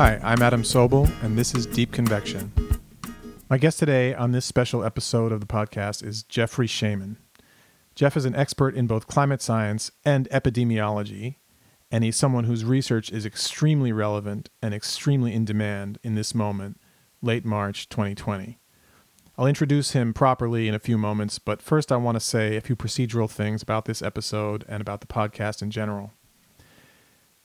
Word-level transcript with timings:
Hi, 0.00 0.18
I'm 0.22 0.40
Adam 0.40 0.62
Sobel, 0.62 1.12
and 1.22 1.36
this 1.36 1.54
is 1.54 1.66
Deep 1.66 1.92
Convection. 1.92 2.50
My 3.50 3.58
guest 3.58 3.78
today 3.78 4.14
on 4.14 4.32
this 4.32 4.46
special 4.46 4.82
episode 4.82 5.30
of 5.30 5.40
the 5.40 5.46
podcast 5.46 6.02
is 6.02 6.22
Jeffrey 6.22 6.66
Shaman. 6.66 7.18
Jeff 7.94 8.16
is 8.16 8.24
an 8.24 8.34
expert 8.34 8.74
in 8.74 8.86
both 8.86 9.06
climate 9.06 9.42
science 9.42 9.90
and 10.02 10.26
epidemiology, 10.30 11.36
and 11.90 12.02
he's 12.02 12.16
someone 12.16 12.44
whose 12.44 12.64
research 12.64 13.12
is 13.12 13.26
extremely 13.26 13.92
relevant 13.92 14.48
and 14.62 14.72
extremely 14.72 15.34
in 15.34 15.44
demand 15.44 15.98
in 16.02 16.14
this 16.14 16.34
moment, 16.34 16.80
late 17.20 17.44
March 17.44 17.86
2020. 17.90 18.58
I'll 19.36 19.46
introduce 19.46 19.90
him 19.90 20.14
properly 20.14 20.66
in 20.66 20.74
a 20.74 20.78
few 20.78 20.96
moments, 20.96 21.38
but 21.38 21.60
first 21.60 21.92
I 21.92 21.98
want 21.98 22.16
to 22.16 22.20
say 22.20 22.56
a 22.56 22.62
few 22.62 22.74
procedural 22.74 23.30
things 23.30 23.60
about 23.60 23.84
this 23.84 24.00
episode 24.00 24.64
and 24.66 24.80
about 24.80 25.02
the 25.02 25.06
podcast 25.06 25.60
in 25.60 25.70
general. 25.70 26.14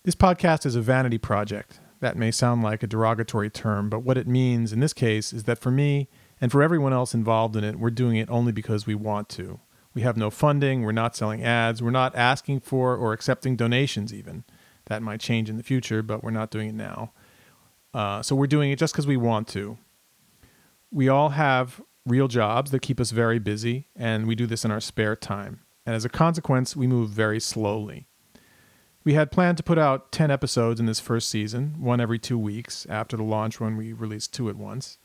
This 0.04 0.16
podcast 0.16 0.66
is 0.66 0.78
a 0.78 0.82
vanity 0.82 1.18
project. 1.18 1.82
That 2.02 2.18
may 2.18 2.32
sound 2.32 2.62
like 2.62 2.84
a 2.84 2.88
derogatory 2.88 3.50
term, 3.50 3.90
but 3.90 4.00
what 4.00 4.18
it 4.18 4.28
means 4.28 4.74
in 4.74 4.80
this 4.80 4.94
case 4.94 5.34
is 5.34 5.44
that 5.44 5.60
for 5.60 5.72
me 5.72 6.10
and 6.42 6.52
for 6.52 6.62
everyone 6.62 6.94
else 6.94 7.14
involved 7.14 7.56
in 7.56 7.64
it, 7.64 7.80
we're 7.80 7.90
doing 7.90 8.18
it 8.18 8.30
only 8.30 8.52
because 8.52 8.86
we 8.86 8.96
want 8.96 9.30
to. 9.30 9.60
We 9.94 10.02
have 10.02 10.18
no 10.18 10.30
funding, 10.30 10.84
we're 10.84 10.92
not 10.92 11.16
selling 11.16 11.44
ads, 11.44 11.82
we're 11.82 11.92
not 11.92 12.16
asking 12.16 12.60
for 12.60 12.96
or 12.96 13.14
accepting 13.14 13.56
donations, 13.56 14.14
even. 14.14 14.44
That 14.88 15.02
might 15.02 15.22
change 15.22 15.50
in 15.50 15.58
the 15.58 15.64
future, 15.64 16.04
but 16.04 16.24
we're 16.24 16.32
not 16.32 16.52
doing 16.52 16.70
it 16.70 16.76
now. 16.76 17.14
Uh, 17.94 18.22
so 18.22 18.36
we're 18.36 18.46
doing 18.46 18.72
it 18.72 18.78
just 18.78 18.94
because 18.94 19.08
we 19.08 19.18
want 19.18 19.48
to. 19.50 19.78
We 20.92 21.08
all 21.08 21.30
have 21.30 21.82
real 22.06 22.28
jobs 22.28 22.72
that 22.72 22.82
keep 22.82 23.00
us 23.00 23.12
very 23.12 23.40
busy, 23.40 23.88
and 23.96 24.28
we 24.28 24.36
do 24.36 24.46
this 24.46 24.66
in 24.66 24.72
our 24.72 24.82
spare 24.82 25.16
time. 25.16 25.62
And 25.86 25.96
as 25.96 26.04
a 26.04 26.10
consequence, 26.10 26.76
we 26.76 26.88
move 26.88 27.10
very 27.10 27.40
slowly. 27.40 28.08
We 29.06 29.14
had 29.14 29.32
planned 29.32 29.58
to 29.58 29.64
put 29.64 29.78
out 29.78 30.12
10 30.12 30.32
episodes 30.32 30.80
in 30.80 30.88
this 30.88 31.00
first 31.00 31.30
season, 31.30 31.76
one 31.80 32.02
every 32.02 32.18
two 32.18 32.40
weeks 32.40 32.88
after 32.90 33.16
the 33.16 33.24
launch 33.24 33.60
when 33.60 33.78
we 33.78 33.94
released 33.94 34.34
two 34.34 34.50
at 34.50 34.56
once. 34.56 34.98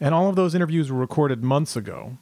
And 0.00 0.12
all 0.12 0.28
of 0.28 0.34
those 0.34 0.52
interviews 0.52 0.90
were 0.90 0.98
recorded 0.98 1.44
months 1.44 1.76
ago. 1.76 2.18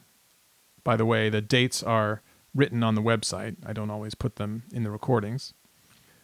By 0.83 0.95
the 0.95 1.05
way, 1.05 1.29
the 1.29 1.41
dates 1.41 1.81
are 1.81 2.21
written 2.53 2.83
on 2.83 2.93
the 2.93 3.01
website. 3.01 3.55
I 3.65 3.73
don't 3.73 3.89
always 3.89 4.13
put 4.13 4.35
them 4.35 4.63
in 4.71 4.83
the 4.83 4.91
recordings. 4.91 5.55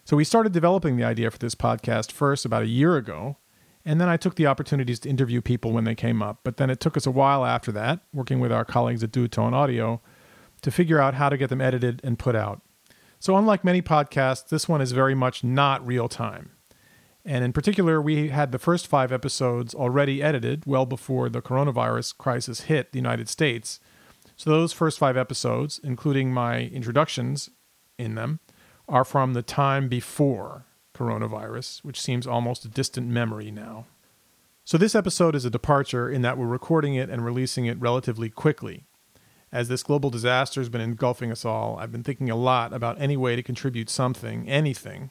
So 0.06 0.16
we 0.16 0.24
started 0.24 0.52
developing 0.52 0.98
the 0.98 1.04
idea 1.04 1.32
for 1.32 1.40
this 1.40 1.56
podcast 1.56 2.12
first 2.12 2.46
about 2.46 2.62
a 2.62 2.68
year 2.68 2.96
ago, 2.96 3.38
and 3.84 4.00
then 4.00 4.08
I 4.08 4.18
took 4.18 4.36
the 4.36 4.46
opportunities 4.46 5.00
to 5.00 5.10
interview 5.10 5.42
people 5.42 5.72
when 5.72 5.86
they 5.86 5.96
came 5.96 6.22
up. 6.22 6.42
But 6.44 6.58
then 6.58 6.70
it 6.70 6.80
took 6.80 6.96
us 6.96 7.08
a 7.08 7.12
while 7.12 7.44
after 7.44 7.72
that, 7.72 8.02
working 8.14 8.40
with 8.40 8.52
our 8.52 8.66
colleagues 8.66 9.04
at 9.04 9.12
Duotone 9.12 9.54
Audio, 9.54 10.00
to 10.62 10.70
figure 10.70 11.00
out 11.00 11.16
how 11.16 11.30
to 11.30 11.38
get 11.38 11.50
them 11.50 11.62
edited 11.62 12.02
and 12.04 12.20
put 12.20 12.36
out. 12.36 12.62
So, 13.22 13.36
unlike 13.36 13.66
many 13.66 13.82
podcasts, 13.82 14.48
this 14.48 14.70
one 14.70 14.80
is 14.80 14.94
very 14.94 15.14
much 15.14 15.44
not 15.44 15.86
real 15.86 16.08
time. 16.08 16.52
And 17.26 17.44
in 17.44 17.52
particular, 17.52 18.02
we 18.02 18.30
had 18.30 18.54
the 18.54 18.58
first 18.58 18.88
five 18.88 19.12
episodes 19.12 19.76
already 19.76 20.24
edited 20.24 20.66
well 20.66 20.86
before 20.86 21.28
the 21.28 21.42
coronavirus 21.42 22.18
crisis 22.18 22.62
hit 22.62 22.94
the 22.94 22.98
United 22.98 23.28
States. 23.28 23.82
So, 24.38 24.50
those 24.50 24.72
first 24.72 24.98
five 24.98 25.18
episodes, 25.18 25.82
including 25.84 26.32
my 26.32 26.62
introductions 26.62 27.50
in 27.98 28.16
them, 28.16 28.40
are 28.88 29.04
from 29.04 29.34
the 29.34 29.44
time 29.44 29.90
before 29.90 30.66
coronavirus, 30.96 31.84
which 31.84 32.00
seems 32.00 32.26
almost 32.26 32.64
a 32.64 32.70
distant 32.70 33.08
memory 33.08 33.52
now. 33.52 33.86
So, 34.64 34.78
this 34.78 34.96
episode 34.96 35.36
is 35.36 35.44
a 35.44 35.50
departure 35.50 36.10
in 36.10 36.22
that 36.22 36.38
we're 36.38 36.48
recording 36.48 36.96
it 36.96 37.10
and 37.10 37.26
releasing 37.26 37.66
it 37.66 37.82
relatively 37.82 38.30
quickly. 38.30 38.86
As 39.52 39.68
this 39.68 39.84
global 39.84 40.10
disaster 40.10 40.62
has 40.62 40.70
been 40.70 40.82
engulfing 40.82 41.32
us 41.32 41.44
all, 41.44 41.78
I've 41.80 41.92
been 41.92 42.04
thinking 42.04 42.30
a 42.30 42.36
lot 42.36 42.72
about 42.72 43.02
any 43.02 43.18
way 43.18 43.36
to 43.36 43.44
contribute 43.44 43.90
something, 43.90 44.48
anything, 44.48 45.10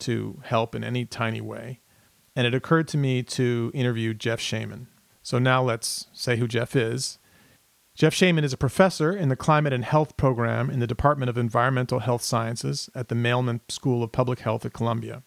to 0.00 0.40
help 0.44 0.74
in 0.74 0.82
any 0.82 1.04
tiny 1.04 1.40
way. 1.40 1.80
And 2.34 2.46
it 2.46 2.54
occurred 2.54 2.88
to 2.88 2.96
me 2.96 3.22
to 3.24 3.70
interview 3.74 4.14
Jeff 4.14 4.40
Shaman. 4.40 4.88
So 5.22 5.38
now 5.38 5.62
let's 5.62 6.06
say 6.12 6.36
who 6.36 6.48
Jeff 6.48 6.74
is. 6.74 7.18
Jeff 7.94 8.14
Shaman 8.14 8.44
is 8.44 8.54
a 8.54 8.56
professor 8.56 9.14
in 9.14 9.28
the 9.28 9.36
Climate 9.36 9.74
and 9.74 9.84
Health 9.84 10.16
program 10.16 10.70
in 10.70 10.80
the 10.80 10.86
Department 10.86 11.28
of 11.28 11.36
Environmental 11.36 11.98
Health 11.98 12.22
Sciences 12.22 12.88
at 12.94 13.08
the 13.08 13.14
Mailman 13.14 13.60
School 13.68 14.02
of 14.02 14.12
Public 14.12 14.40
Health 14.40 14.64
at 14.64 14.72
Columbia. 14.72 15.22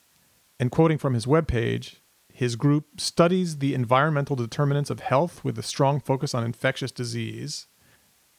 And 0.60 0.72
quoting 0.72 0.98
from 0.98 1.14
his 1.14 1.28
webpage, 1.28 1.98
his 2.34 2.56
group 2.56 3.00
studies 3.00 3.60
the 3.60 3.76
environmental 3.76 4.36
determinants 4.36 4.90
of 4.90 5.02
health 5.02 5.44
with 5.44 5.60
a 5.60 5.64
strong 5.64 6.00
focus 6.00 6.34
on 6.34 6.44
infectious 6.44 6.92
disease 6.92 7.68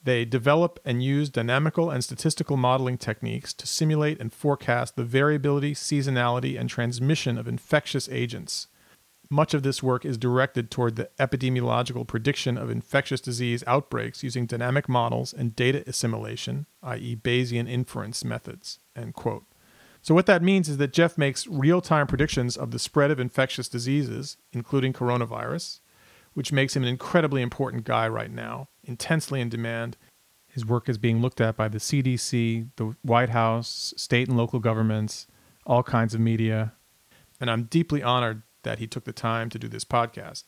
they 0.04 0.24
develop 0.26 0.78
and 0.84 1.02
use 1.02 1.30
dynamical 1.30 1.90
and 1.90 2.04
statistical 2.04 2.56
modeling 2.56 2.98
techniques 2.98 3.54
to 3.54 3.66
simulate 3.66 4.20
and 4.20 4.32
forecast 4.32 4.96
the 4.96 5.04
variability, 5.04 5.74
seasonality, 5.74 6.60
and 6.60 6.68
transmission 6.68 7.38
of 7.38 7.48
infectious 7.48 8.08
agents. 8.10 8.68
Much 9.30 9.54
of 9.54 9.62
this 9.62 9.82
work 9.82 10.04
is 10.04 10.18
directed 10.18 10.70
toward 10.70 10.96
the 10.96 11.08
epidemiological 11.18 12.06
prediction 12.06 12.58
of 12.58 12.70
infectious 12.70 13.22
disease 13.22 13.64
outbreaks 13.66 14.22
using 14.22 14.44
dynamic 14.44 14.88
models 14.88 15.32
and 15.32 15.56
data 15.56 15.82
assimilation, 15.86 16.66
i.e., 16.82 17.16
Bayesian 17.16 17.68
inference 17.68 18.22
methods. 18.22 18.78
End 18.94 19.14
quote. 19.14 19.44
So, 20.02 20.14
what 20.14 20.26
that 20.26 20.42
means 20.42 20.68
is 20.68 20.76
that 20.76 20.92
Jeff 20.92 21.16
makes 21.16 21.46
real 21.46 21.80
time 21.80 22.06
predictions 22.06 22.58
of 22.58 22.70
the 22.70 22.78
spread 22.78 23.10
of 23.10 23.18
infectious 23.18 23.68
diseases, 23.68 24.36
including 24.52 24.92
coronavirus, 24.92 25.80
which 26.34 26.52
makes 26.52 26.76
him 26.76 26.82
an 26.82 26.90
incredibly 26.90 27.40
important 27.40 27.84
guy 27.84 28.06
right 28.06 28.30
now, 28.30 28.68
intensely 28.86 29.40
in 29.40 29.48
demand. 29.48 29.96
His 30.48 30.64
work 30.64 30.88
is 30.88 30.98
being 30.98 31.20
looked 31.20 31.40
at 31.40 31.56
by 31.56 31.68
the 31.68 31.78
CDC, 31.78 32.68
the 32.76 32.94
White 33.02 33.30
House, 33.30 33.92
state 33.96 34.28
and 34.28 34.36
local 34.36 34.60
governments, 34.60 35.26
all 35.66 35.82
kinds 35.82 36.14
of 36.14 36.20
media. 36.20 36.72
And 37.40 37.50
I'm 37.50 37.64
deeply 37.64 38.02
honored 38.02 38.42
that 38.62 38.78
he 38.78 38.86
took 38.86 39.04
the 39.04 39.12
time 39.12 39.50
to 39.50 39.58
do 39.58 39.68
this 39.68 39.84
podcast. 39.84 40.44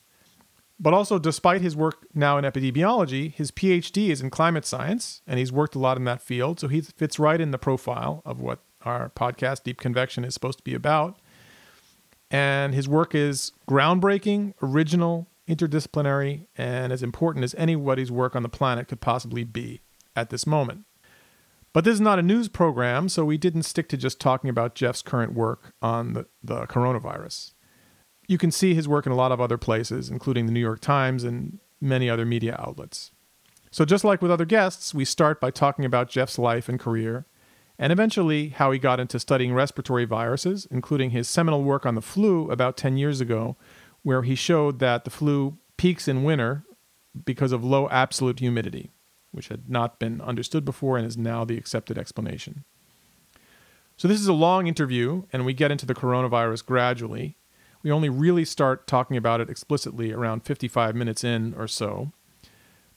But 0.79 0.93
also, 0.93 1.19
despite 1.19 1.63
his 1.63 1.75
work 1.75 2.07
now 2.15 2.37
in 2.37 2.45
epidemiology, 2.45 3.33
his 3.33 3.51
PhD 3.51 4.11
is 4.11 4.21
in 4.21 4.29
climate 4.29 4.67
science, 4.67 5.23
and 5.27 5.39
he's 5.39 5.51
worked 5.51 5.75
a 5.75 5.79
lot 5.79 5.97
in 5.97 6.05
that 6.05 6.21
field. 6.21 6.61
So 6.61 6.69
he 6.69 6.83
fits 6.83 7.19
right 7.19 7.41
in 7.41 7.51
the 7.51 7.59
profile 7.59 8.23
of 8.27 8.41
what 8.41 8.61
our 8.83 9.09
podcast, 9.11 9.65
Deep 9.65 9.81
Convection, 9.81 10.25
is 10.25 10.35
supposed 10.35 10.59
to 10.59 10.65
be 10.65 10.75
about. 10.75 11.19
And 12.31 12.75
his 12.75 12.89
work 12.89 13.15
is 13.15 13.53
groundbreaking, 13.69 14.55
original, 14.63 15.29
interdisciplinary, 15.49 16.47
and 16.57 16.93
as 16.93 17.03
important 17.03 17.45
as 17.45 17.55
anybody's 17.57 18.11
work 18.11 18.35
on 18.35 18.43
the 18.43 18.49
planet 18.49 18.89
could 18.89 19.01
possibly 19.01 19.45
be 19.45 19.81
at 20.15 20.31
this 20.31 20.47
moment. 20.47 20.85
But 21.73 21.85
this 21.85 21.95
is 21.95 22.01
not 22.01 22.19
a 22.19 22.23
news 22.23 22.49
program, 22.49 23.09
so 23.09 23.25
we 23.25 23.37
didn't 23.37 23.65
stick 23.65 23.89
to 23.91 23.97
just 23.97 24.19
talking 24.19 24.49
about 24.49 24.75
Jeff's 24.75 25.03
current 25.03 25.35
work 25.35 25.75
on 25.83 26.15
the, 26.15 26.27
the 26.43 26.67
coronavirus. 26.67 27.53
You 28.27 28.39
can 28.39 28.51
see 28.51 28.75
his 28.75 28.89
work 28.89 29.05
in 29.05 29.13
a 29.13 29.17
lot 29.17 29.31
of 29.31 29.41
other 29.41 29.59
places, 29.59 30.09
including 30.09 30.47
the 30.47 30.53
New 30.53 30.61
York 30.61 30.81
Times 30.81 31.23
and 31.23 31.59
many 31.81 32.09
other 32.09 32.25
media 32.25 32.57
outlets. 32.59 33.11
So, 33.71 33.85
just 33.85 34.05
like 34.05 34.23
with 34.23 34.31
other 34.31 34.47
guests, 34.47 34.95
we 34.95 35.05
start 35.05 35.39
by 35.39 35.51
talking 35.51 35.85
about 35.85 36.09
Jeff's 36.09 36.39
life 36.39 36.69
and 36.69 36.81
career, 36.81 37.27
and 37.79 37.93
eventually 37.93 38.49
how 38.49 38.71
he 38.71 38.79
got 38.79 38.99
into 38.99 39.21
studying 39.21 39.53
respiratory 39.53 40.07
viruses, 40.07 40.67
including 40.71 41.11
his 41.11 41.29
seminal 41.29 41.63
work 41.63 41.85
on 41.85 41.95
the 41.95 42.01
flu 42.01 42.51
about 42.51 42.79
10 42.79 42.97
years 42.97 43.21
ago, 43.21 43.57
where 44.07 44.23
he 44.23 44.37
showed 44.37 44.79
that 44.79 45.03
the 45.03 45.11
flu 45.11 45.59
peaks 45.77 46.07
in 46.07 46.23
winter 46.23 46.63
because 47.25 47.51
of 47.51 47.65
low 47.65 47.89
absolute 47.89 48.39
humidity, 48.39 48.93
which 49.33 49.49
had 49.49 49.69
not 49.69 49.99
been 49.99 50.21
understood 50.21 50.65
before 50.65 50.97
and 50.97 51.05
is 51.05 51.19
now 51.19 51.45
the 51.45 51.59
accepted 51.59 51.99
explanation. 51.99 52.63
So, 53.97 54.07
this 54.07 54.21
is 54.21 54.29
a 54.29 54.33
long 54.33 54.69
interview, 54.69 55.25
and 55.33 55.45
we 55.45 55.55
get 55.55 55.73
into 55.73 55.87
the 55.87 55.95
coronavirus 55.95 56.65
gradually. 56.65 57.37
We 57.83 57.91
only 57.91 58.09
really 58.09 58.45
start 58.45 58.87
talking 58.87 59.17
about 59.17 59.41
it 59.41 59.51
explicitly 59.51 60.13
around 60.13 60.45
55 60.45 60.95
minutes 60.95 61.25
in 61.25 61.53
or 61.55 61.67
so. 61.67 62.13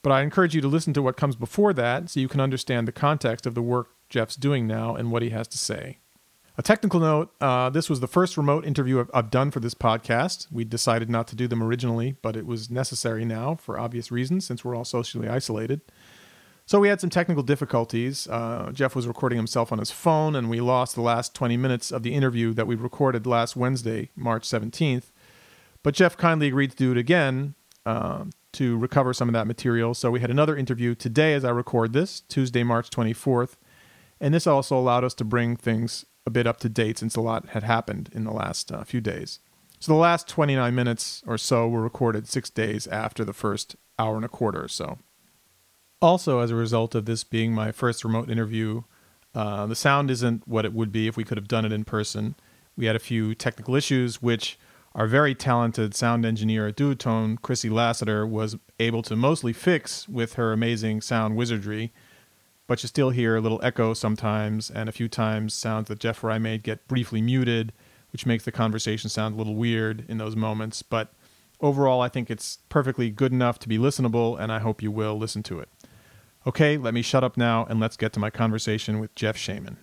But 0.02 0.12
I 0.12 0.22
encourage 0.22 0.54
you 0.54 0.60
to 0.60 0.68
listen 0.68 0.92
to 0.92 1.02
what 1.02 1.16
comes 1.16 1.34
before 1.34 1.72
that 1.72 2.08
so 2.08 2.20
you 2.20 2.28
can 2.28 2.40
understand 2.40 2.86
the 2.86 2.92
context 2.92 3.46
of 3.46 3.56
the 3.56 3.62
work 3.62 3.88
Jeff's 4.08 4.36
doing 4.36 4.68
now 4.68 4.94
and 4.94 5.10
what 5.10 5.22
he 5.22 5.30
has 5.30 5.48
to 5.48 5.58
say. 5.58 5.98
A 6.60 6.62
technical 6.62 7.00
note 7.00 7.32
uh, 7.40 7.70
this 7.70 7.88
was 7.88 8.00
the 8.00 8.06
first 8.06 8.36
remote 8.36 8.66
interview 8.66 9.00
I've, 9.00 9.10
I've, 9.14 9.30
done 9.30 9.50
for 9.50 9.60
this 9.60 9.72
podcast. 9.72 10.46
We 10.52 10.62
decided 10.62 11.08
not 11.08 11.26
to 11.28 11.34
do 11.34 11.48
them 11.48 11.62
originally, 11.62 12.16
but 12.20 12.36
it 12.36 12.44
was 12.44 12.68
necessary 12.68 13.24
now 13.24 13.54
for 13.54 13.78
obvious 13.78 14.12
reasons 14.12 14.44
since 14.44 14.62
we're 14.62 14.74
all 14.74 14.84
socially 14.84 15.26
isolated. 15.26 15.80
So 16.66 16.78
we 16.78 16.88
had 16.88 17.00
some 17.00 17.08
technical 17.08 17.42
difficulties. 17.42 18.28
Uh, 18.28 18.72
Jeff 18.74 18.94
was 18.94 19.08
recording 19.08 19.38
himself 19.38 19.72
on 19.72 19.78
his 19.78 19.90
phone, 19.90 20.36
and 20.36 20.50
we 20.50 20.60
lost 20.60 20.96
the 20.96 21.00
last 21.00 21.34
20 21.34 21.56
minutes 21.56 21.90
of 21.90 22.02
the 22.02 22.12
interview 22.12 22.52
that 22.52 22.66
we 22.66 22.74
recorded 22.74 23.26
last 23.26 23.56
Wednesday, 23.56 24.10
March 24.14 24.46
17th. 24.46 25.12
But 25.82 25.94
Jeff 25.94 26.14
kindly 26.14 26.48
agreed 26.48 26.72
to 26.72 26.76
do 26.76 26.90
it 26.92 26.98
again 26.98 27.54
uh, 27.86 28.24
to 28.52 28.76
recover 28.76 29.14
some 29.14 29.30
of 29.30 29.32
that 29.32 29.46
material. 29.46 29.94
So 29.94 30.10
we 30.10 30.20
had 30.20 30.30
another 30.30 30.58
interview 30.58 30.94
today 30.94 31.32
as 31.32 31.42
I 31.42 31.52
record 31.52 31.94
this, 31.94 32.20
Tuesday, 32.20 32.64
March 32.64 32.90
24th. 32.90 33.56
And 34.20 34.34
this 34.34 34.46
also 34.46 34.76
allowed 34.76 35.04
us 35.04 35.14
to 35.14 35.24
bring 35.24 35.56
things 35.56 36.04
a 36.30 36.32
bit 36.32 36.46
up 36.46 36.60
to 36.60 36.68
date 36.68 36.98
since 36.98 37.16
a 37.16 37.20
lot 37.20 37.50
had 37.50 37.64
happened 37.64 38.08
in 38.12 38.22
the 38.22 38.30
last 38.30 38.70
uh, 38.70 38.84
few 38.84 39.00
days. 39.00 39.40
So 39.80 39.92
the 39.92 39.98
last 39.98 40.28
29 40.28 40.74
minutes 40.74 41.22
or 41.26 41.36
so 41.36 41.66
were 41.66 41.82
recorded 41.82 42.28
six 42.28 42.50
days 42.50 42.86
after 42.86 43.24
the 43.24 43.32
first 43.32 43.74
hour 43.98 44.14
and 44.14 44.24
a 44.24 44.28
quarter 44.28 44.62
or 44.62 44.68
so. 44.68 44.98
Also, 46.00 46.38
as 46.38 46.50
a 46.50 46.54
result 46.54 46.94
of 46.94 47.04
this 47.04 47.24
being 47.24 47.52
my 47.52 47.72
first 47.72 48.04
remote 48.04 48.30
interview, 48.30 48.82
uh, 49.34 49.66
the 49.66 49.74
sound 49.74 50.10
isn't 50.10 50.46
what 50.46 50.64
it 50.64 50.72
would 50.72 50.92
be 50.92 51.08
if 51.08 51.16
we 51.16 51.24
could 51.24 51.36
have 51.36 51.48
done 51.48 51.64
it 51.64 51.72
in 51.72 51.84
person. 51.84 52.36
We 52.76 52.86
had 52.86 52.96
a 52.96 53.00
few 53.00 53.34
technical 53.34 53.74
issues, 53.74 54.22
which 54.22 54.58
our 54.94 55.06
very 55.06 55.34
talented 55.34 55.94
sound 55.94 56.24
engineer 56.24 56.68
at 56.68 56.76
Duotone, 56.76 57.40
Chrissy 57.42 57.70
Lassiter, 57.70 58.26
was 58.26 58.56
able 58.78 59.02
to 59.02 59.16
mostly 59.16 59.52
fix 59.52 60.08
with 60.08 60.34
her 60.34 60.52
amazing 60.52 61.00
sound 61.00 61.36
wizardry. 61.36 61.92
But 62.70 62.84
you 62.84 62.86
still 62.86 63.10
hear 63.10 63.34
a 63.34 63.40
little 63.40 63.58
echo 63.64 63.94
sometimes, 63.94 64.70
and 64.70 64.88
a 64.88 64.92
few 64.92 65.08
times 65.08 65.54
sounds 65.54 65.88
that 65.88 65.98
Jeff 65.98 66.22
or 66.22 66.30
I 66.30 66.38
made 66.38 66.62
get 66.62 66.86
briefly 66.86 67.20
muted, 67.20 67.72
which 68.12 68.26
makes 68.26 68.44
the 68.44 68.52
conversation 68.52 69.10
sound 69.10 69.34
a 69.34 69.38
little 69.38 69.56
weird 69.56 70.04
in 70.08 70.18
those 70.18 70.36
moments. 70.36 70.80
But 70.80 71.12
overall, 71.60 72.00
I 72.00 72.08
think 72.08 72.30
it's 72.30 72.58
perfectly 72.68 73.10
good 73.10 73.32
enough 73.32 73.58
to 73.58 73.68
be 73.68 73.76
listenable, 73.76 74.38
and 74.38 74.52
I 74.52 74.60
hope 74.60 74.84
you 74.84 74.92
will 74.92 75.18
listen 75.18 75.42
to 75.42 75.58
it. 75.58 75.68
Okay, 76.46 76.76
let 76.76 76.94
me 76.94 77.02
shut 77.02 77.24
up 77.24 77.36
now 77.36 77.66
and 77.68 77.80
let's 77.80 77.96
get 77.96 78.12
to 78.12 78.20
my 78.20 78.30
conversation 78.30 79.00
with 79.00 79.12
Jeff 79.16 79.36
Shaman. 79.36 79.76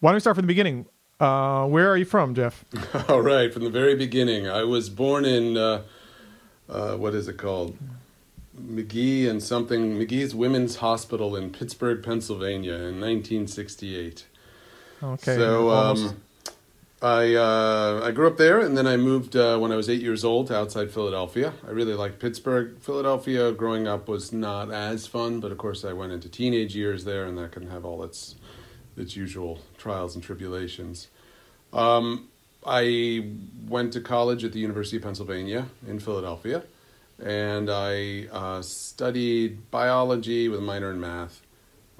Why 0.00 0.10
don't 0.10 0.16
we 0.16 0.20
start 0.20 0.36
from 0.36 0.42
the 0.42 0.48
beginning? 0.48 0.84
Uh, 1.18 1.64
where 1.66 1.90
are 1.90 1.96
you 1.96 2.04
from, 2.04 2.34
Jeff? 2.34 2.62
All 3.08 3.22
right, 3.22 3.54
from 3.54 3.64
the 3.64 3.70
very 3.70 3.96
beginning. 3.96 4.50
I 4.50 4.64
was 4.64 4.90
born 4.90 5.24
in, 5.24 5.56
uh, 5.56 5.84
uh, 6.68 6.96
what 6.96 7.14
is 7.14 7.26
it 7.26 7.38
called? 7.38 7.78
Magee 8.56 9.28
and 9.28 9.42
something, 9.42 9.98
Magee's 9.98 10.34
Women's 10.34 10.76
Hospital 10.76 11.36
in 11.36 11.50
Pittsburgh, 11.50 12.02
Pennsylvania 12.02 12.74
in 12.74 13.00
1968. 13.00 14.26
Okay. 15.02 15.36
So 15.36 15.70
um, 15.70 16.22
I, 17.02 17.34
uh, 17.34 18.00
I 18.04 18.12
grew 18.12 18.26
up 18.26 18.36
there 18.36 18.60
and 18.60 18.76
then 18.78 18.86
I 18.86 18.96
moved 18.96 19.36
uh, 19.36 19.58
when 19.58 19.72
I 19.72 19.76
was 19.76 19.90
eight 19.90 20.00
years 20.00 20.24
old 20.24 20.46
to 20.46 20.56
outside 20.56 20.90
Philadelphia. 20.90 21.52
I 21.66 21.70
really 21.70 21.94
liked 21.94 22.18
Pittsburgh. 22.18 22.78
Philadelphia 22.80 23.52
growing 23.52 23.86
up 23.86 24.08
was 24.08 24.32
not 24.32 24.70
as 24.70 25.06
fun, 25.06 25.40
but 25.40 25.52
of 25.52 25.58
course 25.58 25.84
I 25.84 25.92
went 25.92 26.12
into 26.12 26.28
teenage 26.28 26.74
years 26.74 27.04
there 27.04 27.26
and 27.26 27.36
that 27.38 27.52
can 27.52 27.68
have 27.68 27.84
all 27.84 28.02
its, 28.04 28.36
its 28.96 29.16
usual 29.16 29.60
trials 29.76 30.14
and 30.14 30.24
tribulations. 30.24 31.08
Um, 31.72 32.28
I 32.66 33.32
went 33.68 33.92
to 33.92 34.00
college 34.00 34.44
at 34.44 34.52
the 34.52 34.60
University 34.60 34.96
of 34.96 35.02
Pennsylvania 35.02 35.66
in 35.86 35.98
Philadelphia, 35.98 36.62
and 37.22 37.70
I 37.70 38.26
uh, 38.32 38.62
studied 38.62 39.70
biology 39.70 40.48
with 40.48 40.58
a 40.60 40.62
minor 40.62 40.90
in 40.90 41.00
math. 41.00 41.40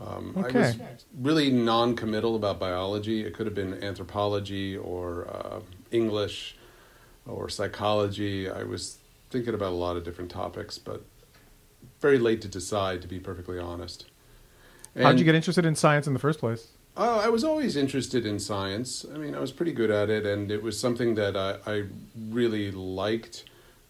Um, 0.00 0.34
I 0.36 0.42
was 0.42 0.54
Okay. 0.56 0.76
really 1.20 1.50
non-committal 1.50 2.34
about 2.36 2.58
biology. 2.58 3.24
It 3.24 3.32
could 3.34 3.46
have 3.46 3.54
been 3.54 3.82
anthropology 3.82 4.76
or 4.76 5.28
uh, 5.28 5.60
English 5.92 6.56
or 7.26 7.48
psychology. 7.48 8.50
I 8.50 8.64
was 8.64 8.98
thinking 9.30 9.54
about 9.54 9.72
a 9.72 9.76
lot 9.76 9.96
of 9.96 10.04
different 10.04 10.30
topics, 10.30 10.78
but 10.78 11.02
very 12.00 12.18
late 12.18 12.40
to 12.42 12.48
decide, 12.48 13.00
to 13.02 13.08
be 13.08 13.18
perfectly 13.20 13.58
honest. 13.58 14.06
How'd 14.96 15.18
you 15.18 15.24
get 15.24 15.34
interested 15.34 15.64
in 15.64 15.74
science 15.74 16.06
in 16.06 16.12
the 16.12 16.18
first 16.20 16.38
place? 16.38 16.68
Oh, 16.96 17.18
I 17.18 17.28
was 17.28 17.42
always 17.42 17.76
interested 17.76 18.24
in 18.24 18.38
science. 18.38 19.04
I 19.12 19.18
mean, 19.18 19.34
I 19.34 19.40
was 19.40 19.50
pretty 19.50 19.72
good 19.72 19.90
at 19.90 20.10
it, 20.10 20.24
and 20.24 20.50
it 20.50 20.62
was 20.62 20.78
something 20.78 21.16
that 21.16 21.36
I, 21.36 21.56
I 21.66 21.84
really 22.30 22.70
liked. 22.70 23.44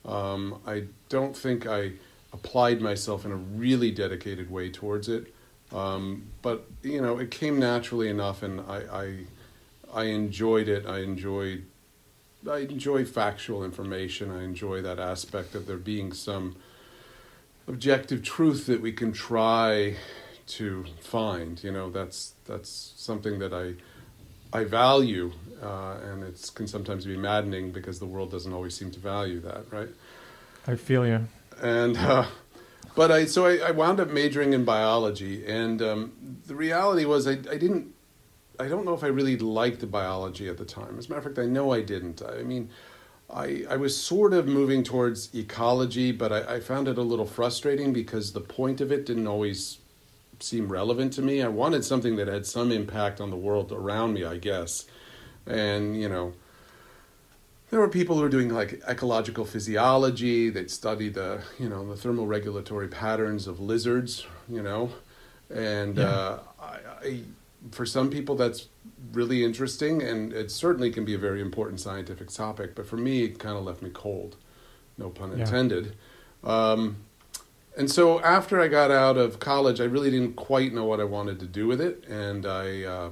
Um, 0.04 0.60
I 0.66 0.84
don't 1.08 1.36
think 1.36 1.66
I 1.66 1.92
applied 2.32 2.80
myself 2.80 3.24
in 3.24 3.32
a 3.32 3.36
really 3.36 3.90
dedicated 3.90 4.50
way 4.50 4.70
towards 4.70 5.08
it, 5.08 5.32
um, 5.72 6.24
but 6.42 6.68
you 6.82 7.00
know, 7.00 7.18
it 7.18 7.30
came 7.30 7.58
naturally 7.58 8.08
enough, 8.08 8.42
and 8.42 8.60
I, 8.60 8.82
I, 8.92 9.14
I 9.92 10.04
enjoyed 10.04 10.68
it. 10.68 10.86
I 10.86 11.00
enjoyed, 11.00 11.64
I 12.48 12.58
enjoy 12.58 13.04
factual 13.04 13.64
information. 13.64 14.30
I 14.30 14.44
enjoy 14.44 14.82
that 14.82 14.98
aspect 14.98 15.54
of 15.54 15.66
there 15.66 15.76
being 15.76 16.12
some 16.12 16.56
objective 17.66 18.22
truth 18.22 18.66
that 18.66 18.80
we 18.80 18.92
can 18.92 19.12
try 19.12 19.96
to 20.46 20.84
find. 21.00 21.62
You 21.64 21.72
know, 21.72 21.90
that's 21.90 22.34
that's 22.44 22.92
something 22.96 23.38
that 23.38 23.52
I 23.52 23.74
I 24.54 24.62
value, 24.62 25.32
uh, 25.60 25.96
and 26.04 26.22
it 26.22 26.50
can 26.54 26.68
sometimes 26.68 27.04
be 27.04 27.16
maddening 27.16 27.72
because 27.72 27.98
the 27.98 28.06
world 28.06 28.30
doesn't 28.30 28.52
always 28.52 28.74
seem 28.74 28.92
to 28.92 29.00
value 29.00 29.40
that, 29.40 29.64
right? 29.72 29.88
I 30.68 30.76
feel 30.76 31.04
you. 31.04 31.26
And 31.60 31.96
uh, 31.96 32.26
but 32.94 33.10
I 33.10 33.24
so 33.26 33.46
I, 33.46 33.56
I 33.56 33.70
wound 33.72 33.98
up 33.98 34.10
majoring 34.10 34.52
in 34.52 34.64
biology, 34.64 35.44
and 35.44 35.82
um, 35.82 36.12
the 36.46 36.54
reality 36.54 37.04
was 37.04 37.26
I, 37.26 37.32
I 37.32 37.58
didn't. 37.58 37.92
I 38.60 38.68
don't 38.68 38.84
know 38.84 38.94
if 38.94 39.02
I 39.02 39.08
really 39.08 39.36
liked 39.36 39.80
the 39.80 39.88
biology 39.88 40.48
at 40.48 40.58
the 40.58 40.64
time. 40.64 40.96
As 40.98 41.06
a 41.06 41.08
matter 41.08 41.18
of 41.18 41.24
fact, 41.24 41.38
I 41.40 41.46
know 41.46 41.72
I 41.72 41.82
didn't. 41.82 42.22
I 42.22 42.44
mean, 42.44 42.70
I, 43.28 43.64
I 43.68 43.76
was 43.76 43.96
sort 43.96 44.32
of 44.32 44.46
moving 44.46 44.84
towards 44.84 45.34
ecology, 45.34 46.12
but 46.12 46.32
I, 46.32 46.54
I 46.54 46.60
found 46.60 46.86
it 46.86 46.96
a 46.96 47.02
little 47.02 47.26
frustrating 47.26 47.92
because 47.92 48.32
the 48.32 48.40
point 48.40 48.80
of 48.80 48.92
it 48.92 49.06
didn't 49.06 49.26
always 49.26 49.78
seem 50.40 50.70
relevant 50.70 51.12
to 51.14 51.22
me. 51.22 51.42
I 51.42 51.48
wanted 51.48 51.84
something 51.84 52.16
that 52.16 52.28
had 52.28 52.46
some 52.46 52.72
impact 52.72 53.20
on 53.20 53.30
the 53.30 53.36
world 53.36 53.72
around 53.72 54.14
me, 54.14 54.24
I 54.24 54.38
guess. 54.38 54.86
And, 55.46 56.00
you 56.00 56.08
know, 56.08 56.32
there 57.70 57.80
were 57.80 57.88
people 57.88 58.16
who 58.16 58.22
were 58.22 58.28
doing 58.28 58.50
like 58.50 58.82
ecological 58.88 59.44
physiology. 59.44 60.50
They'd 60.50 60.70
study 60.70 61.08
the, 61.08 61.42
you 61.58 61.68
know, 61.68 61.86
the 61.94 62.08
thermoregulatory 62.08 62.90
patterns 62.90 63.46
of 63.46 63.60
lizards, 63.60 64.26
you 64.48 64.62
know. 64.62 64.90
And 65.50 65.98
Yeah. 65.98 66.06
uh, 66.06 66.38
I, 66.60 66.78
I, 67.02 67.20
for 67.70 67.86
some 67.86 68.10
people, 68.10 68.34
that's 68.36 68.68
really 69.12 69.44
interesting, 69.44 70.02
and 70.02 70.32
it 70.32 70.50
certainly 70.50 70.90
can 70.90 71.04
be 71.04 71.14
a 71.14 71.18
very 71.18 71.40
important 71.40 71.80
scientific 71.80 72.30
topic. 72.30 72.74
But 72.74 72.86
for 72.86 72.96
me, 72.96 73.24
it 73.24 73.38
kind 73.38 73.56
of 73.56 73.64
left 73.64 73.82
me 73.82 73.90
cold, 73.92 74.36
no 74.98 75.10
pun 75.10 75.32
Yeah. 75.32 75.38
intended. 75.38 75.94
Um, 76.42 76.96
and 77.76 77.90
so 77.90 78.20
after 78.20 78.60
I 78.60 78.68
got 78.68 78.90
out 78.90 79.16
of 79.16 79.38
college, 79.38 79.80
I 79.80 79.84
really 79.84 80.10
didn't 80.10 80.36
quite 80.36 80.72
know 80.72 80.84
what 80.84 81.00
I 81.00 81.04
wanted 81.04 81.40
to 81.40 81.46
do 81.46 81.66
with 81.66 81.80
it, 81.80 82.04
and 82.08 82.46
I 82.46 82.82
uh, 82.82 83.10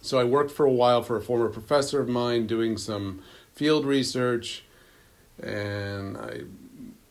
so 0.00 0.18
I 0.18 0.24
worked 0.24 0.50
for 0.50 0.66
a 0.66 0.72
while 0.72 1.02
for 1.02 1.16
a 1.16 1.20
former 1.20 1.48
professor 1.48 2.00
of 2.00 2.08
mine 2.08 2.46
doing 2.46 2.76
some 2.76 3.22
field 3.54 3.84
research, 3.84 4.64
and 5.42 6.16
I 6.16 6.42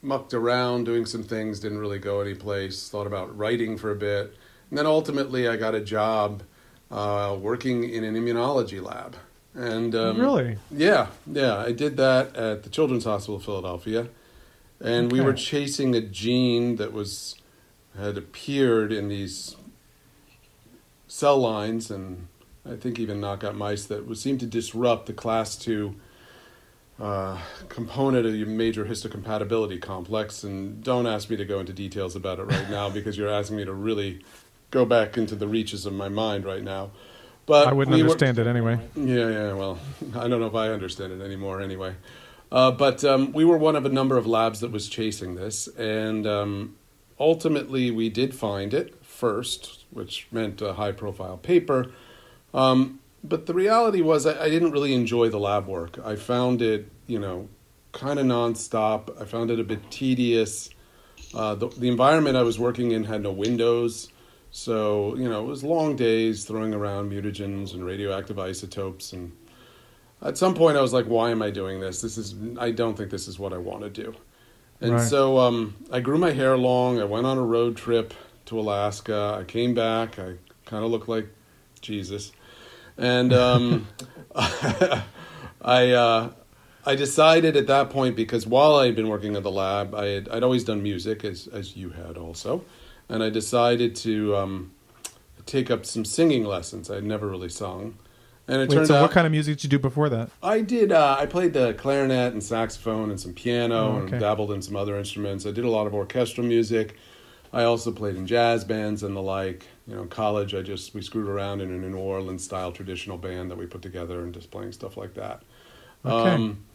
mucked 0.01 0.33
around 0.33 0.85
doing 0.85 1.05
some 1.05 1.23
things, 1.23 1.59
didn't 1.59 1.79
really 1.79 1.99
go 1.99 2.21
anyplace. 2.21 2.89
Thought 2.89 3.07
about 3.07 3.35
writing 3.37 3.77
for 3.77 3.91
a 3.91 3.95
bit, 3.95 4.35
and 4.69 4.77
then 4.77 4.85
ultimately 4.85 5.47
I 5.47 5.57
got 5.57 5.75
a 5.75 5.81
job 5.81 6.43
uh, 6.89 7.37
working 7.39 7.83
in 7.89 8.03
an 8.03 8.15
immunology 8.15 8.81
lab. 8.81 9.15
And 9.53 9.93
um, 9.95 10.19
really? 10.19 10.57
yeah, 10.69 11.07
yeah, 11.27 11.57
I 11.57 11.73
did 11.73 11.97
that 11.97 12.35
at 12.35 12.63
the 12.63 12.69
Children's 12.69 13.03
Hospital 13.03 13.35
of 13.35 13.43
Philadelphia, 13.43 14.07
and 14.83 15.11
we 15.11 15.21
were 15.21 15.33
chasing 15.33 15.95
a 15.95 16.01
gene 16.01 16.75
that 16.77 16.93
was 16.93 17.35
had 17.97 18.17
appeared 18.17 18.91
in 18.91 19.09
these 19.09 19.55
cell 21.07 21.37
lines, 21.37 21.91
and 21.91 22.27
I 22.69 22.75
think 22.75 22.99
even 22.99 23.19
knockout 23.19 23.55
mice 23.55 23.85
that 23.85 24.07
would 24.07 24.17
seem 24.17 24.37
to 24.39 24.45
disrupt 24.45 25.07
the 25.07 25.13
class 25.13 25.55
two 25.55 25.95
uh, 26.99 27.37
component 27.67 28.25
of 28.25 28.35
your 28.35 28.47
major 28.47 28.85
histocompatibility 28.85 29.81
complex. 29.81 30.43
And 30.43 30.83
don't 30.83 31.07
ask 31.07 31.29
me 31.29 31.35
to 31.37 31.45
go 31.45 31.59
into 31.59 31.73
details 31.73 32.15
about 32.15 32.39
it 32.39 32.43
right 32.43 32.69
now 32.69 32.89
because 32.97 33.17
you're 33.17 33.29
asking 33.29 33.57
me 33.57 33.65
to 33.65 33.73
really 33.73 34.23
go 34.69 34.85
back 34.85 35.17
into 35.17 35.35
the 35.35 35.47
reaches 35.47 35.85
of 35.85 35.93
my 35.93 36.09
mind 36.09 36.45
right 36.45 36.63
now. 36.63 36.91
But 37.45 37.67
I 37.67 37.73
wouldn't 37.73 37.95
we 37.95 38.03
were- 38.03 38.09
understand 38.09 38.39
it 38.39 38.47
anyway. 38.47 38.79
yeah, 38.95 39.29
yeah. 39.29 39.53
Well, 39.53 39.79
I 40.15 40.27
don't 40.27 40.39
know 40.39 40.45
if 40.45 40.55
I 40.55 40.69
understand 40.69 41.11
it 41.11 41.21
anymore. 41.25 41.59
Anyway, 41.59 41.95
uh, 42.51 42.71
but 42.71 43.03
um, 43.03 43.31
we 43.31 43.45
were 43.45 43.57
one 43.57 43.75
of 43.75 43.85
a 43.85 43.89
number 43.89 44.17
of 44.17 44.25
labs 44.27 44.59
that 44.59 44.71
was 44.71 44.89
chasing 44.89 45.35
this, 45.35 45.67
and 45.77 46.27
um, 46.27 46.75
ultimately 47.19 47.91
we 47.91 48.09
did 48.09 48.33
find 48.35 48.73
it 48.73 49.03
first, 49.03 49.85
which 49.91 50.27
meant 50.31 50.61
a 50.61 50.73
high-profile 50.73 51.37
paper. 51.37 51.91
Um, 52.53 52.99
but 53.23 53.45
the 53.45 53.53
reality 53.53 54.01
was, 54.01 54.25
I, 54.25 54.45
I 54.45 54.49
didn't 54.49 54.71
really 54.71 54.93
enjoy 54.93 55.29
the 55.29 55.39
lab 55.39 55.67
work. 55.67 55.99
I 56.03 56.15
found 56.15 56.61
it, 56.61 56.89
you 57.07 57.19
know, 57.19 57.47
kind 57.91 58.19
of 58.19 58.25
nonstop. 58.25 59.21
I 59.21 59.25
found 59.25 59.51
it 59.51 59.59
a 59.59 59.63
bit 59.63 59.91
tedious. 59.91 60.69
Uh, 61.33 61.55
the, 61.55 61.67
the 61.67 61.87
environment 61.87 62.35
I 62.35 62.41
was 62.41 62.57
working 62.57 62.91
in 62.91 63.03
had 63.03 63.21
no 63.21 63.31
windows. 63.31 64.09
So, 64.49 65.15
you 65.15 65.29
know, 65.29 65.43
it 65.43 65.47
was 65.47 65.63
long 65.63 65.95
days 65.95 66.45
throwing 66.45 66.73
around 66.73 67.11
mutagens 67.11 67.73
and 67.73 67.85
radioactive 67.85 68.39
isotopes. 68.39 69.13
And 69.13 69.31
at 70.21 70.37
some 70.37 70.53
point, 70.53 70.77
I 70.77 70.81
was 70.81 70.93
like, 70.93 71.05
why 71.05 71.31
am 71.31 71.41
I 71.41 71.49
doing 71.49 71.79
this? 71.79 72.01
This 72.01 72.17
is, 72.17 72.35
I 72.59 72.71
don't 72.71 72.97
think 72.97 73.09
this 73.09 73.27
is 73.27 73.39
what 73.39 73.53
I 73.53 73.57
want 73.57 73.81
to 73.81 73.89
do. 73.89 74.15
And 74.79 74.93
Right. 74.93 75.01
so 75.07 75.37
um, 75.39 75.75
I 75.91 75.99
grew 75.99 76.17
my 76.17 76.31
hair 76.31 76.57
long. 76.57 76.99
I 76.99 77.03
went 77.03 77.25
on 77.25 77.37
a 77.37 77.43
road 77.43 77.77
trip 77.77 78.13
to 78.45 78.59
Alaska. 78.59 79.37
I 79.39 79.43
came 79.43 79.73
back. 79.73 80.17
I 80.19 80.35
kind 80.65 80.83
of 80.83 80.91
looked 80.91 81.07
like 81.07 81.27
Jesus. 81.81 82.31
And 82.97 83.31
um, 83.33 83.87
I, 84.35 85.91
uh, 85.91 86.31
I 86.85 86.95
decided 86.95 87.55
at 87.55 87.67
that 87.67 87.89
point 87.89 88.15
because 88.15 88.47
while 88.47 88.75
I 88.75 88.87
had 88.87 88.95
been 88.95 89.07
working 89.07 89.35
at 89.35 89.43
the 89.43 89.51
lab, 89.51 89.93
I 89.93 90.07
had 90.07 90.29
I'd 90.29 90.43
always 90.43 90.63
done 90.63 90.81
music 90.81 91.23
as 91.23 91.47
as 91.47 91.77
you 91.77 91.91
had 91.91 92.17
also, 92.17 92.63
and 93.07 93.21
I 93.23 93.29
decided 93.29 93.95
to 93.97 94.35
um, 94.35 94.71
take 95.45 95.69
up 95.69 95.85
some 95.85 96.05
singing 96.05 96.43
lessons. 96.43 96.89
I'd 96.89 97.03
never 97.03 97.27
really 97.27 97.49
sung, 97.49 97.97
and 98.51 98.61
it 98.61 98.69
Wait, 98.69 98.75
turned 98.75 98.87
so 98.87 98.95
out 98.95 99.01
what 99.03 99.11
kind 99.11 99.25
of 99.25 99.31
music 99.31 99.55
did 99.57 99.63
you 99.63 99.69
do 99.69 99.79
before 99.79 100.09
that? 100.09 100.29
I 100.43 100.59
did. 100.59 100.91
Uh, 100.91 101.15
I 101.17 101.25
played 101.25 101.53
the 101.53 101.73
clarinet 101.75 102.33
and 102.33 102.43
saxophone 102.43 103.09
and 103.09 103.19
some 103.19 103.33
piano 103.33 103.75
Oh, 103.75 103.91
okay. 103.99 104.11
and 104.11 104.19
dabbled 104.19 104.51
in 104.51 104.61
some 104.61 104.75
other 104.75 104.97
instruments. 104.97 105.45
I 105.45 105.51
did 105.51 105.63
a 105.63 105.69
lot 105.69 105.87
of 105.87 105.93
orchestral 105.93 106.45
music. 106.45 106.97
I 107.53 107.63
also 107.63 107.91
played 107.91 108.15
in 108.15 108.27
jazz 108.27 108.63
bands 108.65 109.03
and 109.03 109.15
the 109.15 109.21
like. 109.21 109.65
You 109.87 109.95
know, 109.95 110.01
in 110.03 110.09
college, 110.09 110.53
I 110.53 110.61
just 110.61 110.93
we 110.93 111.01
screwed 111.01 111.27
around 111.27 111.61
in 111.61 111.69
a 111.71 111.77
New 111.77 111.97
Orleans 111.97 112.43
style 112.43 112.71
traditional 112.73 113.17
band 113.17 113.49
that 113.51 113.57
we 113.57 113.65
put 113.65 113.81
together 113.81 114.21
and 114.21 114.33
just 114.33 114.51
playing 114.51 114.73
stuff 114.73 114.97
like 114.97 115.13
that. 115.13 115.43
Okay. 116.05 116.29
Um, 116.29 116.65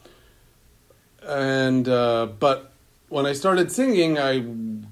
and 1.26 1.88
uh, 1.88 2.26
but 2.38 2.72
when 3.08 3.26
I 3.26 3.32
started 3.32 3.70
singing, 3.70 4.18
I 4.18 4.44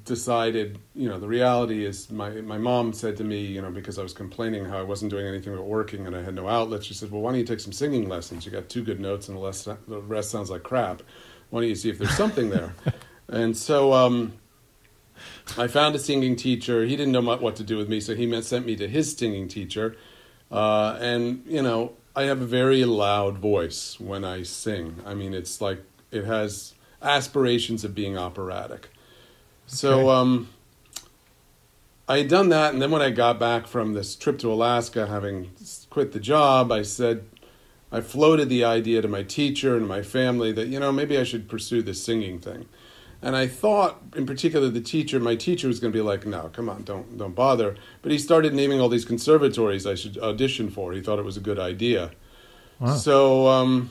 decided, 0.04 0.78
you 0.94 1.09
know, 1.09 1.18
the 1.18 1.26
reality 1.26 1.85
is 1.85 2.11
my 2.11 2.30
my 2.30 2.59
mom 2.59 2.92
said 2.92 3.16
to 3.16 3.25
me, 3.25 3.44
you 3.44 3.61
know, 3.61 3.71
because 3.71 3.99
I 3.99 4.02
was 4.02 4.12
complaining 4.12 4.64
how 4.64 4.78
I 4.78 4.83
wasn't 4.83 5.11
doing 5.11 5.26
anything 5.26 5.54
but 5.54 5.64
working 5.64 6.06
and 6.06 6.14
I 6.14 6.23
had 6.23 6.35
no 6.35 6.49
outlet. 6.49 6.85
She 6.85 6.94
said, 6.94 7.11
"Well, 7.11 7.23
why 7.23 7.33
don't 7.33 7.40
you 7.40 7.47
take 7.47 7.61
some 7.61 7.73
singing 7.73 8.09
lessons? 8.09 8.47
You 8.47 8.52
got 8.52 8.68
two 8.68 8.85
good 8.85 9.00
notes 9.00 9.28
and 9.28 9.37
the 9.37 9.42
rest 9.42 9.64
the 9.64 10.00
rest 10.00 10.30
sounds 10.30 10.50
like 10.50 10.62
crap. 10.62 11.02
Why 11.50 11.61
don't 11.61 11.68
you 11.68 11.75
see 11.75 11.90
if 11.90 11.99
there's 11.99 12.16
something 12.16 12.50
there?" 12.50 12.75
and 13.28 13.56
so. 13.56 13.92
Um, 13.92 14.35
I 15.56 15.68
found 15.68 15.94
a 15.94 15.99
singing 15.99 16.35
teacher. 16.35 16.85
He 16.85 16.97
didn't 16.97 17.12
know 17.12 17.21
what 17.21 17.54
to 17.56 17.62
do 17.62 17.76
with 17.76 17.88
me, 17.88 18.00
so 18.00 18.16
he 18.16 18.42
sent 18.42 18.66
me 18.66 18.75
to 18.76 18.88
his 18.88 19.16
singing 19.16 19.47
teacher. 19.47 19.97
Uh, 20.50 20.99
and 21.00 21.44
you 21.47 21.62
know, 21.62 21.92
I 22.16 22.25
have 22.25 22.40
a 22.40 22.47
very 22.47 22.85
loud 22.85 23.38
voice 23.38 23.99
when 24.00 24.25
I 24.25 24.42
sing. 24.42 24.97
I 25.06 25.14
mean, 25.14 25.33
it's 25.33 25.61
like 25.61 25.83
it 26.11 26.25
has 26.25 26.75
aspirations 27.04 27.84
of 27.84 27.94
being 27.94 28.16
operatic. 28.18 28.88
So 29.66 30.00
Okay. 30.00 30.11
um, 30.11 30.49
I 32.08 32.18
had 32.18 32.28
done 32.28 32.49
that, 32.50 32.73
and 32.73 32.82
then 32.82 32.90
when 32.90 33.02
I 33.02 33.11
got 33.11 33.38
back 33.38 33.66
from 33.66 33.94
this 33.94 34.14
trip 34.14 34.38
to 34.40 34.52
Alaska, 34.52 35.06
having 35.06 35.50
quit 35.90 36.12
the 36.12 36.20
job, 36.20 36.70
I 36.70 36.82
said, 36.82 37.25
I 37.90 38.00
floated 38.00 38.49
the 38.49 38.64
idea 38.64 39.00
to 39.02 39.08
my 39.08 39.23
teacher 39.23 39.76
and 39.76 39.87
my 39.87 40.02
family 40.02 40.52
that 40.52 40.66
you 40.68 40.80
know 40.80 40.92
maybe 40.92 41.16
I 41.16 41.25
should 41.25 41.49
pursue 41.49 41.80
this 41.82 42.02
singing 42.02 42.38
thing. 42.40 42.66
And 43.23 43.34
I 43.37 43.46
thought, 43.46 44.02
in 44.14 44.26
particular, 44.26 44.68
the 44.68 44.82
teacher, 44.82 45.18
my 45.18 45.34
teacher 45.34 45.66
was 45.66 45.80
going 45.80 45.92
to 45.92 45.96
be 45.96 46.02
like, 46.02 46.26
"No, 46.26 46.50
come 46.52 46.68
on, 46.68 46.82
don't 46.82 47.16
don't 47.16 47.34
bother." 47.34 47.76
But 48.02 48.12
he 48.12 48.18
started 48.18 48.52
naming 48.52 48.80
all 48.82 48.90
these 48.90 49.06
conservatories 49.06 49.87
I 49.87 49.94
should 49.94 50.18
audition 50.18 50.68
for. 50.70 50.92
He 50.92 51.00
thought 51.00 51.18
it 51.18 51.25
was 51.25 51.38
a 51.38 51.40
good 51.40 51.58
idea. 51.58 52.11
Wow. 52.80 52.96
So, 52.96 53.46
um, 53.49 53.90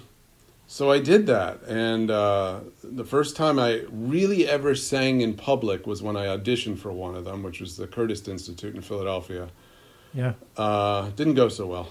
so 0.74 0.89
I 0.89 0.98
did 0.98 1.27
that, 1.27 1.62
and 1.68 2.10
uh, 2.10 2.62
the 2.84 3.03
first 3.03 3.36
time 3.36 3.60
I 3.60 3.84
really 3.92 4.50
ever 4.50 4.74
sang 4.74 5.22
in 5.22 5.36
public 5.36 5.86
was 5.86 6.01
when 6.01 6.18
I 6.18 6.25
auditioned 6.25 6.80
for 6.80 6.92
one 6.92 7.13
of 7.13 7.25
them, 7.25 7.44
which 7.44 7.62
was 7.62 7.77
the 7.77 7.86
Curtis 7.86 8.27
Institute 8.27 8.74
in 8.74 8.82
Philadelphia. 8.82 9.50
Yeah. 10.15 10.34
Uh, 10.58 11.12
didn't 11.12 11.36
go 11.36 11.48
so 11.48 11.68
well. 11.68 11.89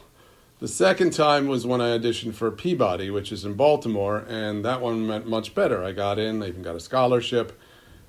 The 0.58 0.66
second 0.66 1.12
time 1.12 1.46
was 1.46 1.64
when 1.64 1.80
I 1.80 1.96
auditioned 1.96 2.34
for 2.34 2.50
Peabody, 2.50 3.08
which 3.08 3.30
is 3.30 3.44
in 3.44 3.54
Baltimore, 3.54 4.24
and 4.28 4.64
that 4.64 4.80
one 4.80 5.06
went 5.06 5.28
much 5.28 5.54
better. 5.54 5.84
I 5.84 5.92
got 5.92 6.18
in, 6.18 6.42
I 6.42 6.48
even 6.48 6.62
got 6.62 6.74
a 6.74 6.80
scholarship, 6.80 7.56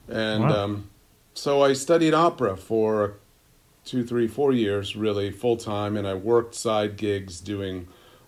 and 0.07 0.45
Wow. 0.45 0.63
um, 0.63 0.89
so 1.35 1.61
I 1.61 1.73
studied 1.73 2.15
opera 2.15 2.57
for 2.57 3.17
two, 3.85 4.03
three, 4.03 4.27
four 4.27 4.51
years, 4.51 4.95
really 4.95 5.29
full 5.29 5.57
time, 5.57 5.95
and 5.95 6.07
I 6.07 6.15
worked 6.15 6.55
side 6.55 6.97
gigs 6.97 7.41
doing 7.41 7.87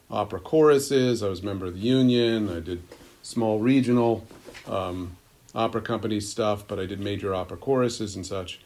opera 0.10 0.40
choruses. 0.40 1.24
I 1.24 1.30
was 1.30 1.42
a 1.42 1.46
member 1.46 1.66
of 1.66 1.76
the 1.76 1.80
union. 1.80 2.50
I 2.50 2.60
did 2.60 2.84
small 3.22 3.60
regional 3.60 4.26
um, 4.68 5.18
opera 5.54 5.82
company 5.82 6.20
stuff, 6.20 6.68
but 6.68 6.80
I 6.80 6.86
did 6.86 7.00
major 7.00 7.34
opera 7.34 7.58
choruses 7.58 8.16
and 8.16 8.26
such. 8.26 8.60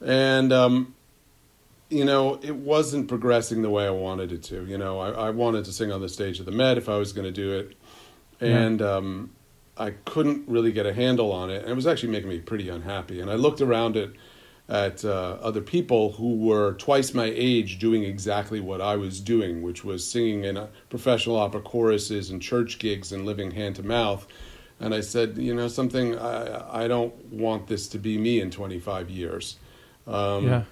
And 0.00 0.52
um, 0.52 0.94
you 1.90 2.04
know, 2.04 2.38
it 2.42 2.54
wasn't 2.54 3.08
progressing 3.08 3.62
the 3.62 3.70
way 3.70 3.86
I 3.86 3.90
wanted 3.90 4.30
it 4.32 4.44
to. 4.44 4.64
You 4.64 4.78
know, 4.78 5.00
I, 5.00 5.10
I 5.26 5.30
wanted 5.30 5.64
to 5.64 5.72
sing 5.72 5.90
on 5.90 6.00
the 6.00 6.08
stage 6.08 6.38
of 6.38 6.46
the 6.46 6.52
Met 6.52 6.78
if 6.78 6.88
I 6.88 6.96
was 6.96 7.12
going 7.12 7.26
to 7.26 7.32
do 7.32 7.58
it, 7.58 7.76
and 8.40 8.80
um, 8.80 9.30
I 9.76 9.90
couldn't 10.04 10.48
really 10.48 10.72
get 10.72 10.86
a 10.86 10.94
handle 10.94 11.32
on 11.32 11.50
it, 11.50 11.62
and 11.62 11.70
it 11.70 11.74
was 11.74 11.86
actually 11.86 12.12
making 12.12 12.28
me 12.28 12.38
pretty 12.38 12.68
unhappy. 12.68 13.20
And 13.20 13.30
I 13.30 13.34
looked 13.34 13.60
around 13.60 13.96
at 13.96 14.10
at 14.70 15.04
uh, 15.04 15.36
other 15.42 15.60
people 15.60 16.12
who 16.12 16.36
were 16.36 16.74
twice 16.74 17.12
my 17.12 17.32
age 17.34 17.80
doing 17.80 18.04
exactly 18.04 18.60
what 18.60 18.80
I 18.80 18.94
was 18.94 19.20
doing, 19.20 19.62
which 19.62 19.84
was 19.84 20.08
singing 20.08 20.44
in 20.44 20.56
uh, 20.56 20.68
professional 20.88 21.36
opera 21.36 21.60
choruses 21.60 22.30
and 22.30 22.40
church 22.40 22.78
gigs 22.78 23.10
and 23.10 23.26
living 23.26 23.50
hand 23.50 23.76
to 23.76 23.82
mouth. 23.82 24.28
And 24.78 24.94
I 24.94 25.00
said, 25.00 25.36
you 25.36 25.54
know, 25.54 25.66
something 25.66 26.16
I, 26.16 26.84
I 26.84 26.88
don't 26.88 27.14
want 27.26 27.66
this 27.66 27.88
to 27.88 27.98
be 27.98 28.16
me 28.16 28.40
in 28.40 28.52
25 28.52 29.10
years. 29.10 29.56
Um, 30.06 30.46
yeah. 30.46 30.62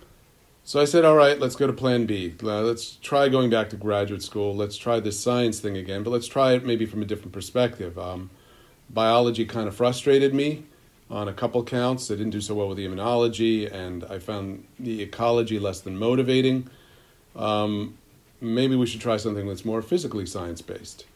so 0.62 0.81
I 0.81 0.85
said, 0.85 1.05
all 1.05 1.17
right, 1.17 1.38
let's 1.38 1.57
go 1.57 1.67
to 1.67 1.73
plan 1.73 2.07
B. 2.07 2.35
Let's 2.40 2.97
try 2.97 3.28
going 3.28 3.50
back 3.50 3.69
to 3.71 3.76
graduate 3.76 4.23
school. 4.23 4.55
Let's 4.55 4.76
try 4.76 5.00
this 5.00 5.19
science 5.19 5.59
thing 5.59 5.76
again, 5.76 6.05
but 6.05 6.11
let's 6.11 6.28
try 6.28 6.52
it 6.52 6.64
maybe 6.64 6.87
from 6.87 7.02
a 7.02 7.05
different 7.05 7.33
perspective. 7.33 7.99
Um, 7.99 8.31
biology 8.88 9.45
kind 9.45 9.67
of 9.67 9.75
frustrated 9.75 10.35
me 10.35 10.64
on 11.11 11.29
a 11.29 11.33
couple 11.33 11.62
counts. 11.65 12.11
I 12.11 12.15
didn't 12.15 12.31
do 12.31 12.41
so 12.41 12.55
well 12.55 12.69
with 12.69 12.77
the 12.77 12.87
immunology, 12.87 13.73
and 13.73 14.05
I 14.05 14.19
found 14.19 14.65
the 14.79 15.03
ecology 15.03 15.59
less 15.59 15.81
than 15.81 15.99
motivating. 15.99 16.69
Um, 17.35 17.97
maybe 18.41 18.77
we 18.77 18.87
should 18.87 19.00
try 19.00 19.17
something 19.17 19.47
that's 19.47 19.65
more 19.65 19.83
physically 19.83 20.27
science 20.27 20.61
based. 20.62 21.07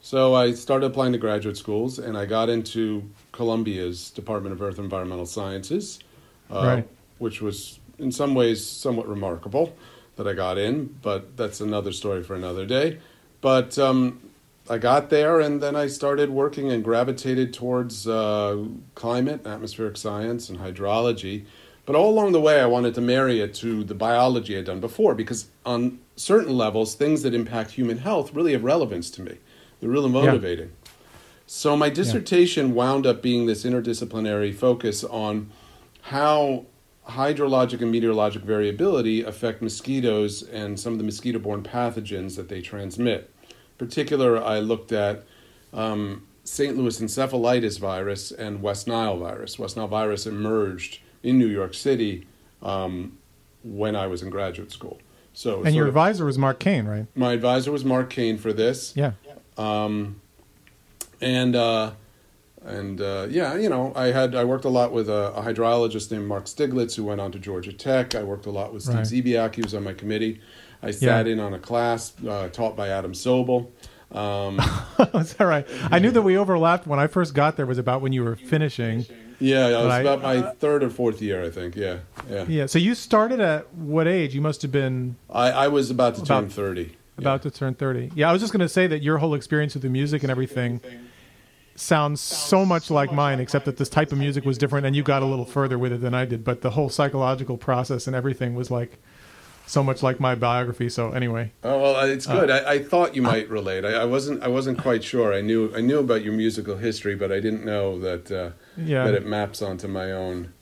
So 0.00 0.34
I 0.34 0.52
started 0.52 0.86
applying 0.86 1.12
to 1.12 1.18
graduate 1.18 1.56
schools, 1.56 1.98
and 1.98 2.16
I 2.16 2.26
got 2.26 2.48
into 2.48 3.08
Columbia's 3.32 4.10
Department 4.10 4.52
of 4.52 4.62
Earth 4.62 4.76
and 4.76 4.84
Environmental 4.84 5.26
Sciences, 5.26 6.00
uh, 6.50 6.54
Right. 6.64 6.88
which 7.18 7.40
was 7.40 7.78
in 7.98 8.12
some 8.12 8.34
ways 8.34 8.64
somewhat 8.64 9.08
remarkable 9.08 9.74
that 10.16 10.26
I 10.28 10.32
got 10.32 10.58
in, 10.58 10.96
but 11.02 11.36
that's 11.36 11.60
another 11.60 11.92
story 11.92 12.22
for 12.22 12.34
another 12.34 12.66
day. 12.66 12.98
But 13.40 13.78
um, 13.78 14.20
I 14.68 14.78
got 14.78 15.10
there, 15.10 15.38
and 15.40 15.62
then 15.62 15.76
I 15.76 15.86
started 15.86 16.30
working 16.30 16.72
and 16.72 16.82
gravitated 16.82 17.54
towards 17.54 18.08
uh, 18.08 18.64
climate, 18.94 19.46
atmospheric 19.46 19.96
science, 19.96 20.48
and 20.48 20.58
hydrology. 20.58 21.44
But 21.84 21.94
all 21.94 22.10
along 22.10 22.32
the 22.32 22.40
way, 22.40 22.60
I 22.60 22.66
wanted 22.66 22.94
to 22.96 23.00
marry 23.00 23.40
it 23.40 23.54
to 23.54 23.84
the 23.84 23.94
biology 23.94 24.58
I'd 24.58 24.64
done 24.64 24.80
before, 24.80 25.14
because 25.14 25.48
on 25.64 26.00
certain 26.16 26.56
levels, 26.56 26.96
things 26.96 27.22
that 27.22 27.32
impact 27.32 27.72
human 27.72 27.98
health 27.98 28.34
really 28.34 28.52
have 28.52 28.64
relevance 28.64 29.08
to 29.12 29.22
me. 29.22 29.38
They're 29.80 29.90
really 29.90 30.10
motivating. 30.10 30.72
So 31.46 31.76
my 31.76 31.90
dissertation 31.90 32.74
wound 32.74 33.06
up 33.06 33.22
being 33.22 33.46
this 33.46 33.62
interdisciplinary 33.62 34.52
focus 34.52 35.04
on 35.04 35.52
how 36.02 36.66
hydrologic 37.08 37.82
and 37.82 37.94
meteorologic 37.94 38.42
variability 38.42 39.22
affect 39.22 39.62
mosquitoes 39.62 40.42
and 40.42 40.80
some 40.80 40.92
of 40.92 40.98
the 40.98 41.04
mosquito-borne 41.04 41.62
pathogens 41.62 42.34
that 42.34 42.48
they 42.48 42.60
transmit. 42.60 43.32
In 43.78 43.86
particular, 43.86 44.42
I 44.42 44.60
looked 44.60 44.90
at 44.92 45.24
um, 45.74 46.26
St. 46.44 46.76
Louis 46.76 46.98
encephalitis 47.00 47.78
virus 47.78 48.32
and 48.32 48.62
West 48.62 48.88
Nile 48.88 49.18
virus. 49.18 49.58
West 49.58 49.76
Nile 49.76 49.86
virus 49.88 50.26
emerged 50.26 51.00
in 51.22 51.38
New 51.38 51.46
York 51.48 51.74
City 51.74 52.26
um, 52.62 53.18
when 53.62 53.94
I 53.94 54.06
was 54.06 54.22
in 54.22 54.30
graduate 54.30 54.72
school. 54.72 54.98
So, 55.34 55.62
And 55.64 55.74
your 55.74 55.84
of- 55.84 55.88
advisor 55.88 56.24
was 56.24 56.38
Mark 56.38 56.58
Cane, 56.58 56.86
right? 56.86 57.06
my 57.14 57.32
advisor 57.34 57.70
was 57.70 57.84
Mark 57.84 58.08
Cane 58.08 58.38
for 58.38 58.52
this. 58.54 58.94
Yeah. 58.96 59.12
Um, 59.58 60.20
and 61.20 61.54
uh, 61.54 61.92
and 62.64 63.00
uh, 63.00 63.26
yeah, 63.28 63.54
you 63.56 63.68
know, 63.68 63.92
I 63.94 64.06
had 64.06 64.34
I 64.34 64.44
worked 64.44 64.64
a 64.64 64.68
lot 64.70 64.92
with 64.92 65.08
a, 65.10 65.32
a 65.34 65.42
hydrologist 65.42 66.10
named 66.10 66.26
Marc 66.26 66.44
Stieglitz 66.46 66.94
who 66.94 67.04
went 67.04 67.20
on 67.20 67.30
to 67.32 67.38
Georgia 67.38 67.72
Tech. 67.74 68.14
I 68.14 68.22
worked 68.22 68.46
a 68.46 68.50
lot 68.50 68.72
with 68.72 68.82
Steve 68.84 68.96
Right. 68.96 69.04
Zebiak. 69.06 69.54
He 69.54 69.62
was 69.62 69.74
on 69.74 69.84
my 69.84 69.92
committee. 69.94 70.40
I 70.82 70.90
sat 70.90 71.26
in 71.26 71.40
on 71.40 71.54
a 71.54 71.58
class 71.58 72.12
uh, 72.26 72.48
taught 72.48 72.76
by 72.76 72.88
Adam 72.88 73.12
Sobel. 73.12 73.68
Um, 74.12 74.60
Is 75.14 75.34
that 75.34 75.44
right? 75.44 75.66
I 75.90 75.98
knew 75.98 76.10
that 76.12 76.22
we 76.22 76.36
overlapped 76.36 76.86
when 76.86 76.98
I 76.98 77.06
first 77.08 77.34
got 77.34 77.56
there 77.56 77.66
was 77.66 77.78
about 77.78 78.02
when 78.02 78.12
you 78.12 78.22
were 78.22 78.36
finishing. 78.36 79.04
yeah, 79.40 79.66
it 79.68 79.72
was 79.76 79.86
Right. 79.86 80.00
about 80.00 80.22
my 80.22 80.42
third 80.52 80.84
or 80.84 80.90
fourth 80.90 81.20
year, 81.20 81.42
I 81.44 81.50
think. 81.50 81.74
Yeah, 81.76 81.98
yeah. 82.30 82.44
Yeah. 82.46 82.66
So 82.66 82.78
you 82.78 82.94
started 82.94 83.40
at 83.40 83.72
what 83.74 84.06
age? 84.06 84.34
You 84.34 84.40
must 84.40 84.62
have 84.62 84.70
been 84.72 85.16
I, 85.28 85.50
I 85.50 85.68
was 85.68 85.90
about 85.90 86.14
to 86.16 86.22
turn 86.24 86.48
thirty. 86.48 86.96
about 87.18 87.42
to 87.42 87.50
turn 87.50 87.74
30. 87.74 88.12
Yeah, 88.14 88.30
I 88.30 88.32
was 88.32 88.40
just 88.42 88.52
going 88.52 88.60
to 88.60 88.68
say 88.68 88.86
that 88.86 89.02
your 89.02 89.18
whole 89.18 89.34
experience 89.34 89.74
with 89.74 89.82
the 89.82 89.88
music 89.88 90.22
and 90.22 90.30
everything 90.30 90.80
sounds 91.74 92.20
so 92.20 92.64
much 92.64 92.90
like 92.90 93.12
mine, 93.12 93.40
except 93.40 93.64
that 93.66 93.76
this 93.76 93.88
type 93.88 94.12
of 94.12 94.18
music 94.18 94.44
was 94.44 94.56
different 94.56 94.86
and 94.86 94.94
you 94.96 95.02
got 95.02 95.22
a 95.22 95.26
little 95.26 95.44
further 95.44 95.78
with 95.78 95.92
it 95.92 96.00
than 96.00 96.14
I 96.14 96.24
did. 96.24 96.44
But 96.44 96.62
the 96.62 96.70
whole 96.70 96.88
psychological 96.88 97.56
process 97.58 98.06
and 98.06 98.14
everything 98.16 98.54
was 98.54 98.70
like 98.70 98.98
so 99.66 99.82
much 99.82 100.02
like 100.02 100.20
my 100.20 100.34
biography. 100.34 100.88
So, 100.88 101.12
anyway. 101.12 101.52
Oh 101.64 101.80
well, 101.80 101.96
Uh, 101.96 102.06
it's 102.06 102.26
good. 102.26 102.50
I, 102.50 102.72
I 102.74 102.78
thought 102.82 103.14
you 103.16 103.22
might 103.22 103.48
relate. 103.48 103.84
I, 103.84 103.92
I 103.92 104.04
wasn't. 104.04 104.42
I 104.42 104.48
wasn't 104.48 104.78
quite 104.78 105.02
sure. 105.04 105.32
I 105.34 105.40
knew. 105.40 105.72
I 105.74 105.80
knew 105.80 105.98
about 105.98 106.22
your 106.22 106.32
musical 106.32 106.76
history, 106.76 107.14
but 107.14 107.30
I 107.32 107.40
didn't 107.40 107.64
know 107.64 107.98
that 108.00 108.30
uh, 108.30 108.50
Yeah. 108.76 109.04
that 109.04 109.14
it 109.14 109.26
maps 109.26 109.62
onto 109.62 109.88
my 109.88 110.12
own. 110.12 110.52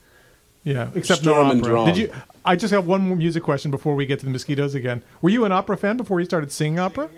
Yeah, 0.65 0.89
except 0.95 1.23
no 1.25 1.33
Storm 1.33 1.51
and. 1.51 1.63
Drum. 1.63 1.87
Did 1.87 1.97
you? 1.99 2.13
I 2.47 2.57
just 2.57 2.73
have 2.73 2.87
one 2.87 3.03
more 3.03 3.17
music 3.17 3.43
question 3.43 3.71
before 3.71 3.95
we 3.95 4.07
get 4.07 4.19
to 4.21 4.25
the 4.27 4.33
mosquitoes 4.33 4.75
again. 4.75 5.03
Were 5.23 5.31
you 5.31 5.45
an 5.45 5.53
opera 5.53 5.77
fan 5.77 5.97
before 5.97 6.21
you 6.21 6.27
started 6.27 6.51
singing 6.53 6.79
opera? 6.79 7.09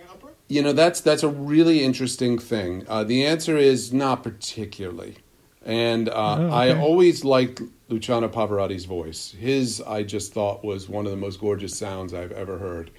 You 0.48 0.62
know, 0.62 0.72
that's 0.72 1.00
that's 1.00 1.22
a 1.24 1.28
really 1.28 1.82
interesting 1.84 2.38
thing. 2.38 2.84
Uh, 2.88 3.02
the 3.04 3.24
answer 3.26 3.56
is 3.56 3.92
not 3.92 4.22
particularly, 4.22 5.16
and 5.64 6.08
uh, 6.08 6.12
Oh, 6.38 6.50
I 6.50 6.76
always 6.78 7.24
liked 7.24 7.60
Luciano 7.88 8.28
Pavarotti's 8.28 8.84
voice. 8.84 9.34
His, 9.38 9.80
I 9.80 10.02
just 10.02 10.32
thought, 10.32 10.64
was 10.64 10.88
one 10.88 11.04
of 11.04 11.12
the 11.12 11.16
most 11.16 11.40
gorgeous 11.40 11.76
sounds 11.76 12.12
I've 12.12 12.32
ever 12.32 12.58
heard, 12.58 12.90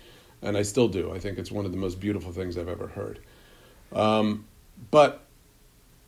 and 0.41 0.55
I 0.55 0.61
still 0.61 0.87
do. 0.87 1.13
I 1.13 1.19
think 1.19 1.37
it's 1.37 1.51
one 1.51 1.65
of 1.65 1.71
the 1.71 1.77
most 1.77 1.99
beautiful 1.99 2.31
things 2.31 2.57
I've 2.57 2.69
ever 2.69 2.87
heard. 2.87 3.19
Um, 3.91 4.45
but 4.91 5.25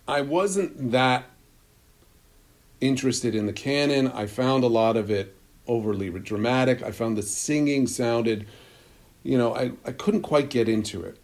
I 0.08 0.22
wasn't 0.22 0.92
that 0.92 1.26
interested 2.80 3.36
in 3.36 3.46
the 3.46 3.54
canon. 3.54 4.08
I 4.08 4.26
found 4.28 4.64
a 4.64 4.68
lot 4.68 4.96
of 4.96 5.12
it 5.12 5.36
overly 5.68 6.10
dramatic. 6.10 6.82
I 6.82 6.92
found 6.92 7.18
the 7.18 7.22
singing 7.22 7.86
sounded, 7.86 8.48
you 9.24 9.38
know, 9.38 9.56
I, 9.56 9.72
I 9.86 9.92
couldn't 9.92 10.22
quite 10.22 10.50
get 10.50 10.70
into 10.70 11.04
it. 11.04 11.18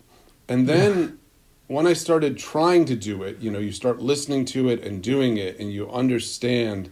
And 0.48 0.68
then 0.68 1.20
when 1.68 1.88
I 1.88 1.94
started 1.94 2.38
trying 2.38 2.86
to 2.86 2.96
do 2.96 3.24
it, 3.24 3.40
you 3.40 3.50
know, 3.50 3.60
you 3.60 3.72
start 3.72 4.00
listening 4.02 4.46
to 4.46 4.70
it 4.70 4.84
and 4.84 5.02
doing 5.02 5.38
it, 5.38 5.58
and 5.58 5.72
you 5.72 5.90
understand 5.90 6.92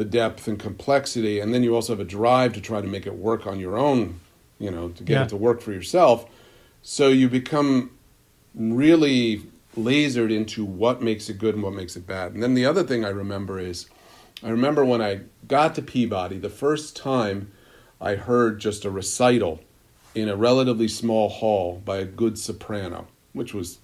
the 0.00 0.04
depth 0.06 0.48
and 0.48 0.58
complexity, 0.58 1.40
and 1.40 1.52
then 1.52 1.62
you 1.62 1.74
also 1.74 1.92
have 1.92 2.00
a 2.00 2.04
drive 2.04 2.54
to 2.54 2.60
try 2.60 2.80
to 2.80 2.86
make 2.86 3.06
it 3.06 3.14
work 3.16 3.46
on 3.46 3.60
your 3.60 3.76
own, 3.76 4.18
you 4.58 4.70
know, 4.70 4.88
to 4.88 5.04
get 5.04 5.12
Yeah. 5.14 5.22
it 5.24 5.28
to 5.28 5.36
work 5.36 5.60
for 5.60 5.72
yourself. 5.72 6.24
So 6.80 7.08
you 7.08 7.28
become 7.28 7.90
really 8.54 9.42
lasered 9.76 10.32
into 10.32 10.64
what 10.64 11.02
makes 11.02 11.28
it 11.28 11.36
good 11.36 11.54
and 11.54 11.62
what 11.62 11.74
makes 11.74 11.96
it 11.96 12.06
bad. 12.06 12.32
And 12.32 12.42
then 12.42 12.54
the 12.54 12.64
other 12.64 12.82
thing 12.82 13.04
I 13.04 13.10
remember 13.10 13.60
is 13.60 13.90
I 14.42 14.48
remember 14.48 14.86
when 14.86 15.02
I 15.02 15.20
got 15.46 15.74
to 15.74 15.82
Peabody, 15.82 16.38
the 16.38 16.48
first 16.48 16.96
time 16.96 17.52
I 18.00 18.14
heard 18.14 18.58
just 18.58 18.86
a 18.86 18.90
recital 18.90 19.60
in 20.14 20.30
a 20.30 20.34
relatively 20.34 20.88
small 20.88 21.28
hall 21.28 21.82
by 21.84 21.98
a 21.98 22.06
good 22.06 22.38
soprano, 22.38 23.06
which 23.34 23.52
was 23.52 23.80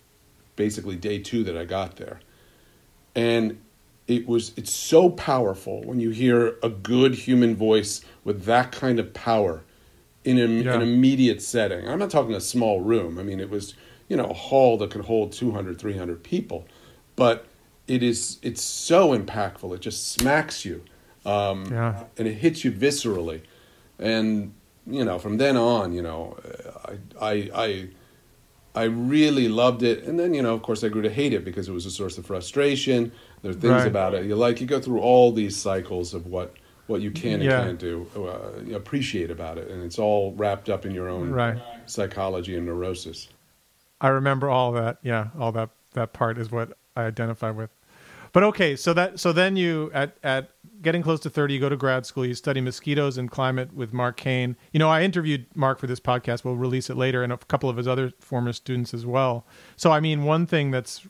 basically 0.56 0.96
day 0.96 1.18
two 1.18 1.44
that 1.44 1.58
I 1.58 1.66
got 1.66 1.96
there. 1.96 2.20
And 3.14 3.58
it 4.08 4.26
was 4.28 4.52
it's 4.56 4.72
so 4.72 5.10
powerful 5.10 5.82
when 5.82 5.98
you 6.00 6.10
hear 6.10 6.56
a 6.62 6.68
good 6.68 7.14
human 7.14 7.56
voice 7.56 8.00
with 8.24 8.44
that 8.44 8.72
kind 8.72 8.98
of 9.00 9.12
power 9.12 9.62
in 10.24 10.38
a, 10.38 10.46
Yeah. 10.46 10.74
an 10.74 10.82
immediate 10.82 11.42
setting. 11.42 11.88
I'm 11.88 11.98
not 11.98 12.10
talking 12.10 12.34
a 12.34 12.40
small 12.40 12.80
room. 12.80 13.18
I 13.18 13.22
mean, 13.22 13.40
it 13.40 13.50
was, 13.50 13.74
you 14.08 14.16
know, 14.16 14.26
a 14.26 14.34
hall 14.34 14.76
that 14.78 14.90
could 14.90 15.04
hold 15.04 15.32
200, 15.32 15.78
300 15.78 16.22
people. 16.22 16.66
But 17.16 17.46
it 17.88 18.02
is 18.02 18.38
it's 18.42 18.62
so 18.62 19.16
impactful. 19.16 19.74
It 19.74 19.80
just 19.80 20.08
smacks 20.12 20.64
you. 20.64 20.82
Um, 21.24 21.66
Yeah. 21.70 22.04
and 22.18 22.28
it 22.28 22.34
hits 22.34 22.64
you 22.64 22.72
viscerally. 22.72 23.40
And 23.98 24.52
you 24.88 25.04
know, 25.04 25.18
from 25.18 25.38
then 25.38 25.56
on, 25.56 25.92
you 25.92 26.02
know, 26.02 26.36
I, 26.84 26.94
I, 27.20 27.50
I, 27.54 27.88
I 28.76 28.84
really 28.84 29.48
loved 29.48 29.82
it. 29.82 30.04
And 30.04 30.16
then, 30.20 30.32
you 30.32 30.42
know, 30.42 30.54
of 30.54 30.62
course, 30.62 30.84
I 30.84 30.88
grew 30.88 31.02
to 31.02 31.10
hate 31.10 31.32
it 31.32 31.44
because 31.44 31.66
it 31.68 31.72
was 31.72 31.86
a 31.86 31.90
source 31.90 32.18
of 32.18 32.26
frustration. 32.26 33.10
There 33.46 33.52
are 33.52 33.60
things 33.60 33.82
Right. 33.82 33.86
about 33.86 34.14
it 34.14 34.26
you 34.26 34.34
like. 34.34 34.60
You 34.60 34.66
go 34.66 34.80
through 34.80 35.00
all 35.00 35.30
these 35.32 35.56
cycles 35.56 36.14
of 36.14 36.26
what 36.26 36.54
what 36.88 37.00
you 37.00 37.10
can 37.10 37.34
and 37.34 37.44
Yeah. 37.44 37.64
can't 37.64 37.78
do, 37.80 38.06
uh, 38.16 38.74
appreciate 38.76 39.28
about 39.28 39.58
it, 39.58 39.68
and 39.68 39.82
it's 39.82 39.98
all 39.98 40.34
wrapped 40.36 40.68
up 40.68 40.86
in 40.86 40.92
your 40.92 41.08
own 41.08 41.30
Right. 41.32 41.58
psychology 41.86 42.54
and 42.56 42.64
neurosis. 42.64 43.26
I 44.00 44.08
remember 44.08 44.48
all 44.48 44.70
that. 44.72 44.98
Yeah, 45.02 45.28
all 45.38 45.50
that 45.52 45.70
that 45.94 46.12
part 46.12 46.38
is 46.38 46.52
what 46.52 46.76
I 46.94 47.02
identify 47.04 47.50
with. 47.50 47.70
But 48.32 48.42
okay, 48.44 48.76
so 48.76 48.92
that 48.92 49.18
so 49.18 49.32
then 49.32 49.56
you 49.56 49.90
at 49.94 50.16
at 50.22 50.50
getting 50.82 51.02
close 51.02 51.18
to 51.20 51.30
30 51.30 51.54
you 51.54 51.60
go 51.60 51.68
to 51.68 51.76
grad 51.76 52.04
school, 52.06 52.24
you 52.26 52.34
study 52.34 52.60
mosquitoes 52.60 53.16
and 53.18 53.30
climate 53.30 53.72
with 53.74 53.92
Mark 53.92 54.16
Cane. 54.16 54.56
You 54.72 54.78
know, 54.78 54.88
I 54.90 55.02
interviewed 55.02 55.46
Mark 55.56 55.78
for 55.80 55.86
this 55.88 55.98
podcast. 56.00 56.44
We'll 56.44 56.54
release 56.56 56.88
it 56.90 56.96
later 56.96 57.22
and 57.24 57.32
a 57.32 57.38
couple 57.38 57.68
of 57.70 57.78
his 57.78 57.88
other 57.88 58.12
former 58.20 58.52
students 58.52 58.92
as 58.94 59.04
well. 59.06 59.44
So 59.76 59.90
I 59.90 59.98
mean, 60.00 60.22
one 60.24 60.46
thing 60.46 60.70
that's 60.70 61.06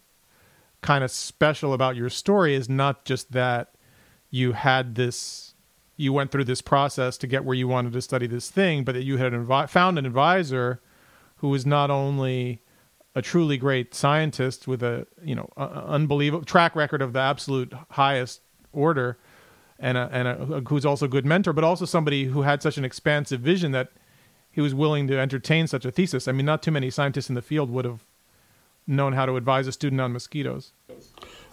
kind 0.83 1.03
of 1.03 1.11
special 1.11 1.73
about 1.73 1.97
your 1.97 2.09
story 2.09 2.55
is 2.55 2.69
not 2.69 3.05
just 3.05 3.33
that 3.33 3.75
you 4.31 4.53
had 4.53 4.95
this 4.95 5.55
you 5.97 6.13
went 6.13 6.31
through 6.31 6.45
this 6.45 6.61
process 6.61 7.17
to 7.17 7.27
get 7.27 7.45
where 7.45 7.55
you 7.55 7.67
wanted 7.67 7.93
to 7.93 8.03
study 8.03 8.27
this 8.27 8.51
thing, 8.51 8.85
but 8.85 8.95
that 8.95 9.05
you 9.05 9.17
had 9.17 9.33
found 9.71 9.99
an 9.99 10.05
advisor 10.05 10.81
who 11.37 11.49
was 11.49 11.65
not 11.65 11.91
only 11.91 12.63
a 13.15 13.23
truly 13.23 13.57
great 13.57 13.95
scientist 13.95 14.69
with 14.69 14.83
a 14.83 15.07
you 15.23 15.35
know 15.35 15.49
a- 15.57 15.63
a 15.63 15.87
unbelievable 15.87 16.45
track 16.45 16.77
record 16.77 17.01
of 17.01 17.15
the 17.15 17.19
absolute 17.19 17.73
highest 17.93 18.43
order, 18.73 19.19
and 19.79 19.97
a, 19.97 20.09
and 20.13 20.29
a, 20.29 20.61
who's 20.69 20.85
also 20.85 21.07
a 21.07 21.09
good 21.09 21.25
mentor, 21.25 21.53
but 21.53 21.65
also 21.65 21.85
somebody 21.87 22.27
who 22.27 22.43
had 22.43 22.63
such 22.63 22.77
an 22.77 22.85
expansive 22.85 23.41
vision 23.41 23.73
that 23.73 23.91
he 24.51 24.61
was 24.61 24.75
willing 24.75 25.07
to 25.07 25.19
entertain 25.19 25.67
such 25.67 25.85
a 25.85 25.91
thesis. 25.91 26.29
I 26.29 26.33
mean, 26.33 26.47
not 26.47 26.63
too 26.63 26.71
many 26.71 26.91
scientists 26.91 27.29
in 27.29 27.35
the 27.35 27.43
field 27.43 27.71
would 27.71 27.85
have 27.85 28.05
known 28.87 29.13
how 29.13 29.27
to 29.27 29.37
advise 29.37 29.67
a 29.67 29.73
student 29.73 30.01
on 30.01 30.13
mosquitoes. 30.13 30.73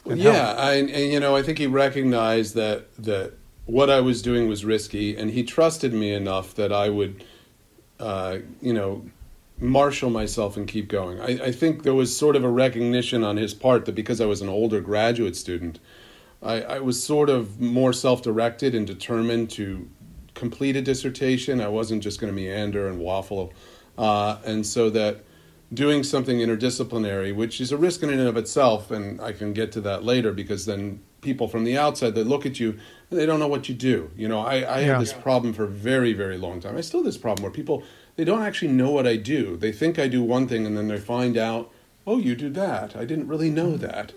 And 0.05 0.19
yeah, 0.19 0.53
I, 0.57 0.73
and 0.73 0.89
you 0.89 1.19
know, 1.19 1.35
I 1.35 1.43
think 1.43 1.57
he 1.57 1.67
recognized 1.67 2.55
that 2.55 2.93
that 2.97 3.33
what 3.65 3.89
I 3.89 4.01
was 4.01 4.21
doing 4.21 4.47
was 4.47 4.65
risky, 4.65 5.15
and 5.15 5.31
he 5.31 5.43
trusted 5.43 5.93
me 5.93 6.13
enough 6.13 6.53
that 6.55 6.73
I 6.73 6.89
would, 6.89 7.23
uh, 7.99 8.39
you 8.61 8.73
know, 8.73 9.05
marshal 9.57 10.09
myself 10.09 10.57
and 10.57 10.67
keep 10.67 10.89
going. 10.89 11.21
I, 11.21 11.45
I 11.45 11.51
think 11.51 11.83
there 11.83 11.93
was 11.93 12.15
sort 12.15 12.35
of 12.35 12.43
a 12.43 12.49
recognition 12.49 13.23
on 13.23 13.37
his 13.37 13.53
part 13.53 13.85
that 13.85 13.95
because 13.95 14.19
I 14.19 14.25
was 14.25 14.41
an 14.41 14.49
older 14.49 14.81
graduate 14.81 15.37
student, 15.37 15.79
I, 16.41 16.61
I 16.61 16.79
was 16.79 17.01
sort 17.01 17.29
of 17.29 17.61
more 17.61 17.93
self-directed 17.93 18.75
and 18.75 18.85
determined 18.85 19.49
to 19.51 19.87
complete 20.33 20.75
a 20.75 20.81
dissertation. 20.81 21.61
I 21.61 21.69
wasn't 21.69 22.03
just 22.03 22.19
going 22.19 22.33
to 22.33 22.35
meander 22.35 22.89
and 22.89 22.99
waffle, 22.99 23.53
uh, 23.97 24.39
and 24.43 24.65
so 24.65 24.89
that 24.89 25.23
doing 25.73 26.03
something 26.03 26.37
interdisciplinary, 26.39 27.35
which 27.35 27.59
is 27.61 27.71
a 27.71 27.77
risk 27.77 28.03
in 28.03 28.09
and 28.09 28.21
of 28.21 28.37
itself, 28.37 28.91
and 28.91 29.19
I 29.21 29.31
can 29.31 29.53
get 29.53 29.71
to 29.73 29.81
that 29.81 30.03
later 30.03 30.31
because 30.31 30.65
then 30.65 31.01
people 31.21 31.47
from 31.47 31.63
the 31.63 31.77
outside 31.77 32.15
they 32.15 32.23
look 32.23 32.45
at 32.45 32.59
you 32.59 32.77
and 33.09 33.19
they 33.19 33.25
don't 33.25 33.39
know 33.39 33.47
what 33.47 33.69
you 33.69 33.75
do. 33.75 34.11
You 34.17 34.27
know, 34.27 34.39
I, 34.41 34.55
I 34.55 34.79
Yeah. 34.81 34.93
had 34.93 35.01
this 35.01 35.13
problem 35.13 35.53
for 35.53 35.63
a 35.63 35.69
very, 35.69 36.13
very 36.13 36.37
long 36.37 36.59
time. 36.59 36.75
I 36.77 36.81
still 36.81 36.99
have 36.99 37.05
this 37.05 37.17
problem 37.17 37.43
where 37.43 37.51
people 37.51 37.83
they 38.17 38.25
don't 38.25 38.41
actually 38.43 38.71
know 38.71 38.91
what 38.91 39.07
I 39.07 39.15
do. 39.15 39.57
They 39.57 39.71
think 39.71 39.97
I 39.97 40.07
do 40.07 40.21
one 40.21 40.47
thing 40.47 40.65
and 40.67 40.77
then 40.77 40.87
they 40.87 40.99
find 40.99 41.35
out, 41.37 41.71
oh, 42.05 42.17
you 42.17 42.35
do 42.35 42.49
that. 42.51 42.95
I 42.95 43.05
didn't 43.05 43.27
really 43.27 43.49
know 43.49 43.77
that. 43.77 44.11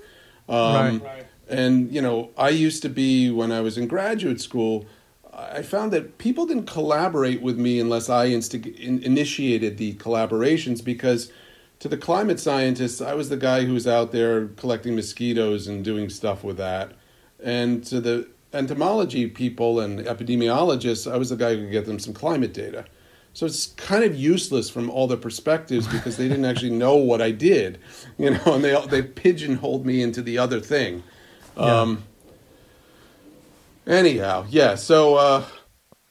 Um, 0.49 1.01
Right. 1.01 1.27
And 1.49 1.93
you 1.95 2.03
know, 2.03 2.31
I 2.37 2.49
used 2.49 2.83
to 2.83 2.89
be 2.89 3.31
when 3.31 3.53
I 3.53 3.61
was 3.61 3.79
in 3.79 3.87
graduate 3.87 4.41
school. 4.41 4.85
I 5.33 5.63
found 5.63 5.93
that 5.93 6.19
people 6.19 6.45
didn't 6.47 6.67
collaborate 6.67 7.41
with 7.41 7.57
me 7.59 7.79
unless 7.79 8.09
I 8.11 8.31
instig- 8.31 8.75
in- 8.81 9.03
initiated 9.03 9.77
the 9.79 9.95
collaborations 9.95 10.83
because 10.83 11.31
to 11.81 11.89
the 11.89 11.97
climate 11.97 12.41
scientists, 12.41 13.01
I 13.01 13.15
was 13.15 13.29
the 13.29 13.37
guy 13.37 13.65
who 13.65 13.75
was 13.75 13.87
out 13.87 14.13
there 14.13 14.47
collecting 14.49 14.95
mosquitoes 14.95 15.67
and 15.67 15.85
doing 15.85 16.09
stuff 16.09 16.43
with 16.43 16.57
that. 16.57 16.93
And 17.43 17.85
to 17.87 18.01
the 18.01 18.29
entomology 18.53 19.27
people 19.27 19.81
and 19.81 20.01
epidemiologists, 20.01 21.11
I 21.11 21.17
was 21.17 21.31
the 21.31 21.37
guy 21.37 21.55
who 21.55 21.63
could 21.63 21.73
get 21.73 21.87
them 21.87 21.99
some 21.99 22.15
climate 22.15 22.55
data. 22.55 22.87
So 23.35 23.45
it's 23.45 23.67
kind 23.67 24.03
of 24.03 24.17
useless 24.17 24.71
from 24.71 24.89
all 24.89 25.07
the 25.07 25.19
perspectives 25.19 25.87
because 25.87 26.17
they 26.17 26.27
didn't 26.27 26.47
actually 26.47 26.71
know 26.71 26.97
what 26.97 27.21
I 27.21 27.33
did, 27.33 27.79
you 28.19 28.31
know, 28.31 28.55
and 28.55 28.65
they 28.65 28.81
they 28.87 29.03
pigeonholed 29.03 29.85
me 29.85 30.01
into 30.01 30.23
the 30.23 30.39
other 30.39 30.59
thing. 30.59 31.03
Um, 31.59 32.05
anyhow, 33.87 34.47
yeah. 34.49 34.75
So 34.75 35.17
uh, 35.17 35.45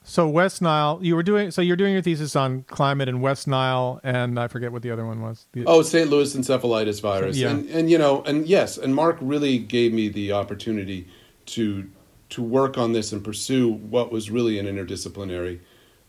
So 0.08 0.28
West 0.28 0.62
Nile, 0.62 1.00
you 1.02 1.16
were 1.16 1.24
doing 1.24 1.50
so 1.50 1.60
you're 1.60 1.74
doing 1.76 1.92
your 1.92 2.00
thesis 2.00 2.36
on 2.36 2.62
climate 2.62 3.08
and 3.08 3.20
West 3.20 3.48
Nile, 3.48 4.00
and 4.04 4.38
I 4.38 4.46
forget 4.46 4.70
what 4.70 4.82
the 4.82 4.90
other 4.92 5.04
one 5.04 5.20
was. 5.20 5.46
The- 5.52 5.64
Oh, 5.66 5.82
St. 5.82 6.08
Louis 6.08 6.32
encephalitis 6.36 7.00
virus. 7.02 7.36
Yeah. 7.36 7.50
And 7.50 7.68
and 7.70 7.90
you 7.90 7.98
know, 7.98 8.22
and 8.22 8.46
yes, 8.46 8.78
and 8.78 8.94
Mark 8.94 9.18
really 9.20 9.58
gave 9.58 9.92
me 9.92 10.08
the 10.08 10.30
opportunity 10.32 11.08
to 11.46 11.88
to 12.28 12.42
work 12.42 12.78
on 12.78 12.92
this 12.92 13.12
and 13.12 13.22
pursue 13.24 13.68
what 13.68 14.12
was 14.12 14.30
really 14.30 14.60
an 14.60 14.66
interdisciplinary 14.66 15.58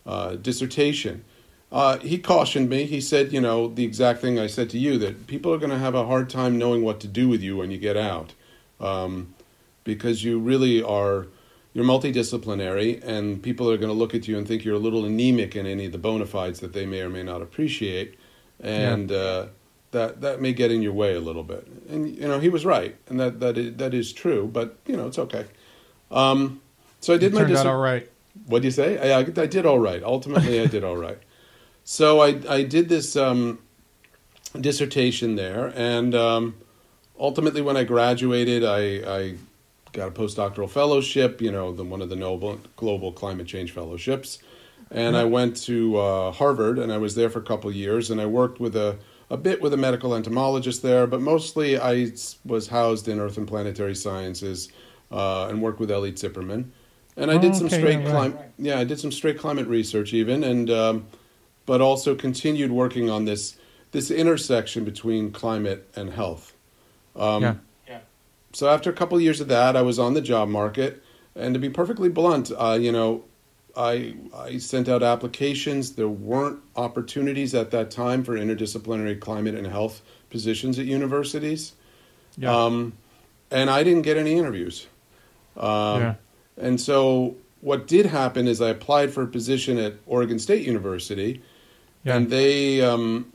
uh, 0.06 0.36
dissertation. 0.36 1.24
Uh, 1.72 1.98
he 1.98 2.18
cautioned 2.18 2.70
me. 2.70 2.84
He 2.84 3.00
said, 3.00 3.32
you 3.32 3.40
know, 3.40 3.66
the 3.68 3.84
exact 3.84 4.20
thing 4.20 4.38
I 4.38 4.46
said 4.46 4.70
to 4.70 4.78
you 4.78 4.96
that 4.98 5.26
people 5.26 5.52
are 5.52 5.58
going 5.58 5.70
to 5.70 5.78
have 5.78 5.94
a 5.96 6.06
hard 6.06 6.30
time 6.30 6.56
knowing 6.56 6.82
what 6.82 7.00
to 7.00 7.08
do 7.08 7.28
with 7.28 7.42
you 7.42 7.56
when 7.56 7.70
you 7.72 7.78
get 7.78 7.96
out, 7.96 8.32
um, 8.80 9.34
because 9.84 10.22
you 10.24 10.38
really 10.38 10.82
are 10.82 11.26
you're 11.78 11.86
multidisciplinary, 11.86 13.00
and 13.04 13.40
people 13.40 13.70
are 13.70 13.76
going 13.76 13.88
to 13.88 13.94
look 13.94 14.12
at 14.12 14.26
you 14.26 14.36
and 14.36 14.48
think 14.48 14.64
you're 14.64 14.74
a 14.74 14.80
little 14.80 15.04
anemic 15.04 15.54
in 15.54 15.64
any 15.64 15.86
of 15.86 15.92
the 15.92 15.98
bona 15.98 16.26
fides 16.26 16.58
that 16.58 16.72
they 16.72 16.84
may 16.84 17.02
or 17.02 17.08
may 17.08 17.22
not 17.22 17.40
appreciate, 17.40 18.18
and 18.58 19.12
uh, 19.12 19.46
that 19.92 20.20
that 20.22 20.40
may 20.40 20.52
get 20.52 20.72
in 20.72 20.82
your 20.82 20.92
way 20.92 21.14
a 21.14 21.20
little 21.20 21.44
bit. 21.44 21.68
And 21.88 22.16
you 22.16 22.26
know, 22.26 22.40
he 22.40 22.48
was 22.48 22.66
right, 22.66 22.96
and 23.06 23.20
that 23.20 23.38
that 23.38 23.56
is, 23.56 23.76
that 23.76 23.94
is 23.94 24.12
true. 24.12 24.50
But 24.52 24.76
you 24.86 24.96
know, 24.96 25.06
it's 25.06 25.20
okay. 25.20 25.46
Um, 26.10 26.60
so 26.98 27.14
I 27.14 27.16
did 27.16 27.32
it 27.32 27.34
my 27.34 27.42
turned 27.42 27.52
dis- 27.52 27.60
out 27.60 27.66
all 27.66 27.78
right. 27.78 28.10
what 28.46 28.62
do 28.62 28.66
you 28.66 28.72
say? 28.72 28.98
I, 28.98 29.20
I, 29.20 29.20
I 29.20 29.46
did 29.46 29.64
all 29.64 29.78
right. 29.78 30.02
Ultimately, 30.02 30.60
I 30.60 30.66
did 30.66 30.82
all 30.82 30.96
right. 30.96 31.20
So 31.84 32.20
I, 32.20 32.40
I 32.48 32.64
did 32.64 32.88
this 32.88 33.14
um, 33.14 33.60
dissertation 34.60 35.36
there, 35.36 35.72
and 35.76 36.12
um, 36.12 36.56
ultimately, 37.20 37.62
when 37.62 37.76
I 37.76 37.84
graduated, 37.84 38.64
I, 38.64 38.78
I 39.06 39.34
got 39.98 40.08
a 40.08 40.10
postdoctoral 40.12 40.70
fellowship. 40.70 41.42
You 41.42 41.52
know, 41.52 41.72
the 41.72 41.84
one 41.84 42.00
of 42.00 42.08
the 42.08 42.16
NOAA 42.16 42.60
Global 42.76 43.12
Climate 43.12 43.46
Change 43.46 43.72
Fellowships, 43.72 44.38
and 44.90 45.16
I 45.16 45.24
went 45.24 45.56
to 45.64 45.98
uh, 45.98 46.32
Harvard, 46.32 46.78
and 46.78 46.92
I 46.92 46.98
was 46.98 47.14
there 47.14 47.28
for 47.28 47.40
a 47.40 47.42
couple 47.42 47.68
of 47.68 47.76
years, 47.76 48.10
and 48.10 48.20
I 48.20 48.26
worked 48.26 48.60
with 48.60 48.76
a 48.76 48.98
a 49.30 49.36
bit 49.36 49.60
with 49.60 49.74
a 49.74 49.76
medical 49.76 50.14
entomologist 50.14 50.82
there, 50.82 51.06
but 51.06 51.20
mostly 51.20 51.78
I 51.78 52.12
was 52.44 52.68
housed 52.68 53.08
in 53.08 53.20
Earth 53.20 53.36
and 53.36 53.46
Planetary 53.46 53.94
Sciences 53.94 54.70
uh, 55.10 55.48
and 55.48 55.60
worked 55.60 55.80
with 55.80 55.90
Eli 55.90 56.12
Tziperman. 56.12 56.70
And 57.16 57.30
I 57.30 57.36
did 57.36 57.54
some 57.54 57.66
Okay, 57.66 57.78
straight 57.78 57.98
yeah, 57.98 58.04
right. 58.04 58.10
climate, 58.10 58.52
yeah, 58.58 58.78
I 58.78 58.84
did 58.84 59.00
some 59.00 59.12
straight 59.12 59.38
climate 59.38 59.66
research 59.66 60.14
even, 60.14 60.44
and 60.44 60.70
um, 60.70 61.06
but 61.66 61.80
also 61.80 62.14
continued 62.14 62.70
working 62.70 63.10
on 63.10 63.24
this 63.24 63.56
this 63.90 64.10
intersection 64.10 64.84
between 64.84 65.32
climate 65.32 65.88
and 65.96 66.10
health. 66.10 66.54
Um, 67.16 67.42
yeah. 67.42 67.54
So 68.58 68.68
after 68.68 68.90
a 68.90 68.92
couple 68.92 69.16
of 69.16 69.22
years 69.22 69.40
of 69.40 69.46
that, 69.46 69.76
I 69.76 69.82
was 69.82 70.00
on 70.00 70.14
the 70.14 70.20
job 70.20 70.48
market, 70.48 71.00
and 71.36 71.54
to 71.54 71.60
be 71.60 71.70
perfectly 71.70 72.08
blunt, 72.08 72.50
uh, 72.58 72.76
you 72.80 72.90
know, 72.90 73.22
I 73.76 74.16
I 74.36 74.58
sent 74.58 74.88
out 74.88 75.00
applications. 75.00 75.92
There 75.92 76.08
weren't 76.08 76.58
opportunities 76.74 77.54
at 77.54 77.70
that 77.70 77.92
time 77.92 78.24
for 78.24 78.34
interdisciplinary 78.34 79.20
climate 79.20 79.54
and 79.54 79.64
health 79.64 80.02
positions 80.28 80.76
at 80.76 80.86
universities. 80.86 81.74
Yeah. 82.36 82.52
Um, 82.52 82.94
and 83.52 83.70
I 83.70 83.84
didn't 83.84 84.02
get 84.02 84.16
any 84.16 84.32
interviews. 84.32 84.88
Um, 85.56 86.00
Yeah. 86.00 86.14
And 86.56 86.80
so 86.80 87.36
what 87.60 87.86
did 87.86 88.06
happen 88.06 88.48
is 88.48 88.60
I 88.60 88.70
applied 88.70 89.12
for 89.12 89.22
a 89.22 89.28
position 89.28 89.78
at 89.78 89.94
Oregon 90.04 90.40
State 90.40 90.66
University, 90.66 91.42
Yeah. 92.04 92.16
and 92.16 92.28
they 92.28 92.82
um, 92.82 93.32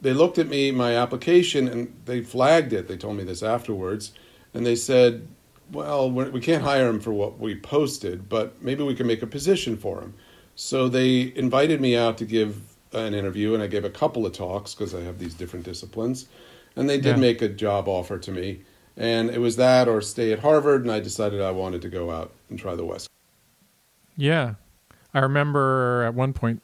they 0.00 0.14
looked 0.14 0.38
at 0.38 0.48
me 0.48 0.70
my 0.70 0.96
application 0.96 1.68
and 1.68 1.92
they 2.06 2.22
flagged 2.22 2.72
it. 2.72 2.88
They 2.88 2.96
told 2.96 3.18
me 3.18 3.24
this 3.24 3.42
afterwards, 3.42 4.12
and 4.54 4.64
they 4.64 4.76
said, 4.76 5.26
"Well, 5.72 6.10
we 6.10 6.40
can't 6.40 6.62
hire 6.62 6.88
him 6.88 7.00
for 7.00 7.12
what 7.12 7.38
we 7.38 7.54
posted, 7.56 8.28
but 8.28 8.62
maybe 8.62 8.82
we 8.82 8.94
can 8.94 9.06
make 9.06 9.22
a 9.22 9.26
position 9.26 9.76
for 9.76 10.00
him." 10.00 10.14
So 10.54 10.88
they 10.88 11.32
invited 11.34 11.80
me 11.80 11.96
out 11.96 12.16
to 12.18 12.24
give 12.24 12.60
an 12.92 13.12
interview, 13.12 13.54
and 13.54 13.62
I 13.62 13.66
gave 13.66 13.84
a 13.84 13.90
couple 13.90 14.24
of 14.24 14.32
talks 14.32 14.74
because 14.74 14.94
I 14.94 15.00
have 15.00 15.18
these 15.18 15.34
different 15.34 15.64
disciplines, 15.64 16.28
and 16.76 16.88
they 16.88 16.96
did 16.96 17.16
Yeah. 17.16 17.22
make 17.22 17.42
a 17.42 17.48
job 17.48 17.88
offer 17.88 18.18
to 18.18 18.30
me, 18.30 18.60
and 18.96 19.30
it 19.30 19.40
was 19.40 19.56
that 19.56 19.88
or 19.88 20.00
stay 20.00 20.32
at 20.32 20.38
Harvard, 20.38 20.82
and 20.82 20.92
I 20.92 21.00
decided 21.00 21.40
I 21.40 21.50
wanted 21.50 21.82
to 21.82 21.88
go 21.88 22.12
out 22.12 22.30
and 22.48 22.56
try 22.58 22.76
the 22.76 22.84
West. 22.84 23.08
Yeah, 24.16 24.54
I 25.12 25.18
remember 25.20 26.04
at 26.06 26.14
one 26.14 26.32
point 26.32 26.62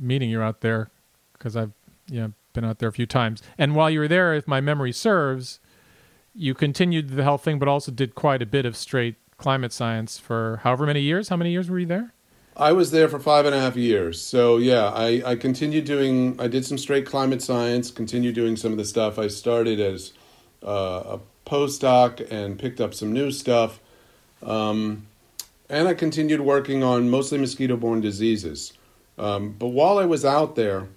meeting 0.00 0.30
you 0.30 0.40
out 0.40 0.62
there 0.62 0.90
because 1.34 1.54
I've 1.56 1.72
yeah 2.06 2.28
been 2.54 2.64
out 2.64 2.78
there 2.78 2.88
a 2.88 2.92
few 2.92 3.04
times. 3.06 3.42
And 3.58 3.74
while 3.74 3.90
you 3.90 4.00
were 4.00 4.08
there, 4.08 4.32
if 4.34 4.48
my 4.48 4.60
memory 4.62 4.92
serves, 4.92 5.60
you 6.38 6.54
continued 6.54 7.10
the 7.10 7.24
health 7.24 7.42
thing, 7.42 7.58
but 7.58 7.68
also 7.68 7.90
did 7.90 8.14
quite 8.14 8.40
a 8.40 8.46
bit 8.46 8.64
of 8.64 8.76
straight 8.76 9.16
climate 9.36 9.72
science 9.72 10.18
for 10.18 10.60
however 10.62 10.86
many 10.86 11.00
years. 11.00 11.28
How 11.28 11.36
many 11.36 11.50
years 11.50 11.68
were 11.68 11.80
you 11.80 11.86
there? 11.86 12.14
I 12.56 12.72
was 12.72 12.90
there 12.90 13.08
for 13.08 13.18
five 13.18 13.44
and 13.44 13.54
a 13.54 13.60
half 13.60 13.76
years. 13.76 14.20
So 14.20 14.56
yeah, 14.56 14.86
I, 14.86 15.22
I 15.24 15.36
continued 15.36 15.84
doing. 15.84 16.40
I 16.40 16.48
did 16.48 16.64
some 16.64 16.78
straight 16.78 17.06
climate 17.06 17.42
science. 17.42 17.90
Continued 17.90 18.34
doing 18.34 18.56
some 18.56 18.72
of 18.72 18.78
the 18.78 18.84
stuff 18.84 19.18
I 19.18 19.28
started 19.28 19.80
as 19.80 20.12
uh, 20.64 21.18
a 21.18 21.20
postdoc 21.48 22.26
and 22.30 22.58
picked 22.58 22.80
up 22.80 22.94
some 22.94 23.12
new 23.12 23.30
stuff. 23.30 23.80
Um, 24.42 25.06
and 25.68 25.86
I 25.88 25.94
continued 25.94 26.40
working 26.40 26.82
on 26.82 27.10
mostly 27.10 27.38
mosquito-borne 27.38 28.00
diseases. 28.00 28.72
Um, 29.18 29.54
but 29.58 29.68
while 29.68 29.98
I 29.98 30.04
was 30.04 30.24
out 30.24 30.54
there, 30.54 30.88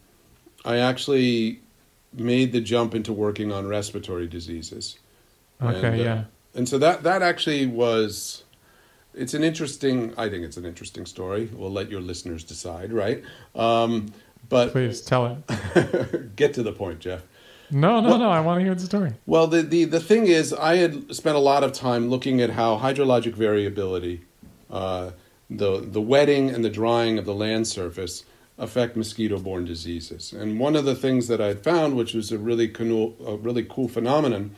I 0.64 0.78
actually 0.78 1.60
made 2.14 2.52
the 2.52 2.62
jump 2.62 2.94
into 2.96 3.12
working 3.12 3.52
on 3.52 3.68
respiratory 3.68 4.28
diseases. 4.28 4.98
Okay, 5.62 5.76
And, 5.88 6.02
uh, 6.02 6.04
yeah, 6.04 6.24
And 6.56 6.68
so 6.68 6.78
that 6.80 7.04
that 7.04 7.22
actually 7.22 7.66
was 7.68 8.44
it's 9.14 9.34
an 9.34 9.44
interesting 9.44 10.14
I 10.18 10.30
think 10.30 10.44
it's 10.46 10.58
an 10.58 10.66
interesting 10.66 11.06
story. 11.06 11.50
We'll 11.54 11.72
let 11.72 11.90
your 11.92 12.02
listeners 12.02 12.44
decide, 12.44 12.92
right? 12.92 13.24
Um, 13.56 14.14
but 14.50 14.72
please 14.72 15.02
tell 15.02 15.38
it. 15.48 16.36
get 16.36 16.54
to 16.56 16.64
the 16.64 16.72
point, 16.74 17.00
Jeff. 17.00 17.22
No, 17.70 18.02
no, 18.02 18.10
Well- 18.10 18.20
no. 18.20 18.30
I 18.30 18.42
want 18.42 18.60
to 18.60 18.66
hear 18.66 18.76
the 18.76 18.82
story. 18.82 19.14
Well, 19.26 19.48
the, 19.48 19.62
the, 19.62 19.86
the 19.86 20.00
thing 20.02 20.28
is, 20.28 20.52
I 20.54 20.76
had 20.76 21.16
spent 21.16 21.38
a 21.38 21.40
lot 21.40 21.64
of 21.64 21.72
time 21.72 22.10
looking 22.10 22.42
at 22.42 22.50
how 22.50 22.78
hydrologic 22.78 23.34
variability, 23.34 24.22
uh, 24.70 25.12
the, 25.50 25.80
the 25.80 26.02
wetting 26.02 26.50
and 26.50 26.66
the 26.66 26.70
drying 26.70 27.18
of 27.18 27.24
the 27.24 27.34
land 27.34 27.68
surface, 27.68 28.26
affect 28.58 28.98
mosquito 28.98 29.40
borne 29.40 29.64
diseases. 29.64 30.34
And 30.34 30.60
one 30.60 30.76
of 30.76 30.84
the 30.84 30.96
things 30.96 31.30
that 31.30 31.40
I 31.40 31.48
had 31.48 31.64
found, 31.64 31.96
which 31.96 32.14
was 32.14 32.30
a 32.32 32.38
really, 32.38 32.68
cool, 32.68 33.16
a 33.26 33.38
really 33.38 33.64
cool 33.64 33.88
phenomenon, 33.88 34.54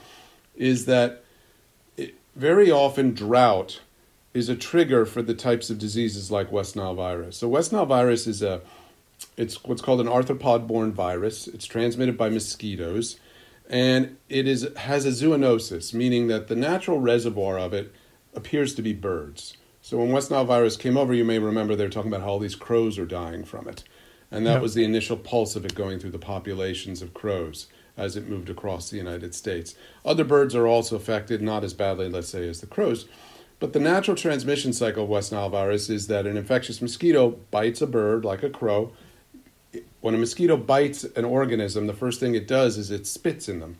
is 0.56 0.86
that 0.86 1.24
it, 1.98 2.16
very 2.36 2.70
often 2.72 3.14
drought 3.14 3.82
is 4.34 4.50
a 4.50 4.56
trigger 4.56 5.06
for 5.06 5.22
the 5.22 5.34
types 5.36 5.70
of 5.70 5.78
diseases 5.78 6.32
like 6.32 6.52
West 6.52 6.76
Nile 6.76 6.96
virus. 6.96 7.38
So, 7.38 7.48
West 7.48 7.72
Nile 7.72 7.86
virus 7.86 8.28
is 8.28 8.42
a 8.42 8.62
it's 9.38 9.64
what's 9.64 9.82
called 9.82 10.02
an 10.02 10.08
arthropod-borne 10.08 10.92
virus. 10.92 11.48
It's 11.48 11.66
transmitted 11.66 12.18
by 12.18 12.30
mosquitoes, 12.30 13.20
and 13.70 14.18
it 14.30 14.48
is 14.48 14.68
has 14.78 15.06
a 15.06 15.10
zoonosis, 15.10 15.94
meaning 15.94 16.28
that 16.28 16.48
the 16.48 16.56
natural 16.56 17.00
reservoir 17.00 17.58
of 17.58 17.74
it 17.74 17.94
appears 18.36 18.74
to 18.76 18.82
be 18.82 18.94
birds. 18.94 19.56
So 19.82 19.98
when 19.98 20.12
West 20.12 20.32
Nile 20.32 20.46
virus 20.46 20.78
came 20.78 20.98
over, 20.98 21.14
you 21.14 21.26
may 21.26 21.40
remember 21.40 21.76
they 21.76 21.84
were 21.84 21.90
talking 21.90 22.12
about 22.12 22.24
how 22.24 22.32
all 22.32 22.40
these 22.40 22.56
crows 22.56 22.98
are 22.98 23.06
dying 23.06 23.44
from 23.44 23.68
it, 23.68 23.84
and 24.32 24.46
that 24.46 24.56
Yeah. 24.56 24.60
was 24.62 24.74
the 24.74 24.84
initial 24.84 25.18
pulse 25.18 25.56
of 25.56 25.66
it 25.66 25.76
going 25.76 26.00
through 26.00 26.12
the 26.12 26.20
populations 26.20 27.02
of 27.02 27.14
crows 27.14 27.68
as 27.98 28.16
it 28.16 28.28
moved 28.28 28.50
across 28.50 28.90
the 28.90 28.98
United 28.98 29.36
States. 29.36 29.76
Other 30.04 30.24
birds 30.24 30.56
are 30.56 30.68
also 30.68 30.96
affected, 30.96 31.42
not 31.42 31.64
as 31.64 31.74
badly, 31.74 32.10
let's 32.10 32.30
say, 32.30 32.48
as 32.48 32.62
the 32.62 32.68
crows. 32.68 33.06
But 33.60 33.74
the 33.74 33.80
natural 33.80 34.18
transmission 34.18 34.74
cycle 34.74 35.04
of 35.04 35.10
West 35.10 35.32
Nile 35.32 35.50
virus 35.50 35.90
is 35.90 36.08
that 36.08 36.26
an 36.26 36.36
infectious 36.36 36.82
mosquito 36.82 37.38
bites 37.52 37.82
a 37.82 37.88
bird 37.88 38.26
like 38.26 38.44
a 38.44 38.50
crow, 38.50 38.92
when 40.02 40.14
a 40.14 40.18
mosquito 40.18 40.58
bites 40.58 41.04
an 41.04 41.24
organism, 41.24 41.88
the 41.88 41.94
first 41.94 42.20
thing 42.20 42.36
it 42.36 42.48
does 42.48 42.78
is 42.78 42.92
it 42.92 43.08
spits 43.08 43.48
in 43.48 43.60
them. 43.60 43.78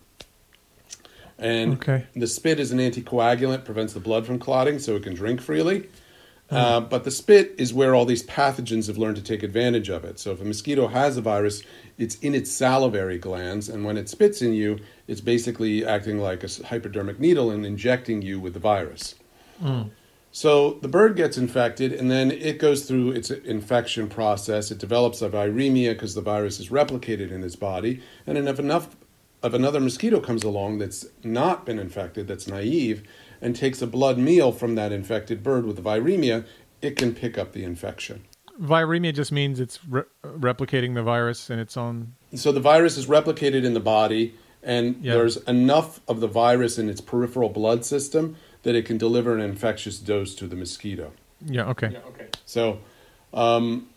And 1.38 1.74
Okay. 1.74 2.06
the 2.16 2.28
spit 2.28 2.60
is 2.60 2.72
an 2.72 2.80
anticoagulant, 2.80 3.66
prevents 3.66 3.94
the 3.94 4.00
blood 4.00 4.26
from 4.26 4.40
clotting 4.40 4.80
so 4.80 4.96
it 4.96 5.04
can 5.04 5.14
drink 5.14 5.42
freely. 5.42 5.90
Uh, 6.50 6.82
but 6.82 7.04
the 7.04 7.10
spit 7.10 7.56
is 7.58 7.74
where 7.74 7.96
all 7.96 8.06
these 8.06 8.24
pathogens 8.28 8.86
have 8.86 8.98
learned 8.98 9.16
to 9.16 9.24
take 9.24 9.42
advantage 9.42 9.90
of 9.90 10.06
it. 10.06 10.20
So 10.20 10.32
if 10.34 10.42
a 10.42 10.46
mosquito 10.46 10.88
has 10.88 11.18
a 11.18 11.22
virus, 11.22 11.64
it's 11.98 12.16
in 12.20 12.36
its 12.36 12.52
salivary 12.52 13.18
glands, 13.18 13.70
and 13.70 13.84
when 13.86 13.98
it 13.98 14.08
spits 14.08 14.42
in 14.42 14.54
you, 14.54 14.78
it's 15.08 15.22
basically 15.22 15.84
acting 15.86 16.20
like 16.20 16.44
a 16.44 16.50
hypodermic 16.66 17.20
needle 17.20 17.50
and 17.50 17.66
injecting 17.66 18.22
you 18.22 18.40
with 18.40 18.54
the 18.54 18.60
virus. 18.60 19.16
So 20.32 20.80
the 20.82 20.88
bird 20.88 21.16
gets 21.16 21.38
infected, 21.38 21.94
and 21.94 22.10
then 22.10 22.32
it 22.32 22.58
goes 22.60 22.86
through 22.86 23.12
its 23.12 23.30
infection 23.30 24.08
process. 24.10 24.72
It 24.72 24.80
develops 24.80 25.22
a 25.22 25.30
viremia 25.30 25.94
because 25.94 26.16
the 26.16 26.22
virus 26.22 26.60
is 26.60 26.70
replicated 26.70 27.32
in 27.32 27.44
its 27.44 27.56
body. 27.56 28.02
And 28.26 28.38
if 28.38 28.60
enough 28.60 28.96
of 29.44 29.54
another 29.54 29.80
mosquito 29.80 30.20
comes 30.20 30.44
along 30.44 30.80
that's 30.80 31.06
not 31.24 31.66
been 31.66 31.78
infected, 31.78 32.28
that's 32.28 32.48
naive, 32.48 33.04
and 33.44 33.56
takes 33.56 33.82
a 33.82 33.88
blood 33.88 34.18
meal 34.18 34.54
from 34.54 34.76
that 34.76 34.92
infected 34.94 35.44
bird 35.44 35.66
with 35.66 35.76
the 35.76 35.82
viremia, 35.82 36.46
it 36.82 36.96
can 36.96 37.14
pick 37.14 37.38
up 37.38 37.52
the 37.52 37.64
infection. 37.66 38.24
Viremia 38.60 39.14
just 39.14 39.32
means 39.34 39.60
it's 39.60 39.84
re- 39.86 40.04
replicating 40.24 40.96
the 40.96 41.04
virus 41.04 41.50
in 41.50 41.60
its 41.60 41.76
own. 41.76 42.14
So 42.34 42.52
the 42.54 42.62
virus 42.62 42.98
is 42.98 43.06
replicated 43.08 43.66
in 43.66 43.74
the 43.74 43.80
body, 43.82 44.34
and 44.64 44.96
Yeah. 45.02 45.16
there's 45.16 45.38
enough 45.38 46.00
of 46.08 46.22
the 46.22 46.28
virus 46.28 46.80
in 46.80 46.88
its 46.90 47.02
peripheral 47.02 47.50
blood 47.50 47.84
system 47.84 48.38
that 48.64 48.76
it 48.76 48.86
can 48.86 48.98
deliver 48.98 49.36
an 49.36 49.42
infectious 49.42 50.00
dose 50.00 50.34
to 50.36 50.48
the 50.48 50.56
mosquito. 50.56 51.12
Yeah. 51.46 51.66
Okay. 51.68 51.92
So, 52.46 52.80
um, 53.34 53.88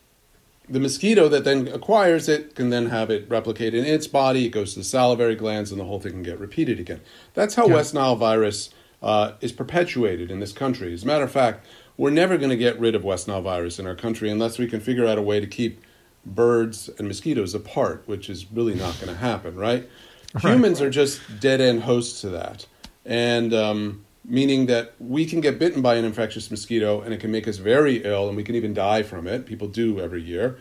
the 0.69 0.81
mosquito 0.81 1.29
that 1.29 1.45
then 1.45 1.69
acquires 1.69 2.29
it 2.29 2.57
can 2.57 2.71
then 2.71 2.87
have 2.87 3.09
it 3.11 3.27
replicate 3.29 3.75
in 3.75 3.85
its 3.85 4.09
body. 4.09 4.47
It 4.47 4.49
goes 4.49 4.73
to 4.73 4.81
the 4.81 4.85
salivary 4.85 5.37
glands, 5.37 5.71
and 5.71 5.81
the 5.81 5.85
whole 5.85 6.01
thing 6.01 6.13
can 6.13 6.23
get 6.25 6.41
repeated 6.41 6.81
again. 6.81 7.01
That's 7.35 7.55
how 7.55 7.69
Yeah. 7.69 7.75
West 7.75 7.95
Nile 7.95 8.17
virus 8.17 8.71
uh, 9.03 9.33
is 9.41 9.53
perpetuated 9.53 10.31
in 10.31 10.41
this 10.41 10.53
country. 10.53 10.93
As 10.93 11.05
a 11.05 11.07
matter 11.07 11.25
of 11.25 11.31
fact, 11.31 11.67
we're 11.97 12.11
never 12.11 12.37
going 12.37 12.51
to 12.51 12.57
get 12.57 12.79
rid 12.79 12.95
of 12.95 13.05
West 13.05 13.29
Nile 13.29 13.43
virus 13.43 13.79
in 13.79 13.87
our 13.87 13.95
country 13.95 14.31
unless 14.31 14.59
we 14.59 14.67
can 14.67 14.81
figure 14.81 15.07
out 15.07 15.19
a 15.19 15.23
way 15.23 15.41
to 15.41 15.47
keep 15.47 15.81
birds 16.25 16.91
and 16.99 17.07
mosquitoes 17.09 17.55
apart, 17.55 18.03
which 18.07 18.29
is 18.29 18.51
really 18.51 18.75
not 18.75 18.95
going 19.01 19.13
to 19.13 19.19
happen, 19.19 19.57
right? 19.57 19.89
Right. 20.35 20.53
Humans 20.53 20.83
are 20.83 20.91
just 20.91 21.21
dead 21.41 21.61
end 21.61 21.83
hosts 21.83 22.21
to 22.23 22.31
that. 22.31 22.67
And 23.05 23.55
um, 23.55 24.05
meaning 24.25 24.67
that 24.67 24.95
we 24.99 25.25
can 25.25 25.41
get 25.41 25.59
bitten 25.59 25.81
by 25.81 25.95
an 25.95 26.05
infectious 26.05 26.51
mosquito 26.51 27.01
and 27.01 27.15
it 27.15 27.21
can 27.21 27.31
make 27.31 27.47
us 27.47 27.59
very 27.59 28.03
ill 28.05 28.29
and 28.29 28.37
we 28.37 28.43
can 28.43 28.55
even 28.55 28.75
die 28.75 29.03
from 29.03 29.27
it. 29.27 29.47
People 29.47 29.69
do 29.69 30.01
every 30.01 30.23
year. 30.23 30.59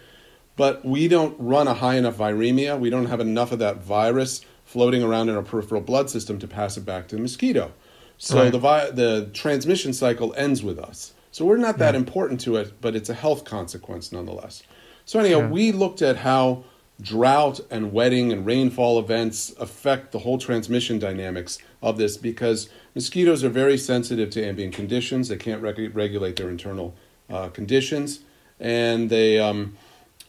But 0.56 0.86
we 0.86 1.08
don't 1.08 1.36
run 1.40 1.68
a 1.68 1.74
high 1.74 1.96
enough 1.96 2.18
viremia. 2.18 2.80
We 2.80 2.90
don't 2.90 3.08
have 3.08 3.20
enough 3.20 3.52
of 3.52 3.60
that 3.60 3.78
virus 3.78 4.42
floating 4.64 5.04
around 5.04 5.30
in 5.30 5.36
our 5.36 5.42
peripheral 5.42 5.82
blood 5.82 6.10
system 6.10 6.40
to 6.40 6.48
pass 6.48 6.78
it 6.78 6.86
back 6.86 7.08
to 7.10 7.16
the 7.16 7.22
mosquito. 7.22 7.74
So 8.18 8.38
Right. 8.38 8.52
the 8.52 8.58
vi- 8.60 8.90
the 8.92 9.30
transmission 9.34 9.94
cycle 9.94 10.34
ends 10.38 10.64
with 10.64 10.80
us. 10.80 11.14
So 11.32 11.44
we're 11.46 11.58
not 11.58 11.78
that 11.80 11.94
Yeah. 11.94 12.00
important 12.00 12.40
to 12.42 12.56
it, 12.56 12.74
but 12.82 12.96
it's 12.96 13.10
a 13.10 13.14
health 13.14 13.44
consequence 13.44 14.12
nonetheless. 14.12 14.64
So 15.06 15.20
anyhow, 15.20 15.40
Yeah. 15.40 15.50
we 15.50 15.72
looked 15.72 16.02
at 16.02 16.18
how 16.18 16.64
drought 17.02 17.60
and 17.70 17.92
wetting 17.92 18.32
and 18.32 18.46
rainfall 18.46 18.98
events 18.98 19.54
affect 19.60 20.14
the 20.14 20.20
whole 20.20 20.38
transmission 20.38 20.98
dynamics 20.98 21.58
of 21.82 21.98
this 21.98 22.16
because 22.16 22.70
mosquitoes 22.96 23.44
are 23.44 23.50
very 23.50 23.78
sensitive 23.78 24.30
to 24.30 24.46
ambient 24.46 24.74
conditions. 24.74 25.28
They 25.28 25.36
can't 25.36 25.62
reg- 25.62 25.94
regulate 25.94 26.38
their 26.38 26.50
internal 26.50 26.94
uh, 27.30 27.50
conditions, 27.50 28.20
and 28.60 29.10
they 29.10 29.40
um, 29.40 29.76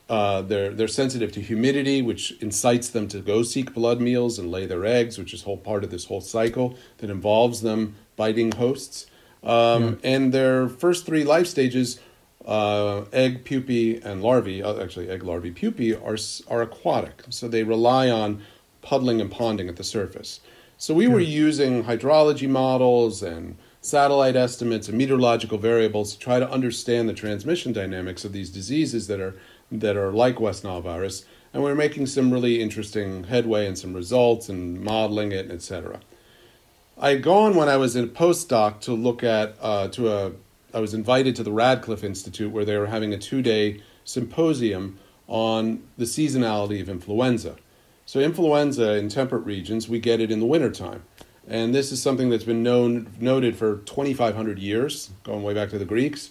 uh, 0.08 0.42
they're 0.42 0.72
they're 0.72 0.88
sensitive 0.88 1.32
to 1.32 1.40
humidity, 1.40 2.00
which 2.00 2.36
incites 2.40 2.88
them 2.90 3.08
to 3.08 3.20
go 3.20 3.42
seek 3.42 3.74
blood 3.74 4.00
meals 4.00 4.38
and 4.38 4.50
lay 4.50 4.66
their 4.66 4.84
eggs, 4.84 5.18
which 5.18 5.34
is 5.34 5.42
whole 5.42 5.56
part 5.56 5.82
of 5.84 5.90
this 5.90 6.04
whole 6.06 6.20
cycle 6.20 6.76
that 6.98 7.10
involves 7.10 7.60
them 7.62 7.96
biting 8.16 8.52
hosts. 8.52 9.06
Um, 9.42 9.98
And 10.04 10.32
their 10.32 10.68
first 10.68 11.06
three 11.06 11.24
life 11.24 11.46
stages, 11.46 12.00
uh, 12.44 13.04
egg, 13.12 13.44
pupae, 13.44 14.00
and 14.04 14.22
larvae, 14.22 14.62
uh, 14.62 14.80
actually 14.82 15.08
egg, 15.08 15.22
larvae, 15.22 15.50
pupae, 15.50 15.94
are 15.94 16.18
are 16.48 16.62
aquatic, 16.62 17.24
so 17.30 17.48
they 17.48 17.64
rely 17.64 18.08
on 18.08 18.42
puddling 18.82 19.20
and 19.20 19.30
ponding 19.30 19.68
at 19.68 19.76
the 19.76 19.84
surface. 19.84 20.40
So 20.78 20.94
we 20.94 21.08
were 21.08 21.20
using 21.20 21.84
hydrology 21.84 22.48
models 22.48 23.22
and 23.22 23.56
satellite 23.80 24.36
estimates 24.36 24.88
and 24.88 24.98
meteorological 24.98 25.58
variables 25.58 26.12
to 26.12 26.18
try 26.18 26.38
to 26.38 26.50
understand 26.50 27.08
the 27.08 27.14
transmission 27.14 27.72
dynamics 27.72 28.24
of 28.24 28.32
these 28.32 28.50
diseases 28.50 29.06
that 29.06 29.20
are 29.20 29.34
that 29.70 29.96
are 29.96 30.12
like 30.12 30.40
West 30.40 30.64
Nile 30.64 30.80
virus. 30.80 31.24
and 31.52 31.62
we're 31.62 31.74
making 31.74 32.06
some 32.06 32.32
really 32.32 32.60
interesting 32.60 33.24
headway 33.24 33.66
and 33.66 33.78
some 33.78 33.94
results 33.94 34.48
and 34.48 34.80
modeling 34.80 35.32
it, 35.32 35.50
etc. 35.50 36.00
I 36.98 37.10
had 37.10 37.22
gone 37.22 37.56
when 37.56 37.68
I 37.68 37.76
was 37.76 37.96
in 37.96 38.04
a 38.04 38.08
postdoc 38.08 38.80
to 38.82 38.92
look 38.92 39.22
at 39.22 39.56
uh, 39.60 39.88
to 39.88 40.12
a. 40.12 40.32
I 40.74 40.80
was 40.80 40.92
invited 40.92 41.36
to 41.36 41.42
the 41.42 41.52
Radcliffe 41.52 42.04
Institute 42.04 42.52
where 42.52 42.64
they 42.64 42.76
were 42.76 42.86
having 42.86 43.14
a 43.14 43.18
two 43.18 43.42
day 43.42 43.82
symposium 44.04 44.98
on 45.26 45.82
the 45.96 46.04
seasonality 46.04 46.80
of 46.80 46.88
influenza. 46.88 47.56
So, 48.06 48.20
influenza 48.20 48.94
in 48.94 49.08
temperate 49.08 49.44
regions, 49.44 49.88
we 49.88 49.98
get 49.98 50.20
it 50.20 50.30
in 50.30 50.40
the 50.40 50.46
wintertime. 50.46 51.02
And 51.48 51.74
this 51.74 51.92
is 51.92 52.02
something 52.02 52.28
that's 52.30 52.44
been 52.44 52.62
known, 52.62 53.12
noted 53.20 53.56
for 53.56 53.78
2,500 53.78 54.58
years, 54.58 55.10
going 55.22 55.42
way 55.42 55.54
back 55.54 55.70
to 55.70 55.78
the 55.78 55.84
Greeks. 55.84 56.30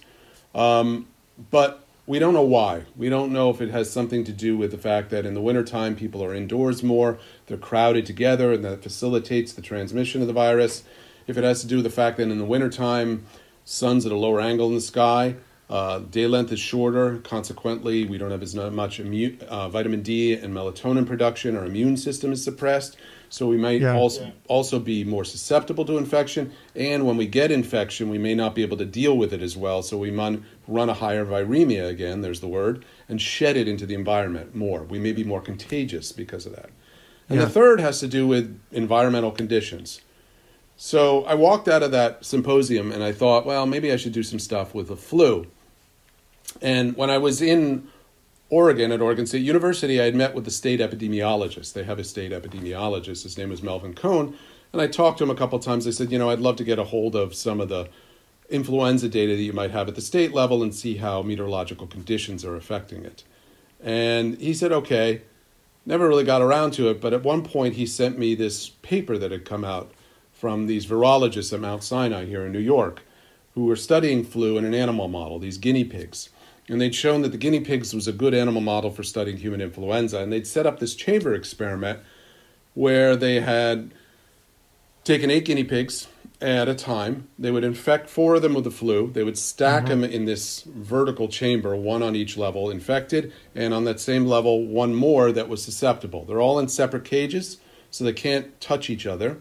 Um, 0.53 1.07
but 1.51 1.84
we 2.07 2.19
don't 2.19 2.33
know 2.33 2.43
why. 2.43 2.83
We 2.95 3.09
don't 3.09 3.33
know 3.33 3.49
if 3.49 3.61
it 3.61 3.71
has 3.71 3.89
something 3.89 4.23
to 4.25 4.31
do 4.31 4.57
with 4.57 4.71
the 4.71 4.77
fact 4.77 5.09
that 5.09 5.25
in 5.25 5.33
the 5.33 5.41
wintertime 5.41 5.95
people 5.95 6.23
are 6.23 6.35
indoors 6.35 6.83
more, 6.83 7.17
they're 7.47 7.57
crowded 7.57 8.05
together, 8.05 8.53
and 8.53 8.63
that 8.63 8.83
facilitates 8.83 9.53
the 9.53 9.61
transmission 9.61 10.21
of 10.21 10.27
the 10.27 10.33
virus. 10.33 10.83
If 11.25 11.37
it 11.37 11.43
has 11.43 11.61
to 11.61 11.67
do 11.67 11.77
with 11.77 11.85
the 11.85 11.89
fact 11.89 12.17
that 12.17 12.29
in 12.29 12.37
the 12.37 12.45
wintertime, 12.45 13.25
sun's 13.63 14.05
at 14.05 14.11
a 14.11 14.15
lower 14.15 14.39
angle 14.39 14.67
in 14.67 14.75
the 14.75 14.81
sky, 14.81 15.35
uh, 15.67 15.99
day 15.99 16.27
length 16.27 16.51
is 16.51 16.59
shorter. 16.59 17.17
Consequently, 17.19 18.05
we 18.05 18.19
don't 18.19 18.29
have 18.29 18.43
as 18.43 18.53
much 18.53 18.99
uh, 18.99 19.69
vitamin 19.69 20.03
D 20.03 20.33
and 20.33 20.53
melatonin 20.53 21.07
production. 21.07 21.57
Our 21.57 21.65
immune 21.65 21.97
system 21.97 22.31
is 22.31 22.43
suppressed, 22.43 22.97
so 23.29 23.47
we 23.47 23.57
might 23.57 23.81
yeah. 23.81 23.93
also 23.93 24.25
yeah. 24.25 24.31
also 24.47 24.79
be 24.79 25.03
more 25.03 25.25
susceptible 25.25 25.85
to 25.85 25.97
infection. 25.97 26.51
And 26.75 27.05
when 27.05 27.17
we 27.17 27.27
get 27.27 27.51
infection, 27.51 28.09
we 28.09 28.17
may 28.17 28.35
not 28.35 28.55
be 28.55 28.61
able 28.61 28.77
to 28.77 28.85
deal 28.85 29.17
with 29.17 29.33
it 29.33 29.41
as 29.41 29.57
well. 29.57 29.83
So 29.83 29.97
we 29.97 30.11
might 30.11 30.41
run 30.67 30.89
a 30.89 30.93
higher 30.93 31.25
viremia 31.25 31.87
again. 31.89 32.21
There's 32.21 32.41
the 32.41 32.47
word, 32.47 32.85
and 33.09 33.21
shed 33.21 33.57
it 33.57 33.67
into 33.67 33.85
the 33.85 33.95
environment 33.95 34.55
more. 34.55 34.83
We 34.83 34.99
may 34.99 35.11
be 35.11 35.23
more 35.23 35.41
contagious 35.41 36.11
because 36.11 36.45
of 36.45 36.55
that. 36.55 36.69
And 37.29 37.39
yeah. 37.39 37.45
the 37.45 37.51
third 37.51 37.79
has 37.79 37.99
to 38.01 38.07
do 38.07 38.27
with 38.27 38.59
environmental 38.71 39.31
conditions. 39.31 40.01
So 40.77 41.23
I 41.23 41.35
walked 41.35 41.67
out 41.67 41.83
of 41.83 41.91
that 41.91 42.25
symposium 42.25 42.91
and 42.91 43.03
I 43.03 43.11
thought, 43.11 43.45
well, 43.45 43.65
maybe 43.65 43.91
I 43.91 43.95
should 43.95 44.11
do 44.11 44.23
some 44.23 44.39
stuff 44.39 44.75
with 44.75 44.89
the 44.89 44.97
flu. 44.97 45.47
And 46.61 46.95
when 46.97 47.09
I 47.09 47.17
was 47.17 47.41
in 47.41 47.87
Oregon 48.55 48.93
at 48.93 49.01
Oregon 49.01 49.25
State 49.25 49.41
University, 49.41 49.99
I 49.99 50.05
had 50.05 50.15
met 50.15 50.33
with 50.33 50.45
the 50.45 50.49
state 50.49 50.79
epidemiologist. 50.79 51.73
They 51.73 51.83
have 51.83 51.99
a 51.99 52.05
state 52.05 52.31
epidemiologist. 52.31 53.23
His 53.23 53.37
name 53.37 53.49
was 53.49 53.61
Melvin 53.61 53.93
Kohn. 53.93 54.33
And 54.71 54.81
I 54.81 54.87
talked 54.87 55.17
to 55.17 55.25
him 55.25 55.29
a 55.29 55.35
couple 55.35 55.59
times. 55.59 55.85
I 55.85 55.91
said, 55.91 56.09
you 56.09 56.17
know, 56.17 56.29
I'd 56.29 56.39
love 56.39 56.55
to 56.55 56.63
get 56.63 56.79
a 56.79 56.85
hold 56.85 57.17
of 57.17 57.35
some 57.35 57.59
of 57.59 57.67
the 57.67 57.89
influenza 58.49 59.09
data 59.09 59.35
that 59.35 59.41
you 59.41 59.51
might 59.51 59.71
have 59.71 59.89
at 59.89 59.95
the 59.95 60.01
state 60.01 60.33
level 60.33 60.63
and 60.63 60.73
see 60.73 60.95
how 60.95 61.21
meteorological 61.21 61.85
conditions 61.87 62.45
are 62.45 62.55
affecting 62.55 63.03
it. 63.03 63.25
And 63.83 64.37
he 64.37 64.53
said, 64.53 64.71
okay. 64.71 65.23
Never 65.85 66.07
really 66.07 66.23
got 66.23 66.41
around 66.41 66.71
to 66.75 66.89
it, 66.89 67.01
but 67.01 67.11
at 67.11 67.23
one 67.23 67.43
point 67.43 67.75
he 67.75 67.85
sent 67.85 68.17
me 68.17 68.35
this 68.35 68.69
paper 68.69 69.17
that 69.17 69.31
had 69.31 69.43
come 69.43 69.65
out 69.65 69.91
from 70.31 70.67
these 70.67 70.85
virologists 70.85 71.51
at 71.51 71.59
Mount 71.59 71.83
Sinai 71.83 72.25
here 72.25 72.45
in 72.45 72.53
New 72.53 72.59
York 72.59 73.01
who 73.53 73.65
were 73.65 73.75
studying 73.75 74.23
flu 74.23 74.57
in 74.57 74.63
an 74.63 74.73
animal 74.73 75.09
model, 75.09 75.39
these 75.39 75.57
guinea 75.57 75.83
pigs 75.83 76.29
and 76.67 76.81
they'd 76.81 76.95
shown 76.95 77.21
that 77.21 77.31
the 77.31 77.37
guinea 77.37 77.59
pigs 77.59 77.93
was 77.93 78.07
a 78.07 78.13
good 78.13 78.33
animal 78.33 78.61
model 78.61 78.89
for 78.89 79.03
studying 79.03 79.37
human 79.37 79.61
influenza. 79.61 80.19
And 80.19 80.31
they'd 80.31 80.47
set 80.47 80.65
up 80.65 80.79
this 80.79 80.95
chamber 80.95 81.33
experiment 81.33 81.99
where 82.73 83.15
they 83.15 83.39
had 83.39 83.91
taken 85.03 85.29
eight 85.29 85.45
guinea 85.45 85.63
pigs 85.63 86.07
at 86.41 86.67
a 86.67 86.73
time. 86.73 87.27
They 87.37 87.51
would 87.51 87.63
infect 87.63 88.09
four 88.09 88.35
of 88.35 88.41
them 88.41 88.55
with 88.55 88.63
the 88.63 88.71
flu. 88.71 89.11
They 89.11 89.23
would 89.23 89.37
stack 89.37 89.83
mm-hmm. 89.83 90.01
them 90.01 90.11
in 90.11 90.25
this 90.25 90.63
vertical 90.63 91.27
chamber, 91.27 91.75
one 91.75 92.01
on 92.01 92.15
each 92.15 92.35
level, 92.35 92.71
infected, 92.71 93.31
and 93.53 93.73
on 93.73 93.83
that 93.85 93.99
same 93.99 94.25
level, 94.25 94.65
one 94.65 94.95
more 94.95 95.31
that 95.31 95.47
was 95.47 95.63
susceptible. 95.63 96.25
They're 96.25 96.41
all 96.41 96.57
in 96.57 96.67
separate 96.67 97.05
cages, 97.05 97.59
so 97.91 98.03
they 98.03 98.13
can't 98.13 98.59
touch 98.59 98.89
each 98.89 99.05
other. 99.05 99.37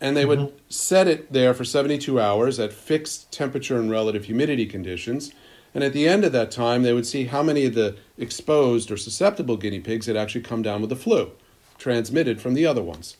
And 0.00 0.16
they 0.16 0.24
mm-hmm. 0.24 0.44
would 0.44 0.60
set 0.68 1.08
it 1.08 1.32
there 1.32 1.52
for 1.52 1.64
72 1.64 2.20
hours 2.20 2.60
at 2.60 2.72
fixed 2.72 3.32
temperature 3.32 3.78
and 3.78 3.90
relative 3.90 4.26
humidity 4.26 4.66
conditions 4.66 5.32
and 5.74 5.82
at 5.82 5.92
the 5.92 6.06
end 6.06 6.24
of 6.24 6.32
that 6.32 6.52
time, 6.52 6.84
they 6.84 6.92
would 6.92 7.06
see 7.06 7.24
how 7.24 7.42
many 7.42 7.66
of 7.66 7.74
the 7.74 7.96
exposed 8.16 8.90
or 8.90 8.96
susceptible 8.96 9.56
guinea 9.56 9.80
pigs 9.80 10.06
had 10.06 10.16
actually 10.16 10.42
come 10.42 10.62
down 10.62 10.80
with 10.80 10.90
the 10.90 10.96
flu, 10.96 11.32
transmitted 11.78 12.40
from 12.40 12.54
the 12.54 12.64
other 12.64 12.82
ones. 12.82 13.16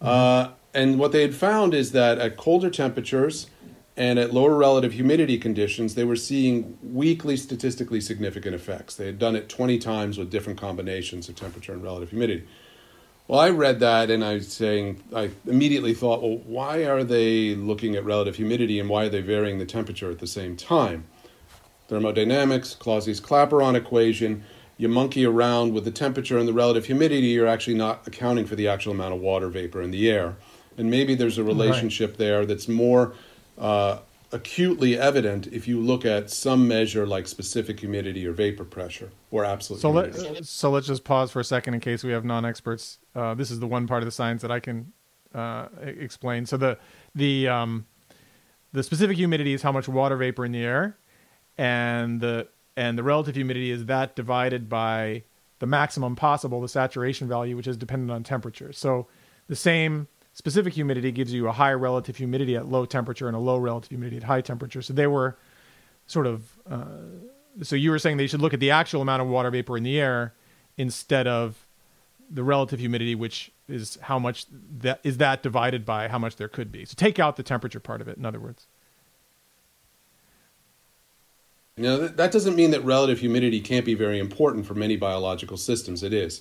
Mm-hmm. 0.00 0.06
Uh, 0.08 0.48
and 0.72 0.98
what 0.98 1.12
they 1.12 1.22
had 1.22 1.34
found 1.34 1.74
is 1.74 1.92
that 1.92 2.18
at 2.18 2.36
colder 2.36 2.70
temperatures 2.70 3.48
and 3.96 4.18
at 4.18 4.34
lower 4.34 4.56
relative 4.56 4.94
humidity 4.94 5.38
conditions, 5.38 5.94
they 5.94 6.04
were 6.04 6.16
seeing 6.16 6.76
weakly 6.82 7.36
statistically 7.36 8.00
significant 8.00 8.54
effects. 8.54 8.96
They 8.96 9.06
had 9.06 9.18
done 9.18 9.36
it 9.36 9.48
20 9.48 9.78
times 9.78 10.18
with 10.18 10.30
different 10.30 10.58
combinations 10.58 11.28
of 11.28 11.36
temperature 11.36 11.72
and 11.72 11.82
relative 11.82 12.10
humidity. 12.10 12.44
Well, 13.28 13.40
I 13.40 13.50
read 13.50 13.80
that 13.80 14.10
and 14.10 14.24
I 14.24 14.34
was 14.34 14.52
saying, 14.52 15.02
I 15.14 15.30
immediately 15.46 15.94
thought, 15.94 16.22
well, 16.22 16.38
why 16.44 16.84
are 16.84 17.04
they 17.04 17.54
looking 17.54 17.94
at 17.94 18.04
relative 18.04 18.36
humidity 18.36 18.80
and 18.80 18.88
why 18.88 19.04
are 19.04 19.08
they 19.08 19.20
varying 19.20 19.58
the 19.58 19.64
temperature 19.64 20.10
at 20.10 20.18
the 20.18 20.26
same 20.26 20.56
time? 20.56 21.04
Thermodynamics, 21.88 22.74
Clausius-Clapeyron 22.74 23.74
equation. 23.74 24.44
You 24.76 24.88
monkey 24.88 25.24
around 25.24 25.72
with 25.72 25.84
the 25.84 25.90
temperature 25.90 26.36
and 26.36 26.48
the 26.48 26.52
relative 26.52 26.86
humidity, 26.86 27.28
you're 27.28 27.46
actually 27.46 27.76
not 27.76 28.06
accounting 28.06 28.44
for 28.46 28.56
the 28.56 28.66
actual 28.66 28.92
amount 28.92 29.14
of 29.14 29.20
water 29.20 29.48
vapor 29.48 29.80
in 29.80 29.90
the 29.90 30.10
air. 30.10 30.36
And 30.76 30.90
maybe 30.90 31.14
there's 31.14 31.38
a 31.38 31.44
relationship 31.44 32.10
right. 32.10 32.18
there 32.18 32.46
that's 32.46 32.66
more 32.66 33.14
uh, 33.56 33.98
acutely 34.32 34.98
evident 34.98 35.46
if 35.46 35.68
you 35.68 35.80
look 35.80 36.04
at 36.04 36.28
some 36.28 36.66
measure 36.66 37.06
like 37.06 37.28
specific 37.28 37.78
humidity 37.78 38.26
or 38.26 38.32
vapor 38.32 38.64
pressure 38.64 39.10
or 39.30 39.44
absolute 39.44 39.80
so 39.80 39.92
humidity. 39.92 40.28
Let, 40.28 40.44
so 40.44 40.70
let's 40.70 40.88
just 40.88 41.04
pause 41.04 41.30
for 41.30 41.38
a 41.38 41.44
second 41.44 41.74
in 41.74 41.80
case 41.80 42.02
we 42.02 42.10
have 42.10 42.24
non-experts. 42.24 42.98
Uh, 43.14 43.34
this 43.34 43.52
is 43.52 43.60
the 43.60 43.66
one 43.68 43.86
part 43.86 44.02
of 44.02 44.06
the 44.06 44.12
science 44.12 44.42
that 44.42 44.50
I 44.50 44.58
can 44.58 44.92
uh, 45.32 45.68
explain. 45.80 46.46
So 46.46 46.56
the 46.56 46.78
the 47.14 47.46
um, 47.46 47.86
the 48.72 48.82
specific 48.82 49.16
humidity 49.16 49.52
is 49.52 49.62
how 49.62 49.70
much 49.70 49.86
water 49.86 50.16
vapor 50.16 50.44
in 50.44 50.50
the 50.50 50.64
air, 50.64 50.96
and 51.58 52.20
the 52.20 52.48
and 52.76 52.98
the 52.98 53.02
relative 53.02 53.34
humidity 53.34 53.70
is 53.70 53.86
that 53.86 54.16
divided 54.16 54.68
by 54.68 55.22
the 55.60 55.66
maximum 55.66 56.16
possible, 56.16 56.60
the 56.60 56.68
saturation 56.68 57.28
value, 57.28 57.56
which 57.56 57.68
is 57.68 57.76
dependent 57.76 58.10
on 58.10 58.24
temperature. 58.24 58.72
So 58.72 59.06
the 59.46 59.56
same 59.56 60.08
specific 60.32 60.74
humidity 60.74 61.12
gives 61.12 61.32
you 61.32 61.48
a 61.48 61.52
high 61.52 61.72
relative 61.72 62.16
humidity 62.16 62.56
at 62.56 62.66
low 62.66 62.84
temperature 62.84 63.28
and 63.28 63.36
a 63.36 63.40
low 63.40 63.58
relative 63.58 63.90
humidity 63.90 64.16
at 64.16 64.24
high 64.24 64.40
temperature. 64.40 64.82
So 64.82 64.92
they 64.92 65.06
were 65.06 65.36
sort 66.06 66.26
of. 66.26 66.58
Uh, 66.68 66.86
so 67.62 67.76
you 67.76 67.90
were 67.90 68.00
saying 68.00 68.16
they 68.16 68.26
should 68.26 68.42
look 68.42 68.52
at 68.52 68.58
the 68.58 68.72
actual 68.72 69.00
amount 69.00 69.22
of 69.22 69.28
water 69.28 69.50
vapor 69.50 69.76
in 69.76 69.84
the 69.84 70.00
air 70.00 70.34
instead 70.76 71.28
of 71.28 71.66
the 72.28 72.42
relative 72.42 72.80
humidity, 72.80 73.14
which 73.14 73.52
is 73.68 73.96
how 74.02 74.18
much 74.18 74.46
that 74.50 74.98
is 75.04 75.18
that 75.18 75.42
divided 75.42 75.84
by 75.84 76.08
how 76.08 76.18
much 76.18 76.34
there 76.34 76.48
could 76.48 76.72
be. 76.72 76.84
So 76.84 76.94
take 76.96 77.20
out 77.20 77.36
the 77.36 77.44
temperature 77.44 77.78
part 77.78 78.00
of 78.00 78.08
it. 78.08 78.16
In 78.18 78.26
other 78.26 78.40
words. 78.40 78.66
Now, 81.76 81.96
that 81.96 82.30
doesn't 82.30 82.54
mean 82.54 82.70
that 82.70 82.84
relative 82.84 83.18
humidity 83.18 83.60
can't 83.60 83.84
be 83.84 83.94
very 83.94 84.20
important 84.20 84.64
for 84.64 84.74
many 84.74 84.96
biological 84.96 85.56
systems. 85.56 86.04
It 86.04 86.12
is. 86.12 86.40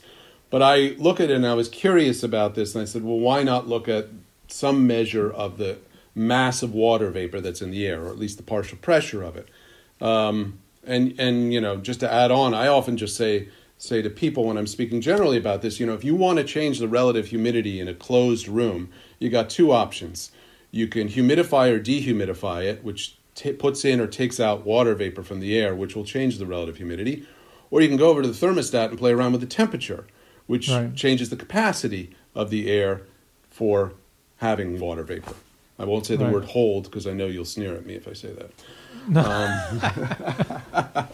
But 0.52 0.62
I 0.62 0.96
look 1.00 1.20
at 1.20 1.32
it 1.32 1.36
and 1.36 1.48
I 1.48 1.56
was 1.56 1.70
curious 1.70 2.22
about 2.22 2.54
this, 2.54 2.76
and 2.76 2.84
I 2.84 2.86
said, 2.86 3.04
well, 3.04 3.20
why 3.20 3.42
not 3.42 3.68
look 3.68 3.90
at 3.90 4.10
some 4.48 4.86
measure 4.86 5.32
of 5.32 5.58
the 5.58 5.80
mass 6.14 6.62
of 6.62 6.76
water 6.76 7.10
vapor 7.10 7.42
that's 7.42 7.64
in 7.64 7.72
the 7.72 7.88
air, 7.88 8.04
or 8.04 8.10
at 8.10 8.20
least 8.20 8.38
the 8.38 8.44
partial 8.44 8.78
pressure 8.78 9.24
of 9.24 9.36
it? 9.36 9.50
Um, 10.00 10.60
and 10.86 11.16
and 11.18 11.52
you 11.52 11.60
know, 11.60 11.78
just 11.78 12.02
to 12.02 12.12
add 12.12 12.30
on, 12.30 12.54
I 12.54 12.68
often 12.68 12.98
just 12.98 13.16
say 13.18 13.48
say 13.80 14.04
to 14.04 14.12
people 14.12 14.46
when 14.46 14.58
I'm 14.58 14.68
speaking 14.68 15.02
generally 15.02 15.38
about 15.38 15.64
this, 15.64 15.80
you 15.80 15.88
know, 15.88 15.94
if 15.94 16.04
you 16.04 16.14
want 16.14 16.38
to 16.38 16.44
change 16.44 16.78
the 16.78 16.88
relative 16.88 17.28
humidity 17.28 17.80
in 17.80 17.88
a 17.88 17.96
closed 17.96 18.48
room, 18.48 18.90
you 19.18 19.30
got 19.30 19.50
two 19.50 19.72
options. 19.72 20.32
You 20.70 20.88
can 20.88 21.08
humidify 21.10 21.72
or 21.72 21.80
dehumidify 21.80 22.66
it, 22.66 22.84
which 22.84 23.18
t- 23.36 23.54
puts 23.54 23.86
in 23.86 24.00
or 24.00 24.08
takes 24.08 24.40
out 24.40 24.66
water 24.66 24.96
vapor 24.96 25.24
from 25.24 25.40
the 25.40 25.58
air, 25.60 25.76
which 25.76 25.96
will 25.96 26.06
change 26.06 26.38
the 26.38 26.46
relative 26.46 26.78
humidity. 26.78 27.28
Or 27.72 27.82
you 27.82 27.88
can 27.88 27.98
go 27.98 28.10
over 28.10 28.22
to 28.22 28.28
the 28.28 28.34
thermostat 28.34 28.90
and 28.90 28.98
play 28.98 29.12
around 29.12 29.32
with 29.32 29.42
the 29.42 29.48
temperature, 29.48 30.06
which 30.46 30.70
right. 30.70 30.94
changes 30.96 31.30
the 31.30 31.36
capacity 31.36 32.16
of 32.36 32.50
the 32.50 32.70
air 32.70 33.02
for 33.50 33.94
having 34.38 34.80
water 34.80 35.04
vapor. 35.04 35.36
I 35.80 35.86
won't 35.86 36.06
say 36.06 36.16
the 36.16 36.26
right. 36.26 36.34
word 36.34 36.46
hold 36.46 36.84
because 36.86 37.08
I 37.08 37.14
know 37.14 37.26
you'll 37.26 37.46
sneer 37.46 37.74
at 37.76 37.86
me 37.86 37.96
if 37.96 38.08
I 38.08 38.14
say 38.14 38.34
that. 38.34 38.52
Um, 39.18 41.08